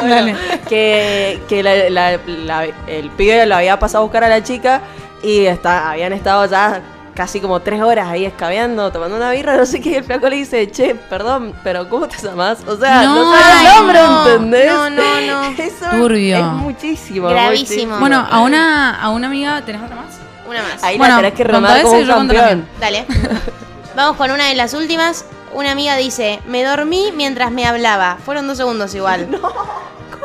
Bueno, 0.00 0.14
Dale. 0.16 0.36
que, 0.68 1.40
que 1.48 1.62
la- 1.62 1.88
la- 1.88 2.18
la- 2.26 2.66
el 2.88 3.10
pibe 3.10 3.46
lo 3.46 3.54
había 3.54 3.78
pasado 3.78 4.02
a 4.02 4.04
buscar 4.06 4.24
a 4.24 4.28
la 4.28 4.42
chica 4.42 4.80
y 5.22 5.44
está, 5.46 5.90
habían 5.92 6.12
estado 6.12 6.44
ya 6.46 6.80
casi 7.14 7.40
como 7.40 7.60
tres 7.60 7.80
horas 7.80 8.08
ahí 8.08 8.24
escabeando, 8.24 8.90
tomando 8.90 9.16
una 9.16 9.30
birra, 9.30 9.56
no 9.56 9.64
sé 9.64 9.80
qué, 9.80 9.90
y 9.90 9.94
el 9.96 10.04
flaco 10.04 10.28
le 10.28 10.36
dice, 10.36 10.68
che, 10.70 10.94
perdón, 10.96 11.54
pero 11.62 11.88
¿cómo 11.88 12.08
te 12.08 12.16
llamas? 12.20 12.58
O 12.66 12.76
sea, 12.76 13.02
no, 13.04 13.14
No, 13.32 13.38
sabe 13.38 13.60
el 13.68 13.74
nombre, 13.76 13.98
no, 14.00 14.26
¿entendés? 14.32 14.66
no, 14.72 14.90
no, 14.90 15.20
no. 15.20 15.42
Eso 15.58 15.86
Turbio. 15.92 16.36
es 16.38 16.44
muchísimo. 16.44 17.28
Gravísimo. 17.28 17.60
muchísimo. 17.64 17.98
Bueno, 18.00 18.26
a 18.28 18.40
una, 18.40 19.00
a 19.00 19.10
una 19.10 19.28
amiga, 19.28 19.62
¿tenés 19.64 19.82
otra 19.82 19.94
más? 19.96 20.18
Una 20.48 20.62
más. 20.62 20.82
Ahí 20.82 20.98
Bueno, 20.98 21.14
la 21.16 21.22
tenés 21.22 21.34
que 21.36 21.44
remar 21.44 21.82
como 21.82 21.94
un 21.94 22.04
yo 22.04 22.14
cuento 22.14 22.34
la 22.34 22.40
campeón. 22.40 22.68
Dale. 22.80 23.06
Vamos 23.96 24.16
con 24.16 24.30
una 24.30 24.46
de 24.48 24.54
las 24.54 24.74
últimas. 24.74 25.24
Una 25.54 25.72
amiga 25.72 25.96
dice, 25.96 26.40
me 26.46 26.62
dormí 26.64 27.12
mientras 27.14 27.50
me 27.50 27.66
hablaba. 27.66 28.16
Fueron 28.24 28.46
dos 28.46 28.56
segundos 28.56 28.94
igual. 28.94 29.28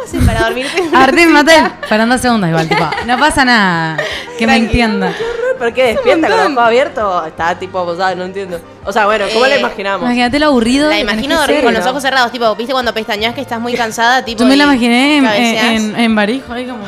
haces 0.06 0.24
para 0.26 0.42
dormirte? 0.42 0.82
Martín, 0.92 1.20
cita? 1.20 1.32
mate. 1.34 1.56
Esperando 1.82 2.16
dos 2.16 2.22
segundos 2.22 2.50
igual, 2.50 2.70
tipo. 2.70 2.90
No 3.06 3.18
pasa 3.20 3.44
nada. 3.44 3.98
Que 4.38 4.48
me 4.48 4.56
entienda. 4.56 5.14
¿Por 5.58 5.74
qué? 5.74 5.88
¿Despierta 5.88 6.28
con 6.30 6.38
los 6.38 6.46
ojos 6.52 6.58
abiertos 6.60 7.28
está 7.28 7.58
tipo 7.58 7.84
posada? 7.84 8.14
No 8.16 8.24
entiendo. 8.26 8.62
O 8.86 8.94
sea, 8.94 9.06
bueno, 9.06 9.26
¿cómo 9.34 9.46
Eh, 9.48 9.50
la 9.50 9.58
imaginamos? 9.58 10.02
Imagínate 10.06 10.40
lo 10.40 10.46
aburrido. 10.46 10.88
La 10.90 11.00
imagino 11.00 11.36
dormir 11.36 11.56
ser. 11.58 11.66
con 11.66 11.74
los 11.74 11.86
ojos 11.88 12.02
cerrados, 12.04 12.32
tipo, 12.32 12.56
¿viste 12.56 12.72
cuando 12.74 12.94
pestañas 12.94 13.34
que 13.34 13.42
estás 13.42 13.60
muy 13.60 13.74
cansada? 13.74 14.24
Tipo, 14.24 14.44
Yo 14.44 14.46
me 14.48 14.56
la 14.56 14.66
imaginé 14.66 15.18
en, 15.18 15.24
cabeceás? 15.26 15.66
en, 15.66 15.96
en 16.00 16.16
Barijo, 16.16 16.54
ahí 16.54 16.68
como 16.68 16.84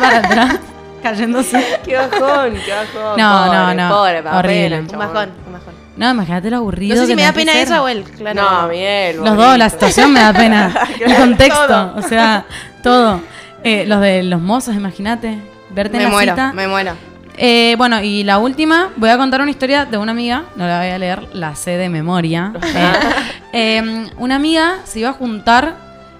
para 0.00 0.18
atrás, 0.18 0.56
cayéndose. 1.02 1.78
Qué 1.84 1.96
bajón, 1.96 2.54
qué 2.64 2.72
bajón. 2.72 3.18
No, 3.20 3.44
pobre, 3.44 3.56
no, 3.58 3.74
no. 3.74 3.94
Pobre, 3.94 4.22
Horrible. 4.38 4.80
un 4.80 4.98
bajón. 4.98 5.43
No, 5.96 6.10
imagínate 6.10 6.50
lo 6.50 6.56
aburrido. 6.58 6.94
No 6.96 7.00
sé 7.02 7.06
si 7.06 7.12
que 7.12 7.16
me 7.16 7.22
da 7.22 7.32
pena 7.32 7.52
ser. 7.52 7.72
o 7.72 7.88
él, 7.88 8.04
claro. 8.16 8.42
No, 8.42 8.68
Miguel. 8.68 9.16
Los 9.18 9.36
dos, 9.36 9.58
la 9.58 9.70
situación 9.70 10.12
me 10.12 10.20
da 10.20 10.32
pena. 10.32 10.74
El 11.00 11.14
contexto, 11.14 11.66
todo. 11.66 11.94
o 11.96 12.02
sea, 12.02 12.44
todo. 12.82 13.20
Eh, 13.62 13.84
los 13.86 14.00
de 14.00 14.22
los 14.24 14.40
mozos, 14.40 14.74
imagínate. 14.74 15.38
Verte 15.70 15.96
en 15.96 16.02
Me 16.02 16.04
la 16.04 16.10
muero, 16.10 16.32
cita. 16.32 16.52
me 16.52 16.68
muero. 16.68 16.92
Eh, 17.36 17.74
bueno, 17.78 18.00
y 18.00 18.22
la 18.22 18.38
última, 18.38 18.90
voy 18.96 19.10
a 19.10 19.16
contar 19.16 19.40
una 19.40 19.50
historia 19.50 19.84
de 19.86 19.98
una 19.98 20.12
amiga, 20.12 20.44
no 20.54 20.66
la 20.66 20.78
voy 20.78 20.90
a 20.90 20.98
leer, 20.98 21.28
la 21.32 21.54
sé 21.54 21.72
de 21.72 21.88
memoria. 21.88 22.52
Eh, 23.56 23.78
eh, 23.82 24.06
una 24.18 24.34
amiga 24.34 24.78
se 24.84 24.98
iba 24.98 25.10
a 25.10 25.12
juntar, 25.12 25.76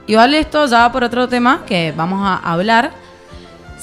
igual 0.07 0.35
esto 0.35 0.66
ya 0.66 0.79
va 0.79 0.93
por 0.93 1.03
otro 1.03 1.29
tema 1.29 1.62
que 1.66 1.93
vamos 1.97 2.20
a 2.25 2.37
hablar. 2.37 2.93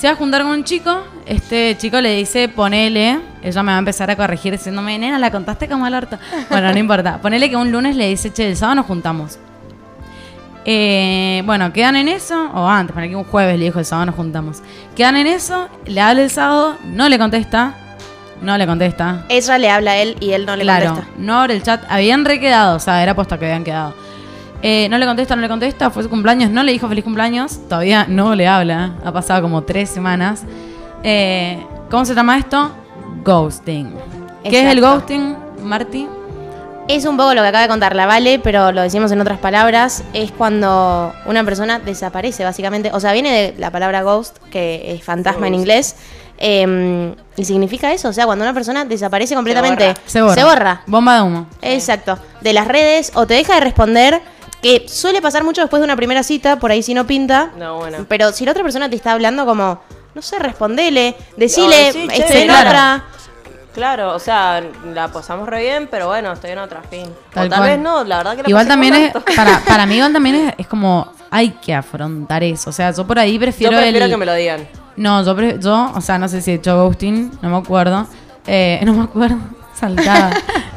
Se 0.02 0.08
va 0.08 0.14
a 0.14 0.16
juntar 0.16 0.42
con 0.42 0.50
un 0.50 0.64
chico, 0.64 1.04
este 1.28 1.78
chico 1.78 2.02
le 2.02 2.16
dice, 2.16 2.50
ponele, 2.50 3.20
ella 3.44 3.62
me 3.62 3.72
va 3.72 3.76
a 3.76 3.78
empezar 3.78 4.10
a 4.10 4.16
corregir 4.16 4.52
diciéndome, 4.52 4.98
nena, 4.98 5.20
la 5.20 5.30
contaste 5.30 5.68
como 5.68 5.86
el 5.86 5.94
orto. 5.94 6.18
Bueno, 6.50 6.74
no 6.74 6.80
importa, 6.80 7.20
ponele 7.22 7.52
que 7.52 7.56
un 7.56 7.72
lunes 7.72 7.96
le 7.96 8.08
dice, 8.08 8.34
che, 8.34 8.50
el 8.50 8.58
sábado 8.58 8.78
nos 8.78 8.88
juntamos. 8.88 9.38
Eh, 10.66 11.44
bueno, 11.46 11.72
quedan 11.72 11.98
en 11.98 12.08
eso, 12.08 12.50
o 12.52 12.68
antes, 12.68 12.96
para 12.96 13.08
que 13.08 13.16
un 13.16 13.26
jueves 13.26 13.60
le 13.60 13.66
dijo 13.66 13.78
el 13.78 13.86
sábado 13.86 14.08
nos 14.08 14.16
juntamos. 14.16 14.64
Quedan 14.96 15.18
en 15.18 15.28
eso, 15.28 15.70
le 15.86 16.02
habla 16.02 16.24
el 16.24 16.32
sábado, 16.32 16.78
no 16.84 17.08
le 17.08 17.20
contesta, 17.20 17.76
no 18.42 18.58
le 18.58 18.66
contesta. 18.66 19.26
Ella 19.30 19.58
le 19.60 19.70
habla 19.70 19.92
a 19.92 19.98
él 19.98 20.18
y 20.20 20.32
él 20.32 20.48
no 20.48 20.56
le 20.56 20.64
claro, 20.64 20.96
contesta. 20.96 21.12
no 21.20 21.40
abre 21.42 21.54
el 21.54 21.62
chat, 21.62 21.84
habían 21.88 22.26
requedado, 22.26 22.78
o 22.78 22.80
sea, 22.80 23.04
era 23.04 23.14
puesto 23.14 23.38
que 23.38 23.46
habían 23.46 23.64
quedado. 23.64 23.94
Eh, 24.64 24.88
no 24.90 24.98
le 24.98 25.06
contesta, 25.06 25.36
no 25.36 25.42
le 25.42 25.48
contesta, 25.50 25.90
fue 25.90 26.04
su 26.04 26.10
cumpleaños, 26.10 26.52
no 26.52 26.64
le 26.64 26.72
dijo 26.72 26.88
feliz 26.88 27.04
cumpleaños, 27.04 27.60
todavía 27.68 28.06
no 28.08 28.36
le 28.36 28.48
habla, 28.48 28.94
ha 29.04 29.12
pasado 29.12 29.42
como 29.42 29.64
tres 29.64 29.90
semanas. 29.90 30.44
Eh, 31.04 31.66
¿Cómo 31.90 32.06
se 32.06 32.14
llama 32.14 32.38
esto? 32.38 32.72
Ghosting. 33.24 33.94
¿Qué 34.44 34.62
es 34.62 34.72
el 34.72 34.82
ghosting, 34.82 35.36
Marty? 35.64 36.08
Es 36.88 37.06
un 37.06 37.16
poco 37.16 37.34
lo 37.34 37.42
que 37.42 37.48
acaba 37.48 37.62
de 37.64 37.70
contar 37.70 37.96
la 37.96 38.06
Vale, 38.06 38.40
pero 38.40 38.72
lo 38.72 38.82
decimos 38.82 39.12
en 39.12 39.22
otras 39.22 39.40
palabras. 39.40 40.04
Es 40.14 40.32
cuando 40.32 41.14
una 41.26 41.44
persona 41.44 41.80
desaparece, 41.80 42.44
básicamente. 42.44 42.92
O 42.94 43.00
sea, 43.00 43.14
viene 43.14 43.32
de 43.32 43.56
la 43.60 43.72
palabra 43.72 44.02
ghost, 44.02 44.38
que 44.52 44.94
es 44.94 45.04
fantasma 45.04 45.48
en 45.48 45.56
inglés. 45.56 45.96
eh, 46.38 47.16
y 47.38 47.46
significa 47.46 47.94
eso. 47.94 48.10
O 48.10 48.14
sea, 48.14 48.26
cuando 48.26 48.44
una 48.44 48.54
persona 48.54 48.84
desaparece 48.84 49.36
completamente. 49.36 49.94
Se 50.06 50.22
borra. 50.22 50.36
Se 50.36 50.44
borra. 50.44 50.82
Bomba 50.88 51.16
de 51.16 51.22
humo. 51.22 51.48
Exacto. 51.62 52.18
De 52.42 52.52
las 52.52 52.68
redes 52.68 53.12
o 53.16 53.26
te 53.26 53.36
deja 53.36 53.56
de 53.56 53.62
responder. 53.62 54.22
Que 54.62 54.86
suele 54.88 55.22
pasar 55.22 55.44
mucho 55.44 55.62
después 55.62 55.80
de 55.80 55.86
una 55.86 55.96
primera 55.96 56.24
cita, 56.24 56.58
por 56.60 56.72
ahí 56.72 56.84
si 56.84 56.94
no 56.94 57.08
pinta. 57.08 57.52
No, 57.58 57.78
bueno. 57.78 58.06
Pero 58.08 58.32
si 58.32 58.46
la 58.46 58.52
otra 58.52 58.64
persona 58.64 58.90
te 58.90 58.96
está 58.96 59.12
hablando 59.14 59.46
como, 59.46 59.82
no 60.14 60.22
sé, 60.22 60.38
respondele, 60.40 61.16
decile, 61.36 61.88
No, 61.88 61.94
sí, 61.94 62.08
che, 62.10 62.22
estoy 62.22 62.42
en 62.42 62.48
claro. 62.48 62.70
otra. 62.70 63.04
Claro, 63.74 64.14
o 64.14 64.20
sea, 64.20 64.62
la 64.94 65.08
posamos 65.08 65.48
re 65.48 65.62
bien, 65.62 65.88
pero 65.90 66.08
bueno, 66.08 66.32
estoy 66.34 66.52
en 66.52 66.60
otra 66.60 66.82
fin. 66.84 67.06
Tal 67.34 67.48
o 67.48 67.50
tal 67.50 67.64
vez 67.64 67.80
no, 67.80 68.04
la 68.04 68.18
verdad 68.18 68.36
que 68.36 68.44
la 68.44 68.50
Igual 68.50 68.68
también 68.68 68.94
es, 68.96 69.14
para, 69.36 69.60
para 69.66 69.86
mí 69.86 69.96
igual 69.96 70.12
también 70.12 70.36
es, 70.36 70.54
es 70.58 70.68
como, 70.68 71.12
hay 71.32 71.52
que 71.52 71.74
afrontar 71.74 72.44
eso. 72.44 72.70
O 72.70 72.74
sea, 72.74 72.92
yo 72.92 73.08
por 73.08 73.18
ahí 73.18 73.36
Yo 73.36 73.40
prefiero, 73.40 73.78
prefiero 73.78 74.06
el... 74.06 74.12
que 74.12 74.18
me 74.18 74.26
lo 74.26 74.34
digan. 74.34 74.68
No, 74.98 75.24
yo, 75.24 75.36
pre- 75.36 75.58
yo, 75.60 75.90
o 75.96 76.02
sea, 76.02 76.18
no 76.20 76.28
sé 76.28 76.42
si 76.42 76.52
he 76.52 76.56
hecho 76.56 76.76
ghosting, 76.84 77.32
no 77.42 77.50
me 77.50 77.58
acuerdo. 77.58 78.06
Eh, 78.46 78.82
no 78.86 78.94
me 78.94 79.04
acuerdo, 79.04 79.38
saltada. 79.74 80.32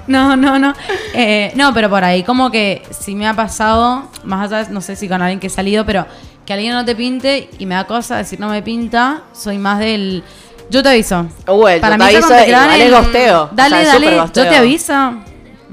No, 0.06 0.36
no, 0.36 0.58
no. 0.58 0.74
Eh, 1.14 1.52
no, 1.54 1.72
pero 1.74 1.88
por 1.90 2.04
ahí 2.04 2.22
como 2.22 2.50
que 2.50 2.82
sí 2.90 3.14
me 3.14 3.26
ha 3.26 3.34
pasado, 3.34 4.08
más 4.24 4.50
allá, 4.52 4.64
de- 4.64 4.72
no 4.72 4.80
sé 4.80 4.96
si 4.96 5.08
con 5.08 5.20
alguien 5.22 5.40
que 5.40 5.46
he 5.46 5.50
salido, 5.50 5.84
pero 5.86 6.06
que 6.44 6.52
alguien 6.52 6.72
no 6.74 6.84
te 6.84 6.94
pinte 6.94 7.48
y 7.58 7.66
me 7.66 7.74
da 7.74 7.84
cosa 7.86 8.16
decir 8.18 8.38
no 8.40 8.48
me 8.48 8.62
pinta, 8.62 9.22
soy 9.32 9.58
más 9.58 9.78
del... 9.78 10.22
Yo 10.70 10.82
te 10.82 10.88
aviso. 10.90 11.26
Te 11.46 11.52
ya 11.80 11.86
aviso 11.88 12.20
cuando 12.20 12.36
te 12.36 12.44
quedan 12.46 12.68
vale 12.68 12.86
en- 12.86 12.92
gosteo. 12.92 13.48
Dale, 13.52 13.74
O 13.74 13.78
sea, 13.78 13.82
es 13.82 13.92
dale, 13.92 14.16
yo 14.16 14.48
te 14.48 14.56
aviso. 14.56 15.14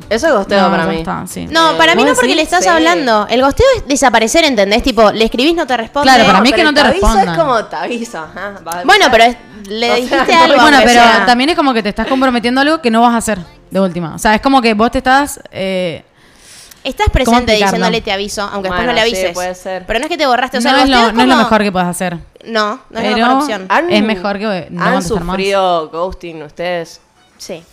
Eso 0.09 0.27
es 0.27 0.33
gosteo 0.33 0.61
No, 0.63 0.69
para 0.71 0.85
mí. 0.87 0.97
está, 0.97 1.23
sí. 1.25 1.47
No, 1.49 1.71
Eh, 1.71 1.75
para 1.77 1.95
mí 1.95 2.01
¿vos 2.01 2.09
no 2.09 2.15
porque 2.15 2.27
decís? 2.27 2.35
le 2.35 2.41
estás 2.41 2.63
Sí. 2.63 2.69
hablando. 2.69 3.25
El 3.29 3.41
gosteo 3.41 3.65
es 3.77 3.87
desaparecer, 3.87 4.43
¿entendés? 4.43 4.83
Tipo, 4.83 5.09
le 5.11 5.23
escribís, 5.23 5.55
no 5.55 5.65
te 5.65 5.77
responde. 5.77 6.09
Claro, 6.11 6.25
para 6.25 6.41
mí 6.41 6.49
es 6.49 6.55
que 6.55 6.63
no 6.65 6.73
te 6.73 6.81
el 6.81 6.87
aviso 6.87 7.07
respondan. 7.07 7.35
es 7.35 7.41
como 7.41 7.63
te 7.65 7.75
aviso. 7.77 8.17
a 8.17 8.81
Bueno, 8.83 9.05
pero 9.09 9.23
es- 9.23 9.37
le 9.69 9.85
O 9.91 9.95
sea, 9.95 10.03
dijiste 10.03 10.33
algo. 10.35 10.61
Bueno, 10.61 10.77
pero 10.81 10.91
sea. 11.01 11.23
también 11.25 11.51
es 11.51 11.55
como 11.55 11.73
que 11.73 11.81
te 11.81 11.89
estás 11.89 12.07
comprometiendo 12.07 12.59
a 12.59 12.63
algo 12.63 12.81
que 12.81 12.91
no 12.91 13.01
vas 13.01 13.13
a 13.13 13.17
hacer 13.17 13.39
de 13.71 13.79
última. 13.79 14.13
O 14.13 14.19
sea, 14.19 14.35
es 14.35 14.41
como 14.41 14.61
que 14.61 14.73
vos 14.75 14.91
te 14.91 14.99
estás... 14.99 15.39
eh, 15.51 16.03
Estás 16.83 17.07
¿Cómo 17.09 17.13
presente 17.13 17.51
diciéndole 17.53 18.01
te 18.01 18.11
aviso, 18.11 18.41
aunque 18.41 18.69
después 18.69 18.87
no 18.87 18.93
le 18.93 19.01
sí, 19.03 19.07
avises. 19.15 19.33
puede 19.33 19.53
ser. 19.53 19.85
Pero 19.85 19.99
no 19.99 20.05
es 20.05 20.09
que 20.09 20.17
te 20.17 20.25
borraste, 20.25 20.57
o 20.57 20.61
sea, 20.61 20.71
no, 20.71 20.77
es 20.79 20.89
lo, 20.89 21.11
no 21.11 21.21
es 21.21 21.27
lo 21.27 21.35
mejor 21.35 21.61
que 21.61 21.71
puedes 21.71 21.87
hacer. 21.87 22.17
No, 22.43 22.79
no 22.89 22.99
es 22.99 23.03
la 23.05 23.13
Pero 23.13 23.15
mejor 23.17 23.41
opción. 23.43 23.65
Han- 23.69 23.91
es 23.91 24.03
mejor 24.03 24.39
que 24.39 24.67
no 24.71 24.83
¿Han 24.83 24.93
más. 24.95 25.07
sufrido 25.07 25.89
ghosting 25.89 26.41
ustedes? 26.41 26.99
Sí. 27.37 27.63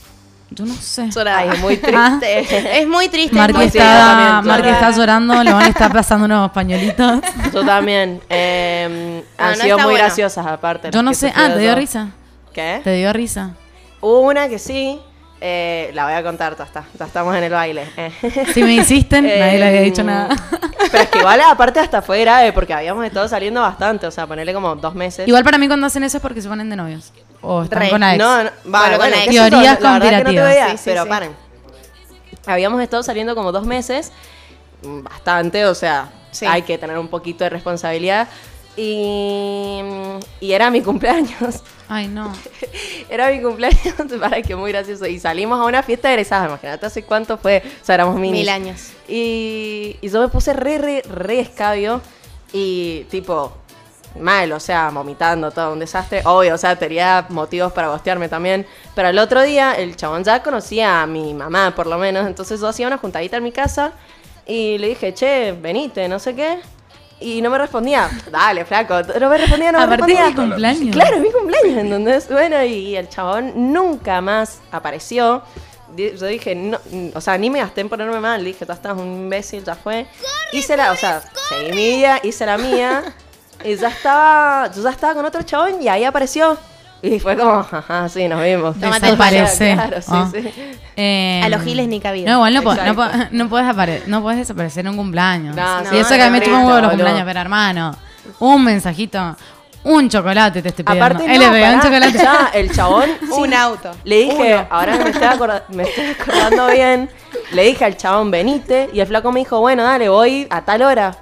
Yo 0.50 0.66
no 0.66 0.74
sé. 0.74 1.08
Ay, 1.26 1.48
es 1.54 1.58
muy 1.60 1.80
Ah. 1.94 2.18
triste. 2.20 2.80
Es 2.80 2.86
muy 2.86 3.08
triste. 3.08 3.30
es 3.34 3.38
Marqui 3.40 3.54
muy 3.56 3.64
Sí, 3.64 3.70
triste. 3.72 3.88
yo 3.88 3.94
está, 3.94 4.42
Marqui 4.44 4.68
está 4.68 4.90
llorando, 4.90 5.42
le 5.42 5.52
van 5.54 5.62
a 5.64 5.68
estar 5.68 5.90
pasando 5.94 6.26
unos 6.26 6.50
pañuelitos. 6.52 7.20
Yo 7.54 7.64
también. 7.64 8.20
Eh, 8.28 9.24
No, 9.38 9.44
han 9.44 9.50
no 9.52 9.54
sido 9.56 9.76
está 9.76 9.82
muy 9.84 9.92
bueno. 9.94 10.04
graciosas 10.06 10.46
aparte. 10.46 10.90
Yo 10.90 11.02
no 11.02 11.14
sé. 11.14 11.32
Ah, 11.34 11.48
¿te 11.54 11.60
dio 11.60 11.74
risa? 11.74 12.08
¿Qué? 12.52 12.82
¿Te 12.84 12.92
dio 12.92 13.10
risa? 13.14 13.54
Hubo 14.02 14.20
una 14.20 14.50
que 14.50 14.58
sí. 14.58 15.00
Eh, 15.40 15.90
la 15.94 16.04
voy 16.04 16.14
a 16.14 16.22
contar, 16.22 16.56
ya 16.56 16.64
está. 16.64 16.84
Ya 16.98 17.04
estamos 17.06 17.34
en 17.36 17.44
el 17.44 17.52
baile. 17.52 17.84
eh. 17.96 18.12
Si 18.52 18.62
me 18.62 18.74
insisten, 18.74 19.24
nadie 19.38 19.58
le 19.58 19.66
había 19.66 19.80
dicho 19.82 20.00
Em, 20.00 20.06
nada. 20.08 20.36
Pero 20.90 21.02
es 21.04 21.08
que 21.10 21.18
igual 21.18 21.40
aparte 21.42 21.80
hasta 21.80 22.02
fue 22.02 22.20
grave 22.20 22.52
porque 22.52 22.72
habíamos 22.74 23.04
estado 23.04 23.28
saliendo 23.28 23.60
bastante, 23.60 24.06
o 24.06 24.10
sea, 24.10 24.26
ponerle 24.26 24.52
como 24.54 24.74
dos 24.76 24.94
meses. 24.94 25.28
Igual 25.28 25.44
para 25.44 25.58
mí 25.58 25.66
cuando 25.68 25.86
hacen 25.86 26.02
eso 26.04 26.16
es 26.18 26.22
porque 26.22 26.40
se 26.42 26.48
ponen 26.48 26.68
de 26.70 26.76
novios. 26.76 27.12
O 27.40 27.62
están 27.62 27.80
Re. 27.80 27.90
con 27.90 28.00
la 28.00 28.14
ex. 28.14 28.18
No, 28.18 28.42
no, 28.44 28.50
Bueno, 28.50 28.52
vale, 28.64 28.96
con 28.96 28.98
bueno, 29.06 29.16
qué 29.16 29.24
ex. 29.24 29.30
Teorías 29.34 29.80
la 29.80 29.92
verdad 29.92 30.08
que 30.10 30.16
no 30.16 30.18
te 30.18 30.24
conspirativas. 30.24 30.48
veía, 30.48 30.70
Sí, 30.70 30.76
sí, 30.78 30.82
pero 30.86 31.02
sí. 31.04 31.08
paren. 31.08 31.32
Habíamos 32.46 32.82
estado 32.82 33.02
saliendo 33.02 33.34
como 33.34 33.52
dos 33.52 33.64
meses, 33.66 34.10
bastante, 34.82 35.66
o 35.66 35.74
sea, 35.74 36.08
Sí. 36.30 36.46
hay 36.46 36.62
que 36.62 36.78
tener 36.78 36.98
un 36.98 37.08
poquito 37.08 37.44
de 37.44 37.50
responsabilidad. 37.50 38.28
Y, 38.76 39.80
y 40.40 40.52
era 40.52 40.70
mi 40.70 40.80
cumpleaños. 40.82 41.62
Ay, 41.88 42.08
no. 42.08 42.32
Era 43.08 43.30
mi 43.30 43.40
cumpleaños, 43.40 43.94
para 44.20 44.42
que 44.42 44.54
muy 44.54 44.72
gracioso. 44.72 45.06
Y 45.06 45.18
salimos 45.18 45.58
a 45.58 45.64
una 45.64 45.82
fiesta 45.82 46.10
de 46.10 46.20
imagínate 46.20 46.86
hace 46.86 47.02
cuánto 47.02 47.38
fue. 47.38 47.62
O 47.80 47.84
sea, 47.84 47.94
éramos 47.94 48.16
minis. 48.16 48.40
Mil 48.40 48.48
años. 48.48 48.92
Y, 49.08 49.96
y 50.00 50.08
yo 50.08 50.20
me 50.20 50.28
puse 50.28 50.52
re, 50.52 50.78
re, 50.78 51.02
re 51.02 51.40
escabio. 51.40 52.00
Y 52.52 53.04
tipo, 53.10 53.52
mal, 54.20 54.52
o 54.52 54.60
sea, 54.60 54.90
vomitando, 54.90 55.50
todo 55.50 55.72
un 55.72 55.78
desastre. 55.78 56.22
Obvio, 56.24 56.54
o 56.54 56.58
sea, 56.58 56.76
tenía 56.76 57.26
motivos 57.30 57.72
para 57.72 57.88
bostearme 57.88 58.28
también. 58.28 58.66
Pero 58.94 59.08
el 59.08 59.18
otro 59.18 59.42
día, 59.42 59.72
el 59.72 59.96
chabón 59.96 60.24
ya 60.24 60.42
conocía 60.42 61.02
a 61.02 61.06
mi 61.06 61.32
mamá, 61.32 61.74
por 61.74 61.86
lo 61.86 61.96
menos. 61.96 62.26
Entonces 62.26 62.60
yo 62.60 62.68
hacía 62.68 62.86
una 62.86 62.98
juntadita 62.98 63.38
en 63.38 63.44
mi 63.44 63.52
casa. 63.52 63.92
Y 64.46 64.78
le 64.78 64.88
dije, 64.88 65.14
che, 65.14 65.52
venite, 65.52 66.08
no 66.08 66.18
sé 66.18 66.34
qué. 66.34 66.58
Y 67.20 67.42
no 67.42 67.50
me 67.50 67.58
respondía. 67.58 68.08
Dale, 68.30 68.64
flaco. 68.64 69.00
No 69.18 69.28
me 69.28 69.38
respondía, 69.38 69.72
no 69.72 69.78
me 69.78 69.84
Aparte 69.84 70.06
respondía. 70.06 70.28
es 70.28 70.28
mi 70.28 70.34
cumpleaños. 70.36 70.94
Claro, 70.94 71.16
es 71.16 71.22
mi 71.22 71.32
cumpleaños, 71.32 71.78
entonces, 71.78 72.28
bueno, 72.30 72.62
y 72.64 72.96
el 72.96 73.08
chabón 73.08 73.72
nunca 73.72 74.20
más 74.20 74.60
apareció. 74.70 75.42
Yo 75.96 76.26
dije, 76.26 76.54
no, 76.54 76.78
o 77.14 77.20
sea, 77.20 77.36
ni 77.38 77.50
me 77.50 77.58
gasté 77.58 77.80
en 77.80 77.88
ponerme 77.88 78.20
mal, 78.20 78.44
dije, 78.44 78.64
tú 78.64 78.72
estás 78.72 78.96
un 78.96 79.06
imbécil, 79.06 79.64
ya 79.64 79.74
fue. 79.74 80.06
Hice 80.52 80.76
la, 80.76 80.92
o 80.92 80.96
sea, 80.96 81.22
seguí 81.48 81.72
mi 81.72 82.04
hice 82.22 82.46
la 82.46 82.56
mía, 82.56 83.02
y 83.64 83.74
ya 83.74 83.88
estaba, 83.88 84.70
yo 84.72 84.82
ya 84.82 84.90
estaba 84.90 85.14
con 85.14 85.24
otro 85.24 85.42
chabón 85.42 85.82
y 85.82 85.88
ahí 85.88 86.04
apareció. 86.04 86.56
Y 87.02 87.20
fue 87.20 87.36
como, 87.36 87.52
ajá, 87.60 88.08
sí, 88.08 88.26
nos 88.28 88.42
vimos. 88.42 88.78
Desaparece. 88.80 89.74
Claro, 89.74 90.02
sí, 90.02 90.12
sí. 90.42 90.50
Eh, 90.96 91.40
A 91.44 91.48
los 91.48 91.62
giles 91.62 91.86
ni 91.86 92.00
cabida. 92.00 92.28
No, 92.30 92.38
igual 92.38 92.54
no, 92.54 92.62
po- 92.62 92.74
no, 92.74 92.94
po- 92.96 93.28
no 93.30 93.48
puedes 93.48 93.66
apare- 93.68 94.02
no 94.06 94.20
puedes 94.22 94.40
desaparecer 94.40 94.84
en 94.84 94.90
un 94.90 94.96
cumpleaños. 94.96 95.54
No, 95.54 95.80
y 95.80 95.84
no, 95.84 95.90
eso 95.92 96.14
que 96.16 96.22
a 96.22 96.30
mí 96.30 96.38
me 96.38 96.44
chupa 96.44 96.58
un 96.58 96.66
huevo 96.66 96.80
los 96.80 96.90
cumpleaños, 96.90 97.22
pero 97.24 97.40
hermano, 97.40 97.94
un 98.40 98.64
mensajito, 98.64 99.36
un 99.84 100.08
chocolate 100.10 100.60
te 100.60 100.70
estoy 100.70 100.84
pidiendo. 100.84 101.04
Aparte, 101.04 101.24
Él 101.32 101.38
no, 101.40 101.46
le 101.46 101.50
regaló 101.52 101.76
un 101.76 101.82
chocolate. 101.82 102.18
ya, 102.18 102.50
el 102.52 102.72
chabón... 102.72 103.08
Un 103.38 103.54
auto. 103.54 103.92
Le 104.02 104.16
dije, 104.22 104.54
Uno. 104.56 104.66
ahora 104.70 104.96
me 104.96 105.10
estoy, 105.10 105.28
me 105.68 105.82
estoy 105.84 106.04
acordando 106.20 106.66
bien, 106.66 107.08
le 107.52 107.62
dije 107.62 107.84
al 107.84 107.96
chabón, 107.96 108.32
venite, 108.32 108.90
y 108.92 108.98
el 108.98 109.06
flaco 109.06 109.30
me 109.30 109.38
dijo, 109.40 109.60
bueno, 109.60 109.84
dale, 109.84 110.08
voy 110.08 110.48
a 110.50 110.62
tal 110.62 110.82
hora. 110.82 111.16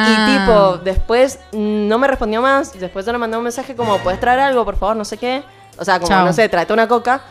Ah. 0.00 0.28
Y 0.28 0.38
tipo, 0.38 0.78
después 0.78 1.40
no 1.52 1.98
me 1.98 2.06
respondió 2.06 2.40
más, 2.40 2.78
después 2.78 3.04
yo 3.04 3.12
le 3.12 3.18
mandé 3.18 3.36
un 3.36 3.42
mensaje 3.42 3.74
como, 3.74 3.98
¿puedes 3.98 4.20
traer 4.20 4.38
algo, 4.38 4.64
por 4.64 4.76
favor? 4.76 4.94
No 4.96 5.04
sé 5.04 5.16
qué. 5.16 5.42
O 5.76 5.84
sea, 5.84 5.98
como, 5.98 6.08
Chao. 6.08 6.26
no 6.26 6.32
sé, 6.32 6.48
tráete 6.48 6.72
una 6.72 6.86
coca. 6.86 7.22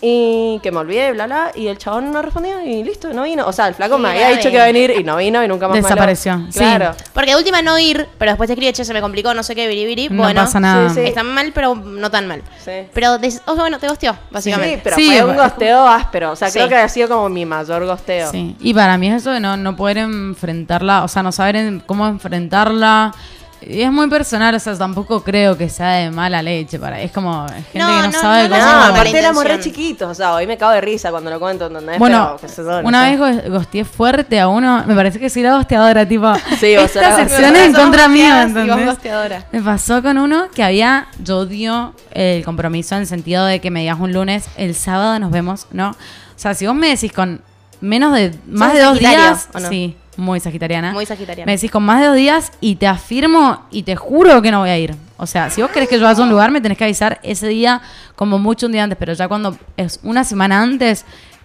Y 0.00 0.60
que 0.62 0.70
me 0.70 0.78
olvidé, 0.78 1.10
bla, 1.12 1.26
bla, 1.26 1.50
y 1.56 1.66
el 1.66 1.76
chabón 1.76 2.12
no 2.12 2.22
respondía 2.22 2.64
y 2.64 2.84
listo, 2.84 3.12
no 3.12 3.24
vino. 3.24 3.44
O 3.48 3.52
sea, 3.52 3.66
el 3.66 3.74
flaco 3.74 3.98
me 3.98 4.10
había 4.10 4.28
dicho 4.28 4.48
que 4.48 4.54
iba 4.54 4.62
a 4.62 4.66
venir 4.66 4.92
y 4.96 5.02
no 5.02 5.16
vino 5.16 5.42
y 5.42 5.48
nunca 5.48 5.66
más. 5.66 5.76
Desapareció, 5.82 6.40
sí. 6.50 6.60
Claro. 6.60 6.94
Porque 7.12 7.32
de 7.32 7.36
última 7.36 7.62
no 7.62 7.76
ir, 7.80 8.06
pero 8.16 8.30
después 8.30 8.46
te 8.46 8.52
escribe, 8.52 8.72
che, 8.72 8.84
se 8.84 8.92
me 8.94 9.00
complicó, 9.00 9.34
no 9.34 9.42
sé 9.42 9.56
qué, 9.56 9.66
biribiri. 9.66 10.08
No 10.08 10.22
Bueno, 10.22 10.42
pasa 10.42 10.60
nada. 10.60 10.88
Sí, 10.90 10.96
sí. 10.96 11.00
está 11.00 11.24
mal, 11.24 11.50
pero 11.52 11.74
no 11.74 12.10
tan 12.12 12.28
mal. 12.28 12.42
Sí. 12.64 12.86
Pero, 12.94 13.18
des- 13.18 13.42
oh, 13.46 13.56
bueno, 13.56 13.80
te 13.80 13.88
gosteó, 13.88 14.16
básicamente. 14.30 14.76
Sí, 14.76 14.80
pero 14.84 14.96
Sí, 14.96 15.06
fue 15.20 15.24
un 15.24 15.36
gosteo 15.36 15.88
áspero. 15.88 16.30
O 16.30 16.36
sea, 16.36 16.50
creo 16.52 16.68
que 16.68 16.76
ha 16.76 16.88
sido 16.88 17.08
como 17.08 17.28
mi 17.28 17.44
mayor 17.44 17.84
gosteo. 17.84 18.30
Sí, 18.30 18.54
y 18.60 18.74
para 18.74 18.96
mí 18.98 19.08
es 19.08 19.16
eso 19.22 19.32
de 19.32 19.40
no, 19.40 19.56
no 19.56 19.74
poder 19.74 19.98
enfrentarla, 19.98 21.02
o 21.02 21.08
sea, 21.08 21.24
no 21.24 21.32
saber 21.32 21.56
en- 21.56 21.80
cómo 21.80 22.06
enfrentarla. 22.06 23.12
Y 23.60 23.82
es 23.82 23.90
muy 23.90 24.08
personal, 24.08 24.54
o 24.54 24.58
sea, 24.60 24.76
tampoco 24.78 25.22
creo 25.24 25.56
que 25.58 25.68
sea 25.68 25.90
de 25.94 26.10
mala 26.10 26.40
leche. 26.42 26.78
para 26.78 27.00
Es 27.00 27.10
como 27.10 27.46
gente 27.48 27.78
No, 27.78 27.86
que 27.88 27.92
no, 27.94 28.02
no, 28.06 28.12
sabe 28.12 28.48
no 28.48 28.56
cómo. 28.56 28.66
No, 28.70 28.82
aparte 28.84 29.18
éramos 29.18 29.44
re 29.44 29.58
chiquitos. 29.60 30.08
O 30.10 30.14
sea, 30.14 30.34
hoy 30.34 30.46
me 30.46 30.56
cago 30.56 30.72
de 30.72 30.80
risa 30.80 31.10
cuando 31.10 31.28
lo 31.30 31.40
cuento, 31.40 31.66
¿entendés? 31.66 31.98
Bueno, 31.98 32.36
Pero, 32.40 32.80
una 32.84 33.04
sé. 33.04 33.16
vez 33.16 33.44
go- 33.44 33.50
gosteé 33.50 33.84
fuerte 33.84 34.38
a 34.38 34.48
uno, 34.48 34.84
me 34.86 34.94
parece 34.94 35.18
que 35.18 35.28
sí 35.28 35.42
la 35.42 35.56
gosteadora, 35.56 36.06
tipo, 36.06 36.32
Sí, 36.60 36.76
vos 36.76 36.84
esta 36.86 37.00
eras 37.00 37.16
sección 37.16 37.52
gosteadora. 37.52 37.60
es 37.60 37.66
en 37.66 37.72
contra 37.74 38.08
mía, 38.08 38.42
¿entendés? 38.42 38.86
gosteadora. 38.86 39.44
Me 39.52 39.60
pasó 39.62 40.02
con 40.02 40.18
uno 40.18 40.46
que 40.54 40.62
había, 40.62 41.08
yo 41.22 41.38
odio 41.38 41.94
el 42.12 42.44
compromiso 42.44 42.94
en 42.94 43.02
el 43.02 43.06
sentido 43.06 43.44
de 43.44 43.60
que 43.60 43.70
me 43.70 43.80
digas 43.80 43.98
un 43.98 44.12
lunes, 44.12 44.44
el 44.56 44.74
sábado 44.74 45.18
nos 45.18 45.30
vemos, 45.30 45.66
¿no? 45.72 45.90
O 45.90 45.94
sea, 46.40 46.54
si 46.54 46.66
vos 46.66 46.76
me 46.76 46.88
decís 46.90 47.12
con 47.12 47.42
menos 47.80 48.14
de, 48.14 48.34
más 48.46 48.72
de 48.72 48.80
dos 48.82 48.98
días, 48.98 49.48
o 49.52 49.58
no? 49.60 49.68
sí, 49.68 49.96
muy 50.18 50.40
sagitariana. 50.40 50.92
Muy 50.92 51.06
sagitariana. 51.06 51.46
Me 51.46 51.56
decís 51.56 51.70
con 51.70 51.84
más 51.84 52.00
de 52.00 52.06
dos 52.08 52.16
días 52.16 52.52
y 52.60 52.74
te 52.74 52.88
afirmo 52.88 53.62
y 53.70 53.84
te 53.84 53.94
juro 53.94 54.42
que 54.42 54.50
no 54.50 54.60
voy 54.60 54.70
a 54.70 54.76
ir. 54.76 54.96
O 55.16 55.26
sea, 55.26 55.48
si 55.48 55.62
vos 55.62 55.70
querés 55.70 55.88
que 55.88 55.96
yo 55.96 56.04
vaya 56.04 56.18
a 56.18 56.22
un 56.24 56.28
lugar, 56.28 56.50
me 56.50 56.60
tenés 56.60 56.76
que 56.76 56.84
avisar 56.84 57.20
ese 57.22 57.46
día, 57.46 57.80
como 58.16 58.38
mucho 58.38 58.66
un 58.66 58.72
día 58.72 58.82
antes, 58.82 58.98
pero 58.98 59.12
ya 59.12 59.28
cuando 59.28 59.56
es 59.76 60.00
una 60.02 60.24
semana 60.24 60.60
antes, 60.60 61.04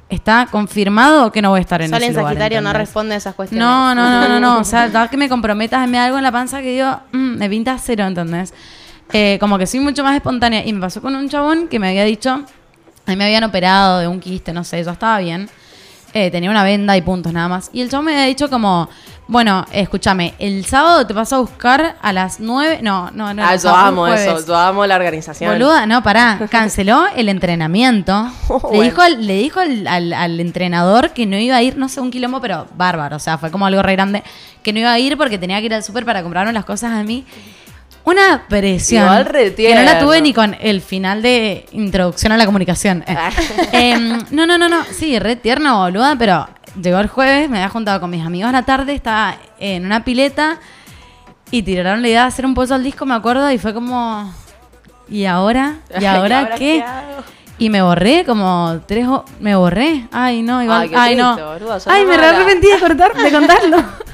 está 0.10 0.48
confirmado 0.50 1.32
que 1.32 1.42
no 1.42 1.52
voy 1.52 1.60
a 1.60 1.62
estar 1.62 1.84
en 1.84 1.90
Sol 1.90 1.98
ese 1.98 2.08
en 2.08 2.14
lugar. 2.14 2.34
Sagitario 2.34 2.62
no 2.62 2.74
responde 2.74 3.14
a 3.14 3.18
esas 3.18 3.36
cuestiones. 3.36 3.64
No, 3.64 3.94
no, 3.94 4.10
no, 4.10 4.28
no, 4.28 4.40
no. 4.40 4.60
O 4.60 4.64
sea, 4.64 4.90
da 4.90 5.08
que 5.08 5.18
me 5.18 5.30
comprometas, 5.30 5.88
me 5.88 6.00
algo 6.00 6.18
en 6.18 6.24
la 6.24 6.32
panza 6.32 6.62
que 6.62 6.72
digo, 6.72 7.00
mm, 7.12 7.38
me 7.38 7.50
pinta 7.50 7.78
cero, 7.78 8.06
¿entendés? 8.06 8.56
Eh, 9.12 9.38
como 9.40 9.60
que 9.60 9.68
soy 9.68 9.82
mucho 9.82 10.04
más 10.04 10.16
espontánea. 10.16 10.66
Y 10.66 10.74
me 10.74 10.82
pasó 10.82 11.00
con 11.00 11.16
un 11.16 11.30
chabón 11.30 11.68
que 11.68 11.78
me 11.78 11.90
había 11.90 12.06
dicho, 12.06 12.32
a 12.32 13.12
mí 13.12 13.16
me 13.16 13.26
habían 13.26 13.44
operado 13.44 14.00
de 14.00 14.08
un 14.08 14.20
quiste, 14.20 14.52
no 14.52 14.64
sé, 14.64 14.84
yo 14.84 14.90
estaba 14.90 15.20
bien. 15.20 15.48
Eh, 16.16 16.30
tenía 16.30 16.52
una 16.52 16.64
venda 16.64 16.96
y 16.96 17.02
puntos 17.02 17.34
nada 17.34 17.48
más. 17.48 17.70
Y 17.74 17.82
el 17.82 17.90
chabón 17.90 18.06
me 18.06 18.12
había 18.14 18.26
dicho 18.26 18.48
como, 18.50 18.88
bueno, 19.28 19.66
escúchame, 19.72 20.36
el 20.38 20.64
sábado 20.64 21.08
te 21.08 21.14
vas 21.14 21.34
a 21.34 21.40
buscar 21.40 21.96
a 22.02 22.14
las 22.14 22.40
nueve, 22.40 22.80
no, 22.84 23.10
no, 23.12 23.34
no. 23.34 23.44
Ah, 23.44 23.56
yo 23.56 23.70
amo 23.76 24.06
eso. 24.08 24.46
Yo 24.46 24.56
amo 24.56 24.86
la 24.86 24.96
organización. 24.96 25.52
Boluda, 25.54 25.88
no, 25.88 26.04
pará. 26.04 26.40
Canceló 26.52 27.06
el 27.16 27.30
entrenamiento. 27.30 28.28
le 28.50 28.58
Bueno. 28.60 28.82
dijo, 28.84 29.02
al, 29.02 29.26
le 29.26 29.34
dijo 29.38 29.60
al, 29.60 29.88
al- 29.88 30.14
al 30.14 30.40
entrenador 30.40 31.12
que 31.14 31.26
no 31.26 31.36
iba 31.38 31.56
a 31.56 31.64
ir, 31.64 31.78
no 31.78 31.90
sé, 31.90 32.00
un 32.00 32.12
quilombo, 32.12 32.40
pero 32.42 32.68
bárbaro. 32.76 33.16
O 33.16 33.20
sea, 33.20 33.40
fue 33.40 33.50
como 33.50 33.66
algo 33.66 33.82
re 33.82 33.94
grande. 33.94 34.24
Que 34.62 34.72
no 34.72 34.80
iba 34.80 34.92
a 34.94 35.00
ir 35.00 35.18
porque 35.18 35.40
tenía 35.40 35.60
que 35.62 35.66
ir 35.66 35.74
al 35.74 35.84
súper 35.84 36.06
para 36.06 36.22
comprarme 36.22 36.54
las 36.54 36.66
cosas 36.66 36.92
a 36.92 37.04
mí. 37.04 37.26
Una 38.06 38.46
presión. 38.50 39.04
Igual 39.04 39.32
que 39.56 39.76
no 39.76 39.82
la 39.82 40.00
tuve 40.00 40.22
ni 40.22 40.34
con 40.34 40.56
el 40.60 40.82
final 40.82 41.22
de 41.22 41.66
introducción 41.72 42.34
a 42.34 42.38
la 42.38 42.46
comunicación. 42.46 43.04
Eh. 43.08 43.18
Em, 43.72 44.20
no, 44.32 44.46
no, 44.46 44.58
no, 44.58 44.68
no. 44.68 44.84
Sí, 44.84 45.18
re 45.20 45.36
tierno, 45.36 45.80
boluda, 45.80 46.16
pero 46.18 46.48
llegó 46.82 47.00
el 47.00 47.08
jueves, 47.08 47.50
me 47.50 47.58
había 47.58 47.70
juntado 47.70 48.02
con 48.02 48.10
mis 48.10 48.26
amigos 48.26 48.50
a 48.50 48.52
la 48.52 48.64
tarde, 48.64 48.94
estaba 48.94 49.38
en 49.60 49.86
una 49.86 50.04
pileta 50.04 50.60
y 51.52 51.62
tiraron 51.64 52.02
la 52.02 52.08
idea 52.08 52.22
de 52.22 52.28
hacer 52.28 52.46
un 52.46 52.54
pozo 52.54 52.74
al 52.74 52.84
disco, 52.84 53.06
me 53.06 53.14
acuerdo, 53.14 53.50
y 53.52 53.58
fue 53.58 53.74
como. 53.74 54.34
¿Y 55.08 55.26
ahora? 55.26 55.78
¿Y 56.00 56.06
ahora, 56.06 56.56
qué? 56.58 56.84
Y 57.60 57.70
me 57.70 57.82
borré 57.82 58.26
como 58.26 58.82
tres 58.86 59.08
me 59.40 59.56
borré. 59.56 60.08
Ay, 60.12 60.42
no, 60.42 60.62
igual. 60.62 60.82
Ay, 60.82 60.92
Ay, 60.96 61.16
no. 61.16 61.36
triste, 61.36 61.68
sos 61.68 61.88
Ay, 61.88 62.06
me 62.06 62.16
arrepentí 62.16 62.68
de 62.68 62.80
cortar, 62.80 63.14
de 63.16 63.32
contarlo. 63.32 63.78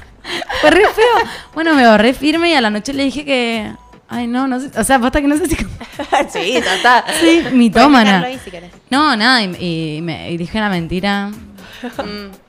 Fue 0.62 0.72
re 0.72 0.82
feo. 0.82 1.30
Bueno, 1.54 1.76
me 1.76 1.88
borré 1.88 2.14
firme 2.14 2.52
y 2.52 2.54
a 2.54 2.62
la 2.62 2.70
noche 2.70 2.94
le 2.94 3.04
dije 3.04 3.26
que. 3.26 3.72
Ay, 4.08 4.28
no, 4.28 4.48
no 4.48 4.60
sé. 4.60 4.72
O 4.78 4.84
sea, 4.84 4.98
basta 4.98 5.22
que 5.22 5.28
no 5.28 5.38
sé 5.38 5.48
si. 5.48 5.56
sí, 6.30 6.58
está. 6.58 7.06
Sí, 7.20 7.44
mitómana. 7.54 8.22
ahí 8.24 8.40
si. 8.44 8.52
No, 8.90 9.16
nada, 9.16 9.44
y, 9.44 9.98
y 9.98 10.02
me, 10.02 10.32
y 10.32 10.38
dije 10.38 10.58
una 10.58 10.70
mentira. 10.70 11.32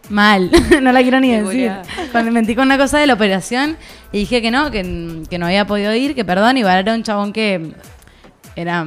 Mal, 0.09 0.51
no 0.83 0.93
la 0.93 1.03
quiero 1.03 1.21
ni 1.21 1.31
decir. 1.31 1.73
Cuando 2.11 2.33
mentí 2.33 2.55
con 2.55 2.67
una 2.67 2.79
cosa 2.79 2.99
de 2.99 3.07
la 3.07 3.15
operación 3.15 3.77
y 4.13 4.21
dije 4.21 4.43
que 4.43 4.51
no, 4.51 4.71
que, 4.71 5.23
que 5.31 5.39
no 5.39 5.47
había 5.47 5.67
podido 5.67 5.95
ir, 5.95 6.15
que 6.15 6.25
perdón, 6.25 6.57
igual 6.57 6.79
era 6.79 6.95
un 6.95 7.05
chabón 7.05 7.33
que 7.33 7.73
era 8.57 8.85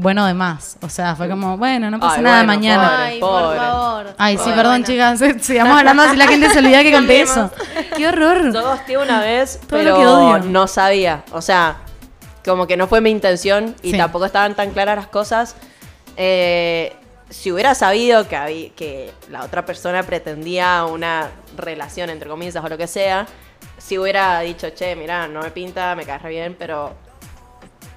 bueno 0.00 0.24
de 0.26 0.34
más. 0.34 0.76
O 0.80 0.88
sea, 0.88 1.14
fue 1.16 1.28
como, 1.28 1.56
bueno, 1.58 1.90
no 1.90 1.98
pasa 2.00 2.16
Ay, 2.16 2.22
nada 2.22 2.36
bueno, 2.44 2.52
mañana. 2.52 2.82
pobre. 2.88 3.04
Ay, 3.04 3.20
por 3.20 3.56
favor. 3.56 4.06
Ay, 4.18 4.38
sí, 4.38 4.50
perdón, 4.54 4.82
bueno. 4.82 4.86
chicas. 4.86 5.44
Sigamos 5.44 5.78
hablando 5.78 6.02
así 6.04 6.16
la 6.16 6.26
gente 6.28 6.50
se 6.50 6.58
olvida 6.60 6.82
que 6.82 6.92
conté 6.92 7.20
eso. 7.22 7.50
Qué 7.96 8.08
horror. 8.08 8.52
Yo 8.52 8.62
gosteé 8.62 8.98
una 8.98 9.20
vez, 9.20 9.60
Todo 9.68 9.78
lo 9.82 9.84
pero 9.84 9.96
que 9.98 10.06
odio. 10.06 10.38
no 10.50 10.66
sabía. 10.68 11.24
O 11.32 11.42
sea, 11.42 11.78
como 12.44 12.66
que 12.66 12.76
no 12.76 12.86
fue 12.86 13.00
mi 13.00 13.10
intención 13.10 13.74
y 13.82 13.90
Sí. 13.92 13.96
tampoco 13.98 14.24
estaban 14.26 14.54
tan 14.54 14.70
claras 14.70 14.96
las 14.96 15.06
cosas. 15.08 15.56
Eh, 16.16 16.94
si 17.30 17.52
hubiera 17.52 17.74
sabido 17.74 18.26
que, 18.26 18.36
habí- 18.36 18.70
que 18.74 19.12
la 19.30 19.42
otra 19.44 19.66
persona 19.66 20.02
pretendía 20.02 20.84
una 20.84 21.28
relación, 21.56 22.08
entre 22.08 22.28
comillas, 22.28 22.56
o 22.64 22.68
lo 22.68 22.78
que 22.78 22.86
sea, 22.86 23.26
si 23.76 23.98
hubiera 23.98 24.40
dicho, 24.40 24.70
che, 24.70 24.96
mira, 24.96 25.28
no 25.28 25.42
me 25.42 25.50
pinta, 25.50 25.94
me 25.94 26.04
cae 26.04 26.18
re 26.18 26.30
bien, 26.30 26.56
pero. 26.58 26.94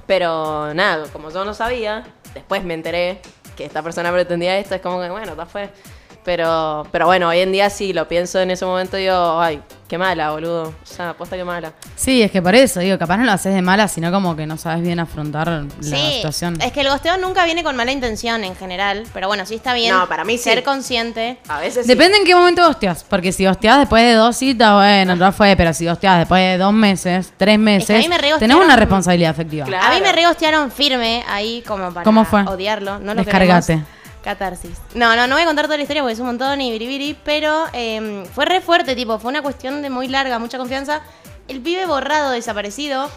Pero 0.07 0.73
nada, 0.73 1.07
como 1.11 1.29
yo 1.29 1.45
no 1.45 1.53
sabía, 1.53 2.03
después 2.33 2.63
me 2.63 2.73
enteré 2.73 3.21
que 3.55 3.65
esta 3.65 3.83
persona 3.83 4.11
pretendía 4.11 4.57
esto, 4.57 4.75
es 4.75 4.81
como 4.81 5.01
que, 5.01 5.09
bueno, 5.09 5.35
ya 5.35 5.45
fue. 5.45 5.69
Pero, 6.23 6.85
pero 6.91 7.07
bueno, 7.07 7.29
hoy 7.29 7.39
en 7.39 7.51
día 7.51 7.69
sí 7.71 7.93
lo 7.93 8.07
pienso 8.07 8.39
en 8.39 8.51
ese 8.51 8.63
momento 8.63 8.95
y 8.97 9.01
digo, 9.01 9.39
ay, 9.41 9.59
qué 9.87 9.97
mala, 9.97 10.29
boludo. 10.31 10.65
O 10.67 10.73
sea, 10.85 11.09
aposta 11.09 11.35
que 11.35 11.43
mala. 11.43 11.73
Sí, 11.95 12.21
es 12.21 12.29
que 12.29 12.43
por 12.43 12.53
eso, 12.53 12.79
digo, 12.79 12.97
capaz 12.99 13.17
no 13.17 13.25
lo 13.25 13.31
haces 13.31 13.55
de 13.55 13.61
mala, 13.63 13.87
sino 13.87 14.11
como 14.11 14.35
que 14.35 14.45
no 14.45 14.55
sabes 14.55 14.83
bien 14.83 14.99
afrontar 14.99 15.47
la 15.49 15.65
Sí, 15.81 15.95
situación. 16.17 16.61
es 16.61 16.71
que 16.73 16.81
el 16.81 16.89
gosteo 16.89 17.17
nunca 17.17 17.43
viene 17.45 17.63
con 17.63 17.75
mala 17.75 17.91
intención 17.91 18.43
en 18.43 18.55
general, 18.55 19.03
pero 19.15 19.27
bueno, 19.27 19.47
sí 19.47 19.55
está 19.55 19.73
bien 19.73 19.95
No, 19.97 20.07
para 20.07 20.23
mí 20.23 20.37
sí. 20.37 20.43
ser 20.43 20.63
consciente. 20.63 21.39
A 21.47 21.59
veces 21.59 21.85
sí. 21.85 21.91
Depende 21.91 22.19
en 22.19 22.25
qué 22.25 22.35
momento 22.35 22.67
hostias, 22.69 23.03
porque 23.03 23.31
si 23.31 23.47
hostias 23.47 23.79
después 23.79 24.03
de 24.03 24.13
dos 24.13 24.37
citas, 24.37 24.73
bueno, 24.75 25.15
no 25.15 25.31
fue, 25.31 25.55
pero 25.55 25.73
si 25.73 25.87
hostias 25.87 26.19
después 26.19 26.39
de 26.41 26.57
dos 26.59 26.71
meses, 26.71 27.33
tres 27.35 27.57
meses, 27.57 27.95
a 27.95 27.99
mí 27.99 28.07
me 28.07 28.19
re 28.19 28.31
tenés 28.37 28.57
una 28.57 28.75
responsabilidad 28.75 29.31
afectiva. 29.31 29.65
Claro. 29.65 29.87
A 29.87 29.89
mí 29.95 30.01
me 30.01 30.11
regostearon 30.11 30.71
firme 30.71 31.23
ahí 31.27 31.63
como 31.67 31.91
para 31.91 32.03
¿Cómo 32.03 32.25
fue? 32.25 32.43
odiarlo. 32.43 32.99
No 32.99 33.15
lo 33.15 33.23
Descargate. 33.23 33.65
queremos. 33.65 33.87
Catarsis. 34.23 34.77
No, 34.93 35.15
no, 35.15 35.27
no 35.27 35.35
voy 35.35 35.43
a 35.43 35.45
contar 35.45 35.65
toda 35.65 35.77
la 35.77 35.83
historia 35.83 36.03
porque 36.03 36.13
es 36.13 36.19
un 36.19 36.27
montón 36.27 36.61
y 36.61 36.71
biribiri, 36.71 37.17
pero 37.23 37.65
eh, 37.73 38.23
fue 38.35 38.45
re 38.45 38.61
fuerte, 38.61 38.95
tipo, 38.95 39.17
fue 39.19 39.29
una 39.29 39.41
cuestión 39.41 39.81
de 39.81 39.89
muy 39.89 40.07
larga, 40.07 40.37
mucha 40.39 40.57
confianza. 40.57 41.01
El 41.47 41.59
pibe 41.61 41.85
borrado, 41.85 42.31
desaparecido. 42.31 43.09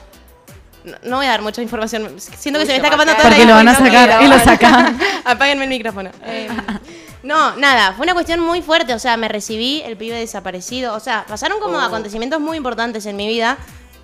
No, 0.84 0.96
no 1.02 1.16
voy 1.18 1.26
a 1.26 1.30
dar 1.30 1.42
mucha 1.42 1.62
información. 1.62 2.14
Siento 2.18 2.58
que 2.58 2.64
Uy, 2.64 2.66
se 2.66 2.72
me 2.72 2.76
está 2.76 2.88
escapando 2.88 3.12
toda 3.14 3.24
la 3.24 3.30
Porque 3.30 3.46
lo 3.46 3.54
van 3.54 3.68
a 3.68 3.74
sacar 3.74 4.22
y 4.22 4.28
lo 4.28 4.38
sacan. 4.38 4.98
Apáguenme 5.24 5.64
el 5.64 5.70
micrófono. 5.70 6.10
Eh, 6.24 6.48
no, 7.22 7.56
nada, 7.56 7.92
fue 7.94 8.04
una 8.04 8.12
cuestión 8.14 8.40
muy 8.40 8.60
fuerte. 8.60 8.92
O 8.94 8.98
sea, 8.98 9.16
me 9.16 9.28
recibí, 9.28 9.82
el 9.82 9.96
pibe 9.96 10.16
desaparecido. 10.18 10.94
O 10.94 11.00
sea, 11.00 11.24
pasaron 11.26 11.60
como 11.60 11.78
Oh. 11.78 11.80
acontecimientos 11.80 12.40
muy 12.40 12.56
importantes 12.58 13.06
en 13.06 13.16
mi 13.16 13.26
vida 13.26 13.56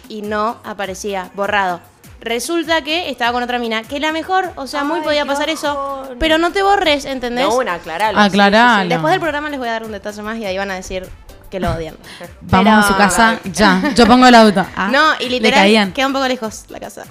y 0.08 0.22
no 0.22 0.58
aparecía, 0.64 1.30
borrado. 1.34 1.80
Resulta 2.20 2.82
que 2.82 3.08
estaba 3.10 3.32
con 3.32 3.42
otra 3.42 3.58
mina, 3.58 3.82
que 3.82 3.98
la 3.98 4.12
mejor, 4.12 4.50
o 4.56 4.66
sea, 4.66 4.84
muy 4.84 4.98
Ay, 4.98 5.04
podía 5.04 5.22
qué 5.22 5.28
pasar 5.28 5.48
eso, 5.48 5.74
bajón. 6.02 6.16
pero 6.18 6.36
no 6.38 6.50
te 6.52 6.62
borres, 6.62 7.04
¿entendés? 7.06 7.46
No, 7.46 7.56
una, 7.56 7.74
aclaralo. 7.74 8.18
Aclaralo. 8.18 8.88
Después 8.90 9.10
del 9.12 9.20
programa 9.20 9.48
les 9.48 9.58
voy 9.58 9.68
a 9.68 9.72
dar 9.72 9.84
un 9.84 9.92
detalle 9.92 10.20
más 10.22 10.36
y 10.38 10.44
ahí 10.44 10.58
van 10.58 10.70
a 10.70 10.74
decir 10.74 11.08
que 11.50 11.58
lo 11.60 11.70
odian. 11.72 11.94
Vamos 12.42 12.84
a 12.84 12.88
su 12.88 12.96
casa 12.96 13.40
ya. 13.44 13.92
Yo 13.94 14.06
pongo 14.06 14.26
el 14.26 14.34
auto. 14.34 14.64
Ah, 14.76 14.88
No, 14.92 15.14
y 15.18 15.24
Le 15.24 15.30
literal 15.30 15.60
caían. 15.60 15.92
queda 15.92 16.06
un 16.08 16.12
poco 16.12 16.28
lejos 16.28 16.64
la 16.68 16.78
casa. 16.78 17.04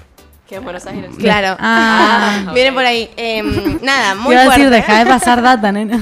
Que 0.48 0.56
en 0.56 0.64
Buenos 0.64 0.86
Aires. 0.86 1.11
Claro. 1.19 1.57
Ah. 1.60 2.52
Vienen 2.53 2.73
por 2.76 2.86
ahí. 2.86 3.10
Em, 3.18 3.80
nada, 3.81 4.14
Te 4.14 4.19
muy 4.19 4.34
iba 4.34 4.41
a 4.44 4.45
fuerte. 4.45 4.69
decir, 4.69 4.76
deja 4.88 4.99
de 4.99 5.06
pasar 5.07 5.41
data, 5.41 5.72
nena. 5.72 5.98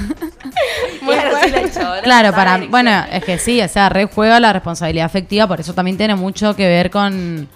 Muy 1.02 1.14
Claro, 1.14 1.30
fuerte. 1.30 1.48
sí, 1.48 1.64
la 1.66 1.70
chabona 1.72 2.02
Claro, 2.02 2.32
para 2.32 2.54
en 2.56 2.70
bueno, 2.70 3.04
es 3.10 3.24
que 3.24 3.38
sí, 3.38 3.60
o 3.62 3.68
sea, 3.68 3.88
re 3.88 4.04
juega 4.06 4.38
la 4.40 4.52
responsabilidad 4.52 5.06
afectiva, 5.06 5.46
por 5.46 5.60
eso 5.60 5.72
también 5.74 5.96
tiene 5.96 6.14
mucho 6.14 6.54
que 6.56 6.66
ver 6.66 6.90
con 6.90 7.48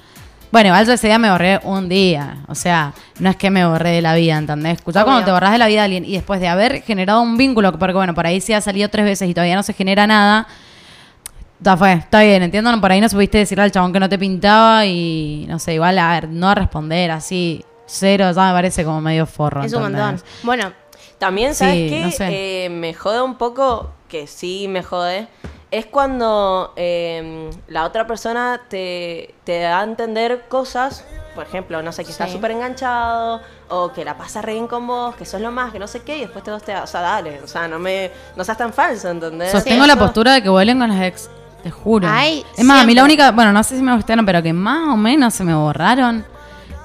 bueno, 0.52 0.68
igual 0.68 0.86
yo 0.86 0.92
ese 0.92 1.06
día 1.08 1.18
me 1.18 1.30
borré 1.30 1.58
un 1.64 1.88
día, 1.88 2.44
o 2.46 2.54
sea, 2.54 2.92
no 3.18 3.30
es 3.30 3.36
que 3.36 3.50
me 3.50 3.66
borré 3.66 3.90
de 3.90 4.02
la 4.02 4.14
vida, 4.14 4.36
¿entendés? 4.36 4.74
Escuchá 4.74 5.02
cuando 5.02 5.24
te 5.24 5.32
borras 5.32 5.50
de 5.52 5.58
la 5.58 5.66
vida 5.66 5.80
de 5.80 5.84
alguien 5.86 6.04
y 6.04 6.12
después 6.12 6.40
de 6.40 6.48
haber 6.48 6.82
generado 6.82 7.22
un 7.22 7.36
vínculo, 7.38 7.72
porque 7.72 7.94
bueno, 7.94 8.14
por 8.14 8.26
ahí 8.26 8.40
sí 8.40 8.52
ha 8.52 8.60
salido 8.60 8.88
tres 8.90 9.06
veces 9.06 9.28
y 9.28 9.34
todavía 9.34 9.56
no 9.56 9.62
se 9.62 9.72
genera 9.72 10.06
nada, 10.06 10.46
ya 11.58 11.76
fue, 11.76 11.94
está 11.94 12.22
bien, 12.22 12.42
entiendo, 12.42 12.78
por 12.80 12.92
ahí 12.92 13.00
no 13.00 13.08
supiste 13.08 13.38
decirle 13.38 13.64
al 13.64 13.72
chabón 13.72 13.92
que 13.92 14.00
no 14.00 14.08
te 14.08 14.18
pintaba 14.18 14.84
y 14.84 15.46
no 15.48 15.58
sé, 15.58 15.74
igual, 15.74 15.98
a 15.98 16.10
ver, 16.12 16.28
no 16.28 16.54
responder 16.54 17.10
así, 17.12 17.64
cero, 17.86 18.30
ya 18.30 18.46
me 18.48 18.52
parece 18.52 18.84
como 18.84 19.00
medio 19.00 19.24
forro. 19.26 19.62
Es 19.62 19.72
un 19.72 19.84
¿entendés? 19.84 20.04
montón. 20.04 20.26
Bueno, 20.42 20.72
También, 21.18 21.54
¿sabes 21.54 21.90
Sí, 21.90 22.00
no 22.02 22.10
sé. 22.10 22.64
Eh, 22.64 22.68
me 22.68 22.92
jode 22.92 23.22
un 23.22 23.36
poco, 23.36 23.90
que 24.08 24.26
sí 24.26 24.66
me 24.68 24.82
jode, 24.82 25.28
es 25.72 25.86
cuando 25.86 26.72
eh, 26.76 27.50
la 27.66 27.84
otra 27.84 28.06
persona 28.06 28.60
te, 28.68 29.34
te 29.44 29.60
da 29.60 29.80
a 29.80 29.82
entender 29.84 30.44
cosas, 30.48 31.04
por 31.34 31.44
ejemplo, 31.46 31.82
no 31.82 31.90
sé, 31.92 32.04
que 32.04 32.10
está 32.12 32.26
Sí. 32.26 32.32
súper 32.34 32.50
enganchado, 32.52 33.40
o 33.70 33.90
que 33.92 34.04
la 34.04 34.16
pasa 34.18 34.42
re 34.42 34.52
bien 34.52 34.66
con 34.68 34.86
vos, 34.86 35.16
que 35.16 35.24
sos 35.24 35.40
lo 35.40 35.50
más, 35.50 35.72
que 35.72 35.78
no 35.78 35.86
sé 35.88 36.02
qué, 36.02 36.18
y 36.18 36.20
después 36.20 36.44
te 36.44 36.50
gostea. 36.50 36.82
O 36.82 36.86
sea, 36.86 37.00
dale, 37.00 37.40
o 37.42 37.48
sea, 37.48 37.66
no 37.68 37.78
me 37.78 38.10
no 38.36 38.44
seas 38.44 38.58
tan 38.58 38.72
falso, 38.72 39.08
¿entendés? 39.08 39.50
Sostengo 39.50 39.82
Sí, 39.82 39.88
la 39.88 39.96
postura 39.96 40.34
de 40.34 40.42
que 40.42 40.48
vuelen 40.50 40.78
con 40.78 40.88
las 40.90 41.00
ex. 41.02 41.30
Te 41.62 41.70
juro. 41.70 42.06
Ay, 42.10 42.44
es 42.56 42.64
más, 42.64 42.82
a 42.82 42.86
mí 42.86 42.94
la 42.94 43.04
única, 43.04 43.30
bueno, 43.30 43.50
no 43.52 43.62
sé 43.62 43.76
si 43.76 43.82
me 43.82 43.94
gustaron, 43.96 44.26
pero 44.26 44.42
que 44.42 44.52
más 44.52 44.88
o 44.88 44.96
menos 44.96 45.32
se 45.32 45.42
me 45.44 45.54
borraron. 45.54 46.24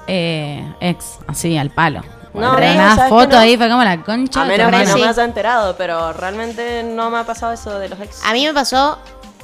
Eh, 0.06 0.64
ex, 0.80 1.18
así, 1.26 1.58
al 1.58 1.70
palo. 1.70 2.00
No, 2.34 2.54
Pero 2.56 2.66
no, 2.68 2.74
nada, 2.74 2.96
¿sabes 2.96 3.10
foto 3.10 3.30
no? 3.36 3.38
ahí, 3.38 3.56
fue 3.56 3.68
como 3.68 3.82
la 3.84 4.02
concha. 4.02 4.42
A 4.42 4.44
menos 4.44 4.70
que 4.70 4.84
no 4.86 4.94
sí. 4.94 5.00
me 5.02 5.08
haya 5.08 5.24
enterado, 5.24 5.76
pero 5.76 6.12
realmente 6.12 6.82
no 6.82 7.10
me 7.10 7.18
ha 7.18 7.24
pasado 7.24 7.52
eso 7.52 7.78
de 7.78 7.88
los 7.88 7.98
ex. 8.00 8.20
A 8.24 8.32
mí 8.32 8.44
me 8.46 8.52
pasó. 8.54 8.98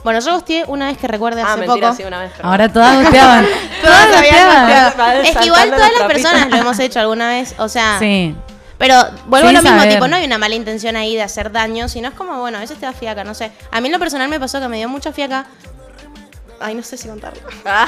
Bueno, 0.04 0.20
yo 0.20 0.32
gosteé 0.34 0.64
una 0.66 0.88
vez 0.88 0.98
que 0.98 1.08
recuerde 1.08 1.40
ah, 1.40 1.54
hace 1.54 1.60
mentira, 1.66 1.88
poco. 1.88 1.96
sí, 1.96 2.04
una 2.06 2.20
vez. 2.20 2.32
Ahora 2.42 2.68
todas 2.70 3.00
gusteaban. 3.00 3.46
todas 3.82 4.06
gusteaban. 4.10 5.24
Es 5.24 5.36
que 5.36 5.46
igual 5.46 5.70
todas 5.70 5.80
las 5.80 5.98
trapitos. 5.98 6.06
personas 6.22 6.50
lo 6.50 6.56
hemos 6.60 6.78
hecho 6.78 7.00
alguna 7.00 7.28
vez. 7.28 7.54
O 7.58 7.68
sea, 7.68 7.96
Sí. 7.98 8.36
Pero 8.76 8.96
vuelvo 9.26 9.48
Sin 9.48 9.56
a 9.56 9.60
lo 9.60 9.62
mismo, 9.62 9.78
saber. 9.78 9.94
tipo, 9.94 10.08
no 10.08 10.16
hay 10.16 10.24
una 10.26 10.36
mala 10.36 10.56
intención 10.56 10.96
ahí 10.96 11.14
de 11.14 11.22
hacer 11.22 11.52
daño, 11.52 11.88
sino 11.88 12.08
es 12.08 12.14
como, 12.14 12.38
bueno, 12.40 12.58
a 12.58 12.60
veces 12.60 12.76
te 12.76 12.84
da 12.84 12.92
fiaca, 12.92 13.24
no 13.24 13.32
sé. 13.32 13.50
A 13.70 13.80
mí 13.80 13.86
en 13.86 13.92
lo 13.92 13.98
personal 14.00 14.28
me 14.28 14.38
pasó 14.38 14.60
que 14.60 14.68
me 14.68 14.76
dio 14.76 14.88
mucha 14.90 15.10
fiaca. 15.12 15.46
Ay, 16.60 16.74
no 16.74 16.82
sé 16.82 16.96
si 16.98 17.08
contarlo. 17.08 17.40
Ah, 17.64 17.86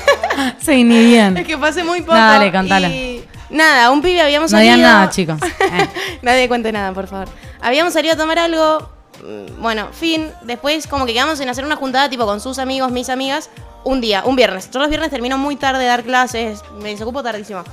Sí, 0.60 0.82
ni 0.84 1.04
bien. 1.04 1.36
Es 1.36 1.46
que 1.46 1.58
pasé 1.58 1.84
muy 1.84 2.00
poco. 2.00 2.14
No, 2.14 2.20
dale, 2.26 2.50
contala. 2.52 2.88
y 2.88 3.26
Nada, 3.50 3.90
un 3.90 4.00
pibe 4.02 4.20
habíamos 4.22 4.50
No 4.52 4.58
salido. 4.58 4.76
digan 4.76 4.90
nada, 4.92 5.10
chicos. 5.10 5.38
Eh. 5.42 5.88
Nadie 6.22 6.48
cuente 6.48 6.70
nada, 6.72 6.92
por 6.92 7.06
favor. 7.08 7.28
Habíamos 7.60 7.92
salido 7.92 8.14
a 8.14 8.16
tomar 8.16 8.38
algo. 8.38 8.88
mm, 9.24 9.60
Bueno, 9.60 9.88
fin. 9.92 10.30
Después, 10.42 10.86
como 10.86 11.04
que 11.06 11.12
quedamos 11.12 11.40
en 11.40 11.48
hacer 11.48 11.64
una 11.64 11.76
juntada, 11.76 12.08
tipo 12.08 12.24
con 12.26 12.40
sus 12.40 12.58
amigos, 12.58 12.90
mis 12.92 13.08
amigas, 13.08 13.50
un 13.84 14.00
día, 14.00 14.22
un 14.24 14.36
viernes. 14.36 14.70
Yo 14.70 14.78
los 14.78 14.88
viernes 14.88 15.10
termino 15.10 15.36
muy 15.38 15.56
tarde 15.56 15.80
de 15.80 15.86
dar 15.86 16.04
clases, 16.04 16.62
me 16.80 16.90
desocupo 16.90 17.22
tardísimo. 17.22 17.64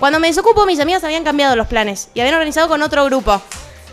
Cuando 0.00 0.20
me 0.20 0.28
desocupo, 0.28 0.64
mis 0.64 0.78
amigas 0.80 1.02
habían 1.04 1.24
cambiado 1.24 1.56
los 1.56 1.66
planes 1.66 2.08
y 2.14 2.20
habían 2.20 2.34
organizado 2.36 2.68
con 2.68 2.80
otro 2.82 3.04
grupo. 3.04 3.42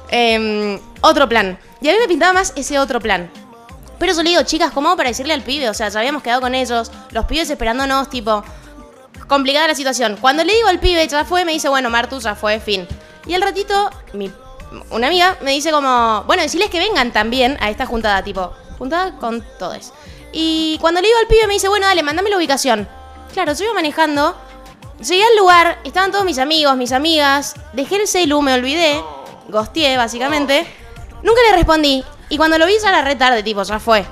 Em, 0.10 0.80
otro 1.02 1.28
plan. 1.28 1.58
Y 1.82 1.90
a 1.90 1.92
mí 1.94 1.98
me 2.00 2.08
pintaba 2.08 2.32
más 2.34 2.54
ese 2.56 2.78
otro 2.80 3.00
plan. 3.00 3.30
Pero 3.98 4.14
yo 4.14 4.24
le 4.24 4.30
digo, 4.30 4.44
chicas, 4.44 4.72
¿cómo 4.72 4.90
hago 4.90 4.98
para 4.98 5.10
decirle 5.10 5.34
al 5.34 5.42
pibe? 5.42 5.70
O 5.70 5.74
sea, 5.74 5.90
ya 5.90 6.00
habíamos 6.00 6.22
quedado 6.22 6.42
con 6.42 6.54
ellos, 6.54 6.92
los 7.12 7.26
pibes 7.26 7.50
esperándonos, 7.50 8.10
tipo, 8.10 8.44
complicada 9.28 9.68
la 9.68 9.76
situación. 9.76 10.18
Cuando 10.20 10.44
le 10.44 10.54
digo 10.54 10.68
al 10.68 10.80
pibe, 10.80 11.08
ya 11.08 11.26
fue, 11.26 11.46
me 11.46 11.52
dice, 11.52 11.70
bueno, 11.70 11.90
Martu, 11.90 12.20
ya 12.20 12.36
fue, 12.36 12.60
fin. 12.60 12.88
Y 13.28 13.34
al 13.34 13.42
ratito, 13.42 13.90
mi, 14.14 14.32
una 14.92 15.08
amiga 15.08 15.38
me 15.42 15.52
dice 15.52 15.72
como, 15.72 16.24
bueno, 16.28 16.44
decirles 16.44 16.70
que 16.70 16.80
vengan 16.80 17.12
también 17.12 17.58
a 17.62 17.70
esta 17.70 17.86
juntada, 17.86 18.24
tipo, 18.24 18.54
juntada 18.78 19.18
con 19.18 19.44
todos. 19.58 19.94
Y 20.32 20.78
cuando 20.82 21.02
le 21.02 21.08
digo 21.08 21.20
al 21.20 21.28
pibe, 21.28 21.48
me 21.48 21.54
dice, 21.54 21.70
bueno, 21.70 21.88
dale, 21.88 22.04
mandame 22.04 22.30
la 22.30 22.38
ubicación. 22.38 22.88
Claro, 23.34 23.54
yo 23.54 23.64
iba 23.64 23.74
manejando, 23.74 24.36
llegué 25.00 25.24
al 25.24 25.38
lugar, 25.38 25.80
estaban 25.84 26.12
todos 26.12 26.26
mis 26.26 26.40
amigos, 26.40 26.76
mis 26.76 26.92
amigas, 26.92 27.56
dejé 27.74 27.96
el 27.98 28.08
celu, 28.08 28.42
me 28.42 28.54
olvidé, 28.54 29.02
gosteé, 29.50 29.98
básicamente. 29.98 30.68
Nunca 31.24 31.42
le 31.50 31.56
respondí. 31.56 32.04
Y 32.30 32.38
cuando 32.38 32.58
lo 32.58 32.66
vi 32.66 32.74
ya 32.82 32.90
era 32.90 33.02
re 33.02 33.16
tarde, 33.16 33.44
tipo, 33.44 33.64
ya 33.64 33.80
fue. 33.80 34.06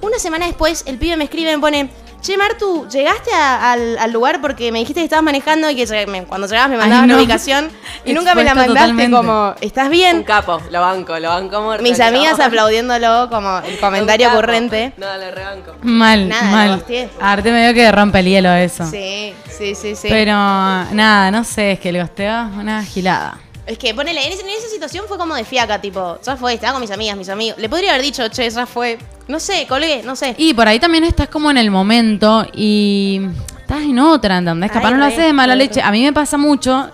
Una 0.00 0.18
semana 0.18 0.46
después, 0.46 0.84
el 0.86 0.98
pibe 0.98 1.16
me 1.16 1.24
escribe 1.24 1.50
y 1.50 1.56
me 1.56 1.60
pone, 1.60 1.90
che, 2.20 2.36
Martu, 2.36 2.88
¿llegaste 2.88 3.30
a- 3.32 3.72
al, 3.72 3.98
al 3.98 4.12
lugar 4.12 4.40
porque 4.40 4.72
me 4.72 4.78
dijiste 4.80 5.00
que 5.00 5.04
estabas 5.04 5.24
manejando 5.24 5.70
y 5.70 5.76
que 5.76 5.84
lleg- 5.86 6.06
me- 6.08 6.24
cuando 6.24 6.46
llegabas 6.46 6.70
me 6.70 6.76
mandabas 6.76 7.06
no. 7.06 7.14
la 7.14 7.20
ubicación 7.20 7.70
y 8.04 8.12
nunca 8.12 8.34
me 8.34 8.42
la 8.44 8.54
mandaste 8.54 8.80
totalmente. 8.80 9.16
como, 9.16 9.54
¿estás 9.60 9.84
un 9.86 9.90
bien? 9.92 10.22
capo, 10.24 10.60
lo 10.70 10.80
banco, 10.80 11.18
lo 11.18 11.28
banco 11.28 11.60
muerto. 11.62 11.82
Mis 11.82 12.00
amigas 12.00 12.38
aplaudiéndolo 12.40 13.28
como 13.30 13.58
el 13.58 13.78
comentario 13.78 14.28
Un 14.28 14.34
ocurrente. 14.34 14.92
No, 14.96 15.16
le 15.16 15.30
rebanco. 15.30 15.72
Mal, 15.82 16.28
Nada, 16.28 16.44
lo 16.44 16.50
mal. 16.78 16.84
Arte 17.20 17.52
medio 17.52 17.74
que 17.74 17.90
rompe 17.92 18.20
el 18.20 18.26
hielo 18.26 18.52
eso. 18.52 18.86
Sí, 18.90 19.34
sí, 19.48 19.74
sí, 19.74 19.94
sí. 19.96 20.08
Pero 20.08 20.32
nada, 20.32 21.30
no 21.30 21.44
sé, 21.44 21.72
es 21.72 21.80
que 21.80 21.90
el 21.90 22.00
gosteo 22.00 22.48
es 22.48 22.56
una 22.56 22.82
gilada. 22.84 23.38
Es 23.66 23.78
que 23.78 23.92
ponele, 23.94 24.24
en, 24.24 24.32
ese- 24.32 24.42
en 24.42 24.48
esa 24.50 24.68
situación 24.68 25.06
fue 25.08 25.18
como 25.18 25.34
de 25.34 25.44
fiaca, 25.44 25.80
tipo, 25.80 26.18
ya 26.22 26.36
fue, 26.36 26.54
estaba 26.54 26.74
con 26.74 26.82
mis 26.82 26.90
amigas, 26.92 27.16
mis 27.16 27.28
amigos. 27.28 27.58
Le 27.58 27.68
podría 27.68 27.90
haber 27.90 28.02
dicho, 28.02 28.26
che, 28.28 28.48
ya 28.48 28.64
fue. 28.66 28.96
No 29.26 29.40
sé, 29.40 29.66
colgué, 29.68 30.02
no 30.04 30.14
sé. 30.14 30.34
Y 30.38 30.54
por 30.54 30.68
ahí 30.68 30.78
también 30.78 31.02
estás 31.02 31.28
como 31.28 31.50
en 31.50 31.58
el 31.58 31.70
momento 31.72 32.46
y 32.54 33.20
estás 33.60 33.80
en 33.82 33.98
otra, 33.98 34.38
¿entendés? 34.38 34.70
Capaz 34.70 34.88
Ay, 34.88 34.94
no 34.94 34.98
lo 35.00 35.06
re, 35.06 35.12
haces 35.12 35.24
de 35.26 35.32
mala 35.32 35.56
leche. 35.56 35.82
A 35.82 35.90
mí 35.90 36.04
me 36.04 36.12
pasa 36.12 36.36
mucho. 36.38 36.88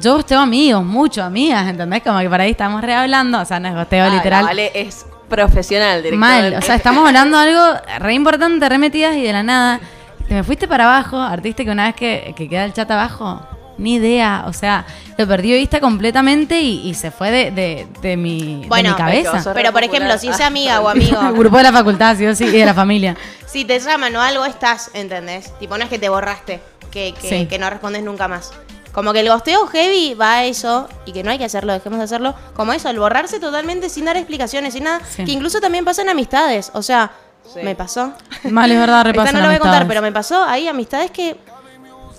Yo 0.00 0.14
gosteo 0.16 0.40
amigos, 0.40 0.84
mucho 0.84 1.22
amigas, 1.22 1.68
¿entendés? 1.68 2.02
Como 2.02 2.18
que 2.18 2.28
por 2.28 2.40
ahí 2.40 2.50
estamos 2.50 2.82
rehablando, 2.82 3.40
o 3.40 3.44
sea, 3.44 3.60
no 3.60 3.68
es 3.68 3.74
gosteo 3.74 4.06
Ah, 4.06 4.08
literal. 4.08 4.44
Vale, 4.44 4.72
es 4.74 5.06
profesional, 5.28 6.02
directamente. 6.02 6.50
Mal, 6.50 6.58
o 6.62 6.66
sea, 6.66 6.74
estamos 6.74 7.06
hablando 7.06 7.38
de 7.38 7.50
algo 7.50 7.80
re 8.00 8.14
importante, 8.14 8.68
re 8.68 8.78
metidas 8.78 9.14
y 9.16 9.22
de 9.22 9.32
la 9.32 9.42
nada. 9.42 9.80
Te 10.26 10.34
me 10.34 10.42
fuiste 10.44 10.66
para 10.66 10.84
abajo, 10.84 11.20
artista 11.20 11.62
que 11.64 11.70
una 11.70 11.86
vez 11.86 11.94
que, 11.94 12.32
que 12.36 12.48
queda 12.48 12.64
el 12.64 12.72
chat 12.72 12.90
abajo, 12.90 13.46
ni 13.82 13.94
idea, 13.94 14.44
o 14.46 14.52
sea, 14.52 14.86
lo 15.18 15.26
perdí 15.26 15.50
de 15.52 15.58
vista 15.58 15.80
completamente 15.80 16.60
y, 16.60 16.88
y 16.88 16.94
se 16.94 17.10
fue 17.10 17.30
de, 17.30 17.50
de, 17.50 17.86
de 18.00 18.16
mi, 18.16 18.62
de 18.62 18.68
Bueno, 18.68 18.90
mi 18.90 18.96
cabeza. 18.96 19.52
Pero 19.52 19.72
por 19.72 19.82
ejemplo, 19.84 20.16
si 20.18 20.28
es 20.28 20.40
amiga 20.40 20.80
o 20.80 20.90
El 20.90 21.00
amigo, 21.02 21.32
grupo 21.38 21.56
de 21.58 21.62
la 21.64 21.72
facultad, 21.72 22.16
sí 22.16 22.26
o 22.26 22.34
sí, 22.34 22.44
y 22.44 22.50
de 22.50 22.64
la 22.64 22.74
familia. 22.74 23.16
si 23.46 23.64
te 23.64 23.78
llaman 23.80 24.14
o 24.16 24.20
algo, 24.22 24.44
estás, 24.44 24.90
¿entendés? 24.94 25.52
Tipo, 25.58 25.76
no 25.76 25.84
es 25.84 25.90
que 25.90 25.98
te 25.98 26.08
borraste, 26.08 26.60
que, 26.90 27.12
que, 27.20 27.28
Sí. 27.28 27.46
que 27.46 27.58
no 27.58 27.68
respondes 27.68 28.02
nunca 28.02 28.28
más. 28.28 28.52
Como 28.92 29.12
que 29.14 29.20
el 29.20 29.28
gosteo 29.28 29.66
heavy 29.68 30.12
va 30.14 30.34
a 30.38 30.44
eso, 30.44 30.86
y 31.06 31.12
que 31.12 31.22
no 31.22 31.30
hay 31.30 31.38
que 31.38 31.46
hacerlo, 31.46 31.72
dejemos 31.72 31.98
de 31.98 32.04
hacerlo, 32.04 32.34
como 32.54 32.72
eso, 32.74 32.90
el 32.90 32.98
borrarse 32.98 33.40
totalmente 33.40 33.88
sin 33.88 34.04
dar 34.04 34.16
explicaciones, 34.18 34.74
sin 34.74 34.84
nada, 34.84 35.00
Sí. 35.08 35.24
que 35.24 35.32
incluso 35.32 35.60
también 35.62 35.84
pasa 35.84 36.02
en 36.02 36.10
amistades, 36.10 36.70
o 36.74 36.82
sea, 36.82 37.10
Sí. 37.52 37.60
me 37.64 37.74
pasó. 37.74 38.12
Mal, 38.50 38.70
es 38.70 38.78
verdad, 38.78 38.98
Esta 39.06 39.12
repasan 39.12 39.34
no 39.34 39.40
lo 39.40 39.46
voy 39.46 39.56
a 39.56 39.58
contar, 39.58 39.88
pero 39.88 40.00
me 40.02 40.12
pasó 40.12 40.44
ahí 40.44 40.68
amistades 40.68 41.10
que 41.10 41.36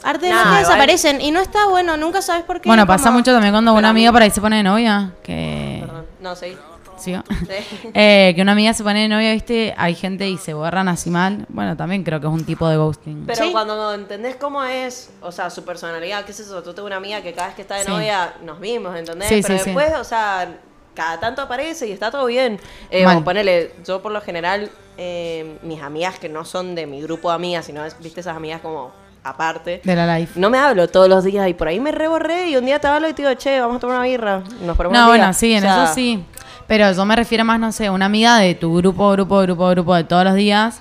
arte 0.03 0.25
de 0.27 0.33
magia 0.33 0.59
desaparecen 0.59 1.21
y 1.21 1.31
no 1.31 1.39
está 1.39 1.67
bueno, 1.67 1.97
nunca 1.97 2.21
sabes 2.21 2.43
por 2.43 2.59
qué. 2.61 2.69
Bueno, 2.69 2.85
pasa 2.87 3.05
como- 3.05 3.19
mucho 3.19 3.31
también 3.31 3.53
cuando 3.53 3.73
una 3.73 3.89
amiga 3.89 4.11
por 4.11 4.21
ahí 4.21 4.29
se 4.31 4.41
pone 4.41 4.57
de 4.57 4.63
novia, 4.63 5.13
que... 5.23 5.77
Perdón. 5.85 6.05
No, 6.21 6.35
sí. 6.35 6.57
¿Sigo? 6.97 7.21
Sí. 7.27 7.89
Eh, 7.93 8.31
que 8.35 8.41
una 8.41 8.53
amiga 8.53 8.73
se 8.73 8.83
pone 8.83 9.01
de 9.01 9.07
novia, 9.09 9.33
¿viste? 9.33 9.73
Hay 9.77 9.93
gente 9.95 10.29
y 10.29 10.37
se 10.37 10.53
borran 10.53 10.87
así 10.87 11.09
mal. 11.09 11.45
Bueno, 11.49 11.75
también 11.75 12.03
creo 12.03 12.21
que 12.21 12.27
es 12.27 12.31
un 12.33 12.45
tipo 12.45 12.67
de 12.69 12.77
ghosting. 12.77 13.25
Pero 13.25 13.45
Sí. 13.45 13.51
cuando 13.51 13.93
entendés 13.93 14.35
cómo 14.37 14.63
es, 14.63 15.09
o 15.21 15.31
sea, 15.31 15.49
su 15.49 15.65
personalidad, 15.65 16.23
qué 16.23 16.31
es 16.31 16.39
eso, 16.39 16.63
tú 16.63 16.73
tengo 16.73 16.85
una 16.87 16.97
amiga 16.97 17.21
que 17.21 17.33
cada 17.33 17.47
vez 17.47 17.55
que 17.55 17.61
está 17.63 17.75
de 17.75 17.83
Sí. 17.83 17.89
novia 17.91 18.33
nos 18.43 18.59
vimos, 18.59 18.95
¿entendés? 18.95 19.27
Sí, 19.27 19.39
Pero 19.41 19.55
sí, 19.57 19.63
sí. 19.63 19.71
después, 19.71 19.93
o 19.99 20.03
sea, 20.03 20.47
cada 20.95 21.19
tanto 21.19 21.41
aparece 21.41 21.87
y 21.87 21.91
está 21.91 22.09
todo 22.11 22.25
bien. 22.27 22.59
Eh, 22.89 23.03
Mal. 23.03 23.17
o 23.17 23.23
ponele, 23.23 23.73
yo 23.85 24.01
por 24.01 24.11
lo 24.13 24.21
general, 24.21 24.69
eh, 24.97 25.57
mis 25.63 25.81
amigas 25.81 26.19
que 26.19 26.29
no 26.29 26.45
son 26.45 26.75
de 26.75 26.85
mi 26.85 27.01
grupo 27.01 27.29
de 27.29 27.35
amigas, 27.35 27.65
sino, 27.65 27.81
viste, 27.99 28.21
esas 28.21 28.37
amigas 28.37 28.61
como 28.61 28.91
aparte. 29.23 29.81
De 29.83 29.95
la 29.95 30.17
life. 30.17 30.39
No 30.39 30.49
me 30.49 30.57
hablo 30.57 30.87
todos 30.87 31.07
los 31.09 31.23
días 31.23 31.47
y 31.47 31.53
por 31.53 31.67
ahí 31.67 31.79
me 31.79 31.91
reborré 31.91 32.49
y 32.49 32.55
un 32.57 32.65
día 32.65 32.79
te 32.79 32.87
hablo 32.87 33.07
y 33.09 33.13
te 33.13 33.21
digo, 33.23 33.33
che, 33.35 33.59
vamos 33.59 33.77
a 33.77 33.79
tomar 33.79 33.97
una 33.97 34.05
birra. 34.05 34.43
Nos 34.65 34.75
ponemos 34.77 34.97
No, 34.97 35.07
bueno, 35.07 35.33
sí, 35.33 35.53
en 35.53 35.59
O 35.63 35.67
sea, 35.67 35.83
eso 35.85 35.93
sí. 35.93 36.23
Pero 36.67 36.91
yo 36.91 37.05
me 37.05 37.15
refiero 37.15 37.43
más, 37.45 37.59
no 37.59 37.71
sé, 37.71 37.89
una 37.89 38.05
amiga 38.05 38.37
de 38.37 38.55
tu 38.55 38.75
grupo, 38.77 39.11
grupo, 39.11 39.39
grupo, 39.41 39.69
grupo 39.69 39.95
de 39.95 40.03
todos 40.05 40.23
los 40.23 40.35
días 40.35 40.79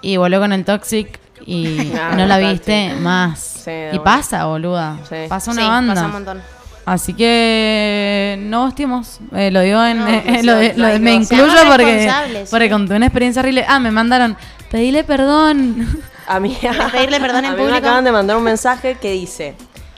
y 0.00 0.16
volvió 0.16 0.40
con 0.40 0.52
el 0.52 0.64
toxic 0.64 1.20
y 1.46 1.92
Ah, 2.00 2.10
no 2.16 2.26
la 2.26 2.36
total, 2.36 2.52
viste 2.52 2.94
más. 3.00 3.38
Sí, 3.64 3.70
y 3.92 3.98
pasa, 4.00 4.46
boluda. 4.46 4.98
Sí. 5.08 5.16
Pasa 5.28 5.50
una 5.52 5.62
Sí, 5.62 5.68
banda. 5.68 5.94
pasa 5.94 6.06
un 6.06 6.12
montón. 6.12 6.42
Así 6.84 7.14
que 7.14 8.36
no 8.42 8.64
hostimos. 8.64 9.20
Eh, 9.32 9.52
lo 9.52 9.60
digo 9.60 9.84
en. 9.84 9.98
No, 9.98 10.08
eh, 10.08 10.24
no 10.38 10.42
lo 10.52 10.56
de- 10.56 10.74
lo 10.76 10.98
me 10.98 11.14
incluyo 11.14 11.46
porque, 11.70 12.10
porque 12.50 12.68
conté 12.70 12.94
una 12.96 13.06
experiencia 13.06 13.40
horrible. 13.40 13.64
Ah, 13.68 13.78
me 13.78 13.92
mandaron. 13.92 14.36
Pedile 14.70 15.04
perdón. 15.04 15.86
Amiga, 16.26 16.72
pedirle 16.92 17.20
perdón 17.20 17.38
en 17.44 17.46
a 17.46 17.50
mí 17.50 17.56
público? 17.56 17.72
me 17.72 17.78
acaban 17.78 18.04
de 18.04 18.12
mandar 18.12 18.36
un 18.36 18.42
mensaje 18.44 18.96
que 19.00 19.12
dice: 19.12 19.54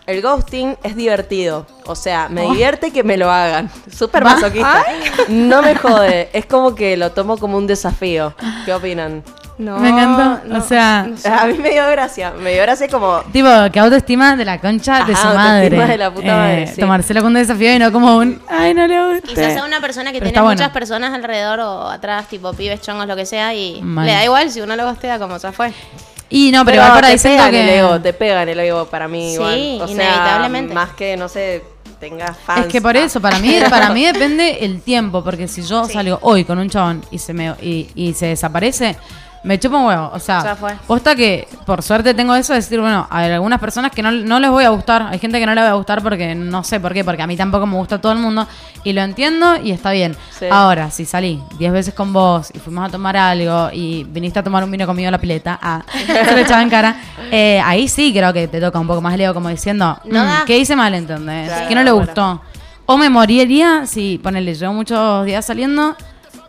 El 0.06 0.20
ghosting 0.22 0.76
es 0.82 0.96
divertido. 0.96 1.66
O 1.86 1.94
sea, 1.94 2.28
me 2.28 2.42
Oh. 2.46 2.50
divierte 2.52 2.90
que 2.92 3.02
me 3.04 3.16
lo 3.16 3.30
hagan. 3.30 3.70
Súper 3.94 4.24
masoquista. 4.24 4.84
No 5.28 5.62
me 5.62 5.74
jode. 5.76 6.28
Es 6.32 6.46
como 6.46 6.74
que 6.74 6.96
lo 6.96 7.12
tomo 7.12 7.36
como 7.38 7.56
un 7.58 7.66
desafío. 7.66 8.34
¿Qué 8.64 8.72
opinan? 8.72 9.22
No, 9.56 9.78
me 9.78 9.90
encantó. 9.90 10.48
no, 10.48 10.58
o 10.58 10.60
sea, 10.62 11.08
A 11.40 11.46
mí 11.46 11.56
me 11.58 11.70
dio 11.70 11.88
gracia. 11.88 12.32
Me 12.32 12.54
dio 12.54 12.62
gracia 12.62 12.88
como. 12.88 13.20
tipo, 13.32 13.48
que 13.72 13.78
autoestima 13.78 14.34
de 14.34 14.44
la 14.44 14.58
concha 14.60 15.04
de 15.04 15.12
Ajá, 15.12 15.22
su 15.30 15.36
madre. 15.36 15.62
autoestima 15.66 15.86
de 15.86 15.96
la 15.98 16.10
puta 16.12 16.36
madre, 16.36 16.66
sí. 16.66 16.80
Tomárselo 16.80 17.20
como 17.20 17.28
un 17.28 17.34
desafío 17.34 17.72
y 17.72 17.78
no 17.78 17.92
como 17.92 18.16
un. 18.16 18.42
Ay, 18.48 18.74
no 18.74 18.84
le 18.88 19.12
gusta. 19.12 19.28
Quizás 19.28 19.56
a 19.58 19.64
una 19.64 19.80
persona 19.80 20.10
que 20.10 20.18
Pero 20.18 20.24
tiene 20.24 20.28
está 20.30 20.42
bueno. 20.42 20.58
muchas 20.58 20.72
personas 20.72 21.14
alrededor 21.14 21.60
o 21.60 21.88
atrás, 21.88 22.26
tipo 22.28 22.52
pibes, 22.52 22.80
chongos, 22.80 23.06
lo 23.06 23.14
que 23.14 23.26
sea, 23.26 23.54
y 23.54 23.80
Mal. 23.80 24.06
le 24.06 24.12
da 24.12 24.24
igual 24.24 24.50
si 24.50 24.60
uno 24.60 24.74
lo 24.74 24.86
gostea 24.86 25.20
como 25.20 25.36
ya 25.36 25.52
fue. 25.52 25.72
Y 26.36 26.50
no, 26.50 26.64
pero, 26.64 26.76
igual 26.78 26.92
por 26.94 27.04
ahí 27.04 27.16
te 27.16 27.22
pegan 27.22 27.54
el 27.54 27.66
que. 27.66 27.78
ego, 27.78 28.00
te 28.00 28.12
pegan 28.12 28.48
el 28.48 28.58
ego 28.60 28.86
para 28.86 29.06
mí. 29.08 29.28
Sí, 29.28 29.34
igual. 29.34 29.78
O 29.82 29.86
sea, 29.86 29.94
inevitablemente. 29.94 30.74
más 30.74 30.90
que, 30.90 31.16
no 31.16 31.28
sé, 31.28 31.62
tengas 32.00 32.36
fans. 32.38 32.66
Es 32.66 32.72
que 32.72 32.82
por 32.82 32.96
eso, 32.96 33.20
para 33.20 33.38
mí, 33.38 33.56
para 33.70 33.90
mí 33.90 34.04
depende 34.04 34.58
el 34.64 34.80
tiempo, 34.82 35.22
porque 35.22 35.46
si 35.46 35.62
yo 35.62 35.84
Sí. 35.84 35.92
salgo 35.92 36.18
hoy 36.22 36.44
con 36.44 36.58
un 36.58 36.68
chabón 36.68 37.04
y 37.10 37.18
se 37.18 37.32
me 37.32 37.54
y, 37.62 37.88
y 37.94 38.14
se 38.14 38.26
desaparece, 38.26 38.96
Me 39.44 39.60
chupa 39.60 39.76
un 39.76 39.84
huevo. 39.84 40.10
O 40.14 40.18
sea, 40.18 40.42
Ya 40.42 40.56
fue. 40.56 40.72
posta 40.86 41.14
que 41.14 41.46
por 41.66 41.82
suerte 41.82 42.14
tengo 42.14 42.34
eso 42.34 42.54
de 42.54 42.60
decir, 42.60 42.80
bueno, 42.80 43.06
hay 43.10 43.30
algunas 43.30 43.60
personas 43.60 43.92
que 43.92 44.02
no, 44.02 44.10
no 44.10 44.40
les 44.40 44.50
voy 44.50 44.64
a 44.64 44.70
gustar. 44.70 45.02
Hay 45.10 45.18
gente 45.18 45.38
que 45.38 45.44
no 45.46 45.54
le 45.54 45.60
va 45.60 45.68
a 45.68 45.74
gustar 45.74 46.02
porque 46.02 46.34
no 46.34 46.64
sé 46.64 46.80
por 46.80 46.94
qué, 46.94 47.04
porque 47.04 47.20
a 47.22 47.26
mí 47.26 47.36
tampoco 47.36 47.66
me 47.66 47.76
gusta 47.76 48.00
todo 48.00 48.12
el 48.12 48.18
mundo. 48.18 48.48
Y 48.84 48.94
lo 48.94 49.02
entiendo 49.02 49.56
y 49.62 49.70
está 49.70 49.90
bien. 49.90 50.16
Sí. 50.38 50.46
Ahora, 50.50 50.90
si 50.90 51.04
salí 51.04 51.42
10 51.58 51.72
veces 51.72 51.92
con 51.94 52.12
vos 52.12 52.50
y 52.54 52.58
fuimos 52.58 52.88
a 52.88 52.90
tomar 52.90 53.16
algo 53.18 53.68
y 53.72 54.04
viniste 54.04 54.38
a 54.38 54.42
tomar 54.42 54.64
un 54.64 54.70
vino 54.70 54.86
conmigo 54.86 55.08
a 55.08 55.12
la 55.12 55.18
pileta, 55.18 55.58
ah, 55.62 55.82
se 56.06 56.32
lo 56.32 56.38
echaba 56.38 56.62
en 56.62 56.70
cara, 56.70 56.96
eh, 57.30 57.60
ahí 57.64 57.86
sí 57.86 58.12
creo 58.14 58.32
que 58.32 58.48
te 58.48 58.60
toca 58.60 58.78
un 58.80 58.86
poco 58.86 59.00
más 59.02 59.16
leo, 59.18 59.34
como 59.34 59.50
diciendo, 59.50 59.98
No 60.04 60.24
"Mm. 60.24 60.28
¿qué 60.46 60.56
hice 60.58 60.74
mal, 60.74 60.94
entendés? 60.94 61.48
Claro, 61.48 61.68
¿Qué 61.68 61.74
no 61.74 61.82
le 61.82 61.92
bueno. 61.92 62.06
gustó? 62.06 62.42
O 62.86 62.96
me 62.96 63.10
moriría 63.10 63.84
si, 63.86 64.18
ponele, 64.22 64.54
llevo 64.54 64.72
muchos 64.72 65.24
días 65.26 65.44
saliendo, 65.44 65.96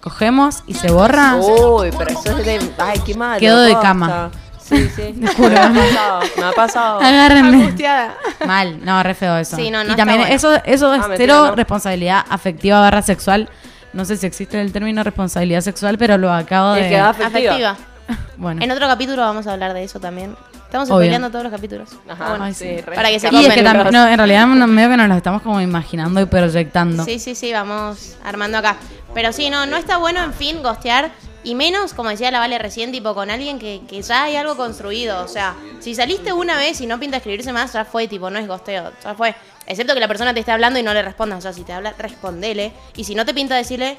cogemos 0.05 0.63
y 0.67 0.75
se 0.75 0.91
borra. 0.91 1.35
Uy, 1.35 1.89
pero 1.97 2.11
eso 2.11 2.37
es 2.37 2.45
de. 2.45 2.59
Ay, 2.77 2.99
qué 3.03 3.15
malo. 3.15 3.39
Quedo 3.39 3.61
de 3.61 3.71
posta. 3.71 3.87
cama. 3.87 4.29
Sí, 4.61 4.87
sí. 4.95 5.13
Me 5.19 5.27
ha 5.27 5.33
pasado. 5.33 6.19
Me 6.37 6.43
ha 6.43 6.51
pasado. 6.51 6.99
Agárrenme. 7.01 7.57
Angustiada. 7.57 8.15
Mal, 8.45 8.85
no, 8.85 9.01
re 9.01 9.15
feo 9.15 9.35
eso. 9.37 9.55
Sí, 9.55 9.71
no, 9.71 9.83
no 9.83 9.93
y 9.93 9.95
también 9.95 10.21
está 10.21 10.33
eso, 10.33 10.53
eso 10.63 10.93
es 10.93 11.03
Ah, 11.03 11.07
mentira, 11.07 11.33
cero 11.35 11.45
no. 11.47 11.55
responsabilidad 11.55 12.23
afectiva 12.29 12.79
barra 12.79 13.01
sexual. 13.01 13.49
No 13.93 14.05
sé 14.05 14.17
si 14.17 14.27
existe 14.27 14.61
el 14.61 14.71
término 14.71 15.03
responsabilidad 15.03 15.61
sexual, 15.61 15.97
pero 15.97 16.17
lo 16.19 16.31
acabo 16.31 16.73
de. 16.73 16.83
El 16.83 16.89
que 16.89 16.97
da 16.97 17.09
afectiva. 17.09 17.51
Afectiva. 17.51 17.77
Bueno. 18.37 18.61
En 18.61 18.71
otro 18.71 18.87
capítulo 18.87 19.21
vamos 19.21 19.47
a 19.47 19.53
hablar 19.53 19.73
de 19.73 19.83
eso 19.83 19.99
también. 19.99 20.35
Estamos 20.65 20.89
spoileando 20.89 21.29
todos 21.29 21.43
los 21.43 21.53
capítulos. 21.53 21.89
Ajá, 22.09 22.29
Bueno, 22.29 22.43
Ay, 22.43 22.53
sí, 22.53 22.77
Para 22.83 23.09
que 23.09 23.19
se 23.19 23.27
Y 23.31 23.45
es 23.45 23.53
que 23.53 23.63
comen 23.63 23.63
también, 23.63 23.93
no, 23.93 24.07
en 24.07 24.17
realidad 24.17 24.47
no, 24.47 24.67
medio 24.67 24.89
que 24.89 24.97
nos 24.97 25.07
lo 25.07 25.15
estamos 25.15 25.41
como 25.41 25.61
imaginando 25.61 26.19
y 26.19 26.25
proyectando. 26.25 27.05
Sí, 27.05 27.17
sí, 27.19 27.33
sí, 27.33 27.53
vamos 27.53 28.17
armando 28.23 28.57
acá. 28.57 28.75
Pero 29.13 29.31
sí, 29.31 29.49
no, 29.49 29.65
no 29.65 29.77
está 29.77 29.97
bueno, 29.97 30.21
en 30.21 30.33
fin, 30.33 30.61
gostear. 30.61 31.11
Y 31.45 31.55
menos, 31.55 31.93
como 31.93 32.09
decía 32.09 32.31
la 32.31 32.39
Vale 32.39 32.57
recién, 32.57 32.91
tipo 32.91 33.13
con 33.13 33.29
alguien 33.29 33.59
que, 33.59 33.81
que 33.87 34.01
ya 34.01 34.23
hay 34.23 34.35
algo 34.35 34.57
construido. 34.57 35.23
O 35.23 35.27
sea, 35.27 35.55
si 35.79 35.93
saliste 35.95 36.33
una 36.33 36.57
vez 36.57 36.81
y 36.81 36.87
no 36.87 36.99
pinta 36.99 37.17
escribirse 37.17 37.53
más, 37.53 37.71
ya 37.71 37.85
fue, 37.85 38.07
tipo, 38.07 38.29
no 38.29 38.39
es 38.39 38.47
gosteo, 38.47 38.91
ya 39.03 39.13
fue. 39.13 39.35
Excepto 39.67 39.93
que 39.93 39.99
la 39.99 40.07
persona 40.07 40.33
te 40.33 40.39
esté 40.41 40.51
hablando 40.51 40.79
y 40.79 40.83
no 40.83 40.93
le 40.93 41.01
respondas. 41.01 41.39
O 41.39 41.41
sea, 41.41 41.53
si 41.53 41.63
te 41.63 41.71
habla, 41.71 41.93
respondele. 41.97 42.73
Y 42.95 43.03
si 43.03 43.15
no 43.15 43.25
te 43.25 43.33
pinta, 43.33 43.55
decirle, 43.55 43.95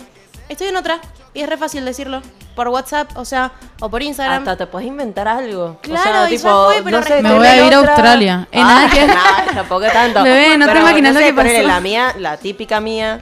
estoy 0.49 0.69
en 0.69 0.77
otra. 0.77 0.99
Y 1.35 1.43
es 1.43 1.49
re 1.49 1.57
fácil 1.57 1.85
decirlo. 1.85 2.23
Por 2.55 2.69
WhatsApp, 2.69 3.11
o 3.17 3.25
sea, 3.27 3.53
o 3.81 3.91
por 3.91 4.03
Instagram. 4.03 4.39
Hasta 4.39 4.57
te 4.57 4.67
puedes 4.67 4.89
inventar 4.89 5.29
algo. 5.29 5.79
Claro, 5.83 6.27
y 6.33 6.39
ya 6.39 6.51
fue, 6.51 6.83
pero 6.83 7.01
no 7.01 7.07
sé, 7.07 7.23
Me 7.23 7.35
voy 7.35 7.47
a 7.47 7.59
en 7.59 7.67
ir 7.67 7.75
a. 7.75 7.79
Australia. 7.79 8.49
Ah, 8.55 8.89
que- 8.91 9.07
nada, 9.07 9.45
tampoco 9.55 9.87
tanto. 9.93 10.23
Bebé, 10.23 10.57
no 10.57 10.65
te 10.65 10.73
Pero, 10.73 10.81
imaginas 10.87 11.13
no 11.15 11.21
lo 11.21 11.27
sé, 11.27 11.33
que 11.35 11.43
pasó. 11.43 11.63
La 11.69 11.81
mía, 11.81 12.15
la 12.19 12.37
típica 12.39 12.81
mía. 12.81 13.21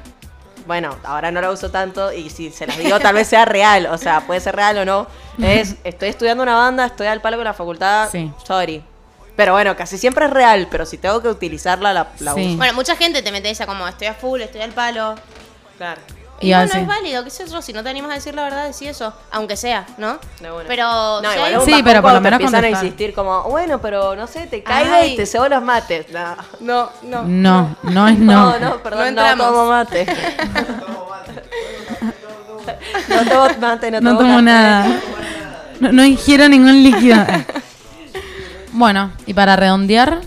Bueno, 0.67 0.97
ahora 1.05 1.31
no 1.31 1.41
la 1.41 1.51
uso 1.51 1.71
tanto 1.71 2.13
y 2.13 2.31
si 2.31 2.51
se 2.51 2.67
las 2.67 2.79
digo 2.79 2.99
tal 3.01 3.15
vez 3.17 3.29
sea 3.29 3.45
real, 3.45 3.87
o 3.87 3.99
sea, 3.99 4.21
puede 4.23 4.41
ser 4.41 4.55
real 4.57 4.79
o 4.79 4.85
no. 4.85 5.07
Es, 5.43 5.75
estoy 5.85 6.09
estudiando 6.09 6.43
una 6.43 6.55
banda, 6.55 6.87
estoy 6.87 7.07
al 7.09 7.21
palo 7.21 7.37
con 7.37 7.45
la 7.45 7.53
facultad, 7.53 8.09
Sí. 8.11 8.33
sorry. 8.47 8.83
Pero 9.37 9.53
bueno, 9.53 9.77
casi 9.77 9.99
siempre 9.99 10.25
es 10.27 10.31
real, 10.31 10.69
pero 10.71 10.87
si 10.87 10.97
tengo 10.97 11.21
que 11.21 11.29
utilizarla, 11.29 11.93
la, 11.93 12.07
la 12.21 12.35
Sí. 12.35 12.47
uso. 12.47 12.57
Bueno, 12.57 12.73
mucha 12.75 12.95
gente 12.97 13.21
te 13.21 13.33
mete 13.33 13.51
esa 13.51 13.67
como, 13.67 13.87
estoy 13.89 14.07
a 14.07 14.15
full, 14.15 14.41
estoy 14.41 14.61
al 14.63 14.71
palo. 14.71 15.17
Claro. 15.77 16.01
Y, 16.45 16.49
Y 16.51 16.55
bueno, 16.55 16.71
así. 16.71 16.79
es 16.81 16.87
válido, 16.87 17.25
qué 17.25 17.31
sé 17.31 17.47
yo, 17.49 17.63
si 17.63 17.73
no 17.73 17.83
te 17.83 17.89
animas 17.89 18.11
a 18.11 18.15
decir 18.15 18.35
la 18.35 18.43
verdad, 18.45 18.67
decí 18.67 18.87
eso, 18.87 19.13
aunque 19.31 19.57
sea, 19.57 19.87
¿no? 19.99 20.19
De 20.41 20.51
una. 20.53 20.65
Pero 20.69 21.21
No, 21.23 21.31
si 21.31 21.37
igual 21.37 21.55
hay 21.55 21.61
Sí, 21.65 21.83
pero 21.85 22.03
por 22.03 22.13
lo 22.13 22.21
menos 22.21 22.39
te 22.39 22.45
empiezan 22.45 22.65
a 22.65 22.69
insistir 22.71 23.15
como, 23.15 23.43
bueno, 23.45 23.81
pero 23.81 24.15
no 24.17 24.27
sé, 24.27 24.47
te 24.47 24.63
caigo 24.63 24.95
Ay. 24.95 25.13
y 25.13 25.17
te 25.17 25.27
cebo 25.27 25.49
los 25.49 25.63
mates. 25.63 26.07
No, 26.13 26.37
no, 26.61 26.91
no. 27.03 27.23
No, 27.25 27.77
no 27.83 28.09
es 28.09 28.19
no. 28.19 28.59
No, 28.59 28.59
no, 28.59 28.77
perdón, 28.83 29.15
No 29.15 29.37
no, 29.37 29.45
tomo 29.45 29.67
mate. 29.71 30.07
no 33.09 33.25
tomo 33.25 33.49
mate, 33.61 33.91
no, 33.91 34.01
No 34.01 34.11
tomo 34.11 34.21
tomo 34.21 34.33
café. 34.35 34.43
nada. 34.43 34.87
No, 35.81 35.93
no 35.93 36.05
ingiero 36.05 36.49
ningún 36.49 36.83
líquido. 36.83 37.17
Bueno, 38.77 39.13
y 39.25 39.35
para 39.35 39.55
redondear. 39.55 40.21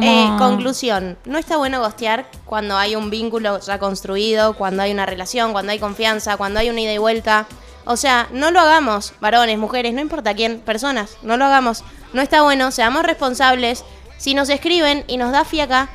Eh, 0.00 0.30
conclusión, 0.38 1.18
no 1.24 1.38
está 1.38 1.56
bueno 1.56 1.80
gostear 1.80 2.26
cuando 2.44 2.76
hay 2.76 2.94
un 2.94 3.10
vínculo 3.10 3.58
ya 3.58 3.78
construido, 3.78 4.54
cuando 4.54 4.82
hay 4.82 4.92
una 4.92 5.04
relación, 5.04 5.52
cuando 5.52 5.72
hay 5.72 5.80
confianza, 5.80 6.36
cuando 6.36 6.60
hay 6.60 6.70
una 6.70 6.80
ida 6.80 6.92
y 6.92 6.98
vuelta. 6.98 7.46
O 7.84 7.96
sea, 7.96 8.28
no 8.30 8.50
lo 8.50 8.60
hagamos, 8.60 9.14
varones, 9.20 9.58
mujeres, 9.58 9.92
no 9.92 10.00
importa 10.00 10.34
quién, 10.34 10.60
personas, 10.60 11.16
no 11.22 11.36
lo 11.36 11.46
hagamos. 11.46 11.82
No 12.12 12.22
está 12.22 12.42
bueno, 12.42 12.70
seamos 12.70 13.02
responsables. 13.02 13.84
Si 14.16 14.34
nos 14.34 14.48
escriben 14.48 15.04
y 15.08 15.16
nos 15.16 15.32
da 15.32 15.44
fiaca, 15.44 15.88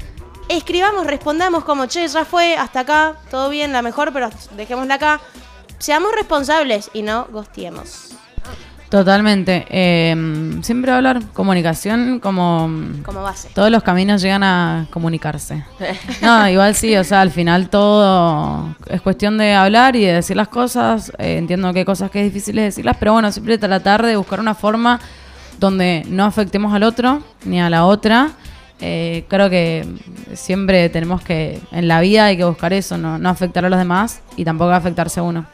escribamos, 0.49 1.07
respondamos 1.07 1.63
como, 1.63 1.85
che, 1.85 2.07
ya 2.07 2.25
fue, 2.25 2.57
hasta 2.57 2.81
acá, 2.81 3.15
todo 3.29 3.49
bien, 3.49 3.71
la 3.71 3.81
mejor, 3.81 4.11
pero 4.11 4.29
dejémosla 4.57 4.95
acá. 4.95 5.21
Seamos 5.77 6.11
responsables 6.13 6.89
y 6.93 7.01
no 7.01 7.27
gosteemos. 7.31 8.14
Totalmente. 8.89 9.65
Eh, 9.69 10.59
siempre 10.61 10.91
hablar, 10.91 11.21
comunicación, 11.33 12.19
como 12.19 12.69
Como 13.03 13.23
base. 13.23 13.49
todos 13.53 13.71
los 13.71 13.83
caminos 13.83 14.21
llegan 14.21 14.43
a 14.43 14.87
comunicarse. 14.91 15.63
No, 16.21 16.47
igual 16.49 16.75
sí, 16.75 16.95
o 16.95 17.03
sea, 17.03 17.21
al 17.21 17.31
final 17.31 17.69
todo 17.69 18.75
es 18.87 19.01
cuestión 19.01 19.37
de 19.37 19.53
hablar 19.53 19.95
y 19.95 20.05
de 20.05 20.13
decir 20.13 20.37
las 20.37 20.47
cosas. 20.47 21.11
Eh, 21.17 21.37
entiendo 21.37 21.71
que 21.73 21.79
hay 21.79 21.85
cosas 21.85 22.11
que 22.11 22.25
es 22.25 22.33
difícil 22.33 22.55
decirlas, 22.55 22.97
pero 22.99 23.13
bueno, 23.13 23.31
siempre 23.31 23.57
tratar 23.57 24.05
de 24.05 24.15
buscar 24.15 24.39
una 24.39 24.55
forma 24.55 24.99
donde 25.59 26.03
no 26.07 26.25
afectemos 26.25 26.73
al 26.73 26.83
otro 26.83 27.21
ni 27.43 27.59
a 27.59 27.69
la 27.69 27.85
otra. 27.85 28.31
Eh, 28.81 29.25
creo 29.29 29.49
que 29.49 29.85
siempre 30.33 30.89
tenemos 30.89 31.21
que, 31.21 31.61
en 31.71 31.87
la 31.87 32.01
vida 32.01 32.25
hay 32.25 32.37
que 32.37 32.43
buscar 32.43 32.73
eso, 32.73 32.97
no, 32.97 33.17
no 33.17 33.29
afectar 33.29 33.65
a 33.65 33.69
los 33.69 33.79
demás 33.79 34.21
y 34.35 34.43
tampoco 34.43 34.71
afectarse 34.71 35.21
a 35.21 35.23
uno. 35.23 35.45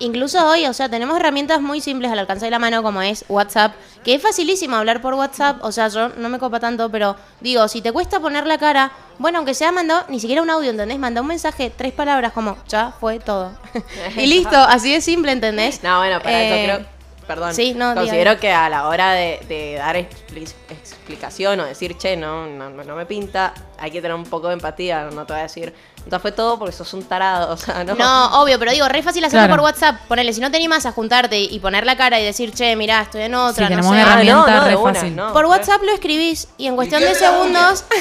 Incluso 0.00 0.46
hoy, 0.48 0.66
o 0.66 0.72
sea, 0.72 0.88
tenemos 0.88 1.16
herramientas 1.16 1.60
muy 1.60 1.80
simples 1.80 2.12
al 2.12 2.18
alcance 2.18 2.44
de 2.44 2.50
la 2.50 2.58
mano, 2.58 2.82
como 2.82 3.02
es 3.02 3.24
WhatsApp, 3.28 3.74
que 4.04 4.14
es 4.14 4.22
facilísimo 4.22 4.76
hablar 4.76 5.00
por 5.00 5.14
WhatsApp. 5.14 5.58
O 5.62 5.72
sea, 5.72 5.88
yo 5.88 6.10
no 6.10 6.28
me 6.28 6.38
copa 6.38 6.60
tanto, 6.60 6.90
pero 6.90 7.16
digo, 7.40 7.66
si 7.68 7.82
te 7.82 7.90
cuesta 7.92 8.20
poner 8.20 8.46
la 8.46 8.58
cara, 8.58 8.92
bueno, 9.18 9.38
aunque 9.38 9.54
sea 9.54 9.72
mandado 9.72 10.04
ni 10.08 10.20
siquiera 10.20 10.42
un 10.42 10.50
audio, 10.50 10.70
¿entendés? 10.70 10.98
Manda 10.98 11.20
un 11.20 11.26
mensaje, 11.26 11.72
tres 11.74 11.92
palabras, 11.92 12.32
como 12.32 12.56
ya 12.68 12.92
fue 13.00 13.18
todo. 13.18 13.52
y 14.16 14.26
listo, 14.26 14.56
así 14.56 14.92
de 14.92 15.00
simple, 15.00 15.32
¿entendés? 15.32 15.82
No, 15.82 15.98
bueno, 15.98 16.20
para 16.20 16.42
Eh, 16.42 16.46
eso 16.46 16.78
creo. 16.78 16.97
Perdón. 17.28 17.54
sí, 17.54 17.74
no, 17.76 17.94
Considero 17.94 18.30
diga. 18.30 18.40
que 18.40 18.50
a 18.52 18.68
la 18.68 18.88
hora 18.88 19.12
de, 19.12 19.38
de 19.48 19.74
dar 19.74 19.94
expli- 19.96 20.52
explicación 20.70 21.60
o 21.60 21.64
decir, 21.64 21.96
che, 21.96 22.16
no, 22.16 22.46
no, 22.46 22.70
no 22.70 22.96
me 22.96 23.06
pinta, 23.06 23.52
hay 23.78 23.90
que 23.92 24.00
tener 24.02 24.16
un 24.16 24.24
poco 24.24 24.48
de 24.48 24.54
empatía. 24.54 25.04
No 25.12 25.24
te 25.26 25.34
voy 25.34 25.40
a 25.40 25.42
decir, 25.44 25.72
entonces 25.98 26.22
fue 26.22 26.32
todo 26.32 26.58
porque 26.58 26.72
sos 26.72 26.92
un 26.94 27.04
tarado. 27.04 27.52
O 27.52 27.56
sea, 27.56 27.84
no. 27.84 27.94
No, 27.94 28.42
obvio, 28.42 28.58
pero 28.58 28.72
digo, 28.72 28.88
re 28.88 29.02
fácil 29.02 29.22
hacerlo 29.24 29.46
Claro. 29.46 29.62
por 29.62 29.64
WhatsApp. 29.64 30.00
Ponele, 30.08 30.32
si 30.32 30.40
no 30.40 30.50
te 30.50 30.56
animas 30.56 30.86
a 30.86 30.92
juntarte 30.92 31.38
y 31.38 31.58
poner 31.60 31.84
la 31.86 31.96
cara 31.98 32.18
y 32.18 32.24
decir, 32.24 32.52
che, 32.52 32.74
mirá, 32.76 33.02
estoy 33.02 33.22
en 33.22 33.34
otra, 33.34 33.54
Sí, 33.68 33.74
no 33.74 33.80
tenemos 33.80 33.86
sé. 33.86 33.92
una 33.92 34.00
Ah, 34.02 34.04
no, 34.06 34.12
herramienta 34.22 34.54
no, 34.56 34.64
de 34.64 34.70
re 34.70 34.76
una, 34.76 34.94
fácil. 34.94 35.16
no. 35.16 35.32
Por 35.34 35.44
WhatsApp 35.46 35.82
lo 35.82 35.92
escribís 35.92 36.48
y 36.56 36.66
en 36.66 36.76
cuestión 36.76 37.02
de 37.02 37.14
segundos, 37.14 37.84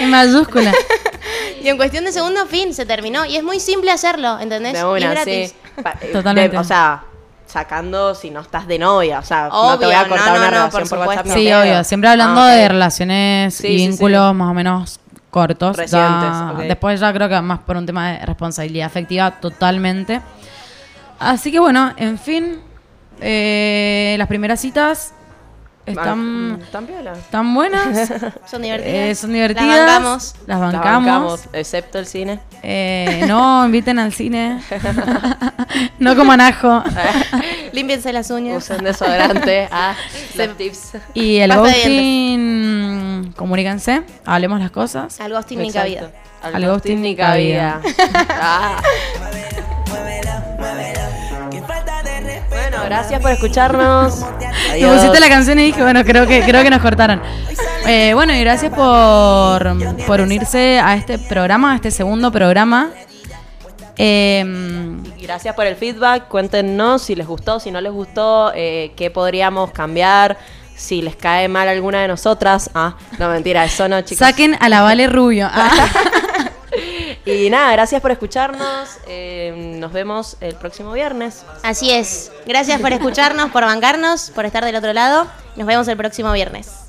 En 0.00 0.10
mayúscula. 0.10 0.72
y 1.62 1.68
en 1.68 1.76
cuestión 1.76 2.04
de 2.04 2.12
segundos, 2.12 2.48
fin, 2.48 2.72
se 2.72 2.86
terminó. 2.86 3.24
Y 3.26 3.36
es 3.36 3.42
muy 3.42 3.60
simple 3.60 3.90
hacerlo, 3.90 4.38
¿entendés? 4.38 4.72
De 4.74 4.78
y 4.78 4.82
es 4.82 4.86
una, 4.86 5.10
gratis. 5.10 5.50
sí. 5.50 5.56
Eh, 6.02 6.12
Totalmente. 6.12 6.52
de- 6.52 6.58
o 6.58 6.64
sea, 6.64 7.04
sacando 7.60 8.14
si 8.14 8.30
no 8.30 8.40
estás 8.40 8.66
de 8.66 8.78
novia. 8.78 9.18
O 9.18 9.22
sea, 9.22 9.48
no 9.48 9.60
Obvio, 9.68 9.78
te 9.78 9.86
voy 9.86 9.94
a 9.94 10.08
cortar 10.08 10.26
no, 10.28 10.32
no, 10.34 10.38
una 10.40 10.44
no, 10.44 10.50
relación 10.50 10.88
por 10.88 10.98
por. 10.98 11.08
WhatsApp. 11.08 11.26
Sí, 11.28 11.50
obvio. 11.52 11.84
Siempre 11.84 12.10
hablando 12.10 12.40
Ah, 12.42 12.50
de 12.50 12.68
relaciones 12.68 13.54
Sí, 13.54 13.68
y 13.68 13.76
vínculos 13.76 14.34
más 14.34 14.50
o 14.50 14.54
menos 14.54 15.00
cortos. 15.30 15.76
Ya- 15.90 16.52
ok. 16.54 16.60
Después 16.64 17.00
ya 17.00 17.12
creo 17.14 17.28
que 17.30 17.40
más 17.40 17.60
por 17.60 17.78
un 17.78 17.86
tema 17.86 18.12
de 18.12 18.26
responsabilidad 18.26 18.86
afectiva 18.88 19.30
totalmente. 19.40 20.20
Así 21.18 21.50
que 21.50 21.58
bueno, 21.58 21.94
en 21.96 22.18
fin, 22.18 22.60
eh, 23.22 24.16
las 24.18 24.28
primeras 24.28 24.60
citas 24.60 25.14
están, 25.86 26.58
Ah, 26.60 26.64
¿Están 26.64 26.86
piola? 26.86 27.12
están 27.12 27.54
buenas. 27.54 28.08
Son 28.50 28.62
divertidas. 28.62 28.94
Eh, 28.94 29.14
son 29.14 29.32
divertidas. 29.32 29.68
Las 29.68 29.86
bancamos. 29.86 30.34
Las 30.46 30.60
La 30.60 30.66
bancamos. 30.66 31.40
excepto 31.52 31.98
el 31.98 32.06
cine. 32.06 32.40
Eh, 32.62 33.24
no, 33.28 33.64
inviten 33.66 33.98
al 33.98 34.12
cine. 34.12 34.60
no 35.98 36.16
coman 36.16 36.40
ajo. 36.40 36.82
Límpiense 37.72 38.12
las 38.12 38.30
uñas. 38.30 38.58
Usen 38.58 38.82
desodorante. 38.84 39.68
ah, 39.70 39.94
tips. 40.58 40.92
Y 41.14 41.36
el 41.36 41.50
de 41.50 41.56
ghosting, 41.56 43.32
comuníquense, 43.36 44.02
hablemos 44.24 44.60
las 44.60 44.70
cosas. 44.70 45.20
Al 45.20 45.32
ghosting 45.32 45.60
ni 45.60 45.72
cabida. 45.72 46.10
Al, 46.42 46.54
Al 46.56 46.66
ghosting 46.66 46.72
ghosting 46.72 47.02
ni 47.02 47.08
ni 47.10 47.16
cabida. 47.16 47.80
Ah. 48.30 48.82
Bueno, 52.76 52.84
gracias 52.84 53.20
por 53.20 53.30
escucharnos. 53.30 54.20
Me 54.80 54.86
pusiste 54.86 55.20
la 55.20 55.28
canción 55.28 55.58
y 55.58 55.64
dije, 55.64 55.82
bueno, 55.82 56.04
creo 56.04 56.26
que, 56.26 56.42
creo 56.42 56.62
que 56.62 56.70
nos 56.70 56.80
cortaron. 56.82 57.22
Eh, 57.86 58.12
bueno, 58.14 58.34
y 58.34 58.40
gracias 58.40 58.72
por, 58.72 60.04
por 60.06 60.20
unirse 60.20 60.78
a 60.80 60.94
este 60.96 61.18
programa, 61.18 61.72
a 61.72 61.76
este 61.76 61.90
segundo 61.90 62.30
programa. 62.30 62.90
Eh, 63.96 64.44
Y 65.18 65.22
Gracias 65.22 65.54
por 65.54 65.66
el 65.66 65.76
feedback. 65.76 66.28
Cuéntenos 66.28 67.02
si 67.02 67.14
les 67.14 67.26
gustó, 67.26 67.60
si 67.60 67.70
no 67.70 67.80
les 67.80 67.92
gustó, 67.92 68.52
eh, 68.54 68.92
qué 68.96 69.10
podríamos 69.10 69.70
cambiar, 69.70 70.36
si 70.76 71.00
les 71.00 71.16
cae 71.16 71.48
mal 71.48 71.68
alguna 71.68 72.02
de 72.02 72.08
nosotras. 72.08 72.70
Ah, 72.74 72.96
no, 73.18 73.30
mentira, 73.30 73.64
eso 73.64 73.88
no, 73.88 74.00
chicos. 74.02 74.18
saquen 74.18 74.56
a 74.60 74.68
la 74.68 74.82
Vale 74.82 75.06
Rubio. 75.06 75.48
Ah, 75.54 75.70
Y 77.26 77.50
nada, 77.50 77.72
gracias 77.72 78.00
por 78.00 78.12
escucharnos. 78.12 78.88
eh, 79.08 79.74
nos 79.78 79.92
vemos 79.92 80.36
el 80.40 80.54
próximo 80.54 80.92
viernes. 80.92 81.44
Así 81.62 81.90
es. 81.90 82.30
Gracias 82.46 82.80
por 82.80 82.92
escucharnos, 82.92 83.50
por 83.50 83.64
bancarnos, 83.64 84.30
por 84.30 84.46
estar 84.46 84.64
del 84.64 84.76
otro 84.76 84.92
lado. 84.92 85.26
Nos 85.56 85.66
vemos 85.66 85.88
el 85.88 85.96
próximo 85.96 86.32
viernes. 86.32 86.85